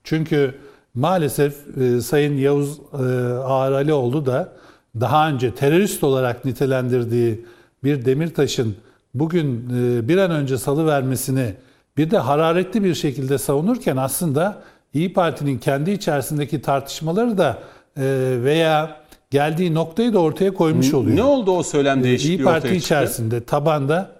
Çünkü 0.04 0.54
maalesef 0.94 1.78
e, 1.78 2.00
Sayın 2.00 2.36
Yavuz 2.36 2.80
e, 2.92 3.02
Ağar 3.44 3.72
Alioğlu 3.72 4.26
da 4.26 4.52
daha 5.00 5.28
önce 5.28 5.54
terörist 5.54 6.04
olarak 6.04 6.44
nitelendirdiği 6.44 7.44
bir 7.84 8.04
Demirtaş'ın 8.04 8.76
bugün 9.14 9.70
e, 9.70 10.08
bir 10.08 10.16
an 10.16 10.30
önce 10.30 10.58
salı 10.58 10.86
vermesini 10.86 11.54
bir 11.96 12.10
de 12.10 12.18
hararetli 12.18 12.84
bir 12.84 12.94
şekilde 12.94 13.38
savunurken 13.38 13.96
aslında 13.96 14.62
İyi 14.94 15.12
Parti'nin 15.12 15.58
kendi 15.58 15.90
içerisindeki 15.90 16.62
tartışmaları 16.62 17.38
da 17.38 17.58
e, 17.96 18.02
veya 18.44 18.96
geldiği 19.30 19.74
noktayı 19.74 20.12
da 20.12 20.18
ortaya 20.18 20.54
koymuş 20.54 20.94
oluyor. 20.94 21.16
Ne 21.16 21.22
oldu 21.22 21.50
o 21.50 21.62
söylem 21.62 22.04
değişikliği 22.04 22.36
İyi 22.36 22.44
Parti 22.44 22.58
ortaya 22.58 22.74
çıktı? 22.74 22.86
içerisinde 22.86 23.44
tabanda 23.44 24.10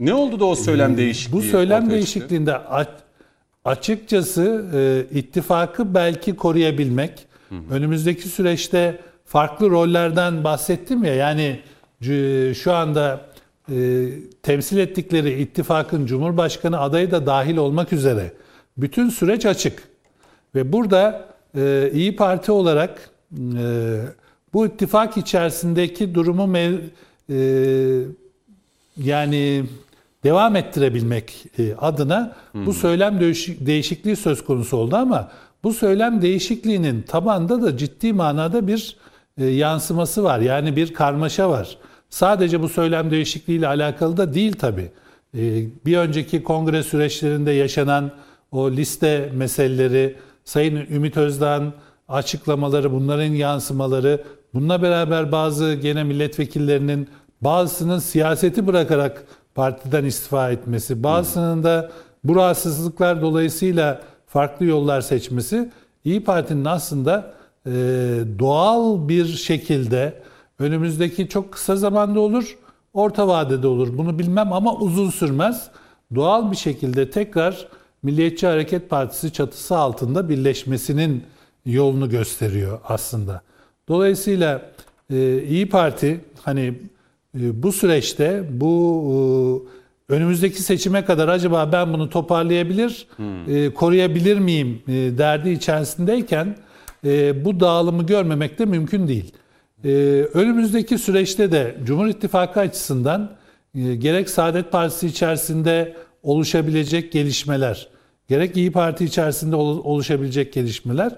Ne 0.00 0.14
oldu 0.14 0.40
da 0.40 0.44
o 0.44 0.54
söylem 0.54 0.96
değişikliği 0.96 1.32
bu 1.32 1.42
söylem 1.42 1.90
değişikliğinde 1.90 2.56
açıkçası 3.64 4.64
e, 4.74 5.18
ittifakı 5.18 5.94
belki 5.94 6.36
koruyabilmek, 6.36 7.26
önümüzdeki 7.70 8.28
süreçte 8.28 9.00
farklı 9.24 9.70
rollerden 9.70 10.44
bahsettim 10.44 11.04
ya 11.04 11.14
yani 11.14 11.60
şu 12.54 12.72
anda 12.72 13.20
e, 13.72 14.06
temsil 14.42 14.78
ettikleri 14.78 15.40
ittifakın 15.40 16.06
Cumhurbaşkanı 16.06 16.80
adayı 16.80 17.10
da 17.10 17.26
dahil 17.26 17.56
olmak 17.56 17.92
üzere 17.92 18.32
bütün 18.78 19.08
süreç 19.10 19.46
açık. 19.46 19.82
Ve 20.54 20.72
burada 20.72 21.24
e, 21.56 21.90
İyi 21.94 22.16
Parti 22.16 22.52
olarak 22.52 23.10
e, 23.58 24.00
bu 24.52 24.66
ittifak 24.66 25.16
içerisindeki 25.16 26.14
durumu 26.14 26.42
mev- 26.42 26.80
e, 27.30 27.38
yani 28.96 29.64
devam 30.24 30.56
ettirebilmek 30.56 31.44
e, 31.58 31.74
adına 31.74 32.36
bu 32.54 32.74
söylem 32.74 33.20
değiş- 33.20 33.66
değişikliği 33.66 34.16
söz 34.16 34.44
konusu 34.44 34.76
oldu 34.76 34.96
ama 34.96 35.30
bu 35.64 35.72
söylem 35.74 36.22
değişikliğinin 36.22 37.02
tabanda 37.02 37.62
da 37.62 37.76
ciddi 37.76 38.12
manada 38.12 38.66
bir 38.66 38.96
e, 39.38 39.46
yansıması 39.46 40.24
var. 40.24 40.38
Yani 40.40 40.76
bir 40.76 40.94
karmaşa 40.94 41.50
var. 41.50 41.78
Sadece 42.10 42.62
bu 42.62 42.68
söylem 42.68 43.10
değişikliğiyle 43.10 43.66
alakalı 43.68 44.16
da 44.16 44.34
değil 44.34 44.52
tabii. 44.52 44.90
E, 45.38 45.40
Bir 45.86 45.96
önceki 45.96 46.42
kongre 46.42 46.82
süreçlerinde 46.82 47.50
yaşanan 47.52 48.10
o 48.52 48.70
liste 48.70 49.32
meseleleri, 49.34 50.16
Sayın 50.44 50.76
Ümit 50.76 51.16
Özdağ'ın 51.16 51.72
açıklamaları, 52.08 52.92
bunların 52.92 53.32
yansımaları, 53.32 54.24
bununla 54.54 54.82
beraber 54.82 55.32
bazı 55.32 55.74
gene 55.74 56.04
milletvekillerinin 56.04 57.08
bazısının 57.40 57.98
siyaseti 57.98 58.66
bırakarak 58.66 59.24
partiden 59.54 60.04
istifa 60.04 60.50
etmesi, 60.50 61.02
bazısının 61.02 61.64
da 61.64 61.90
bu 62.24 62.36
rahatsızlıklar 62.36 63.22
dolayısıyla 63.22 64.00
farklı 64.26 64.66
yollar 64.66 65.00
seçmesi 65.00 65.70
İyi 66.04 66.24
Parti'nin 66.24 66.64
aslında 66.64 67.34
e, 67.66 67.70
doğal 68.38 69.08
bir 69.08 69.26
şekilde 69.26 70.22
önümüzdeki 70.58 71.28
çok 71.28 71.52
kısa 71.52 71.76
zamanda 71.76 72.20
olur, 72.20 72.58
orta 72.92 73.28
vadede 73.28 73.66
olur. 73.66 73.98
Bunu 73.98 74.18
bilmem 74.18 74.52
ama 74.52 74.74
uzun 74.74 75.10
sürmez. 75.10 75.70
Doğal 76.14 76.50
bir 76.50 76.56
şekilde 76.56 77.10
tekrar 77.10 77.68
Milliyetçi 78.02 78.46
Hareket 78.46 78.90
Partisi 78.90 79.32
çatısı 79.32 79.76
altında 79.76 80.28
birleşmesinin 80.28 81.22
yolunu 81.66 82.10
gösteriyor 82.10 82.80
aslında. 82.84 83.42
Dolayısıyla 83.88 84.70
e, 85.12 85.42
İyi 85.42 85.68
Parti 85.68 86.20
hani 86.42 86.74
e, 87.40 87.62
bu 87.62 87.72
süreçte 87.72 88.44
bu 88.50 89.64
e, 90.10 90.12
önümüzdeki 90.12 90.62
seçime 90.62 91.04
kadar 91.04 91.28
acaba 91.28 91.72
ben 91.72 91.92
bunu 91.92 92.10
toparlayabilir, 92.10 93.06
e, 93.48 93.74
koruyabilir 93.74 94.38
miyim 94.38 94.82
e, 94.88 94.92
derdi 94.92 95.50
içerisindeyken 95.50 96.56
e, 97.04 97.44
bu 97.44 97.60
dağılımı 97.60 98.06
görmemek 98.06 98.58
de 98.58 98.64
mümkün 98.64 99.08
değil. 99.08 99.32
E, 99.84 99.88
önümüzdeki 100.34 100.98
süreçte 100.98 101.52
de 101.52 101.76
Cumhur 101.84 102.06
İttifakı 102.06 102.60
açısından 102.60 103.30
e, 103.74 103.94
gerek 103.94 104.30
Saadet 104.30 104.72
Partisi 104.72 105.06
içerisinde 105.06 105.96
oluşabilecek 106.22 107.12
gelişmeler, 107.12 107.88
gerek 108.28 108.56
İyi 108.56 108.72
Parti 108.72 109.04
içerisinde 109.04 109.56
ol- 109.56 109.84
oluşabilecek 109.84 110.52
gelişmeler, 110.52 111.12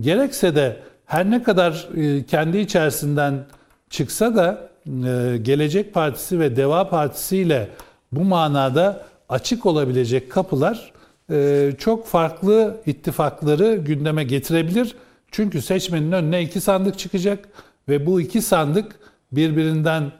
gerekse 0.00 0.54
de 0.54 0.76
her 1.06 1.30
ne 1.30 1.42
kadar 1.42 1.88
e, 1.96 2.24
kendi 2.26 2.58
içerisinden 2.58 3.44
çıksa 3.90 4.36
da 4.36 4.68
e, 4.86 5.36
Gelecek 5.42 5.94
Partisi 5.94 6.40
ve 6.40 6.56
Deva 6.56 6.88
Partisi 6.88 7.36
ile 7.38 7.68
bu 8.12 8.24
manada 8.24 9.04
açık 9.28 9.66
olabilecek 9.66 10.32
kapılar 10.32 10.92
e, 11.30 11.70
çok 11.78 12.06
farklı 12.06 12.76
ittifakları 12.86 13.74
gündeme 13.76 14.24
getirebilir. 14.24 14.94
Çünkü 15.30 15.62
seçmenin 15.62 16.12
önüne 16.12 16.42
iki 16.42 16.60
sandık 16.60 16.98
çıkacak 16.98 17.48
ve 17.88 18.06
bu 18.06 18.20
iki 18.20 18.42
sandık 18.42 18.96
birbirinden 19.32 20.12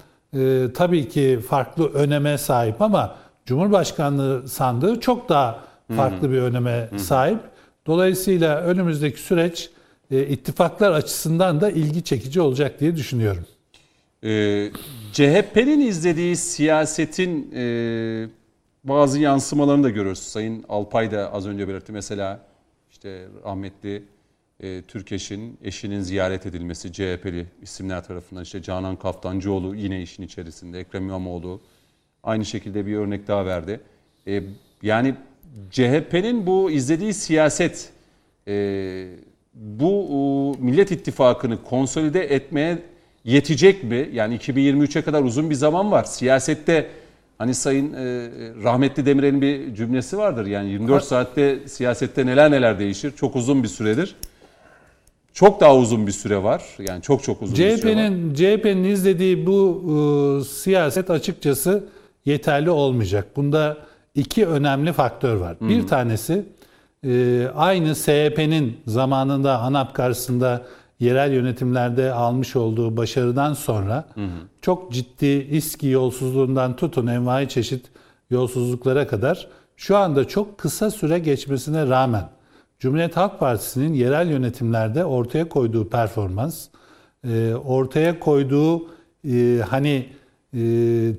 tabii 0.75 1.09
ki 1.09 1.41
farklı 1.49 1.93
öneme 1.93 2.39
sahip 2.39 2.83
ama 2.83 3.17
Cumhurbaşkanlığı 3.47 4.49
sandığı 4.49 5.01
çok 5.01 5.29
daha 5.29 5.65
farklı 5.97 6.31
bir 6.31 6.39
öneme 6.39 6.89
sahip. 6.97 7.39
Dolayısıyla 7.87 8.61
önümüzdeki 8.61 9.21
süreç 9.21 9.71
e, 10.11 10.27
ittifaklar 10.27 10.93
açısından 10.93 11.61
da 11.61 11.71
ilgi 11.71 12.05
çekici 12.05 12.41
olacak 12.41 12.81
diye 12.81 12.97
düşünüyorum. 12.97 13.47
Ee, 14.25 14.71
CHP'nin 15.13 15.81
izlediği 15.81 16.37
siyasetin 16.37 17.53
e, 17.55 18.29
bazı 18.85 19.21
yansımalarını 19.21 19.85
da 19.85 19.91
görüyoruz. 19.91 20.19
Sayın 20.19 20.65
Alpay 20.69 21.11
da 21.11 21.33
az 21.33 21.47
önce 21.47 21.69
belirtti. 21.69 21.93
Mesela 21.93 22.41
işte 22.91 23.27
rahmetli 23.45 24.05
e, 24.61 24.83
Türkeş'in 24.83 25.59
eşinin 25.63 26.01
ziyaret 26.01 26.47
edilmesi 26.47 26.93
CHP'li 26.93 27.47
isimler 27.63 28.05
tarafından. 28.05 28.43
işte 28.43 28.63
Canan 28.63 28.97
Kaftancıoğlu 28.97 29.75
yine 29.75 30.03
işin 30.03 30.23
içerisinde. 30.23 30.81
Ekrem 30.81 31.03
İmamoğlu 31.03 31.61
aynı 32.27 32.45
şekilde 32.45 32.87
bir 32.87 32.97
örnek 32.97 33.29
daha 33.29 33.47
verdi. 33.47 33.81
E, 34.27 34.43
yani 34.83 35.15
CHP'nin 35.71 36.47
bu 36.47 36.71
izlediği 36.71 37.15
siyaset 37.15 37.91
e, 38.49 39.09
bu 39.55 40.07
o, 40.11 40.55
Millet 40.59 40.91
İttifakı'nı 40.91 41.63
konsolide 41.63 42.35
etmeye 42.35 42.79
yetecek 43.25 43.85
mi? 43.85 44.11
Yani 44.13 44.37
2023'e 44.37 45.03
kadar 45.03 45.23
uzun 45.23 45.51
bir 45.51 45.55
zaman 45.55 45.93
var. 45.93 46.05
Siyasette 46.05 46.87
hani 47.39 47.55
Sayın 47.55 47.93
e, 47.93 47.97
rahmetli 48.63 49.07
Demirel'in 49.07 49.41
bir 49.41 49.75
cümlesi 49.75 50.19
vardır. 50.19 50.47
Yani 50.47 50.71
24 50.71 51.05
saatte 51.05 51.69
siyasette 51.69 52.27
neler 52.27 52.51
neler 52.51 52.79
değişir. 52.79 53.13
Çok 53.17 53.37
uzun 53.37 53.63
bir 53.63 53.69
süredir. 53.69 54.17
Çok 55.33 55.61
daha 55.61 55.77
uzun 55.77 56.07
bir 56.07 56.13
süre 56.13 56.43
var. 56.43 56.65
Yani 56.89 57.03
çok 57.03 57.23
çok 57.23 57.43
uzun 57.43 57.57
bir 57.57 57.77
süre 57.77 57.97
var. 57.97 57.97
CHP'nin 57.97 58.35
CHP'nin 58.35 58.85
izlediği 58.85 59.47
bu 59.47 59.83
e, 59.91 60.45
siyaset 60.45 61.11
açıkçası 61.11 61.85
yeterli 62.27 62.71
olmayacak. 62.71 63.37
Bunda 63.37 63.77
iki 64.15 64.47
önemli 64.47 64.93
faktör 64.93 65.37
var. 65.37 65.57
Bir 65.61 65.87
tanesi 65.87 66.47
e, 67.05 67.47
aynı 67.55 67.95
SHP'nin 67.95 68.81
zamanında 68.87 69.59
ANAP 69.59 69.95
karşısında 69.95 70.63
yerel 71.01 71.33
yönetimlerde 71.33 72.13
almış 72.13 72.57
olduğu 72.57 72.97
başarıdan 72.97 73.53
sonra 73.53 74.05
çok 74.63 74.93
ciddi 74.93 75.27
İSKİ 75.51 75.89
yolsuzluğundan 75.89 76.77
tutun 76.77 77.07
envai 77.07 77.49
çeşit 77.49 77.87
yolsuzluklara 78.31 79.07
kadar 79.07 79.49
şu 79.77 79.97
anda 79.97 80.29
çok 80.29 80.59
kısa 80.59 80.91
süre 80.91 81.19
geçmesine 81.19 81.89
rağmen 81.89 82.29
Cumhuriyet 82.79 83.17
Halk 83.17 83.39
Partisi'nin 83.41 83.95
yerel 83.95 84.31
yönetimlerde 84.31 85.05
ortaya 85.05 85.49
koyduğu 85.49 85.89
performans, 85.89 86.69
e, 87.25 87.55
ortaya 87.55 88.21
koyduğu 88.21 88.89
e, 89.25 89.61
hani 89.69 90.07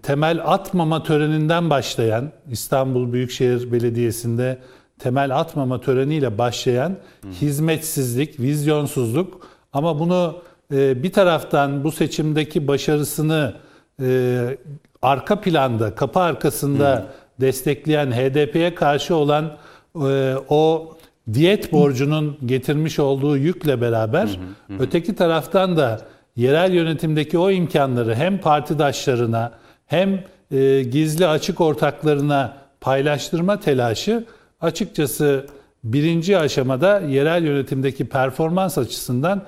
temel 0.04 0.42
atmama 0.44 1.04
töreninden 1.04 1.70
başlayan 1.70 2.32
İstanbul 2.52 3.14
Büyükşehir 3.14 3.72
Belediyesi'nde 3.72 4.58
temel 5.00 5.40
atmama 5.40 5.82
töreniyle 5.82 6.38
başlayan 6.38 6.98
hizmetsizlik, 7.42 8.40
vizyonsuzluk. 8.40 9.48
Ama 9.74 10.00
bunu 10.00 10.36
e, 10.74 11.04
bir 11.04 11.12
taraftan 11.12 11.84
bu 11.84 11.92
seçimdeki 11.92 12.68
başarısını 12.68 13.54
e, 14.02 14.58
arka 15.02 15.42
planda, 15.42 15.96
kapı 15.96 16.20
arkasında 16.20 17.06
destekleyen 17.42 18.12
HDP'ye 18.12 18.76
karşı 18.76 19.16
olan 19.16 19.58
e, 19.96 20.36
o 20.50 20.92
diyet 21.34 21.72
borcunun 21.72 22.38
getirmiş 22.46 23.00
olduğu 23.00 23.38
yükle 23.38 23.82
beraber 23.82 24.40
öteki 24.80 25.16
taraftan 25.16 25.78
da 25.78 26.02
yerel 26.38 26.74
yönetimdeki 26.74 27.38
o 27.38 27.52
imkanları 27.52 28.16
hem 28.16 28.38
partidaşlarına 28.38 29.52
hem 29.86 30.24
e, 30.52 30.84
gizli 30.84 31.28
açık 31.28 31.62
ortaklarına 31.62 32.58
paylaştırma 32.82 33.60
telaşı 33.60 34.26
açıkçası 34.62 35.46
birinci 35.84 36.38
aşamada 36.38 37.00
yerel 37.00 37.44
yönetimdeki 37.44 38.06
performans 38.06 38.78
açısından 38.78 39.42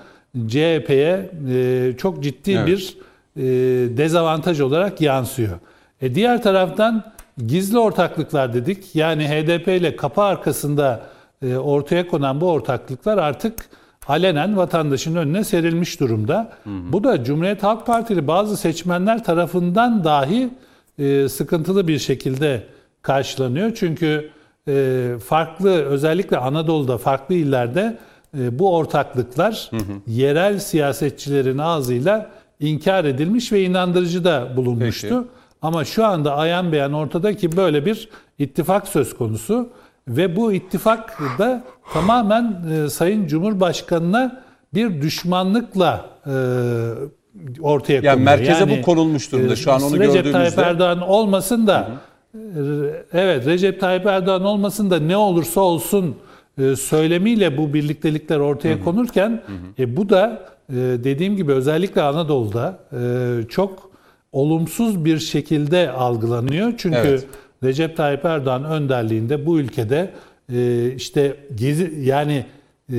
CHP'ye 0.47 1.31
e, 1.49 1.93
çok 1.97 2.23
ciddi 2.23 2.51
Evet. 2.51 2.67
bir 2.67 2.97
e, 3.35 3.43
dezavantaj 3.97 4.59
olarak 4.61 5.01
yansıyor. 5.01 5.59
E, 6.01 6.15
diğer 6.15 6.43
taraftan 6.43 7.03
gizli 7.47 7.79
ortaklıklar 7.79 8.53
dedik. 8.53 8.95
Yani 8.95 9.27
HDP 9.27 9.67
ile 9.67 9.95
kapı 9.95 10.21
arkasında 10.21 11.01
e, 11.41 11.57
ortaya 11.57 12.07
konan 12.07 12.41
bu 12.41 12.51
ortaklıklar 12.51 13.17
artık 13.17 13.69
alenen 14.09 14.57
vatandaşın 14.57 15.15
önüne 15.15 15.43
serilmiş 15.43 15.99
durumda. 15.99 16.51
Bu 16.65 17.03
da 17.03 17.23
Cumhuriyet 17.23 17.63
Halk 17.63 17.85
Partili 17.85 18.27
bazı 18.27 18.57
seçmenler 18.57 19.23
tarafından 19.23 20.03
dahi 20.03 20.49
e, 20.99 21.29
sıkıntılı 21.29 21.87
bir 21.87 21.99
şekilde 21.99 22.63
karşılanıyor. 23.01 23.71
Çünkü 23.75 24.29
e, 24.67 25.07
farklı 25.25 25.69
özellikle 25.69 26.37
Anadolu'da 26.37 26.97
farklı 26.97 27.35
illerde 27.35 27.97
e, 28.37 28.59
bu 28.59 28.75
ortaklıklar 28.75 29.71
yerel 30.07 30.59
siyasetçilerin 30.59 31.57
ağzıyla 31.57 32.29
inkar 32.59 33.05
edilmiş 33.05 33.51
ve 33.51 33.63
inandırıcı 33.63 34.23
da 34.23 34.57
bulunmuştu. 34.57 35.07
Peki. 35.07 35.39
Ama 35.61 35.85
şu 35.85 36.05
anda 36.05 36.35
ayan 36.35 36.71
beyan 36.71 36.93
ortada 36.93 37.35
ki 37.35 37.57
böyle 37.57 37.85
bir 37.85 38.09
ittifak 38.39 38.87
söz 38.87 39.17
konusu 39.17 39.69
ve 40.07 40.35
bu 40.35 40.53
ittifak 40.53 41.19
da 41.39 41.63
tamamen 41.93 42.55
e, 42.85 42.89
Sayın 42.89 43.27
Cumhurbaşkanı'na 43.27 44.41
bir 44.73 45.01
düşmanlıkla 45.01 46.05
e, 46.25 46.31
ortaya 47.61 47.93
Yani 47.93 48.03
konuyor. 48.03 48.25
merkeze 48.25 48.77
bu 48.77 48.81
konulmuş 48.81 49.31
durumda. 49.31 49.55
Şu 49.55 49.71
an 49.71 49.81
onu 49.81 49.99
Recep 49.99 50.13
Tayyip 50.13 50.25
gördüğümüzde- 50.35 50.61
Erdoğan 50.61 51.01
olmasın 51.01 51.67
da 51.67 51.87
e, 52.33 52.37
evet 53.13 53.45
Recep 53.45 53.79
Tayyip 53.79 54.05
Erdoğan 54.05 54.43
olmasın 54.45 54.89
da 54.91 54.99
ne 54.99 55.17
olursa 55.17 55.61
olsun 55.61 56.15
e, 56.61 56.75
söylemiyle 56.75 57.57
bu 57.57 57.73
birliktelikler 57.73 58.37
ortaya 58.39 58.83
konurken 58.83 59.41
e, 59.79 59.97
bu 59.97 60.09
da 60.09 60.39
e, 60.69 60.73
dediğim 60.75 61.35
gibi 61.35 61.51
özellikle 61.51 62.01
Anadolu'da 62.01 62.79
e, 62.93 62.99
çok 63.49 63.89
olumsuz 64.31 65.05
bir 65.05 65.19
şekilde 65.19 65.91
algılanıyor. 65.91 66.73
Çünkü 66.77 66.97
Evet. 66.97 67.25
Recep 67.63 67.97
Tayyip 67.97 68.25
Erdoğan 68.25 68.63
önderliğinde 68.63 69.45
bu 69.45 69.59
ülkede 69.59 70.09
e, 70.53 70.91
işte 70.95 71.35
gezi 71.55 71.93
yani 72.01 72.45
e, 72.89 72.95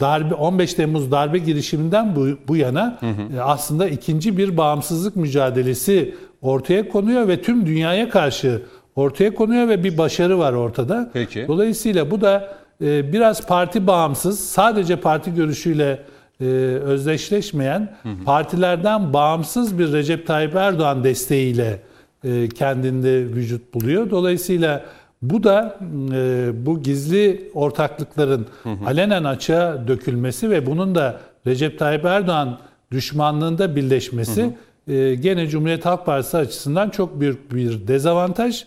darbe 0.00 0.34
15 0.34 0.74
Temmuz 0.74 1.10
darbe 1.10 1.38
girişiminden 1.38 2.16
bu, 2.16 2.28
bu 2.48 2.56
yana 2.56 2.98
e, 3.36 3.40
aslında 3.40 3.88
ikinci 3.88 4.38
bir 4.38 4.56
bağımsızlık 4.56 5.16
mücadelesi 5.16 6.14
ortaya 6.42 6.88
konuyor 6.88 7.28
ve 7.28 7.42
tüm 7.42 7.66
dünyaya 7.66 8.08
karşı 8.08 8.62
ortaya 8.96 9.34
konuyor 9.34 9.68
ve 9.68 9.84
bir 9.84 9.98
başarı 9.98 10.38
var 10.38 10.52
ortada. 10.52 11.10
Peki. 11.12 11.44
Dolayısıyla 11.48 12.10
bu 12.10 12.20
da 12.20 12.54
e, 12.80 13.12
biraz 13.12 13.46
parti 13.46 13.86
bağımsız, 13.86 14.40
sadece 14.40 14.96
parti 14.96 15.34
görüşüyle 15.34 16.02
e, 16.40 16.44
özdeşleşmeyen, 16.84 17.96
partilerden 18.24 19.12
bağımsız 19.12 19.78
bir 19.78 19.92
Recep 19.92 20.26
Tayyip 20.26 20.54
Erdoğan 20.54 21.04
desteğiyle 21.04 21.80
e, 22.24 22.48
kendinde 22.48 23.24
vücut 23.24 23.74
buluyor. 23.74 24.10
Dolayısıyla 24.10 24.84
bu 25.30 25.42
da 25.44 25.78
e, 26.12 26.50
bu 26.66 26.82
gizli 26.82 27.50
ortaklıkların 27.54 28.46
alenen 28.86 29.24
açığa 29.24 29.88
dökülmesi 29.88 30.50
ve 30.50 30.66
bunun 30.66 30.94
da 30.94 31.20
Recep 31.46 31.78
Tayyip 31.78 32.04
Erdoğan 32.04 32.58
düşmanlığında 32.90 33.76
birleşmesi 33.76 34.56
e, 34.88 35.14
gene 35.14 35.46
Cumhuriyet 35.48 35.86
Halk 35.86 36.06
Partisi 36.06 36.36
açısından 36.36 36.90
çok 36.90 37.20
büyük 37.20 37.52
bir 37.54 37.88
dezavantaj. 37.88 38.64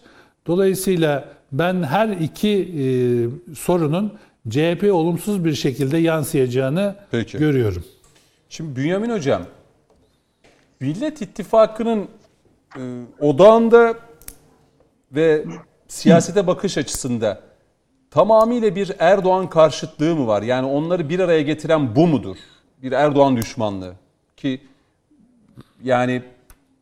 Dolayısıyla 0.47 1.29
ben 1.51 1.83
her 1.83 2.09
iki 2.09 2.49
e, 2.49 2.85
sorunun 3.55 4.13
CHP 4.49 4.89
olumsuz 4.93 5.45
bir 5.45 5.53
şekilde 5.53 5.97
yansıyacağını 5.97 6.95
Peki. 7.11 7.37
görüyorum. 7.37 7.83
Şimdi 8.49 8.75
Bünyamin 8.75 9.09
Hocam, 9.09 9.41
Millet 10.79 11.21
İttifakı'nın 11.21 12.07
e, 12.77 12.81
odağında 13.19 13.95
ve 15.11 15.45
siyasete 15.87 16.47
bakış 16.47 16.77
açısında 16.77 17.41
tamamıyla 18.11 18.75
bir 18.75 18.91
Erdoğan 18.99 19.49
karşıtlığı 19.49 20.15
mı 20.15 20.27
var? 20.27 20.41
Yani 20.41 20.67
onları 20.67 21.09
bir 21.09 21.19
araya 21.19 21.41
getiren 21.41 21.95
bu 21.95 22.07
mudur? 22.07 22.37
Bir 22.83 22.91
Erdoğan 22.91 23.37
düşmanlığı 23.37 23.93
ki 24.37 24.61
yani 25.83 26.23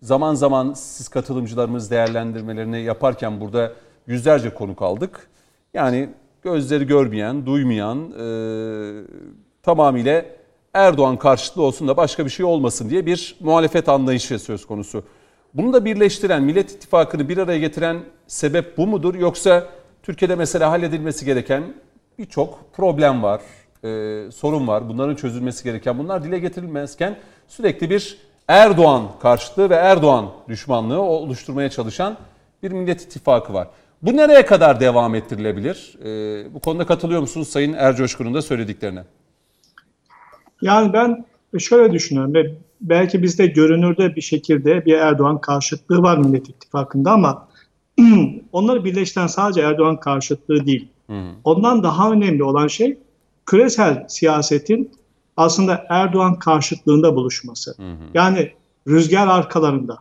zaman 0.02 0.36
zaman 0.36 0.74
siz 0.74 1.08
katılımcılarımız 1.08 1.92
değerlendirmelerini 1.92 2.82
yaparken 2.82 3.42
burada 3.42 3.74
yüzlerce 4.08 4.54
konuk 4.54 4.82
aldık. 4.82 5.28
Yani 5.74 6.10
gözleri 6.42 6.88
görmeyen, 6.88 7.46
duymayan, 7.46 8.12
e, 8.12 8.26
tamamıyla 9.64 10.26
Erdoğan 10.74 11.18
karşıtlı 11.18 11.62
olsun 11.62 11.88
da 11.88 11.98
başka 11.98 12.26
bir 12.26 12.30
şey 12.30 12.46
olmasın 12.46 12.90
diye 12.90 13.06
bir 13.06 13.36
muhalefet 13.40 13.90
anlayışı 13.90 14.40
söz 14.40 14.66
konusu. 14.66 15.04
Bunu 15.56 15.74
da 15.74 15.86
birleştiren, 15.86 16.44
Millet 16.44 16.72
İttifakı'nı 16.72 17.30
bir 17.30 17.38
araya 17.38 17.60
getiren 17.60 17.98
sebep 18.28 18.78
bu 18.78 18.88
mudur? 18.88 19.16
Yoksa 19.16 19.68
Türkiye'de 20.04 20.36
mesela 20.36 20.72
halledilmesi 20.72 21.26
gereken 21.26 21.64
birçok 22.20 22.74
problem 22.74 23.24
var, 23.24 23.42
e, 23.84 24.32
sorun 24.32 24.68
var. 24.68 24.90
Bunların 24.90 25.16
çözülmesi 25.16 25.64
gereken, 25.64 26.00
bunlar 26.00 26.24
dile 26.24 26.40
getirilmezken 26.40 27.18
sürekli 27.48 27.90
bir 27.90 28.18
Erdoğan 28.48 29.08
karşıtlığı 29.22 29.70
ve 29.70 29.76
Erdoğan 29.76 30.32
düşmanlığı 30.50 31.02
oluşturmaya 31.02 31.70
çalışan 31.70 32.18
bir 32.64 32.72
Millet 32.72 33.02
İttifakı 33.02 33.54
var. 33.54 33.68
Bu 34.02 34.18
nereye 34.18 34.46
kadar 34.46 34.80
devam 34.80 35.16
ettirilebilir? 35.16 35.98
E, 36.04 36.54
bu 36.54 36.60
konuda 36.60 36.86
katılıyor 36.86 37.22
musunuz 37.22 37.48
Sayın 37.48 37.74
Ercoşkun'un 37.74 38.34
da 38.34 38.42
söylediklerine? 38.42 39.04
Yani 40.62 40.94
ben 40.94 41.26
şöyle 41.60 41.94
düşünüyorum 41.94 42.34
belki 42.90 43.24
bizde 43.24 43.48
görünürde 43.48 44.16
bir 44.16 44.22
şekilde 44.22 44.86
bir 44.86 44.94
Erdoğan 44.94 45.42
karşıtlığı 45.42 46.02
var 46.02 46.18
Millet 46.18 46.50
İttifakı'nda 46.50 47.12
ama 47.12 47.48
onları 48.52 48.86
birleştiren 48.86 49.28
sadece 49.28 49.62
Erdoğan 49.62 50.00
karşıtlığı 50.00 50.66
değil. 50.66 50.88
Ondan 51.44 51.84
daha 51.84 52.12
önemli 52.12 52.44
olan 52.44 52.68
şey 52.68 52.98
küresel 53.46 54.06
siyasetin 54.08 54.92
aslında 55.38 55.86
Erdoğan 55.90 56.40
karşıtlığında 56.40 57.16
buluşması. 57.16 57.76
Yani 58.14 58.52
rüzgar 58.88 59.28
arkalarında. 59.28 59.98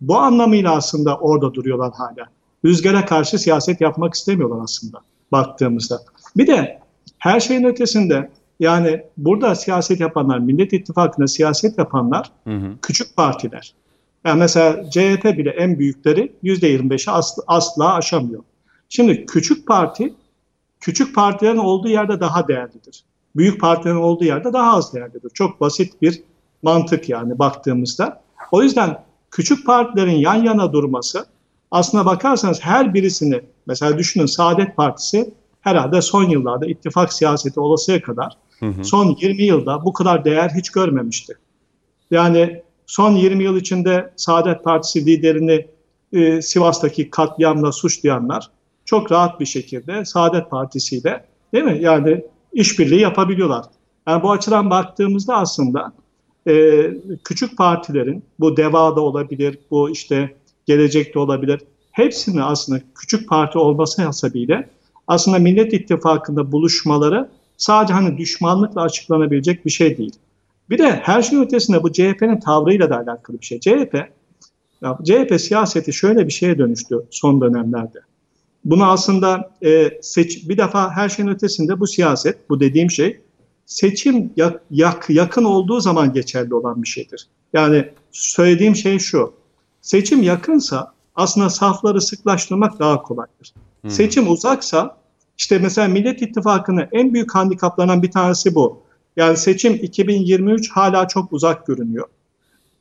Bu 0.00 0.18
anlamıyla 0.18 0.76
aslında 0.76 1.16
orada 1.16 1.54
duruyorlar 1.54 1.92
hala. 1.92 2.26
Rüzgara 2.64 3.06
karşı 3.06 3.38
siyaset 3.38 3.80
yapmak 3.80 4.14
istemiyorlar 4.14 4.64
aslında 4.64 4.98
baktığımızda. 5.32 6.00
Bir 6.36 6.46
de 6.46 6.80
her 7.18 7.40
şeyin 7.40 7.64
ötesinde 7.64 8.30
yani 8.60 9.02
burada 9.16 9.54
siyaset 9.54 10.00
yapanlar, 10.00 10.38
Millet 10.38 10.72
İttifakı'nda 10.72 11.26
siyaset 11.26 11.78
yapanlar 11.78 12.32
küçük 12.82 13.16
partiler. 13.16 13.74
Yani 14.24 14.38
mesela 14.38 14.90
CHP 14.90 15.24
bile 15.24 15.50
en 15.50 15.78
büyükleri 15.78 16.32
%25'i 16.44 17.12
asla, 17.12 17.42
asla 17.46 17.94
aşamıyor. 17.94 18.42
Şimdi 18.88 19.26
küçük 19.26 19.66
parti, 19.66 20.14
küçük 20.80 21.14
partilerin 21.14 21.56
olduğu 21.56 21.88
yerde 21.88 22.20
daha 22.20 22.48
değerlidir. 22.48 23.04
Büyük 23.36 23.60
partilerin 23.60 23.96
olduğu 23.96 24.24
yerde 24.24 24.52
daha 24.52 24.76
az 24.76 24.94
değerlidir. 24.94 25.30
Çok 25.34 25.60
basit 25.60 26.02
bir 26.02 26.22
mantık 26.62 27.08
yani 27.08 27.38
baktığımızda. 27.38 28.22
O 28.52 28.62
yüzden 28.62 29.04
küçük 29.30 29.66
partilerin 29.66 30.16
yan 30.16 30.44
yana 30.44 30.72
durması 30.72 31.26
aslına 31.70 32.06
bakarsanız 32.06 32.60
her 32.60 32.94
birisini 32.94 33.40
mesela 33.66 33.98
düşünün 33.98 34.26
Saadet 34.26 34.76
Partisi 34.76 35.34
herhalde 35.60 36.02
son 36.02 36.24
yıllarda 36.24 36.66
ittifak 36.66 37.12
siyaseti 37.12 37.60
olasıya 37.60 38.02
kadar 38.02 38.36
son 38.82 39.16
20 39.20 39.42
yılda 39.42 39.84
bu 39.84 39.92
kadar 39.92 40.24
değer 40.24 40.50
hiç 40.56 40.70
görmemişti. 40.70 41.38
Yani 42.10 42.62
son 42.86 43.16
20 43.16 43.44
yıl 43.44 43.56
içinde 43.56 44.12
Saadet 44.16 44.64
Partisi 44.64 45.06
liderini 45.06 45.66
e, 46.12 46.42
Sivas'taki 46.42 47.10
katliamla 47.10 47.72
suçlayanlar 47.72 48.50
çok 48.84 49.12
rahat 49.12 49.40
bir 49.40 49.46
şekilde 49.46 50.04
Saadet 50.04 50.50
Partisi 50.50 50.96
ile 50.96 51.24
değil 51.52 51.64
mi? 51.64 51.78
Yani 51.80 52.24
işbirliği 52.52 53.00
yapabiliyorlar. 53.00 53.64
Yani 54.08 54.22
bu 54.22 54.30
açıdan 54.30 54.70
baktığımızda 54.70 55.36
aslında 55.36 55.92
e, 56.48 56.86
küçük 57.24 57.58
partilerin 57.58 58.24
bu 58.40 58.56
DEVA'da 58.56 59.00
olabilir, 59.00 59.58
bu 59.70 59.90
işte 59.90 60.36
gelecekte 60.66 61.18
olabilir. 61.18 61.60
Hepsinin 61.92 62.40
aslında 62.42 62.80
küçük 62.94 63.28
parti 63.28 63.58
olması 63.58 64.02
hasebiyle 64.02 64.68
aslında 65.06 65.38
Millet 65.38 65.72
İttifakı'nda 65.72 66.52
buluşmaları 66.52 67.28
sadece 67.60 67.94
hani 67.94 68.18
düşmanlıkla 68.18 68.82
açıklanabilecek 68.82 69.66
bir 69.66 69.70
şey 69.70 69.98
değil. 69.98 70.14
Bir 70.70 70.78
de 70.78 70.90
her 70.90 71.22
şeyin 71.22 71.42
ötesinde 71.42 71.82
bu 71.82 71.92
CHP'nin 71.92 72.40
tavrıyla 72.40 72.90
da 72.90 72.96
alakalı 72.96 73.40
bir 73.40 73.46
şey. 73.46 73.60
CHP, 73.60 73.94
ya 74.82 74.98
CHP 75.04 75.40
siyaseti 75.40 75.92
şöyle 75.92 76.26
bir 76.26 76.32
şeye 76.32 76.58
dönüştü 76.58 77.02
son 77.10 77.40
dönemlerde. 77.40 77.98
Bunu 78.64 78.90
aslında 78.90 79.50
e, 79.64 79.98
seç, 80.02 80.48
bir 80.48 80.58
defa 80.58 80.90
her 80.90 81.08
şeyin 81.08 81.28
ötesinde 81.28 81.80
bu 81.80 81.86
siyaset, 81.86 82.50
bu 82.50 82.60
dediğim 82.60 82.90
şey 82.90 83.20
seçim 83.66 84.32
yak, 84.36 84.62
yak, 84.70 85.10
yakın 85.10 85.44
olduğu 85.44 85.80
zaman 85.80 86.12
geçerli 86.12 86.54
olan 86.54 86.82
bir 86.82 86.88
şeydir. 86.88 87.28
Yani 87.52 87.88
söylediğim 88.12 88.76
şey 88.76 88.98
şu, 88.98 89.32
seçim 89.80 90.22
yakınsa 90.22 90.92
aslında 91.14 91.50
safları 91.50 92.00
sıklaştırmak 92.00 92.78
daha 92.78 93.02
kolaydır. 93.02 93.54
Hmm. 93.82 93.90
Seçim 93.90 94.30
uzaksa 94.30 94.99
işte 95.40 95.58
mesela 95.58 95.88
Millet 95.88 96.22
İttifakı'nın 96.22 96.86
en 96.92 97.14
büyük 97.14 97.34
handikaplarından 97.34 98.02
bir 98.02 98.10
tanesi 98.10 98.54
bu. 98.54 98.82
Yani 99.16 99.36
seçim 99.36 99.74
2023 99.74 100.70
hala 100.70 101.08
çok 101.08 101.32
uzak 101.32 101.66
görünüyor. 101.66 102.06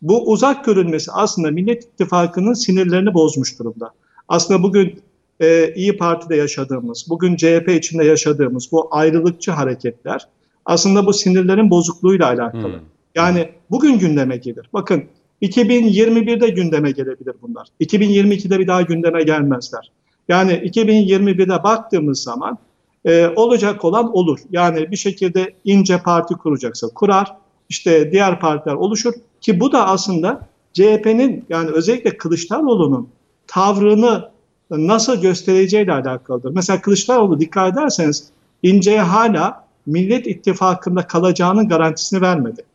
Bu 0.02 0.32
uzak 0.32 0.66
görünmesi 0.66 1.12
aslında 1.12 1.52
Millet 1.52 1.84
İttifakı'nın 1.84 2.54
sinirlerini 2.54 3.14
bozmuş 3.14 3.60
durumda. 3.60 3.92
Aslında 4.28 4.64
bugün 4.64 5.02
e, 5.40 5.74
İyi 5.74 5.98
Parti'de 5.98 6.36
yaşadığımız, 6.36 7.06
bugün 7.10 7.36
CHP 7.36 7.70
içinde 7.70 8.06
yaşadığımız 8.06 8.72
bu 8.72 8.88
ayrılıkçı 8.92 9.52
hareketler 9.52 10.28
aslında 10.66 11.06
bu 11.06 11.14
sinirlerin 11.14 11.70
bozukluğuyla 11.70 12.28
alakalı. 12.28 12.74
Hmm. 12.74 12.86
Yani 13.16 13.50
bugün 13.72 14.00
gündeme 14.00 14.38
gelir. 14.38 14.70
Bakın 14.74 15.04
2021'de 15.42 16.50
gündeme 16.50 16.92
gelebilir 16.92 17.36
bunlar. 17.42 17.68
2022'de 17.82 18.60
bir 18.60 18.68
daha 18.68 18.82
gündeme 18.82 19.24
gelmezler. 19.24 19.92
Yani 20.30 20.52
2021'de 20.52 21.64
baktığımız 21.64 22.24
zaman 22.24 22.58
e, 23.06 23.28
olacak 23.36 23.86
olan 23.86 24.18
olur. 24.18 24.40
Yani 24.52 24.92
bir 24.92 24.96
şekilde 24.98 25.54
ince 25.66 25.98
parti 25.98 26.34
kuracaksa 26.34 26.88
kurar. 26.88 27.36
İşte 27.70 28.12
diğer 28.12 28.40
partiler 28.40 28.74
oluşur 28.74 29.14
ki 29.42 29.60
bu 29.60 29.72
da 29.72 29.88
aslında 29.88 30.48
CHP'nin 30.74 31.46
yani 31.50 31.70
özellikle 31.70 32.18
Kılıçdaroğlu'nun 32.18 33.10
tavrını 33.48 34.30
nasıl 34.72 35.22
göstereceğiyle 35.22 35.94
alakalıdır. 35.94 36.52
Mesela 36.56 36.82
Kılıçdaroğlu 36.82 37.40
dikkat 37.40 37.74
ederseniz 37.74 38.30
İnce'ye 38.64 39.02
hala 39.02 39.68
Millet 39.86 40.28
İttifakı'nda 40.28 41.08
kalacağının 41.08 41.68
garantisini 41.68 42.22
vermedi. 42.22 42.66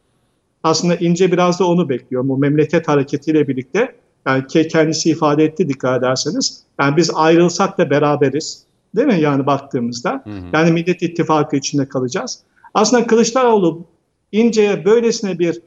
Aslında 0.62 0.96
İnce 0.96 1.32
biraz 1.32 1.60
da 1.60 1.66
onu 1.66 1.88
bekliyor. 1.88 2.28
Bu 2.28 2.38
memleket 2.38 2.88
hareketiyle 2.88 3.48
birlikte 3.48 3.94
yani 4.26 4.68
kendisi 4.68 5.10
ifade 5.10 5.44
etti 5.44 5.68
dikkat 5.68 5.98
ederseniz. 5.98 6.62
Yani 6.80 6.96
biz 6.96 7.10
ayrılsak 7.14 7.78
da 7.78 7.90
beraberiz. 7.90 8.64
Değil 8.96 9.08
mi 9.08 9.20
yani 9.20 9.46
baktığımızda? 9.46 10.22
Hı 10.24 10.30
hı. 10.30 10.44
Yani 10.52 10.72
Millet 10.72 11.02
İttifakı 11.02 11.56
içinde 11.56 11.88
kalacağız. 11.88 12.40
Aslında 12.74 13.06
Kılıçdaroğlu 13.06 13.84
İnce'ye 14.32 14.84
böylesine 14.84 15.38
bir 15.38 15.60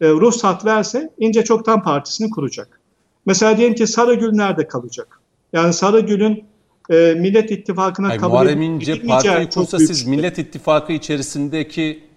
e, 0.00 0.08
ruhsat 0.08 0.64
verse 0.64 1.10
İnce 1.18 1.44
çoktan 1.44 1.82
partisini 1.82 2.30
kuracak. 2.30 2.80
Mesela 3.26 3.56
diyelim 3.56 3.74
ki 3.74 3.86
Sarıgül 3.86 4.32
nerede 4.32 4.68
kalacak? 4.68 5.20
Yani 5.52 5.72
Sarıgül'ün 5.72 6.44
e, 6.90 7.14
Millet 7.18 7.50
İttifakı'na 7.50 8.08
Hayır, 8.08 8.20
kabul 8.20 8.32
Muharrem 8.32 8.62
İnce 8.62 9.02
partiyi 9.02 9.48
kursa 9.48 9.78
siz. 9.78 10.06
Millet 10.06 10.38
İttifakı 10.38 10.92
içerisindeki 10.92 12.09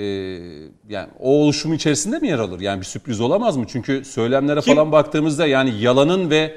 e, 0.00 0.04
yani 0.88 1.08
o 1.20 1.42
oluşumu 1.42 1.74
içerisinde 1.74 2.18
mi 2.18 2.28
yer 2.28 2.38
alır? 2.38 2.60
Yani 2.60 2.80
bir 2.80 2.86
sürpriz 2.86 3.20
olamaz 3.20 3.56
mı? 3.56 3.64
Çünkü 3.68 4.04
söylemlere 4.04 4.60
Kim? 4.60 4.74
falan 4.74 4.92
baktığımızda 4.92 5.46
yani 5.46 5.80
yalanın 5.80 6.30
ve 6.30 6.54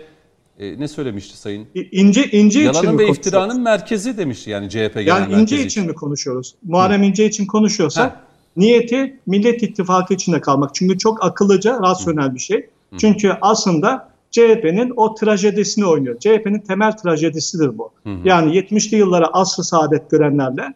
e, 0.60 0.80
ne 0.80 0.88
söylemişti 0.88 1.38
sayın? 1.38 1.68
İnce, 1.92 2.26
İnce 2.32 2.60
için 2.60 2.74
Yalanın 2.74 2.96
mi 2.96 3.00
ve 3.00 3.10
iftiranın 3.10 3.62
merkezi 3.62 4.18
demişti 4.18 4.50
yani 4.50 4.70
CHP 4.70 4.94
genel 4.94 5.08
Yani 5.08 5.20
merkezi 5.20 5.42
İnce 5.42 5.66
için 5.66 5.86
mi 5.86 5.94
konuşuyoruz? 5.94 6.56
Muharrem 6.64 7.04
İnce 7.04 7.26
için 7.26 7.46
konuşuyorsak 7.46 8.12
Heh. 8.12 8.18
niyeti 8.58 9.20
Millet 9.26 9.64
İttifakı 9.64 10.14
içinde 10.14 10.42
kalmak. 10.42 10.76
Çünkü 10.76 10.98
çok 10.98 11.24
akıllıca, 11.26 11.80
rasyonel 11.82 12.36
bir 12.36 12.40
şey. 12.40 12.70
Çünkü 12.98 13.32
aslında 13.42 14.10
CHP'nin 14.32 14.94
o 14.96 15.16
trajedisini 15.16 15.86
oynuyor. 15.86 16.20
CHP'nin 16.20 16.60
temel 16.60 16.92
trajedisidir 16.92 17.78
bu. 17.78 17.92
Yani 18.24 18.58
70'li 18.58 18.98
yıllara 18.98 19.28
asr-ı 19.34 19.64
saadet 19.64 20.10
görenlerle 20.12 20.74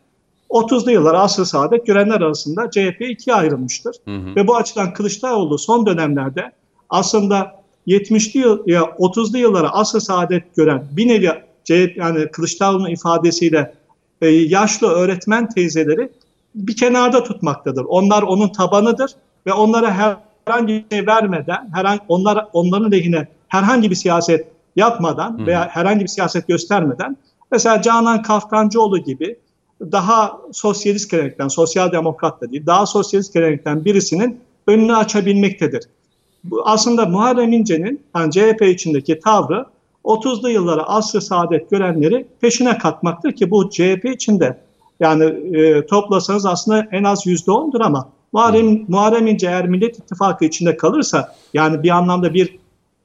30'lu 0.49 0.91
yıllara 0.91 1.21
asr-ı 1.21 1.45
saadet 1.45 1.85
görenler 1.85 2.21
arasında 2.21 2.71
CHP 2.71 3.01
ikiye 3.01 3.35
ayrılmıştır. 3.35 3.95
Ve 4.35 4.47
bu 4.47 4.55
açıdan 4.55 4.93
Kılıçdaroğlu 4.93 5.57
son 5.57 5.85
dönemlerde 5.85 6.51
aslında 6.89 7.63
70'li 7.87 8.39
yıl 8.39 8.67
ya 8.67 8.81
30'lu 8.81 9.37
yıllara 9.37 9.69
asr-ı 9.69 10.01
saadet 10.01 10.55
gören 10.55 10.83
bir 10.91 11.07
nevi 11.07 11.31
CHP 11.63 11.97
yani 11.97 12.31
Kılıçdaroğlu'nun 12.31 12.89
ifadesiyle 12.89 13.73
e, 14.21 14.27
yaşlı 14.27 14.87
öğretmen 14.87 15.49
teyzeleri 15.49 16.09
bir 16.55 16.75
kenarda 16.75 17.23
tutmaktadır. 17.23 17.85
Onlar 17.85 18.21
onun 18.21 18.49
tabanıdır 18.49 19.11
ve 19.45 19.53
onlara 19.53 19.93
herhangi 20.45 20.73
bir 20.73 20.95
şey 20.95 21.07
vermeden, 21.07 21.69
herhangi 21.73 22.01
onlar 22.07 22.45
onların 22.53 22.91
lehine 22.91 23.27
herhangi 23.47 23.89
bir 23.89 23.95
siyaset 23.95 24.47
yapmadan 24.75 25.47
veya 25.47 25.69
herhangi 25.69 26.01
bir 26.01 26.07
siyaset 26.07 26.47
göstermeden 26.47 27.17
mesela 27.51 27.81
Canan 27.81 28.21
Kaftancıoğlu 28.21 28.99
gibi 28.99 29.39
daha 29.81 30.41
sosyalist 30.51 31.11
gelenekten, 31.11 31.47
sosyal 31.47 31.91
demokrat 31.91 32.41
da 32.41 32.51
değil, 32.51 32.65
daha 32.65 32.85
sosyalist 32.85 33.33
gelenekten 33.33 33.85
birisinin 33.85 34.39
önünü 34.67 34.95
açabilmektedir. 34.95 35.83
Bu 36.43 36.61
aslında 36.65 37.05
Muharrem 37.05 37.53
İnce'nin 37.53 38.01
yani 38.15 38.31
CHP 38.31 38.61
içindeki 38.61 39.19
tavrı 39.19 39.65
30'lu 40.03 40.49
yıllara 40.49 40.83
asr-ı 40.83 41.21
saadet 41.21 41.69
görenleri 41.69 42.27
peşine 42.41 42.77
katmaktır 42.77 43.31
ki 43.31 43.51
bu 43.51 43.69
CHP 43.69 44.05
içinde 44.05 44.57
yani 44.99 45.23
e, 45.57 45.85
toplasanız 45.85 46.45
aslında 46.45 46.87
en 46.91 47.03
az 47.03 47.25
%10'dur 47.25 47.83
ama 47.83 48.09
Muharrem, 48.33 48.85
Muharrem 48.87 49.27
İnce 49.27 49.47
eğer 49.47 49.67
Millet 49.67 49.99
İttifakı 49.99 50.45
içinde 50.45 50.77
kalırsa 50.77 51.35
yani 51.53 51.83
bir 51.83 51.89
anlamda 51.89 52.33
bir 52.33 52.59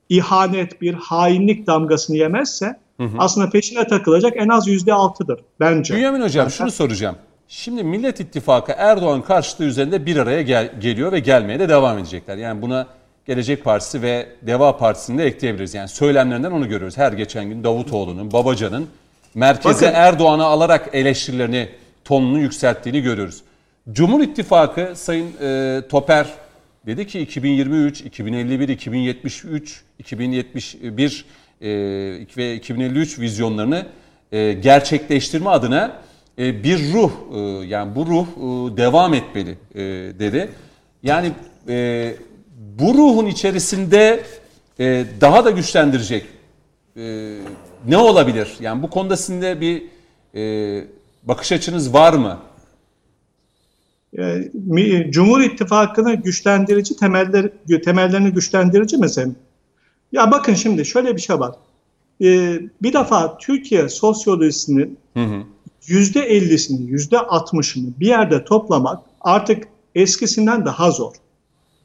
ihanet, 0.08 0.80
bir 0.80 0.94
hainlik 0.94 1.66
damgasını 1.66 2.16
yemezse 2.16 2.76
aslında 3.18 3.50
peşine 3.50 3.86
takılacak 3.86 4.32
en 4.36 4.48
az 4.48 4.68
%6'dır 4.68 5.40
bence. 5.60 5.94
Bünyamin 5.94 6.20
Hocam 6.20 6.50
şunu 6.50 6.70
soracağım. 6.70 7.16
Şimdi 7.48 7.84
Millet 7.84 8.20
İttifakı 8.20 8.72
Erdoğan 8.76 9.22
karşıtı 9.22 9.64
üzerinde 9.64 10.06
bir 10.06 10.16
araya 10.16 10.42
gel- 10.42 10.72
geliyor 10.80 11.12
ve 11.12 11.18
gelmeye 11.18 11.58
de 11.58 11.68
devam 11.68 11.98
edecekler. 11.98 12.36
Yani 12.36 12.62
buna 12.62 12.86
Gelecek 13.26 13.64
Partisi 13.64 14.02
ve 14.02 14.28
Deva 14.42 14.76
Partisi'ni 14.76 15.18
de 15.18 15.24
ekleyebiliriz. 15.24 15.74
Yani 15.74 15.88
söylemlerinden 15.88 16.50
onu 16.50 16.68
görüyoruz. 16.68 16.98
Her 16.98 17.12
geçen 17.12 17.48
gün 17.48 17.64
Davutoğlu'nun, 17.64 18.32
Babacan'ın 18.32 18.88
merkeze 19.34 19.86
Bakın. 19.86 19.98
Erdoğan'ı 20.00 20.44
alarak 20.44 20.88
eleştirilerini, 20.92 21.68
tonunu 22.04 22.38
yükselttiğini 22.38 23.02
görüyoruz. 23.02 23.42
Cumhur 23.92 24.20
İttifakı 24.20 24.92
Sayın 24.94 25.32
e, 25.40 25.80
Toper 25.88 26.26
dedi 26.86 27.06
ki 27.06 27.20
2023, 27.20 28.00
2051, 28.00 28.68
2073, 28.68 29.82
2071 29.98 31.24
e, 31.28 31.41
ve 32.36 32.54
2053 32.56 33.18
vizyonlarını 33.18 33.86
e, 34.32 34.52
gerçekleştirme 34.52 35.50
adına 35.50 36.02
e, 36.38 36.64
bir 36.64 36.92
ruh 36.92 37.12
e, 37.34 37.38
yani 37.66 37.94
bu 37.94 38.06
ruh 38.06 38.26
e, 38.26 38.76
devam 38.76 39.14
etmeli 39.14 39.58
e, 39.74 39.80
dedi. 40.18 40.50
Yani 41.02 41.32
e, 41.68 42.14
bu 42.78 42.94
ruhun 42.94 43.26
içerisinde 43.26 44.22
e, 44.80 45.04
daha 45.20 45.44
da 45.44 45.50
güçlendirecek 45.50 46.26
e, 46.96 47.36
ne 47.88 47.96
olabilir? 47.96 48.56
Yani 48.60 48.82
bu 48.82 48.90
konuda 48.90 49.16
sizin 49.16 49.42
de 49.42 49.60
bir 49.60 49.82
e, 50.34 50.84
bakış 51.22 51.52
açınız 51.52 51.94
var 51.94 52.12
mı? 52.12 52.38
E, 54.18 55.10
Cumhur 55.10 55.40
İttifakı'nı 55.40 56.14
güçlendirici 56.14 56.96
temeller, 56.96 57.50
temellerini 57.84 58.30
güçlendirici 58.30 58.96
mesela. 58.96 59.30
Ya 60.12 60.30
bakın 60.30 60.54
şimdi 60.54 60.84
şöyle 60.84 61.16
bir 61.16 61.20
şey 61.20 61.40
var. 61.40 61.54
E, 62.20 62.60
bir 62.82 62.92
defa 62.92 63.38
Türkiye 63.38 63.88
sosyolojisinin 63.88 64.98
yüzde 65.86 66.38
50'sini, 66.38 66.82
yüzde 66.82 67.16
60'ını 67.16 68.00
bir 68.00 68.06
yerde 68.06 68.44
toplamak 68.44 69.02
artık 69.20 69.68
eskisinden 69.94 70.64
daha 70.64 70.90
zor. 70.90 71.12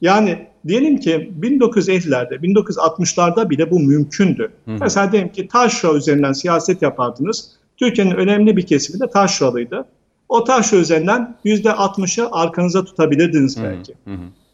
Yani 0.00 0.46
diyelim 0.66 1.00
ki 1.00 1.32
1950'lerde, 1.40 2.34
1960'larda 2.34 3.50
bile 3.50 3.70
bu 3.70 3.80
mümkündü. 3.80 4.52
Mesela 4.66 5.12
diyelim 5.12 5.32
ki 5.32 5.48
taşra 5.48 5.94
üzerinden 5.94 6.32
siyaset 6.32 6.82
yapardınız. 6.82 7.50
Türkiye'nin 7.76 8.14
önemli 8.14 8.56
bir 8.56 8.66
kesimi 8.66 9.00
de 9.00 9.10
taşralıydı. 9.10 9.84
O 10.28 10.44
taşra 10.44 10.76
üzerinden 10.76 11.36
%60'ı 11.44 12.28
arkanıza 12.32 12.84
tutabilirdiniz 12.84 13.62
belki. 13.62 13.94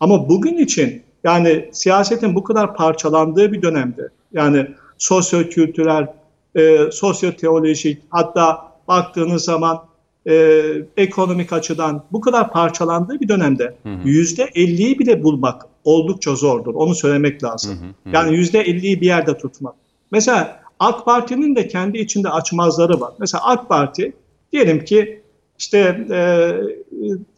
Ama 0.00 0.28
bugün 0.28 0.58
için 0.58 1.02
yani 1.24 1.68
siyasetin 1.72 2.34
bu 2.34 2.44
kadar 2.44 2.76
parçalandığı 2.76 3.52
bir 3.52 3.62
dönemde 3.62 4.08
yani 4.32 4.66
sosyo-kültürel, 4.98 6.06
e, 6.54 6.90
sosyo-teolojik 6.90 7.98
hatta 8.10 8.72
baktığınız 8.88 9.44
zaman 9.44 9.84
e, 10.28 10.62
ekonomik 10.96 11.52
açıdan 11.52 12.04
bu 12.12 12.20
kadar 12.20 12.52
parçalandığı 12.52 13.20
bir 13.20 13.28
dönemde 13.28 13.76
yüzde 14.04 14.44
50'yi 14.44 14.98
bile 14.98 15.22
bulmak 15.22 15.62
oldukça 15.84 16.34
zordur. 16.34 16.74
Onu 16.74 16.94
söylemek 16.94 17.44
lazım. 17.44 17.78
Yani 18.12 18.36
yüzde 18.36 18.62
50'yi 18.62 19.00
bir 19.00 19.06
yerde 19.06 19.38
tutmak. 19.38 19.74
Mesela 20.10 20.60
AK 20.78 21.04
Parti'nin 21.04 21.56
de 21.56 21.68
kendi 21.68 21.98
içinde 21.98 22.28
açmazları 22.28 23.00
var. 23.00 23.12
Mesela 23.18 23.44
AK 23.44 23.68
Parti 23.68 24.12
diyelim 24.52 24.84
ki 24.84 25.22
işte 25.58 26.06
e, 26.10 26.50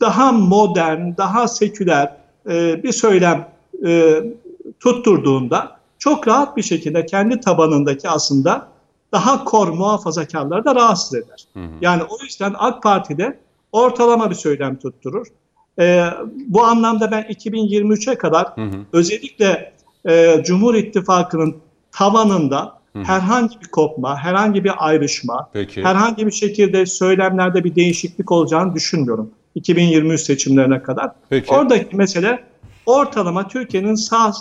daha 0.00 0.32
modern, 0.32 1.16
daha 1.16 1.48
seküler 1.48 2.16
e, 2.50 2.82
bir 2.82 2.92
söylem 2.92 3.48
e, 3.86 4.22
tutturduğunda 4.80 5.76
çok 5.98 6.28
rahat 6.28 6.56
bir 6.56 6.62
şekilde 6.62 7.06
kendi 7.06 7.40
tabanındaki 7.40 8.08
aslında 8.08 8.68
daha 9.12 9.44
kor 9.44 9.68
muhafazakarları 9.68 10.64
da 10.64 10.74
rahatsız 10.74 11.14
eder. 11.14 11.44
Yani 11.80 12.02
o 12.02 12.22
yüzden 12.22 12.54
AK 12.58 12.82
Parti'de 12.82 13.38
ortalama 13.72 14.30
bir 14.30 14.34
söylem 14.34 14.76
tutturur. 14.76 15.26
E, 15.78 16.04
bu 16.46 16.64
anlamda 16.64 17.10
ben 17.10 17.22
2023'e 17.22 18.14
kadar 18.14 18.46
özellikle 18.92 19.72
e, 20.08 20.42
Cumhur 20.44 20.74
İttifakı'nın 20.74 21.56
tavanında 21.92 22.76
herhangi 23.04 23.60
bir 23.60 23.68
kopma, 23.68 24.18
herhangi 24.18 24.64
bir 24.64 24.72
ayrışma, 24.76 25.50
Peki. 25.52 25.84
herhangi 25.84 26.26
bir 26.26 26.32
şekilde 26.32 26.86
söylemlerde 26.86 27.64
bir 27.64 27.74
değişiklik 27.74 28.32
olacağını 28.32 28.74
düşünmüyorum. 28.74 29.30
2023 29.54 30.20
seçimlerine 30.20 30.82
kadar. 30.82 31.10
Peki. 31.28 31.54
Oradaki 31.54 31.96
mesele 31.96 32.44
ortalama 32.86 33.48
Türkiye'nin 33.48 33.94
sağ 33.94 34.32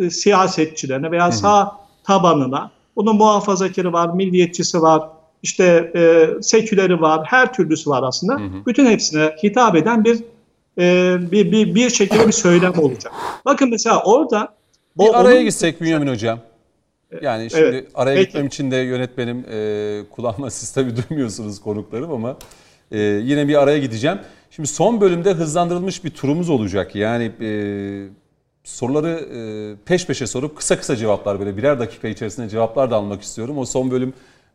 e, 0.00 0.10
siyasetçilerine 0.10 1.10
veya 1.10 1.32
sağ 1.32 1.72
tabanına 2.04 2.70
bunun 2.96 3.16
muhafazakarı 3.16 3.92
var, 3.92 4.14
milliyetçisi 4.14 4.82
var, 4.82 5.02
işte 5.42 5.92
e, 5.96 6.28
seküleri 6.42 7.00
var, 7.00 7.20
her 7.24 7.52
türlüsü 7.52 7.90
var 7.90 8.02
aslında. 8.02 8.38
Bütün 8.66 8.86
hepsine 8.86 9.36
hitap 9.42 9.76
eden 9.76 10.04
bir 10.04 10.18
e, 10.78 11.16
bir, 11.32 11.52
bir 11.52 11.74
bir 11.74 11.90
şekilde 11.90 12.26
bir 12.26 12.32
söylem 12.32 12.72
olacak. 12.78 13.12
Bakın 13.44 13.70
mesela 13.70 14.02
orada 14.04 14.54
o 14.98 15.04
Bir 15.08 15.20
araya 15.20 15.34
onun- 15.36 15.44
gitsek 15.44 15.80
Bünyamin 15.80 16.06
Hocam. 16.06 16.38
Yani 17.22 17.50
şimdi 17.50 17.62
Evet, 17.64 17.88
araya 17.94 18.14
peki. 18.14 18.26
gitmem 18.26 18.46
için 18.46 18.70
de 18.70 18.76
yönetmenim 18.76 19.44
e, 19.52 20.00
kulağıma 20.10 20.50
siz 20.50 20.70
tabii 20.72 20.92
duymuyorsunuz 20.96 21.60
konuklarım 21.60 22.12
ama 22.12 22.36
e, 22.92 22.98
yine 23.00 23.48
bir 23.48 23.62
araya 23.62 23.78
gideceğim. 23.78 24.18
Şimdi 24.56 24.68
son 24.68 25.00
bölümde 25.00 25.32
hızlandırılmış 25.32 26.04
bir 26.04 26.10
turumuz 26.10 26.50
olacak. 26.50 26.94
Yani 26.94 27.32
e, 27.40 27.48
soruları 28.64 29.10
e, 29.10 29.40
peş 29.84 30.06
peşe 30.06 30.26
sorup 30.26 30.56
kısa 30.56 30.78
kısa 30.78 30.96
cevaplar 30.96 31.40
böyle 31.40 31.56
birer 31.56 31.78
dakika 31.78 32.08
içerisinde 32.08 32.48
cevaplar 32.48 32.90
da 32.90 32.96
almak 32.96 33.22
istiyorum. 33.22 33.58
O 33.58 33.64
son 33.64 33.90
bölüm 33.90 34.12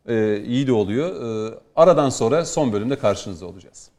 e, 0.08 0.42
iyi 0.42 0.66
de 0.66 0.72
oluyor. 0.72 1.08
E, 1.50 1.54
aradan 1.76 2.08
sonra 2.10 2.44
son 2.44 2.72
bölümde 2.72 2.98
karşınızda 2.98 3.46
olacağız. 3.46 3.89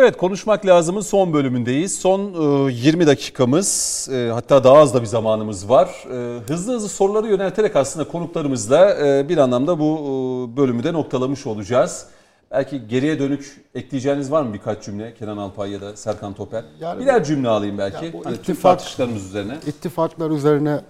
Evet 0.00 0.16
konuşmak 0.16 0.66
lazımın 0.66 1.00
son 1.00 1.32
bölümündeyiz. 1.32 1.98
Son 1.98 2.20
e, 2.68 2.72
20 2.72 3.06
dakikamız 3.06 4.08
e, 4.12 4.30
hatta 4.32 4.64
daha 4.64 4.78
az 4.78 4.94
da 4.94 5.00
bir 5.00 5.06
zamanımız 5.06 5.68
var. 5.68 6.04
E, 6.12 6.40
Hızlı 6.48 6.72
hızlı 6.74 6.88
soruları 6.88 7.26
yönelterek 7.28 7.76
aslında 7.76 8.08
konuklarımızla 8.08 9.06
e, 9.06 9.28
bir 9.28 9.38
anlamda 9.38 9.78
bu 9.78 9.98
e, 9.98 10.56
bölümü 10.56 10.84
de 10.84 10.92
noktalamış 10.92 11.46
olacağız. 11.46 12.06
Belki 12.50 12.88
geriye 12.88 13.18
dönük 13.18 13.64
ekleyeceğiniz 13.74 14.30
var 14.32 14.42
mı 14.42 14.54
birkaç 14.54 14.84
cümle 14.84 15.14
Kenan 15.14 15.36
Alpay 15.36 15.70
ya 15.70 15.80
da 15.80 15.96
Serkan 15.96 16.32
Toper? 16.32 16.64
Yani 16.80 17.00
Birer 17.02 17.24
cümle 17.24 17.48
alayım 17.48 17.78
belki. 17.78 18.06
Ya 18.06 18.12
bu 18.12 18.24
Hani 18.24 18.36
tüm 18.42 18.56
tartışmalarımız 18.56 19.26
üzerine. 19.26 19.56
İttifaklar 19.66 20.30
üzerine 20.30 20.80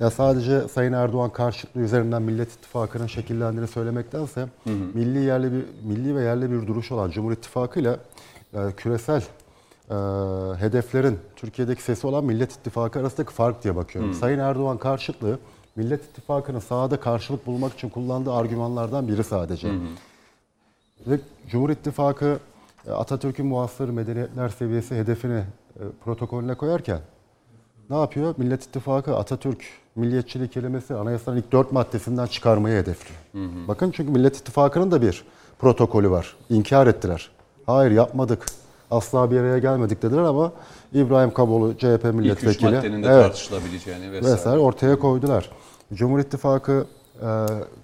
ya 0.00 0.10
sadece 0.10 0.68
Sayın 0.68 0.92
Erdoğan 0.92 1.30
karşıtlığı 1.30 1.80
üzerinden 1.80 2.22
Millet 2.22 2.52
İttifakı'nın 2.52 3.06
şekillendiğini 3.06 3.68
söylemektense 3.68 4.46
milli 4.94 5.18
yerli 5.24 5.52
bir 5.52 5.64
milli 5.84 6.16
ve 6.16 6.22
yerli 6.22 6.50
bir 6.50 6.66
duruş 6.66 6.92
olan 6.92 7.10
Cumhur 7.10 7.32
İttifakı 7.32 7.80
ile 7.80 7.96
küresel 8.76 9.22
e, 9.90 9.94
hedeflerin 10.58 11.18
Türkiye'deki 11.36 11.82
sesi 11.82 12.06
olan 12.06 12.24
Millet 12.24 12.52
İttifakı 12.52 13.00
arasındaki 13.00 13.32
fark 13.32 13.64
diye 13.64 13.76
bakıyorum. 13.76 14.14
Sayın 14.14 14.38
Erdoğan 14.38 14.78
karşıtlığı 14.78 15.38
Millet 15.76 16.04
İttifakı'nın 16.04 16.58
sahada 16.58 17.00
karşılık 17.00 17.46
bulmak 17.46 17.72
için 17.72 17.88
kullandığı 17.88 18.32
argümanlardan 18.32 19.08
biri 19.08 19.24
sadece. 19.24 19.68
Ve 21.06 21.20
Cumhur 21.50 21.70
İttifakı 21.70 22.38
e, 22.86 22.90
Atatürk'ün 22.90 23.46
muhasır 23.46 23.88
medeniyetler 23.88 24.48
seviyesi 24.48 24.94
hedefini 24.96 25.38
e, 25.76 25.82
protokolüne 26.04 26.54
koyarken 26.54 27.00
ne 27.90 27.96
yapıyor? 27.96 28.34
Millet 28.36 28.64
İttifakı 28.64 29.16
Atatürk 29.16 29.64
milliyetçiliği 29.96 30.48
kelimesi 30.48 30.94
anayasanın 30.94 31.36
ilk 31.36 31.52
dört 31.52 31.72
maddesinden 31.72 32.26
çıkarmayı 32.26 32.76
hedefliyor. 32.82 33.20
Bakın 33.68 33.90
çünkü 33.90 34.12
Millet 34.12 34.36
İttifakı'nın 34.36 34.90
da 34.90 35.02
bir 35.02 35.24
protokolü 35.58 36.10
var. 36.10 36.36
İnkar 36.50 36.86
ettiler. 36.86 37.30
Hayır 37.66 37.90
yapmadık. 37.90 38.46
Asla 38.90 39.30
bir 39.30 39.40
araya 39.40 39.58
gelmedik 39.58 40.02
dediler 40.02 40.22
ama 40.22 40.52
İbrahim 40.94 41.34
Kabolu 41.34 41.74
CHP 41.78 41.84
İlk 41.84 42.04
üç 42.04 42.14
milletvekili 42.14 42.74
maddenin 42.74 43.02
de 43.02 43.06
evet, 43.06 43.22
tartışılabileceğini 43.22 44.12
vesaire. 44.12 44.34
vesaire 44.34 44.58
ortaya 44.58 44.98
koydular. 44.98 45.50
Cumhur 45.94 46.18
İttifakı 46.18 46.86
e, 47.22 47.28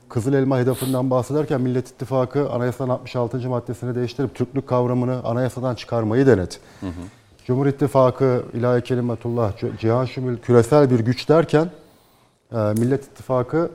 Kızıl 0.08 0.32
Elma 0.32 0.58
hedefinden 0.58 1.10
bahsederken 1.10 1.60
Millet 1.60 1.88
İttifakı 1.88 2.50
anayasanın 2.50 2.90
66. 2.90 3.48
maddesini 3.48 3.94
değiştirip 3.94 4.34
Türklük 4.34 4.68
kavramını 4.68 5.24
anayasadan 5.24 5.74
çıkarmayı 5.74 6.26
denedi. 6.26 6.54
Cumhur 7.46 7.66
İttifakı 7.66 8.42
ilahi 8.54 8.82
kelimetullah 8.82 9.52
cihan 9.80 10.04
şumul 10.04 10.36
küresel 10.36 10.90
bir 10.90 11.00
güç 11.00 11.28
derken 11.28 11.70
e, 12.52 12.56
Millet 12.56 13.04
İttifakı 13.04 13.70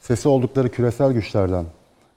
sesi 0.00 0.28
oldukları 0.28 0.68
küresel 0.68 1.12
güçlerden 1.12 1.64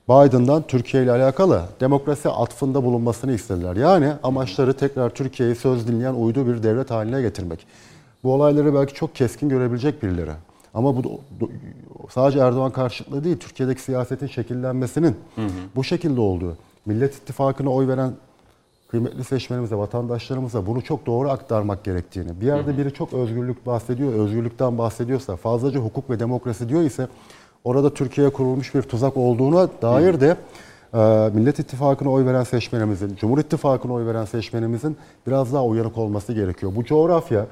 Biden'dan 0.10 0.64
Türkiye 0.68 1.04
ile 1.04 1.12
alakalı 1.12 1.64
demokrasi 1.80 2.30
atfında 2.30 2.84
bulunmasını 2.84 3.34
istediler. 3.34 3.76
Yani 3.76 4.14
amaçları 4.24 4.74
tekrar 4.74 5.10
Türkiye'yi 5.10 5.56
söz 5.56 5.88
dinleyen 5.88 6.14
uydu 6.14 6.48
bir 6.48 6.64
devlet 6.64 6.92
haline 6.92 7.22
getirmek. 7.22 7.68
Bu 8.24 8.34
olayları 8.34 8.74
belki 8.74 8.94
çok 8.94 9.16
keskin 9.16 9.50
görebilecek 9.50 10.04
birileri. 10.04 10.32
Ama 10.74 10.96
bu 10.96 11.22
sadece 12.10 12.40
Erdoğan 12.40 12.72
karşıtlığı 12.72 13.24
değil, 13.24 13.38
Türkiye'deki 13.38 13.82
siyasetin 13.82 14.28
şekillenmesinin 14.28 15.16
bu 15.76 15.84
şekilde 15.84 16.22
olduğu. 16.22 16.58
Millet 16.86 17.16
İttifakı'na 17.16 17.70
oy 17.70 17.88
veren 17.88 18.14
kıymetli 18.88 19.24
seçmenimize, 19.24 19.76
vatandaşlarımıza 19.76 20.66
bunu 20.66 20.82
çok 20.82 21.06
doğru 21.06 21.30
aktarmak 21.30 21.84
gerektiğini, 21.84 22.42
bir 22.42 22.46
yerde 22.46 22.78
biri 22.78 22.94
çok 22.94 23.14
özgürlük 23.14 23.66
bahsediyor, 23.66 24.14
özgürlükten 24.14 24.78
bahsediyorsa, 24.78 25.36
fazlaca 25.36 25.80
hukuk 25.80 26.10
ve 26.10 26.20
demokrasi 26.20 26.70
diyor 26.70 26.82
ise 26.82 27.08
orada 27.64 27.94
Türkiye'ye 27.94 28.34
kurulmuş 28.34 28.76
bir 28.76 28.82
tuzak 28.82 29.18
olduğuna 29.18 29.68
dair 29.82 30.22
de 30.22 30.38
e, 30.94 30.98
Millet 31.34 31.60
İttifakı'na 31.60 32.10
oy 32.10 32.26
veren 32.26 32.44
seçmenimizin, 32.44 33.16
Cumhur 33.16 33.38
İttifakı'na 33.38 33.94
oy 33.94 34.06
veren 34.06 34.26
seçmenimizin 34.26 34.98
biraz 35.28 35.54
daha 35.54 35.66
uyanık 35.66 35.98
olması 35.98 36.34
gerekiyor. 36.34 36.72
Bu 36.76 36.84
coğrafya, 36.84 37.46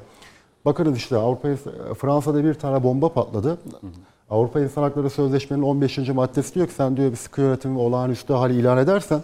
bakınız 0.66 0.98
işte 0.98 1.18
Avrupa 1.18 1.50
Fransa'da 1.98 2.44
bir 2.44 2.54
tane 2.54 2.84
bomba 2.84 3.14
patladı. 3.14 3.58
Avrupa 4.30 4.60
İnsan 4.60 4.82
Hakları 4.82 5.10
Sözleşmesi'nin 5.10 5.68
15. 5.68 5.98
maddesi 5.98 6.56
diyor 6.56 6.68
ki 6.68 6.74
sen 6.74 6.98
diyor 6.98 7.12
bir 7.12 7.16
sıkı 7.16 7.42
yönetim 7.42 7.76
ve 7.76 7.80
olağanüstü 7.80 8.34
hali 8.34 8.60
ilan 8.60 8.78
edersen 8.78 9.20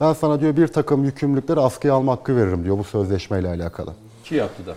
ben 0.00 0.12
sana 0.12 0.40
diyor 0.40 0.56
bir 0.56 0.68
takım 0.68 1.04
yükümlülükleri 1.04 1.60
askıya 1.60 1.94
alma 1.94 2.12
hakkı 2.12 2.36
veririm 2.36 2.64
diyor 2.64 2.78
bu 2.78 2.84
sözleşmeyle 2.84 3.48
alakalı. 3.48 3.90
Ki 4.24 4.34
yaptı 4.34 4.66
da. 4.66 4.74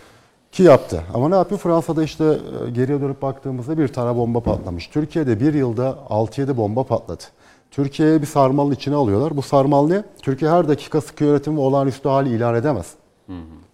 Ki 0.54 0.64
yaptı. 0.64 1.04
Ama 1.14 1.30
ne 1.30 1.36
yapıyor? 1.36 1.60
Fransa'da 1.60 2.04
işte 2.04 2.24
e, 2.26 2.70
geriye 2.70 3.02
dönüp 3.02 3.22
baktığımızda 3.22 3.78
bir 3.78 3.88
tane 3.88 4.18
bomba 4.18 4.40
patlamış. 4.40 4.88
Türkiye'de 4.88 5.40
bir 5.40 5.54
yılda 5.54 5.98
6-7 6.10 6.58
bomba 6.58 6.84
patladı. 6.84 7.24
Türkiye'ye 7.72 8.22
bir 8.22 8.28
sarmalın 8.28 8.72
içine 8.72 8.96
alıyorlar. 8.96 9.38
Bu 9.38 9.42
sarmal 9.42 9.88
ne? 9.88 10.04
Türkiye 10.22 10.52
her 10.52 10.68
dakika 10.68 11.02
sıkı 11.02 11.24
yönetim 11.24 11.58
ve 11.58 11.62
olağanüstü 11.62 12.10
hali 12.10 12.30
ilan 12.30 12.56
edemez. 12.56 12.94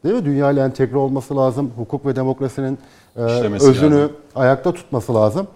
Değil 0.03 0.15
mi? 0.15 0.25
Dünya 0.25 0.51
ile 0.51 0.61
entegre 0.61 0.97
olması 0.97 1.35
lazım. 1.35 1.71
Hukuk 1.77 2.05
ve 2.05 2.15
demokrasinin 2.15 2.77
e, 3.15 3.21
özünü 3.21 3.95
lazım. 3.95 4.11
ayakta 4.35 4.73
tutması 4.73 5.15
lazım. 5.15 5.47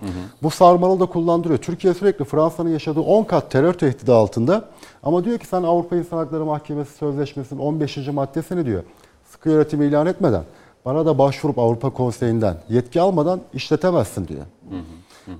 Bu 0.44 0.50
sarmalı 0.50 1.00
da 1.00 1.06
kullandırıyor. 1.06 1.60
Türkiye 1.60 1.94
sürekli 1.94 2.26
Fransa'nın 2.26 2.70
yaşadığı 2.70 3.02
10 3.02 3.24
kat 3.24 3.52
terör 3.52 3.74
tehdidi 3.74 4.12
altında. 4.12 4.66
Ama 5.04 5.26
diyor 5.26 5.38
ki 5.38 5.48
sen 5.48 5.64
Avrupa 5.64 5.96
İnsan 5.96 6.18
Hakları 6.18 6.46
Mahkemesi 6.46 6.98
Sözleşmesi'nin 6.98 7.60
15. 7.60 7.98
maddesini 8.08 8.66
diyor. 8.66 8.84
Sıkı 9.26 9.50
yönetimi 9.50 9.86
ilan 9.86 10.08
etmeden 10.08 10.44
bana 10.86 11.06
da 11.06 11.18
başvurup 11.18 11.60
Avrupa 11.60 11.90
Konseyi'nden 11.90 12.58
yetki 12.70 13.02
almadan 13.02 13.42
işletemezsin 13.54 14.28
diyor. 14.28 14.46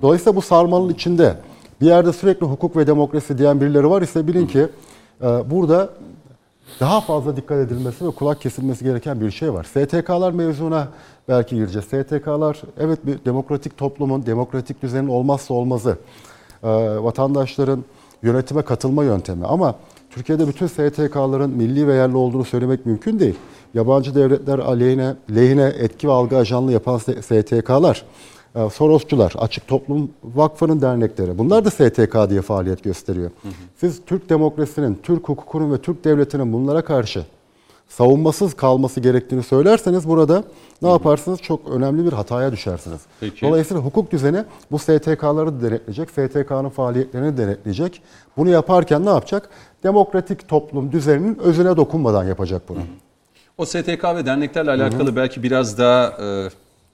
Dolayısıyla 0.02 0.36
bu 0.36 0.42
sarmalın 0.42 0.94
içinde 0.94 1.36
bir 1.82 1.88
yerde 1.88 2.14
sürekli 2.14 2.46
hukuk 2.46 2.78
ve 2.78 2.88
demokrasi 2.88 3.38
diyen 3.38 3.62
birileri 3.62 3.90
var 3.90 4.02
ise 4.02 4.28
bilin 4.28 4.48
ki 4.48 4.68
e, 5.22 5.26
burada 5.26 5.90
daha 6.80 7.02
fazla 7.02 7.36
dikkat 7.36 7.58
edilmesi 7.58 8.08
ve 8.08 8.12
kulak 8.12 8.42
kesilmesi 8.42 8.86
gereken 8.86 9.22
bir 9.22 9.32
şey 9.32 9.54
var. 9.54 9.64
STK'lar 9.64 10.32
mevzuna 10.32 10.88
belki 11.30 11.56
gireceğiz. 11.56 11.86
STK'lar 11.86 12.62
evet 12.80 13.06
bir 13.06 13.26
demokratik 13.26 13.78
toplumun, 13.78 14.26
demokratik 14.26 14.82
düzenin 14.82 15.08
olmazsa 15.08 15.54
olmazı. 15.54 15.98
Ee, 16.64 16.68
vatandaşların 17.04 17.84
yönetime 18.24 18.62
katılma 18.62 19.04
yöntemi. 19.04 19.46
Ama 19.46 19.76
Türkiye'de 20.16 20.48
bütün 20.48 20.68
STK'ların 20.68 21.50
milli 21.50 21.88
ve 21.88 21.94
yerli 21.94 22.18
olduğunu 22.18 22.46
söylemek 22.46 22.86
mümkün 22.86 23.20
değil. 23.20 23.36
Yabancı 23.74 24.16
devletler 24.16 24.60
aleyhine, 24.60 25.16
lehine 25.36 25.74
etki 25.80 26.08
ve 26.08 26.12
algı 26.12 26.38
ajanlığı 26.38 26.72
yapan 26.72 26.98
STK'lar, 26.98 28.06
e, 28.56 28.70
Sorosçular, 28.70 29.34
Açık 29.38 29.68
Toplum 29.68 30.12
Vakfı'nın 30.24 30.82
dernekleri. 30.82 31.38
Bunlar 31.38 31.66
da 31.66 31.72
STK 31.72 32.30
diye 32.30 32.42
faaliyet 32.42 32.84
gösteriyor. 32.84 33.32
Siz 33.78 34.02
Türk 34.06 34.30
demokrasinin, 34.30 35.00
Türk 35.04 35.30
hukukunun 35.30 35.74
ve 35.74 35.78
Türk 35.78 36.04
devletinin 36.04 36.54
bunlara 36.54 36.82
karşı 36.82 37.26
savunmasız 37.90 38.54
kalması 38.54 39.00
gerektiğini 39.00 39.44
söylerseniz 39.44 40.08
burada 40.08 40.44
ne 40.82 40.90
yaparsınız? 40.90 41.42
Çok 41.42 41.70
önemli 41.70 42.06
bir 42.06 42.14
hataya 42.14 42.52
düşersiniz. 42.52 43.02
Peki. 43.20 43.48
Dolayısıyla 43.48 43.84
hukuk 43.84 44.12
düzeni 44.12 44.44
bu 44.72 44.80
STK'ları 44.80 45.62
denetleyecek, 45.62 46.10
STK'nın 46.10 46.70
faaliyetlerini 46.70 47.38
denetleyecek. 47.38 48.02
Bunu 48.38 48.50
yaparken 48.50 49.06
ne 49.06 49.10
yapacak? 49.10 49.50
Demokratik 49.84 50.48
toplum 50.48 50.92
düzeninin 50.92 51.38
özüne 51.40 51.78
dokunmadan 51.78 52.24
yapacak 52.24 52.70
bunu. 52.70 52.80
O 53.58 53.66
STK 53.66 54.04
ve 54.16 54.26
derneklerle 54.26 54.72
alakalı 54.72 55.16
belki 55.16 55.44
biraz 55.44 55.78
daha 55.78 56.18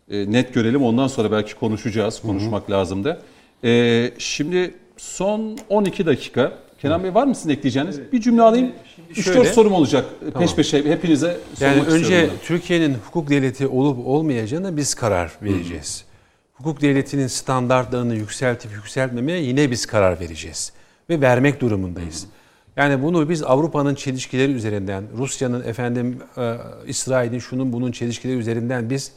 e, 0.10 0.18
e, 0.18 0.32
net 0.32 0.53
görelim. 0.53 0.84
Ondan 0.84 1.07
sonra 1.07 1.32
belki 1.32 1.56
konuşacağız. 1.56 2.22
Konuşmak 2.22 2.72
lazım 2.72 3.03
da. 3.03 3.20
E, 3.64 4.11
şimdi 4.18 4.74
son 4.98 5.57
12 5.70 6.06
dakika 6.06 6.52
Kenan 6.82 7.03
Bey 7.03 7.14
var 7.14 7.28
mı 7.28 7.36
sizin 7.36 7.49
ekleyeceğiniz? 7.49 8.11
Bir 8.11 8.22
cümle 8.22 8.41
alayım. 8.41 8.72
3-4 9.11 9.24
şöyle- 9.24 9.53
sorum 9.53 9.74
olacak 9.74 10.06
peş 10.40 10.56
peşe 10.56 10.86
hepinize 10.86 11.38
sormak 11.56 11.78
Yani 11.78 11.88
önce 11.88 12.02
istiyorum. 12.02 12.34
Türkiye'nin 12.44 12.94
hukuk 12.94 13.30
devleti 13.30 13.68
olup 13.68 14.07
olmayacağına 14.07 14.78
biz 14.78 14.95
karar 14.95 15.32
vereceğiz. 15.41 16.06
Hukuk 16.53 16.82
devletinin 16.82 17.28
standartlarını 17.28 18.16
yükseltip 18.16 18.72
yükseltmemeye 18.72 19.41
yine 19.41 19.72
biz 19.72 19.86
karar 19.86 20.20
vereceğiz. 20.20 20.74
Ve 21.10 21.22
vermek 21.22 21.61
durumundayız. 21.61 22.28
Yani 22.77 23.03
bunu 23.03 23.29
biz 23.29 23.43
Avrupa'nın 23.43 23.95
çelişkileri 23.95 24.51
üzerinden, 24.51 25.03
Rusya'nın 25.17 25.63
efendim 25.63 26.17
e, 26.37 26.55
İsrail'in 26.87 27.39
şunun 27.39 27.73
bunun 27.73 27.91
çelişkileri 27.91 28.37
üzerinden 28.37 28.89
biz 28.89 29.11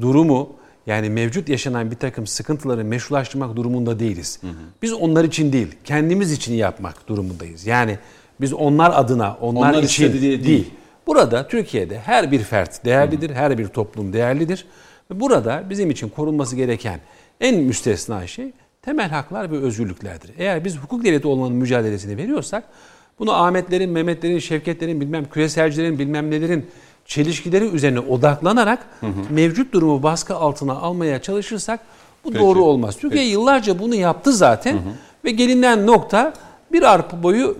durumu 0.00 0.50
yani 0.86 1.10
mevcut 1.10 1.48
yaşanan 1.48 1.90
bir 1.90 1.96
takım 1.96 2.26
sıkıntıları 2.26 2.84
meşrulaştırmak 2.84 3.56
durumunda 3.56 3.98
değiliz. 3.98 4.40
Biz 4.82 4.92
onlar 4.92 5.24
için 5.24 5.52
değil, 5.52 5.68
kendimiz 5.84 6.32
için 6.32 6.54
yapmak 6.54 7.08
durumundayız. 7.08 7.66
Yani 7.66 7.98
biz 8.40 8.52
onlar 8.52 8.92
adına, 8.94 9.36
onlar, 9.40 9.70
Onlar 9.70 9.82
için 9.82 10.12
değil. 10.12 10.44
değil. 10.44 10.70
Burada 11.06 11.48
Türkiye'de 11.48 11.98
her 11.98 12.32
bir 12.32 12.38
fert 12.38 12.84
değerlidir, 12.84 13.30
her 13.30 13.58
bir 13.58 13.68
toplum 13.68 14.12
değerlidir. 14.12 14.66
Burada 15.10 15.64
bizim 15.70 15.90
için 15.90 16.08
korunması 16.08 16.56
gereken 16.56 17.00
en 17.40 17.56
müstesna 17.56 18.26
şey 18.26 18.52
temel 18.82 19.10
haklar 19.10 19.50
ve 19.50 19.58
özgürlüklerdir. 19.58 20.30
Eğer 20.38 20.64
biz 20.64 20.78
hukuk 20.78 21.04
devleti 21.04 21.28
olmanın 21.28 21.56
mücadelesini 21.56 22.16
veriyorsak 22.16 22.64
bunu 23.18 23.32
Ahmetlerin, 23.32 23.90
Mehmetlerin, 23.90 24.38
Şevketlerin, 24.38 25.00
bilmem 25.00 25.24
küreselcilerin, 25.30 25.98
bilmem 25.98 26.30
nelerin 26.30 26.66
çelişkileri 27.06 27.64
üzerine 27.64 28.00
odaklanarak 28.00 28.86
mevcut 29.30 29.72
durumu 29.72 30.02
baskı 30.02 30.34
altına 30.34 30.72
almaya 30.72 31.22
çalışırsak 31.22 31.80
bu 32.24 32.30
Peki. 32.30 32.44
doğru 32.44 32.64
olmaz. 32.64 32.96
Türkiye 32.96 33.24
yıllarca 33.24 33.78
bunu 33.78 33.94
yaptı 33.94 34.32
zaten 34.32 34.78
ve 35.24 35.30
gelinen 35.30 35.86
nokta 35.86 36.32
bir 36.72 36.82
arpa 36.82 37.22
boyu 37.22 37.50
e, 37.50 37.56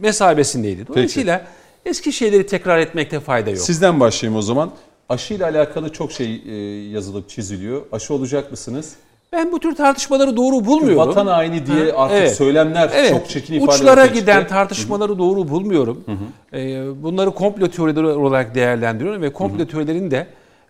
mesabesindeydi. 0.00 0.86
Dolayısıyla 0.88 1.46
eski 1.84 2.12
şeyleri 2.12 2.46
tekrar 2.46 2.78
etmekte 2.78 3.20
fayda 3.20 3.50
yok. 3.50 3.58
Sizden 3.58 4.00
başlayayım 4.00 4.38
o 4.38 4.42
zaman. 4.42 4.70
Aşı 5.08 5.34
ile 5.34 5.44
alakalı 5.44 5.92
çok 5.92 6.12
şey 6.12 6.42
e, 6.48 6.54
yazılıp 6.90 7.28
çiziliyor. 7.28 7.82
Aşı 7.92 8.14
olacak 8.14 8.50
mısınız? 8.50 8.96
Ben 9.36 9.52
bu 9.52 9.60
tür 9.60 9.74
tartışmaları 9.74 10.36
doğru 10.36 10.64
bulmuyorum. 10.64 11.08
Vatan 11.08 11.26
haini 11.26 11.66
diye 11.66 11.90
Ha, 11.92 11.96
artık 12.04 12.16
evet. 12.18 12.36
söylemler 12.36 12.90
Evet. 12.94 13.10
çok 13.10 13.28
çirkin 13.28 13.54
ifadeler 13.54 13.74
Uçlara 13.78 14.06
giden 14.06 14.38
çıktı. 14.40 14.54
tartışmaları 14.54 15.18
doğru 15.18 15.48
bulmuyorum. 15.48 16.04
Ee, 16.52 16.82
bunları 17.02 17.30
komplo 17.30 17.68
teorileri 17.68 18.06
olarak 18.06 18.54
değerlendiriyorum 18.54 19.22
ve 19.22 19.32
komplo 19.32 19.66
teorilerini 19.66 20.10
de 20.10 20.26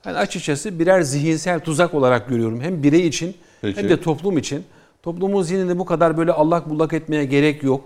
ben 0.06 0.14
açıkçası 0.14 0.78
birer 0.78 1.00
zihinsel 1.02 1.60
tuzak 1.60 1.94
olarak 1.94 2.28
görüyorum. 2.28 2.60
Hem 2.60 2.82
birey 2.82 3.06
için 3.06 3.34
Peki. 3.62 3.80
hem 3.82 3.88
de 3.88 4.00
toplum 4.00 4.38
için. 4.38 4.64
Toplumun 5.02 5.42
zihnini 5.42 5.78
bu 5.78 5.84
kadar 5.84 6.16
böyle 6.18 6.32
allak 6.32 6.70
bullak 6.70 6.92
etmeye 6.92 7.24
gerek 7.24 7.62
yok. 7.62 7.84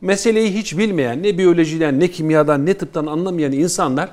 Meseleyi 0.00 0.54
hiç 0.54 0.78
bilmeyen, 0.78 1.22
ne 1.22 1.38
biyolojiden, 1.38 2.00
ne 2.00 2.08
kimyadan, 2.08 2.66
ne 2.66 2.74
tıptan 2.74 3.06
anlamayan 3.06 3.52
insanlar 3.52 4.08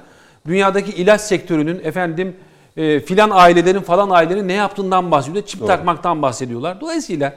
dünyadaki 0.48 0.92
ilaç 0.92 1.22
sektörünün 1.22 1.82
efendim 1.84 2.36
e, 2.78 3.00
filan 3.00 3.30
ailelerin 3.34 3.82
falan 3.82 4.10
ailelerin 4.10 4.48
ne 4.48 4.54
yaptığından 4.54 5.12
bahsediyor. 5.12 5.46
Çip 5.46 5.68
takmaktan 5.68 6.22
bahsediyorlar. 6.22 6.82
Dolayısıyla 6.82 7.36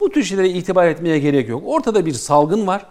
bu 0.00 0.10
tür 0.10 0.22
şeylere 0.22 0.48
itibar 0.48 0.86
etmeye 0.86 1.18
gerek 1.18 1.48
yok. 1.48 1.62
Ortada 1.66 2.06
bir 2.06 2.12
salgın 2.12 2.66
var, 2.66 2.86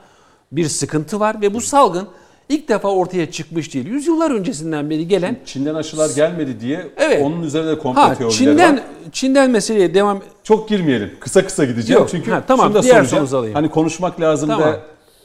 bir 0.52 0.66
sıkıntı 0.66 1.20
var 1.20 1.42
ve 1.42 1.54
bu 1.54 1.62
salgın 1.62 2.08
ilk 2.50 2.70
defa 2.70 2.88
ortaya 2.90 3.32
çıkmış 3.32 3.74
değil. 3.74 3.88
Yüzyıllar 3.88 4.32
öncesinden 4.32 4.90
beri 4.90 5.08
gelen 5.08 5.38
Çin'den 5.46 5.76
aşılar 5.76 6.10
gelmedi 6.16 6.60
diye 6.60 6.88
Evet. 6.98 7.22
onun 7.26 7.44
üzerine 7.44 7.78
komplo 7.78 8.02
ha 8.02 8.14
teorileri 8.16 8.38
Çin'den 8.38 8.74
var. 8.76 8.84
Çin'den 9.12 9.52
meseleye 9.52 9.94
devam 9.94 10.22
Çok 10.44 10.70
girmeyelim. 10.70 11.12
Kısa 11.20 11.46
kısa 11.46 11.66
gideceğim. 11.66 12.00
Yok, 12.02 12.10
Çünkü 12.12 12.32
ha, 12.32 12.44
tamam, 12.48 12.66
şunu 12.66 12.76
da 12.76 12.84
diğer 12.84 13.04
soracağım. 13.04 13.36
alayım. 13.36 13.56
Hani 13.56 13.70
konuşmak 13.70 14.22
lazım 14.22 14.50
Tamam. 14.50 14.68
da 14.68 14.80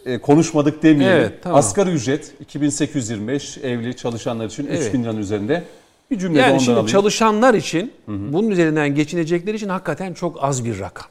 e, 0.06 0.18
konuşmadık 0.18 0.82
demeyelim. 0.82 1.16
Evet, 1.18 1.32
tamam. 1.42 1.58
Asgari 1.58 1.90
ücret 1.90 2.32
2825 2.40 3.58
evli 3.58 3.96
çalışanlar 3.96 4.46
için 4.46 4.66
Evet. 4.66 4.80
3000 4.86 5.04
liranın 5.04 5.18
üzerinde. 5.18 5.62
Bir 6.10 6.18
cümle 6.18 6.38
Yani 6.40 6.60
şimdi 6.60 6.72
alayım. 6.72 6.86
çalışanlar 6.86 7.54
için 7.54 7.92
bunun 8.08 8.50
üzerinden 8.50 8.94
geçinecekleri 8.94 9.56
için 9.56 9.68
hakikaten 9.68 10.14
çok 10.14 10.44
az 10.44 10.64
bir 10.64 10.80
rakam. 10.80 11.06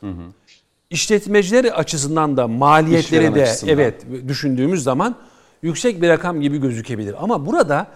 İşletmeciler 0.89 1.65
açısından 1.65 2.37
da 2.37 2.47
maliyetleri 2.47 2.99
İşveren 3.21 3.35
de 3.35 3.43
açısından. 3.43 3.73
evet 3.73 4.05
düşündüğümüz 4.27 4.83
zaman 4.83 5.15
yüksek 5.61 6.01
bir 6.01 6.09
rakam 6.09 6.41
gibi 6.41 6.57
gözükebilir. 6.61 7.15
Ama 7.23 7.45
burada 7.45 7.87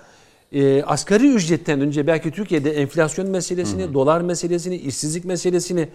e, 0.51 0.83
asgari 0.83 1.27
ücretten 1.33 1.81
önce 1.81 2.07
belki 2.07 2.31
Türkiye'de 2.31 2.71
enflasyon 2.71 3.29
meselesini, 3.29 3.93
dolar 3.93 4.21
meselesini, 4.21 4.75
işsizlik 4.75 5.25
meselesini 5.25 5.89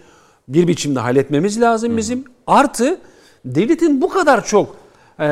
bir 0.47 0.67
biçimde 0.67 0.99
halletmemiz 0.99 1.61
lazım 1.61 1.97
bizim. 1.97 2.23
Artı 2.47 2.97
devletin 3.45 4.01
bu 4.01 4.09
kadar 4.09 4.45
çok 4.45 4.75
e, 5.19 5.25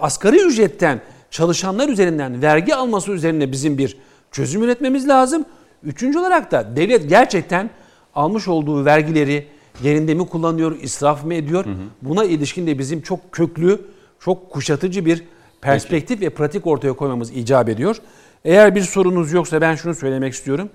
asgari 0.00 0.40
ücretten 0.40 1.00
çalışanlar 1.30 1.88
üzerinden 1.88 2.42
vergi 2.42 2.74
alması 2.74 3.12
üzerine 3.12 3.52
bizim 3.52 3.78
bir 3.78 3.96
çözüm 4.34 4.62
üretmemiz 4.62 5.08
lazım. 5.08 5.44
Üçüncü 5.82 6.18
olarak 6.18 6.50
da 6.52 6.76
devlet 6.76 7.08
gerçekten 7.08 7.70
almış 8.14 8.48
olduğu 8.48 8.84
vergileri 8.84 9.46
yerinde 9.82 10.14
mi 10.14 10.26
kullanıyor, 10.26 10.76
israf 10.82 11.24
mı 11.24 11.34
ediyor? 11.34 11.64
Buna 12.02 12.24
ilişkin 12.24 12.66
de 12.66 12.78
bizim 12.78 13.00
çok 13.00 13.32
köklü, 13.32 13.80
çok 14.20 14.50
kuşatıcı 14.50 15.06
bir 15.06 15.24
perspektif 15.60 16.20
ve 16.20 16.30
pratik 16.30 16.66
ortaya 16.66 16.92
koymamız 16.92 17.30
icap 17.36 17.68
ediyor. 17.68 17.96
Eğer 18.44 18.74
bir 18.74 18.80
sorunuz 18.80 19.32
yoksa 19.32 19.60
ben 19.60 19.74
şunu 19.74 19.94
söylemek 19.94 20.32
istiyorum. 20.32 20.68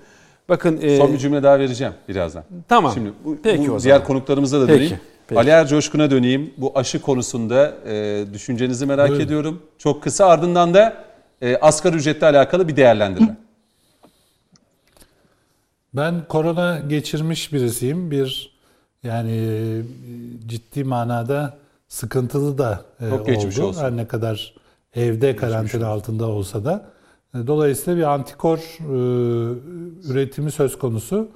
Bakın 0.48 0.78
e, 0.82 0.96
Son 0.96 1.12
bir 1.12 1.18
cümle 1.18 1.42
daha 1.42 1.58
vereceğim 1.58 1.92
birazdan. 2.08 2.44
Tamam. 2.68 2.92
Şimdi 2.94 3.10
bu, 3.24 3.36
Peki 3.42 3.68
bu 3.68 3.72
o 3.72 3.80
diğer 3.80 3.94
zaman. 3.94 4.04
konuklarımıza 4.06 4.60
da 4.60 4.66
Peki, 4.66 4.78
döneyim. 4.78 4.98
peki. 5.28 5.38
Ali 5.40 5.50
Ercoşkun'a 5.50 6.10
döneyim. 6.10 6.54
Bu 6.56 6.72
aşı 6.74 7.02
konusunda 7.02 7.74
e, 7.86 8.24
düşüncenizi 8.32 8.86
merak 8.86 9.08
Buyurun. 9.08 9.24
ediyorum. 9.24 9.62
Çok 9.78 10.02
kısa 10.02 10.26
ardından 10.26 10.74
da 10.74 11.04
e, 11.42 11.56
asgari 11.56 11.96
ücretle 11.96 12.26
alakalı 12.26 12.68
bir 12.68 12.76
değerlendirme. 12.76 13.36
Ben 15.94 16.24
korona 16.28 16.78
geçirmiş 16.78 17.52
birisiyim. 17.52 18.10
Bir 18.10 18.50
yani 19.02 19.30
e, 19.32 19.82
ciddi 20.48 20.84
manada 20.84 21.58
sıkıntılı 21.88 22.58
da 22.58 22.84
e, 23.00 23.10
Çok 23.10 23.26
geçmiş 23.26 23.58
oldu. 23.58 23.66
olsun. 23.66 23.82
Her 23.82 23.96
ne 23.96 24.06
kadar 24.08 24.54
evde 24.94 25.36
karantina 25.36 25.86
altında 25.86 26.26
olsa 26.26 26.64
da. 26.64 26.86
E, 27.34 27.46
Dolayısıyla 27.46 27.98
bir 27.98 28.02
antikor 28.12 28.58
e, 28.58 28.92
üretimi 30.12 30.50
söz 30.50 30.78
konusu. 30.78 31.28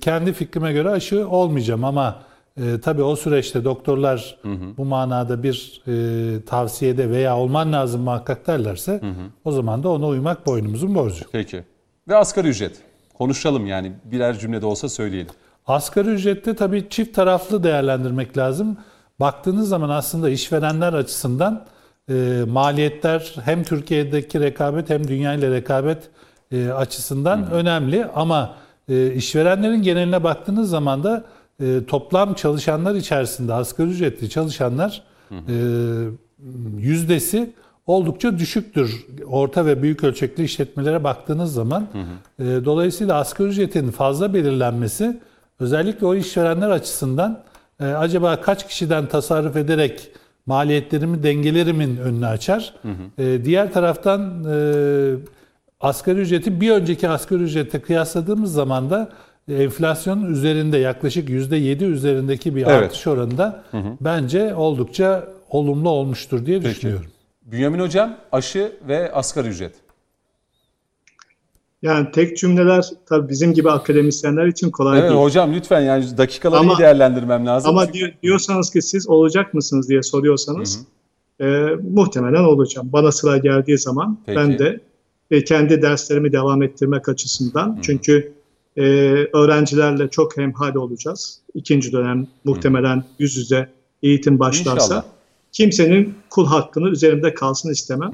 Kendi 0.00 0.32
fikrime 0.32 0.72
göre 0.72 0.88
aşı 0.90 1.28
olmayacağım 1.28 1.84
ama 1.84 2.22
e, 2.56 2.80
tabii 2.80 3.02
o 3.02 3.16
süreçte 3.16 3.64
doktorlar 3.64 4.38
bu 4.76 4.84
manada 4.84 5.42
bir 5.42 5.82
e, 5.88 6.44
tavsiyede 6.44 7.10
veya 7.10 7.36
olman 7.38 7.72
lazım 7.72 8.00
muhakkak 8.00 8.46
derlerse 8.46 9.00
o 9.44 9.52
zaman 9.52 9.82
da 9.82 9.88
ona 9.88 10.06
uymak 10.06 10.46
boynumuzun 10.46 10.94
borcu. 10.94 11.24
Peki. 11.32 11.64
Ve 12.08 12.16
asgari 12.16 12.48
ücret. 12.48 12.76
Konuşalım 13.18 13.66
yani 13.66 13.92
birer 14.04 14.38
cümlede 14.38 14.66
olsa 14.66 14.88
söyleyelim. 14.88 15.32
Asgari 15.66 16.08
ücrette 16.08 16.56
tabii 16.56 16.88
çift 16.90 17.14
taraflı 17.14 17.62
değerlendirmek 17.62 18.38
lazım. 18.38 18.76
Baktığınız 19.20 19.68
zaman 19.68 19.90
aslında 19.90 20.30
işverenler 20.30 20.92
açısından 20.92 21.66
e, 22.10 22.44
maliyetler 22.48 23.34
hem 23.44 23.64
Türkiye'deki 23.64 24.40
rekabet 24.40 24.90
hem 24.90 25.08
dünya 25.08 25.34
ile 25.34 25.50
rekabet 25.50 26.10
e, 26.52 26.68
açısından 26.68 27.50
önemli. 27.50 28.06
Ama 28.14 28.54
e, 28.88 29.14
işverenlerin 29.14 29.82
geneline 29.82 30.24
baktığınız 30.24 30.70
zaman 30.70 31.04
da 31.04 31.24
e, 31.62 31.84
toplam 31.86 32.34
çalışanlar 32.34 32.94
içerisinde 32.94 33.54
asgari 33.54 33.88
ücretli 33.88 34.30
çalışanlar 34.30 35.02
e, 35.30 35.54
yüzdesi 36.78 37.52
oldukça 37.88 38.38
düşüktür. 38.38 39.06
Orta 39.26 39.66
ve 39.66 39.82
büyük 39.82 40.04
ölçekli 40.04 40.44
işletmelere 40.44 41.04
baktığınız 41.04 41.52
zaman. 41.52 41.86
E, 42.38 42.44
dolayısıyla 42.44 43.14
asgari 43.14 43.48
ücretin 43.48 43.90
fazla 43.90 44.34
belirlenmesi 44.34 45.20
özellikle 45.60 46.06
o 46.06 46.14
işverenler 46.14 46.70
açısından 46.70 47.42
e, 47.80 47.84
acaba 47.84 48.40
kaç 48.40 48.68
kişiden 48.68 49.06
tasarruf 49.06 49.56
ederek 49.56 50.10
maliyetlerimi 50.46 51.22
dengelerimin 51.22 51.96
önünü 51.96 52.26
açar. 52.26 52.74
E, 53.18 53.44
diğer 53.44 53.72
taraftan 53.72 54.44
e, 54.44 54.54
asgari 55.80 56.20
ücreti 56.20 56.60
bir 56.60 56.70
önceki 56.70 57.08
asgari 57.08 57.42
ücrete 57.42 57.80
kıyasladığımız 57.80 58.52
zaman 58.52 58.90
da 58.90 59.08
enflasyonun 59.48 60.32
üzerinde 60.32 60.78
yaklaşık 60.78 61.28
%7 61.28 61.84
üzerindeki 61.84 62.56
bir 62.56 62.62
Evet. 62.62 62.70
artış 62.70 63.06
oranında 63.06 63.62
bence 64.00 64.54
oldukça 64.54 65.28
olumlu 65.50 65.88
olmuştur 65.88 66.46
diye 66.46 66.62
düşünüyorum. 66.62 67.10
Bünyamin 67.52 67.78
Hocam 67.80 68.16
aşı 68.32 68.72
ve 68.88 69.12
asgari 69.12 69.48
ücret. 69.48 69.74
Yani 71.82 72.10
tek 72.12 72.36
cümleler 72.36 72.90
tabii 73.06 73.28
bizim 73.28 73.54
gibi 73.54 73.70
akademisyenler 73.70 74.46
için 74.46 74.70
kolay 74.70 74.98
Evet 75.00 75.10
değil. 75.10 75.20
hocam 75.22 75.54
lütfen 75.54 75.80
yani 75.80 76.18
dakikaları 76.18 76.60
Ama- 76.60 76.78
değerlendirmem 76.78 77.46
lazım. 77.46 77.70
Ama 77.70 77.86
Çünkü- 77.86 77.98
diyor- 77.98 78.12
diyorsanız 78.22 78.70
ki 78.70 78.82
siz 78.82 79.08
olacak 79.08 79.54
mısınız 79.54 79.88
diye 79.88 80.02
soruyorsanız 80.02 80.84
e, 81.40 81.44
muhtemelen 81.90 82.44
olacağım. 82.44 82.88
Bana 82.92 83.12
sıra 83.12 83.38
geldiği 83.38 83.78
zaman 83.78 84.18
Peki. 84.26 84.36
ben 84.38 84.58
de 84.58 84.80
e, 85.30 85.44
kendi 85.44 85.82
derslerimi 85.82 86.32
devam 86.32 86.62
ettirmek 86.62 87.08
açısından 87.08 87.78
çünkü 87.82 88.32
e, 88.76 88.82
öğrencilerle 89.34 90.08
çok 90.08 90.36
hemhal 90.36 90.74
olacağız. 90.74 91.40
İkinci 91.54 91.92
dönem 91.92 92.26
muhtemelen 92.44 93.04
yüz 93.18 93.36
yüze 93.36 93.68
eğitim 94.02 94.38
başlarsa 94.38 94.84
İnşallah. 94.84 95.04
Kimsenin 95.58 96.14
kul 96.30 96.46
hakkını 96.46 96.88
üzerimde 96.88 97.34
kalsın 97.34 97.70
istemem. 97.70 98.12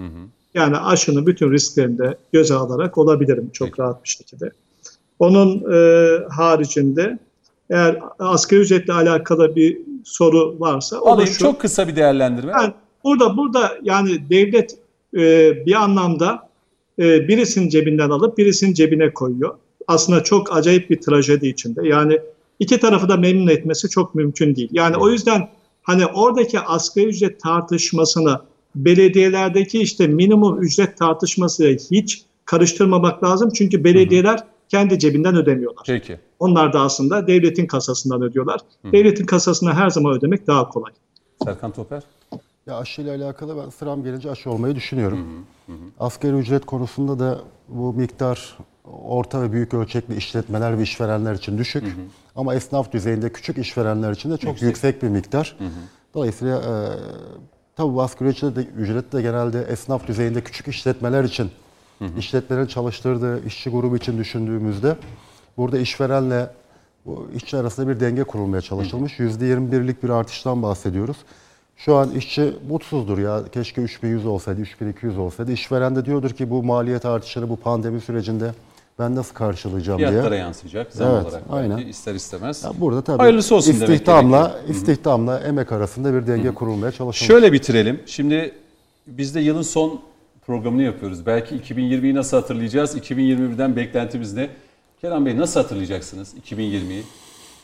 Yani 0.55 0.77
aşının 0.77 1.27
bütün 1.27 1.53
risklerini 1.53 1.99
de 1.99 2.17
göze 2.33 2.55
alarak 2.55 2.99
olabilirim 2.99 3.51
çok 3.53 3.69
Peki. 3.69 3.83
rahat 3.83 4.05
bir 4.05 4.09
şekilde. 4.09 4.51
Onun 5.19 5.73
e, 5.73 5.79
haricinde 6.29 7.19
eğer 7.71 7.99
asgari 8.19 8.61
ücretle 8.61 8.93
alakalı 8.93 9.57
bir 9.57 9.79
soru 10.05 10.61
varsa 10.61 11.01
o 11.01 11.07
da 11.07 11.11
Alayım 11.11 11.31
şu. 11.31 11.39
çok 11.39 11.61
kısa 11.61 11.89
bir 11.89 11.97
değerlendirme. 11.97 12.53
Yani 12.53 12.73
burada 13.05 13.37
burada 13.37 13.73
yani 13.83 14.31
devlet 14.31 14.79
e, 15.17 15.53
bir 15.67 15.75
anlamda 15.75 16.49
e, 16.99 17.29
birisinin 17.29 17.69
cebinden 17.69 18.11
alıp 18.11 18.39
birisinin 18.39 18.75
cebine 18.75 19.13
koyuyor. 19.13 19.55
Aslında 19.87 20.23
çok 20.23 20.57
acayip 20.57 20.91
bir 20.91 21.01
trajedi 21.01 21.47
içinde. 21.49 21.89
Yani 21.89 22.19
iki 22.59 22.81
tarafı 22.81 23.09
da 23.09 23.17
memnun 23.17 23.47
etmesi 23.47 23.89
çok 23.89 24.15
mümkün 24.15 24.57
değil. 24.57 24.69
Yani 24.73 24.97
o 24.97 25.11
yüzden 25.11 25.49
hani 25.85 26.07
oradaki 26.07 26.61
asgari 26.61 27.07
ücret 27.07 27.41
tartışmasını 27.41 28.41
belediyelerdeki 28.75 29.83
işte 29.83 30.07
minimum 30.07 30.63
ücret 30.63 30.99
tartışmasıyla 30.99 31.79
hiç 31.91 32.25
karıştırmamak 32.45 33.25
lazım. 33.25 33.51
Çünkü 33.51 33.85
belediyeler 33.85 34.45
kendi 34.69 34.99
cebinden 34.99 35.37
ödemiyorlar. 35.37 35.85
Peki. 35.87 36.21
Onlar 36.39 36.73
da 36.73 36.81
aslında 36.81 37.27
devletin 37.27 37.67
kasasından 37.67 38.23
ödüyorlar. 38.23 38.61
Devletin 38.85 39.27
kasasına 39.27 39.75
her 39.75 39.91
zaman 39.91 40.13
ödemek 40.13 40.47
daha 40.47 40.69
kolay. 40.69 40.93
Serkan 41.45 41.73
Toper. 41.73 42.03
Ya 42.67 42.77
aşıyla 42.77 43.17
alakalı 43.17 43.57
ben 43.65 43.71
sıram 43.71 44.03
gelince 44.03 44.31
aşı 44.31 44.51
olmayı 44.51 44.75
düşünüyorum. 44.75 45.47
Asgari 46.01 46.37
ücret 46.37 46.67
konusunda 46.67 47.19
da 47.19 47.41
bu 47.69 47.93
miktar 47.93 48.59
orta 48.85 49.43
ve 49.43 49.53
büyük 49.53 49.75
ölçekli 49.75 50.17
işletmeler 50.17 50.79
ve 50.79 50.83
işverenler 50.83 51.35
için 51.35 51.59
düşük. 51.59 51.85
Ama 52.37 52.55
esnaf 52.55 52.93
düzeyinde 52.93 53.33
küçük 53.33 53.59
işverenler 53.59 54.13
için 54.13 54.31
de 54.31 54.37
çok 54.37 54.63
yüksek, 54.63 55.03
bir 55.03 55.09
miktar. 55.09 55.57
Dolayısıyla 56.15 56.59
e, 56.59 56.73
tabii 57.77 57.95
bu 57.95 58.03
asgari 58.03 58.29
ücret 58.29 58.57
de, 58.57 58.61
ücret 58.61 59.13
de 59.13 59.23
genelde 59.23 59.63
esnaf 59.63 60.07
düzeyinde 60.07 60.41
küçük 60.41 60.69
işletmeler 60.69 61.25
için, 61.25 61.51
işletmelerin 62.19 62.67
çalıştırdığı 62.67 63.47
işçi 63.47 63.71
grubu 63.71 63.97
için 63.97 64.19
düşündüğümüzde 64.19 64.97
burada 65.57 65.79
işverenle 65.79 66.51
bu 67.07 67.29
işçi 67.35 67.57
arasında 67.57 67.89
bir 67.89 68.01
denge 68.01 68.25
kurulmaya 68.25 68.61
çalışılmış. 68.61 69.19
%21'lik 69.19 70.03
bir 70.03 70.09
artıştan 70.09 70.63
bahsediyoruz. 70.63 71.17
Şu 71.77 71.97
an 71.97 72.11
işçi 72.11 72.55
mutsuzdur 72.69 73.19
ya. 73.19 73.43
Keşke 73.53 73.83
3100 73.83 74.27
olsaydı, 74.27 74.61
3200 74.61 75.19
olsaydı. 75.19 75.53
İşveren 75.53 75.97
de 75.97 76.05
diyordur 76.05 76.31
ki 76.31 76.51
bu 76.51 76.63
maliyet 76.63 77.05
artışları 77.05 77.49
bu 77.49 77.57
pandemi 77.57 78.01
sürecinde 78.01 78.53
ben 78.99 79.15
nasıl 79.17 79.35
karşılayacağım 79.35 79.99
Fiyatlara 79.99 80.31
diye. 80.31 80.41
yansıyacak 80.41 80.93
zam 80.93 81.15
Evet, 81.15 81.27
olarak 81.27 81.43
aynen. 81.51 81.77
belki 81.77 81.91
ister 81.91 82.15
istemez. 82.15 82.65
Ya 82.65 82.73
burada 82.81 83.03
tabii 83.03 83.19
Hayırlısı 83.19 83.55
olsun 83.55 83.75
demek 83.81 83.89
istihdamla, 83.91 84.57
istihdamla 84.69 85.41
emek 85.41 85.73
arasında 85.73 86.15
bir 86.15 86.27
denge 86.27 86.51
kurulmaya 86.51 86.93
çalışılmış. 86.93 87.29
Şöyle 87.29 87.53
bitirelim. 87.53 88.01
Şimdi 88.07 88.53
biz 89.07 89.35
de 89.35 89.41
yılın 89.41 89.63
son 89.63 90.01
programını 90.47 90.83
yapıyoruz. 90.83 91.27
Belki 91.27 91.55
2020'yi 91.57 92.15
nasıl 92.15 92.37
hatırlayacağız? 92.37 92.97
2021'den 92.97 93.77
beklentimiz 93.77 94.35
ne? 94.35 94.49
Kerem 95.01 95.27
Bey 95.27 95.39
nasıl 95.39 95.61
hatırlayacaksınız 95.61 96.35
2020'yi? 96.51 97.03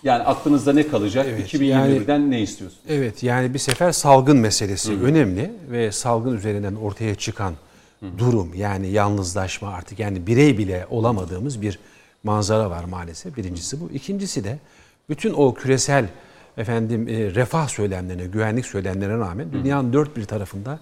Yani 0.02 0.22
aklınızda 0.22 0.72
ne 0.72 0.88
kalacak? 0.88 1.26
Evet, 1.28 1.54
2021'den 1.54 2.30
ne 2.30 2.40
istiyorsunuz? 2.40 2.82
Evet 2.88 3.22
yani 3.22 3.54
bir 3.54 3.58
sefer 3.58 3.92
salgın 3.92 4.36
meselesi 4.36 4.92
önemli 5.02 5.50
ve 5.70 5.92
salgın 5.92 6.36
üzerinden 6.36 6.74
ortaya 6.74 7.14
çıkan 7.14 7.54
durum 8.18 8.54
yani 8.54 8.88
yalnızlaşma 8.88 9.68
artık 9.68 9.98
yani 9.98 10.26
birey 10.26 10.58
bile 10.58 10.86
olamadığımız 10.90 11.62
bir 11.62 11.78
manzara 12.24 12.70
var 12.70 12.84
maalesef. 12.84 13.36
Birincisi 13.36 13.80
bu. 13.80 13.90
İkincisi 13.90 14.44
de 14.44 14.58
bütün 15.08 15.32
o 15.32 15.54
küresel 15.54 16.08
efendim 16.56 17.08
e, 17.08 17.34
refah 17.34 17.68
söylemlerine, 17.68 18.26
güvenlik 18.26 18.66
söylemlerine 18.66 19.18
rağmen 19.18 19.52
dünyanın 19.52 19.92
dört 19.92 20.16
bir 20.16 20.24
tarafında 20.24 20.78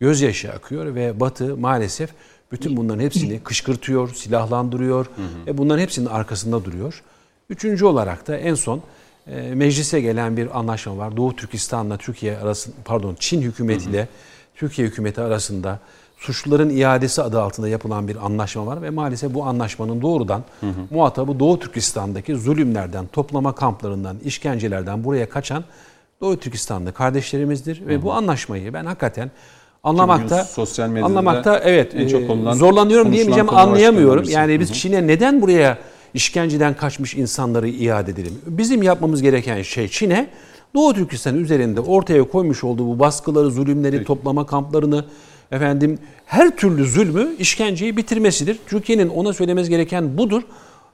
gözyaşı 0.00 0.52
akıyor 0.52 0.94
ve 0.94 1.20
Batı 1.20 1.56
maalesef 1.56 2.10
bütün 2.52 2.76
bunların 2.76 3.00
hepsini 3.00 3.40
kışkırtıyor, 3.44 4.14
silahlandırıyor 4.14 5.06
ve 5.46 5.58
bunların 5.58 5.82
hepsinin 5.82 6.06
arkasında 6.06 6.64
duruyor. 6.64 7.02
Üçüncü 7.50 7.84
olarak 7.84 8.26
da 8.26 8.36
en 8.36 8.54
son 8.54 8.82
e, 9.26 9.54
meclise 9.54 10.00
gelen 10.00 10.36
bir 10.36 10.58
anlaşma 10.58 10.96
var. 10.96 11.16
Doğu 11.16 11.36
Türkistan'la 11.36 11.96
Türkiye 11.96 12.38
arasında 12.38 12.76
pardon 12.84 13.16
Çin 13.20 13.42
hükümetiyle 13.42 14.08
Türkiye 14.54 14.88
hükümeti 14.88 15.20
arasında 15.20 15.80
suçluların 16.16 16.70
iadesi 16.70 17.22
adı 17.22 17.40
altında 17.42 17.68
yapılan 17.68 18.08
bir 18.08 18.26
anlaşma 18.26 18.66
var 18.66 18.82
ve 18.82 18.90
maalesef 18.90 19.34
bu 19.34 19.44
anlaşmanın 19.44 20.02
doğrudan 20.02 20.42
muhatabı 20.90 21.40
Doğu 21.40 21.58
Türkistan'daki 21.58 22.36
zulümlerden, 22.36 23.06
toplama 23.06 23.54
kamplarından, 23.54 24.16
işkencelerden 24.24 25.04
buraya 25.04 25.28
kaçan 25.28 25.64
Doğu 26.20 26.36
Türkistanlı 26.36 26.92
kardeşlerimizdir 26.92 27.86
ve 27.86 28.02
bu 28.02 28.12
anlaşmayı 28.12 28.74
ben 28.74 28.84
hakikaten 28.84 29.30
anlamakta 29.82 30.44
sosyal 30.44 30.88
medyada 30.88 31.06
anlamakta 31.06 31.58
evet 31.58 31.94
en 31.94 32.08
çok 32.08 32.22
e, 32.22 32.26
konulan- 32.26 32.54
zorlanıyorum 32.54 33.12
diyemeyeceğim 33.12 33.54
anlayamıyorum. 33.54 34.22
başlarından 34.22 34.40
Yani 34.40 34.60
biz 34.60 34.72
Çin'e 34.72 35.06
neden 35.06 35.42
buraya 35.42 35.78
işkenceden 36.14 36.74
kaçmış 36.74 37.14
insanları 37.14 37.68
iade 37.68 38.10
edelim? 38.10 38.38
Bizim 38.46 38.82
yapmamız 38.82 39.22
gereken 39.22 39.62
şey 39.62 39.88
Çin'e 39.88 40.30
Doğu 40.74 40.94
Türkistan 40.94 41.36
üzerinde 41.36 41.80
ortaya 41.80 42.24
koymuş 42.24 42.64
olduğu 42.64 42.86
bu 42.86 42.98
baskıları, 42.98 43.50
zulümleri, 43.50 44.04
toplama 44.04 44.46
kamplarını 44.46 45.04
efendim 45.52 45.98
her 46.26 46.56
türlü 46.56 46.86
zulmü, 46.86 47.36
işkenceyi 47.38 47.96
bitirmesidir. 47.96 48.58
Türkiye'nin 48.66 49.08
ona 49.08 49.32
söylemesi 49.32 49.70
gereken 49.70 50.18
budur. 50.18 50.42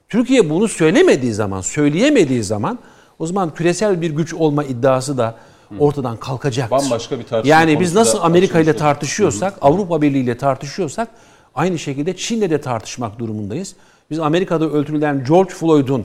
Türkiye 0.09 0.51
bunu 0.51 0.69
söylemediği 0.69 1.33
zaman, 1.33 1.61
söyleyemediği 1.61 2.43
zaman 2.43 2.79
o 3.19 3.27
zaman 3.27 3.55
küresel 3.55 4.01
bir 4.01 4.11
güç 4.11 4.35
olma 4.35 4.65
iddiası 4.65 5.19
da 5.19 5.37
ortadan 5.79 6.17
kalkacaktır. 6.17 6.71
Bambaşka 6.71 7.19
bir 7.19 7.25
tartışma 7.25 7.57
Yani 7.57 7.81
biz 7.81 7.95
nasıl 7.95 8.19
Amerika 8.23 8.61
ile 8.61 8.77
tartışıyorsak, 8.77 9.55
Avrupa 9.61 10.03
Birliği 10.03 10.23
ile 10.23 10.37
tartışıyorsak 10.37 11.09
aynı 11.55 11.79
şekilde 11.79 12.17
Çin'le 12.17 12.51
de 12.51 12.61
tartışmak 12.61 13.19
durumundayız. 13.19 13.75
Biz 14.11 14.19
Amerika'da 14.19 14.71
öldürülen 14.71 15.25
George 15.29 15.51
Floyd'un 15.51 16.05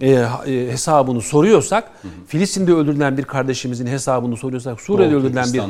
e, 0.00 0.10
e, 0.10 0.26
hesabını 0.70 1.22
soruyorsak, 1.22 1.90
Filistin'de 2.26 2.72
öldürülen 2.72 3.16
bir 3.16 3.22
kardeşimizin 3.22 3.86
hesabını 3.86 4.36
soruyorsak, 4.36 4.80
Suriye'de 4.80 5.12
Doğu 5.12 5.20
öldürülen 5.20 5.52
bir 5.52 5.62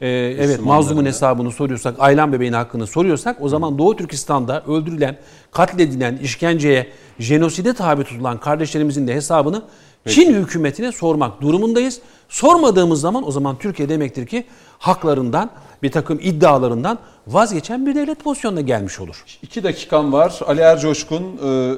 e, 0.00 0.08
evet 0.38 0.60
mazlumun 0.60 1.04
hesabını 1.04 1.50
soruyorsak, 1.50 1.94
Aylan 1.98 2.32
bebeğin 2.32 2.52
hakkını 2.52 2.86
soruyorsak 2.86 3.36
o 3.40 3.48
zaman 3.48 3.78
Doğu 3.78 3.96
Türkistan'da 3.96 4.62
öldürülen, 4.66 5.18
katledilen, 5.50 6.16
işkenceye, 6.16 6.88
jenoside 7.18 7.74
tabi 7.74 8.04
tutulan 8.04 8.40
kardeşlerimizin 8.40 9.08
de 9.08 9.14
hesabını 9.14 9.62
Çin 10.08 10.34
hükümetine 10.34 10.92
sormak 10.92 11.40
durumundayız. 11.40 12.00
Sormadığımız 12.28 13.00
zaman 13.00 13.28
o 13.28 13.30
zaman 13.30 13.58
Türkiye 13.58 13.88
demektir 13.88 14.26
ki 14.26 14.44
haklarından, 14.78 15.50
bir 15.82 15.90
takım 15.90 16.18
iddialarından 16.22 16.98
vazgeçen 17.26 17.86
bir 17.86 17.94
devlet 17.94 18.24
pozisyonuna 18.24 18.60
gelmiş 18.60 19.00
olur. 19.00 19.24
İki 19.42 19.62
dakikam 19.62 20.12
var. 20.12 20.40
Ali 20.46 20.60
Ercoşkun, 20.60 21.22
e, 21.44 21.74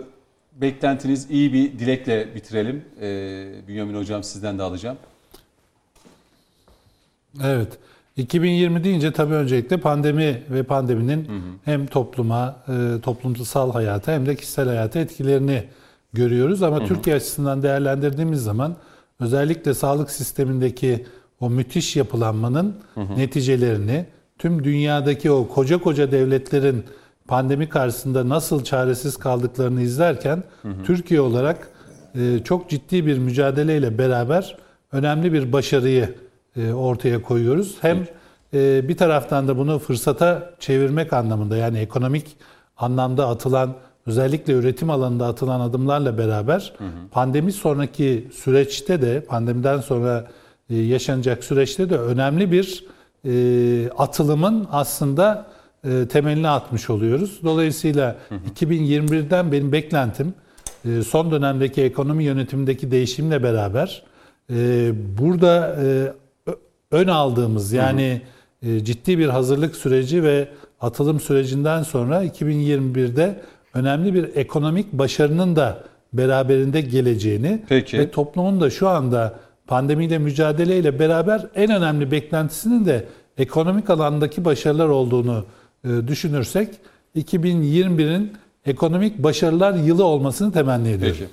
beklentiniz 0.61 1.31
iyi 1.31 1.53
bir 1.53 1.79
dilekle 1.79 2.35
bitirelim. 2.35 2.85
E, 3.01 3.07
Bünyamin 3.69 3.95
Hocam 3.95 4.23
sizden 4.23 4.59
de 4.59 4.63
alacağım. 4.63 4.97
Evet. 7.45 7.79
2020 8.17 8.85
deyince 8.85 9.13
tabii 9.13 9.35
öncelikle 9.35 9.77
pandemi 9.77 10.43
ve 10.51 10.63
pandeminin 10.63 11.29
hem 11.65 11.87
topluma, 11.87 12.57
e, 12.69 13.01
toplumsal 13.01 13.73
hayata 13.73 14.13
hem 14.13 14.27
de 14.27 14.37
kişisel 14.37 14.69
hayata 14.69 14.99
etkilerini 14.99 15.65
görüyoruz. 16.13 16.63
Ama 16.63 16.87
Türkiye 16.87 17.17
açısından 17.17 17.63
değerlendirdiğimiz 17.63 18.43
zaman 18.43 18.77
özellikle 19.21 19.75
sağlık 19.75 20.11
sistemindeki 20.11 21.07
o 21.45 21.51
müthiş 21.51 21.97
yapılanmanın 21.97 22.77
neticelerini, 23.17 24.07
tüm 24.39 24.65
dünyadaki 24.65 25.31
o 25.31 25.49
koca 25.49 25.79
koca 25.79 26.13
devletlerin 26.13 26.85
pandemi 27.29 27.69
karşısında 27.69 28.29
nasıl 28.29 28.65
çaresiz 28.65 29.17
kaldıklarını 29.17 29.83
izlerken 29.83 30.43
Türkiye 30.85 31.21
olarak 31.21 31.69
e, 32.15 32.39
çok 32.45 32.71
ciddi 32.71 33.07
bir 33.07 33.19
mücadeleyle 33.19 33.99
beraber 33.99 34.57
önemli 34.93 35.33
bir 35.33 35.53
başarıyı 35.53 36.15
e, 36.57 36.73
ortaya 36.73 37.23
koyuyoruz. 37.23 37.77
Hem 37.81 38.07
e, 38.55 38.89
bir 38.89 38.97
taraftan 38.97 39.49
da 39.49 39.59
bunu 39.59 39.79
fırsata 39.79 40.51
çevirmek 40.61 41.13
anlamında 41.13 41.57
yani 41.57 41.79
ekonomik 41.79 42.37
anlamda 42.77 43.29
atılan 43.29 43.75
özellikle 44.07 44.53
üretim 44.53 44.91
alanında 44.91 45.27
atılan 45.27 45.61
adımlarla 45.61 46.19
beraber 46.19 46.73
pandemi 47.11 47.53
sonraki 47.53 48.29
süreçte 48.35 49.03
de 49.03 49.21
pandemiden 49.21 49.81
sonra 49.81 50.27
yaşanacak 50.71 51.45
süreçte 51.45 51.91
de 51.91 51.99
önemli 51.99 52.53
bir 52.53 52.85
e, 53.25 53.91
atılımın 53.91 54.67
aslında 54.73 55.47
e, 55.85 56.09
temelini 56.09 56.49
atmış 56.49 56.91
oluyoruz. 56.91 57.41
Dolayısıyla 57.45 58.17
2021'den 58.55 59.53
benim 59.53 59.73
beklentim 59.73 60.35
e, 60.85 61.03
son 61.03 61.31
dönemdeki 61.31 61.83
ekonomi 61.83 62.25
yönetimindeki 62.25 62.91
değişimle 62.91 63.43
beraber 63.43 64.03
e, 64.51 64.91
burada 65.19 65.77
e, 65.83 66.13
ön 66.91 67.09
aldığımız 67.09 67.73
yani 67.73 68.23
e, 68.63 68.85
ciddi 68.85 69.19
bir 69.19 69.29
hazırlık 69.29 69.77
süreci 69.77 70.23
ve 70.23 70.49
atılım 70.81 71.21
sürecinden 71.21 71.83
sonra 71.83 72.25
2021'de 72.25 73.41
önemli 73.75 74.15
bir 74.15 74.37
ekonomik 74.37 74.93
başarının 74.93 75.57
da 75.57 75.85
beraberinde 76.13 76.81
geleceğini 76.81 77.63
Peki. 77.69 77.99
ve 77.99 78.11
toplumun 78.11 78.61
da 78.61 78.71
şu 78.71 78.89
anda 78.89 79.35
pandemiyle 79.67 80.19
mücadeleyle 80.19 80.99
beraber 80.99 81.47
en 81.55 81.71
önemli 81.71 82.11
beklentisinin 82.11 82.87
de 82.87 83.05
ekonomik 83.39 83.91
alandaki 83.91 84.45
başarılar 84.45 84.89
olduğunu 84.89 85.45
e, 85.85 85.89
düşünürsek 86.09 86.69
2021'in 87.17 88.33
ekonomik 88.67 89.19
başarılar 89.19 89.75
yılı 89.75 90.05
olmasını 90.05 90.53
temenni 90.53 90.89
ediyorum. 90.89 91.17
Peki. 91.21 91.31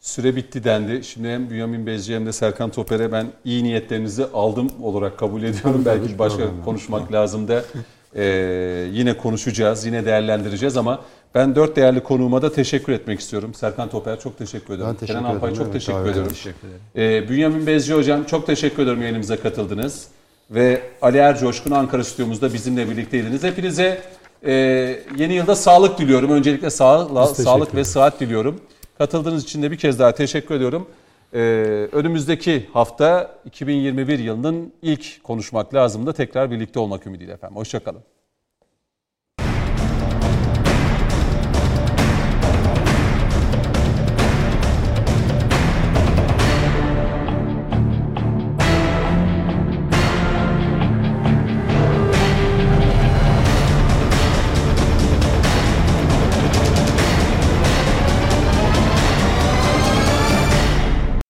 Süre 0.00 0.36
bitti 0.36 0.64
dendi. 0.64 1.04
Şimdi 1.04 1.28
hem 1.28 1.50
Bünyamin 1.50 1.86
Bezci 1.86 2.14
hem 2.14 2.26
de 2.26 2.32
Serkan 2.32 2.70
Toper'e 2.70 3.12
ben 3.12 3.26
iyi 3.44 3.64
niyetlerinizi 3.64 4.26
aldım 4.34 4.70
olarak 4.82 5.18
kabul 5.18 5.42
ediyorum. 5.42 5.82
Belki 5.86 6.18
başka 6.18 6.42
konuşmak 6.64 7.12
lazım 7.12 7.48
da 7.48 7.64
ee, 8.16 8.88
yine 8.92 9.16
konuşacağız, 9.16 9.86
yine 9.86 10.04
değerlendireceğiz 10.04 10.76
ama 10.76 11.00
ben 11.34 11.56
dört 11.56 11.76
değerli 11.76 12.02
konuğuma 12.02 12.42
da 12.42 12.52
teşekkür 12.52 12.92
etmek 12.92 13.20
istiyorum. 13.20 13.54
Serkan 13.54 13.88
Toper 13.90 14.20
çok 14.20 14.38
teşekkür 14.38 14.74
ederim. 14.74 14.88
Ben 14.88 14.94
teşekkür 14.94 15.20
Kenan 15.20 15.34
Alpay 15.34 15.50
çok 15.54 15.62
Evet, 15.62 15.72
teşekkür 15.72 15.98
davet 15.98 16.10
ediyorum. 16.10 16.32
ederim. 16.94 17.24
Ee, 17.24 17.28
Bünyamin 17.28 17.66
Bezci 17.66 17.94
hocam 17.94 18.24
çok 18.24 18.46
teşekkür 18.46 18.82
ederim 18.82 19.00
yayınımıza 19.02 19.40
katıldınız. 19.40 20.08
Ve 20.50 20.82
Ali 21.02 21.18
Ercoşkun 21.18 21.70
Ankara 21.70 22.04
stüdyomuzda 22.04 22.54
bizimle 22.54 22.90
birlikteydiniz. 22.90 23.42
Hepinize 23.42 24.02
e, 24.46 24.52
yeni 25.16 25.32
yılda 25.34 25.56
sağlık 25.56 25.98
diliyorum. 25.98 26.30
Öncelikle 26.30 26.70
sağ, 26.70 27.08
teşekkür 27.08 27.42
sağlık 27.42 27.74
ve 27.74 27.84
sıhhat 27.84 28.20
diliyorum. 28.20 28.60
Katıldığınız 28.98 29.44
için 29.44 29.62
de 29.62 29.70
bir 29.70 29.78
kez 29.78 29.98
daha 29.98 30.12
teşekkür 30.14 30.54
ediyorum. 30.54 30.86
Ee, 31.34 31.38
önümüzdeki 31.92 32.66
hafta 32.72 33.34
2021 33.44 34.18
yılının 34.18 34.72
ilk 34.82 35.24
konuşmak 35.24 35.74
lazımda 35.74 36.12
tekrar 36.12 36.50
birlikte 36.50 36.78
olmak 36.80 37.06
ümidiyle 37.06 37.32
efendim. 37.32 37.56
Hoşçakalın. 37.56 38.00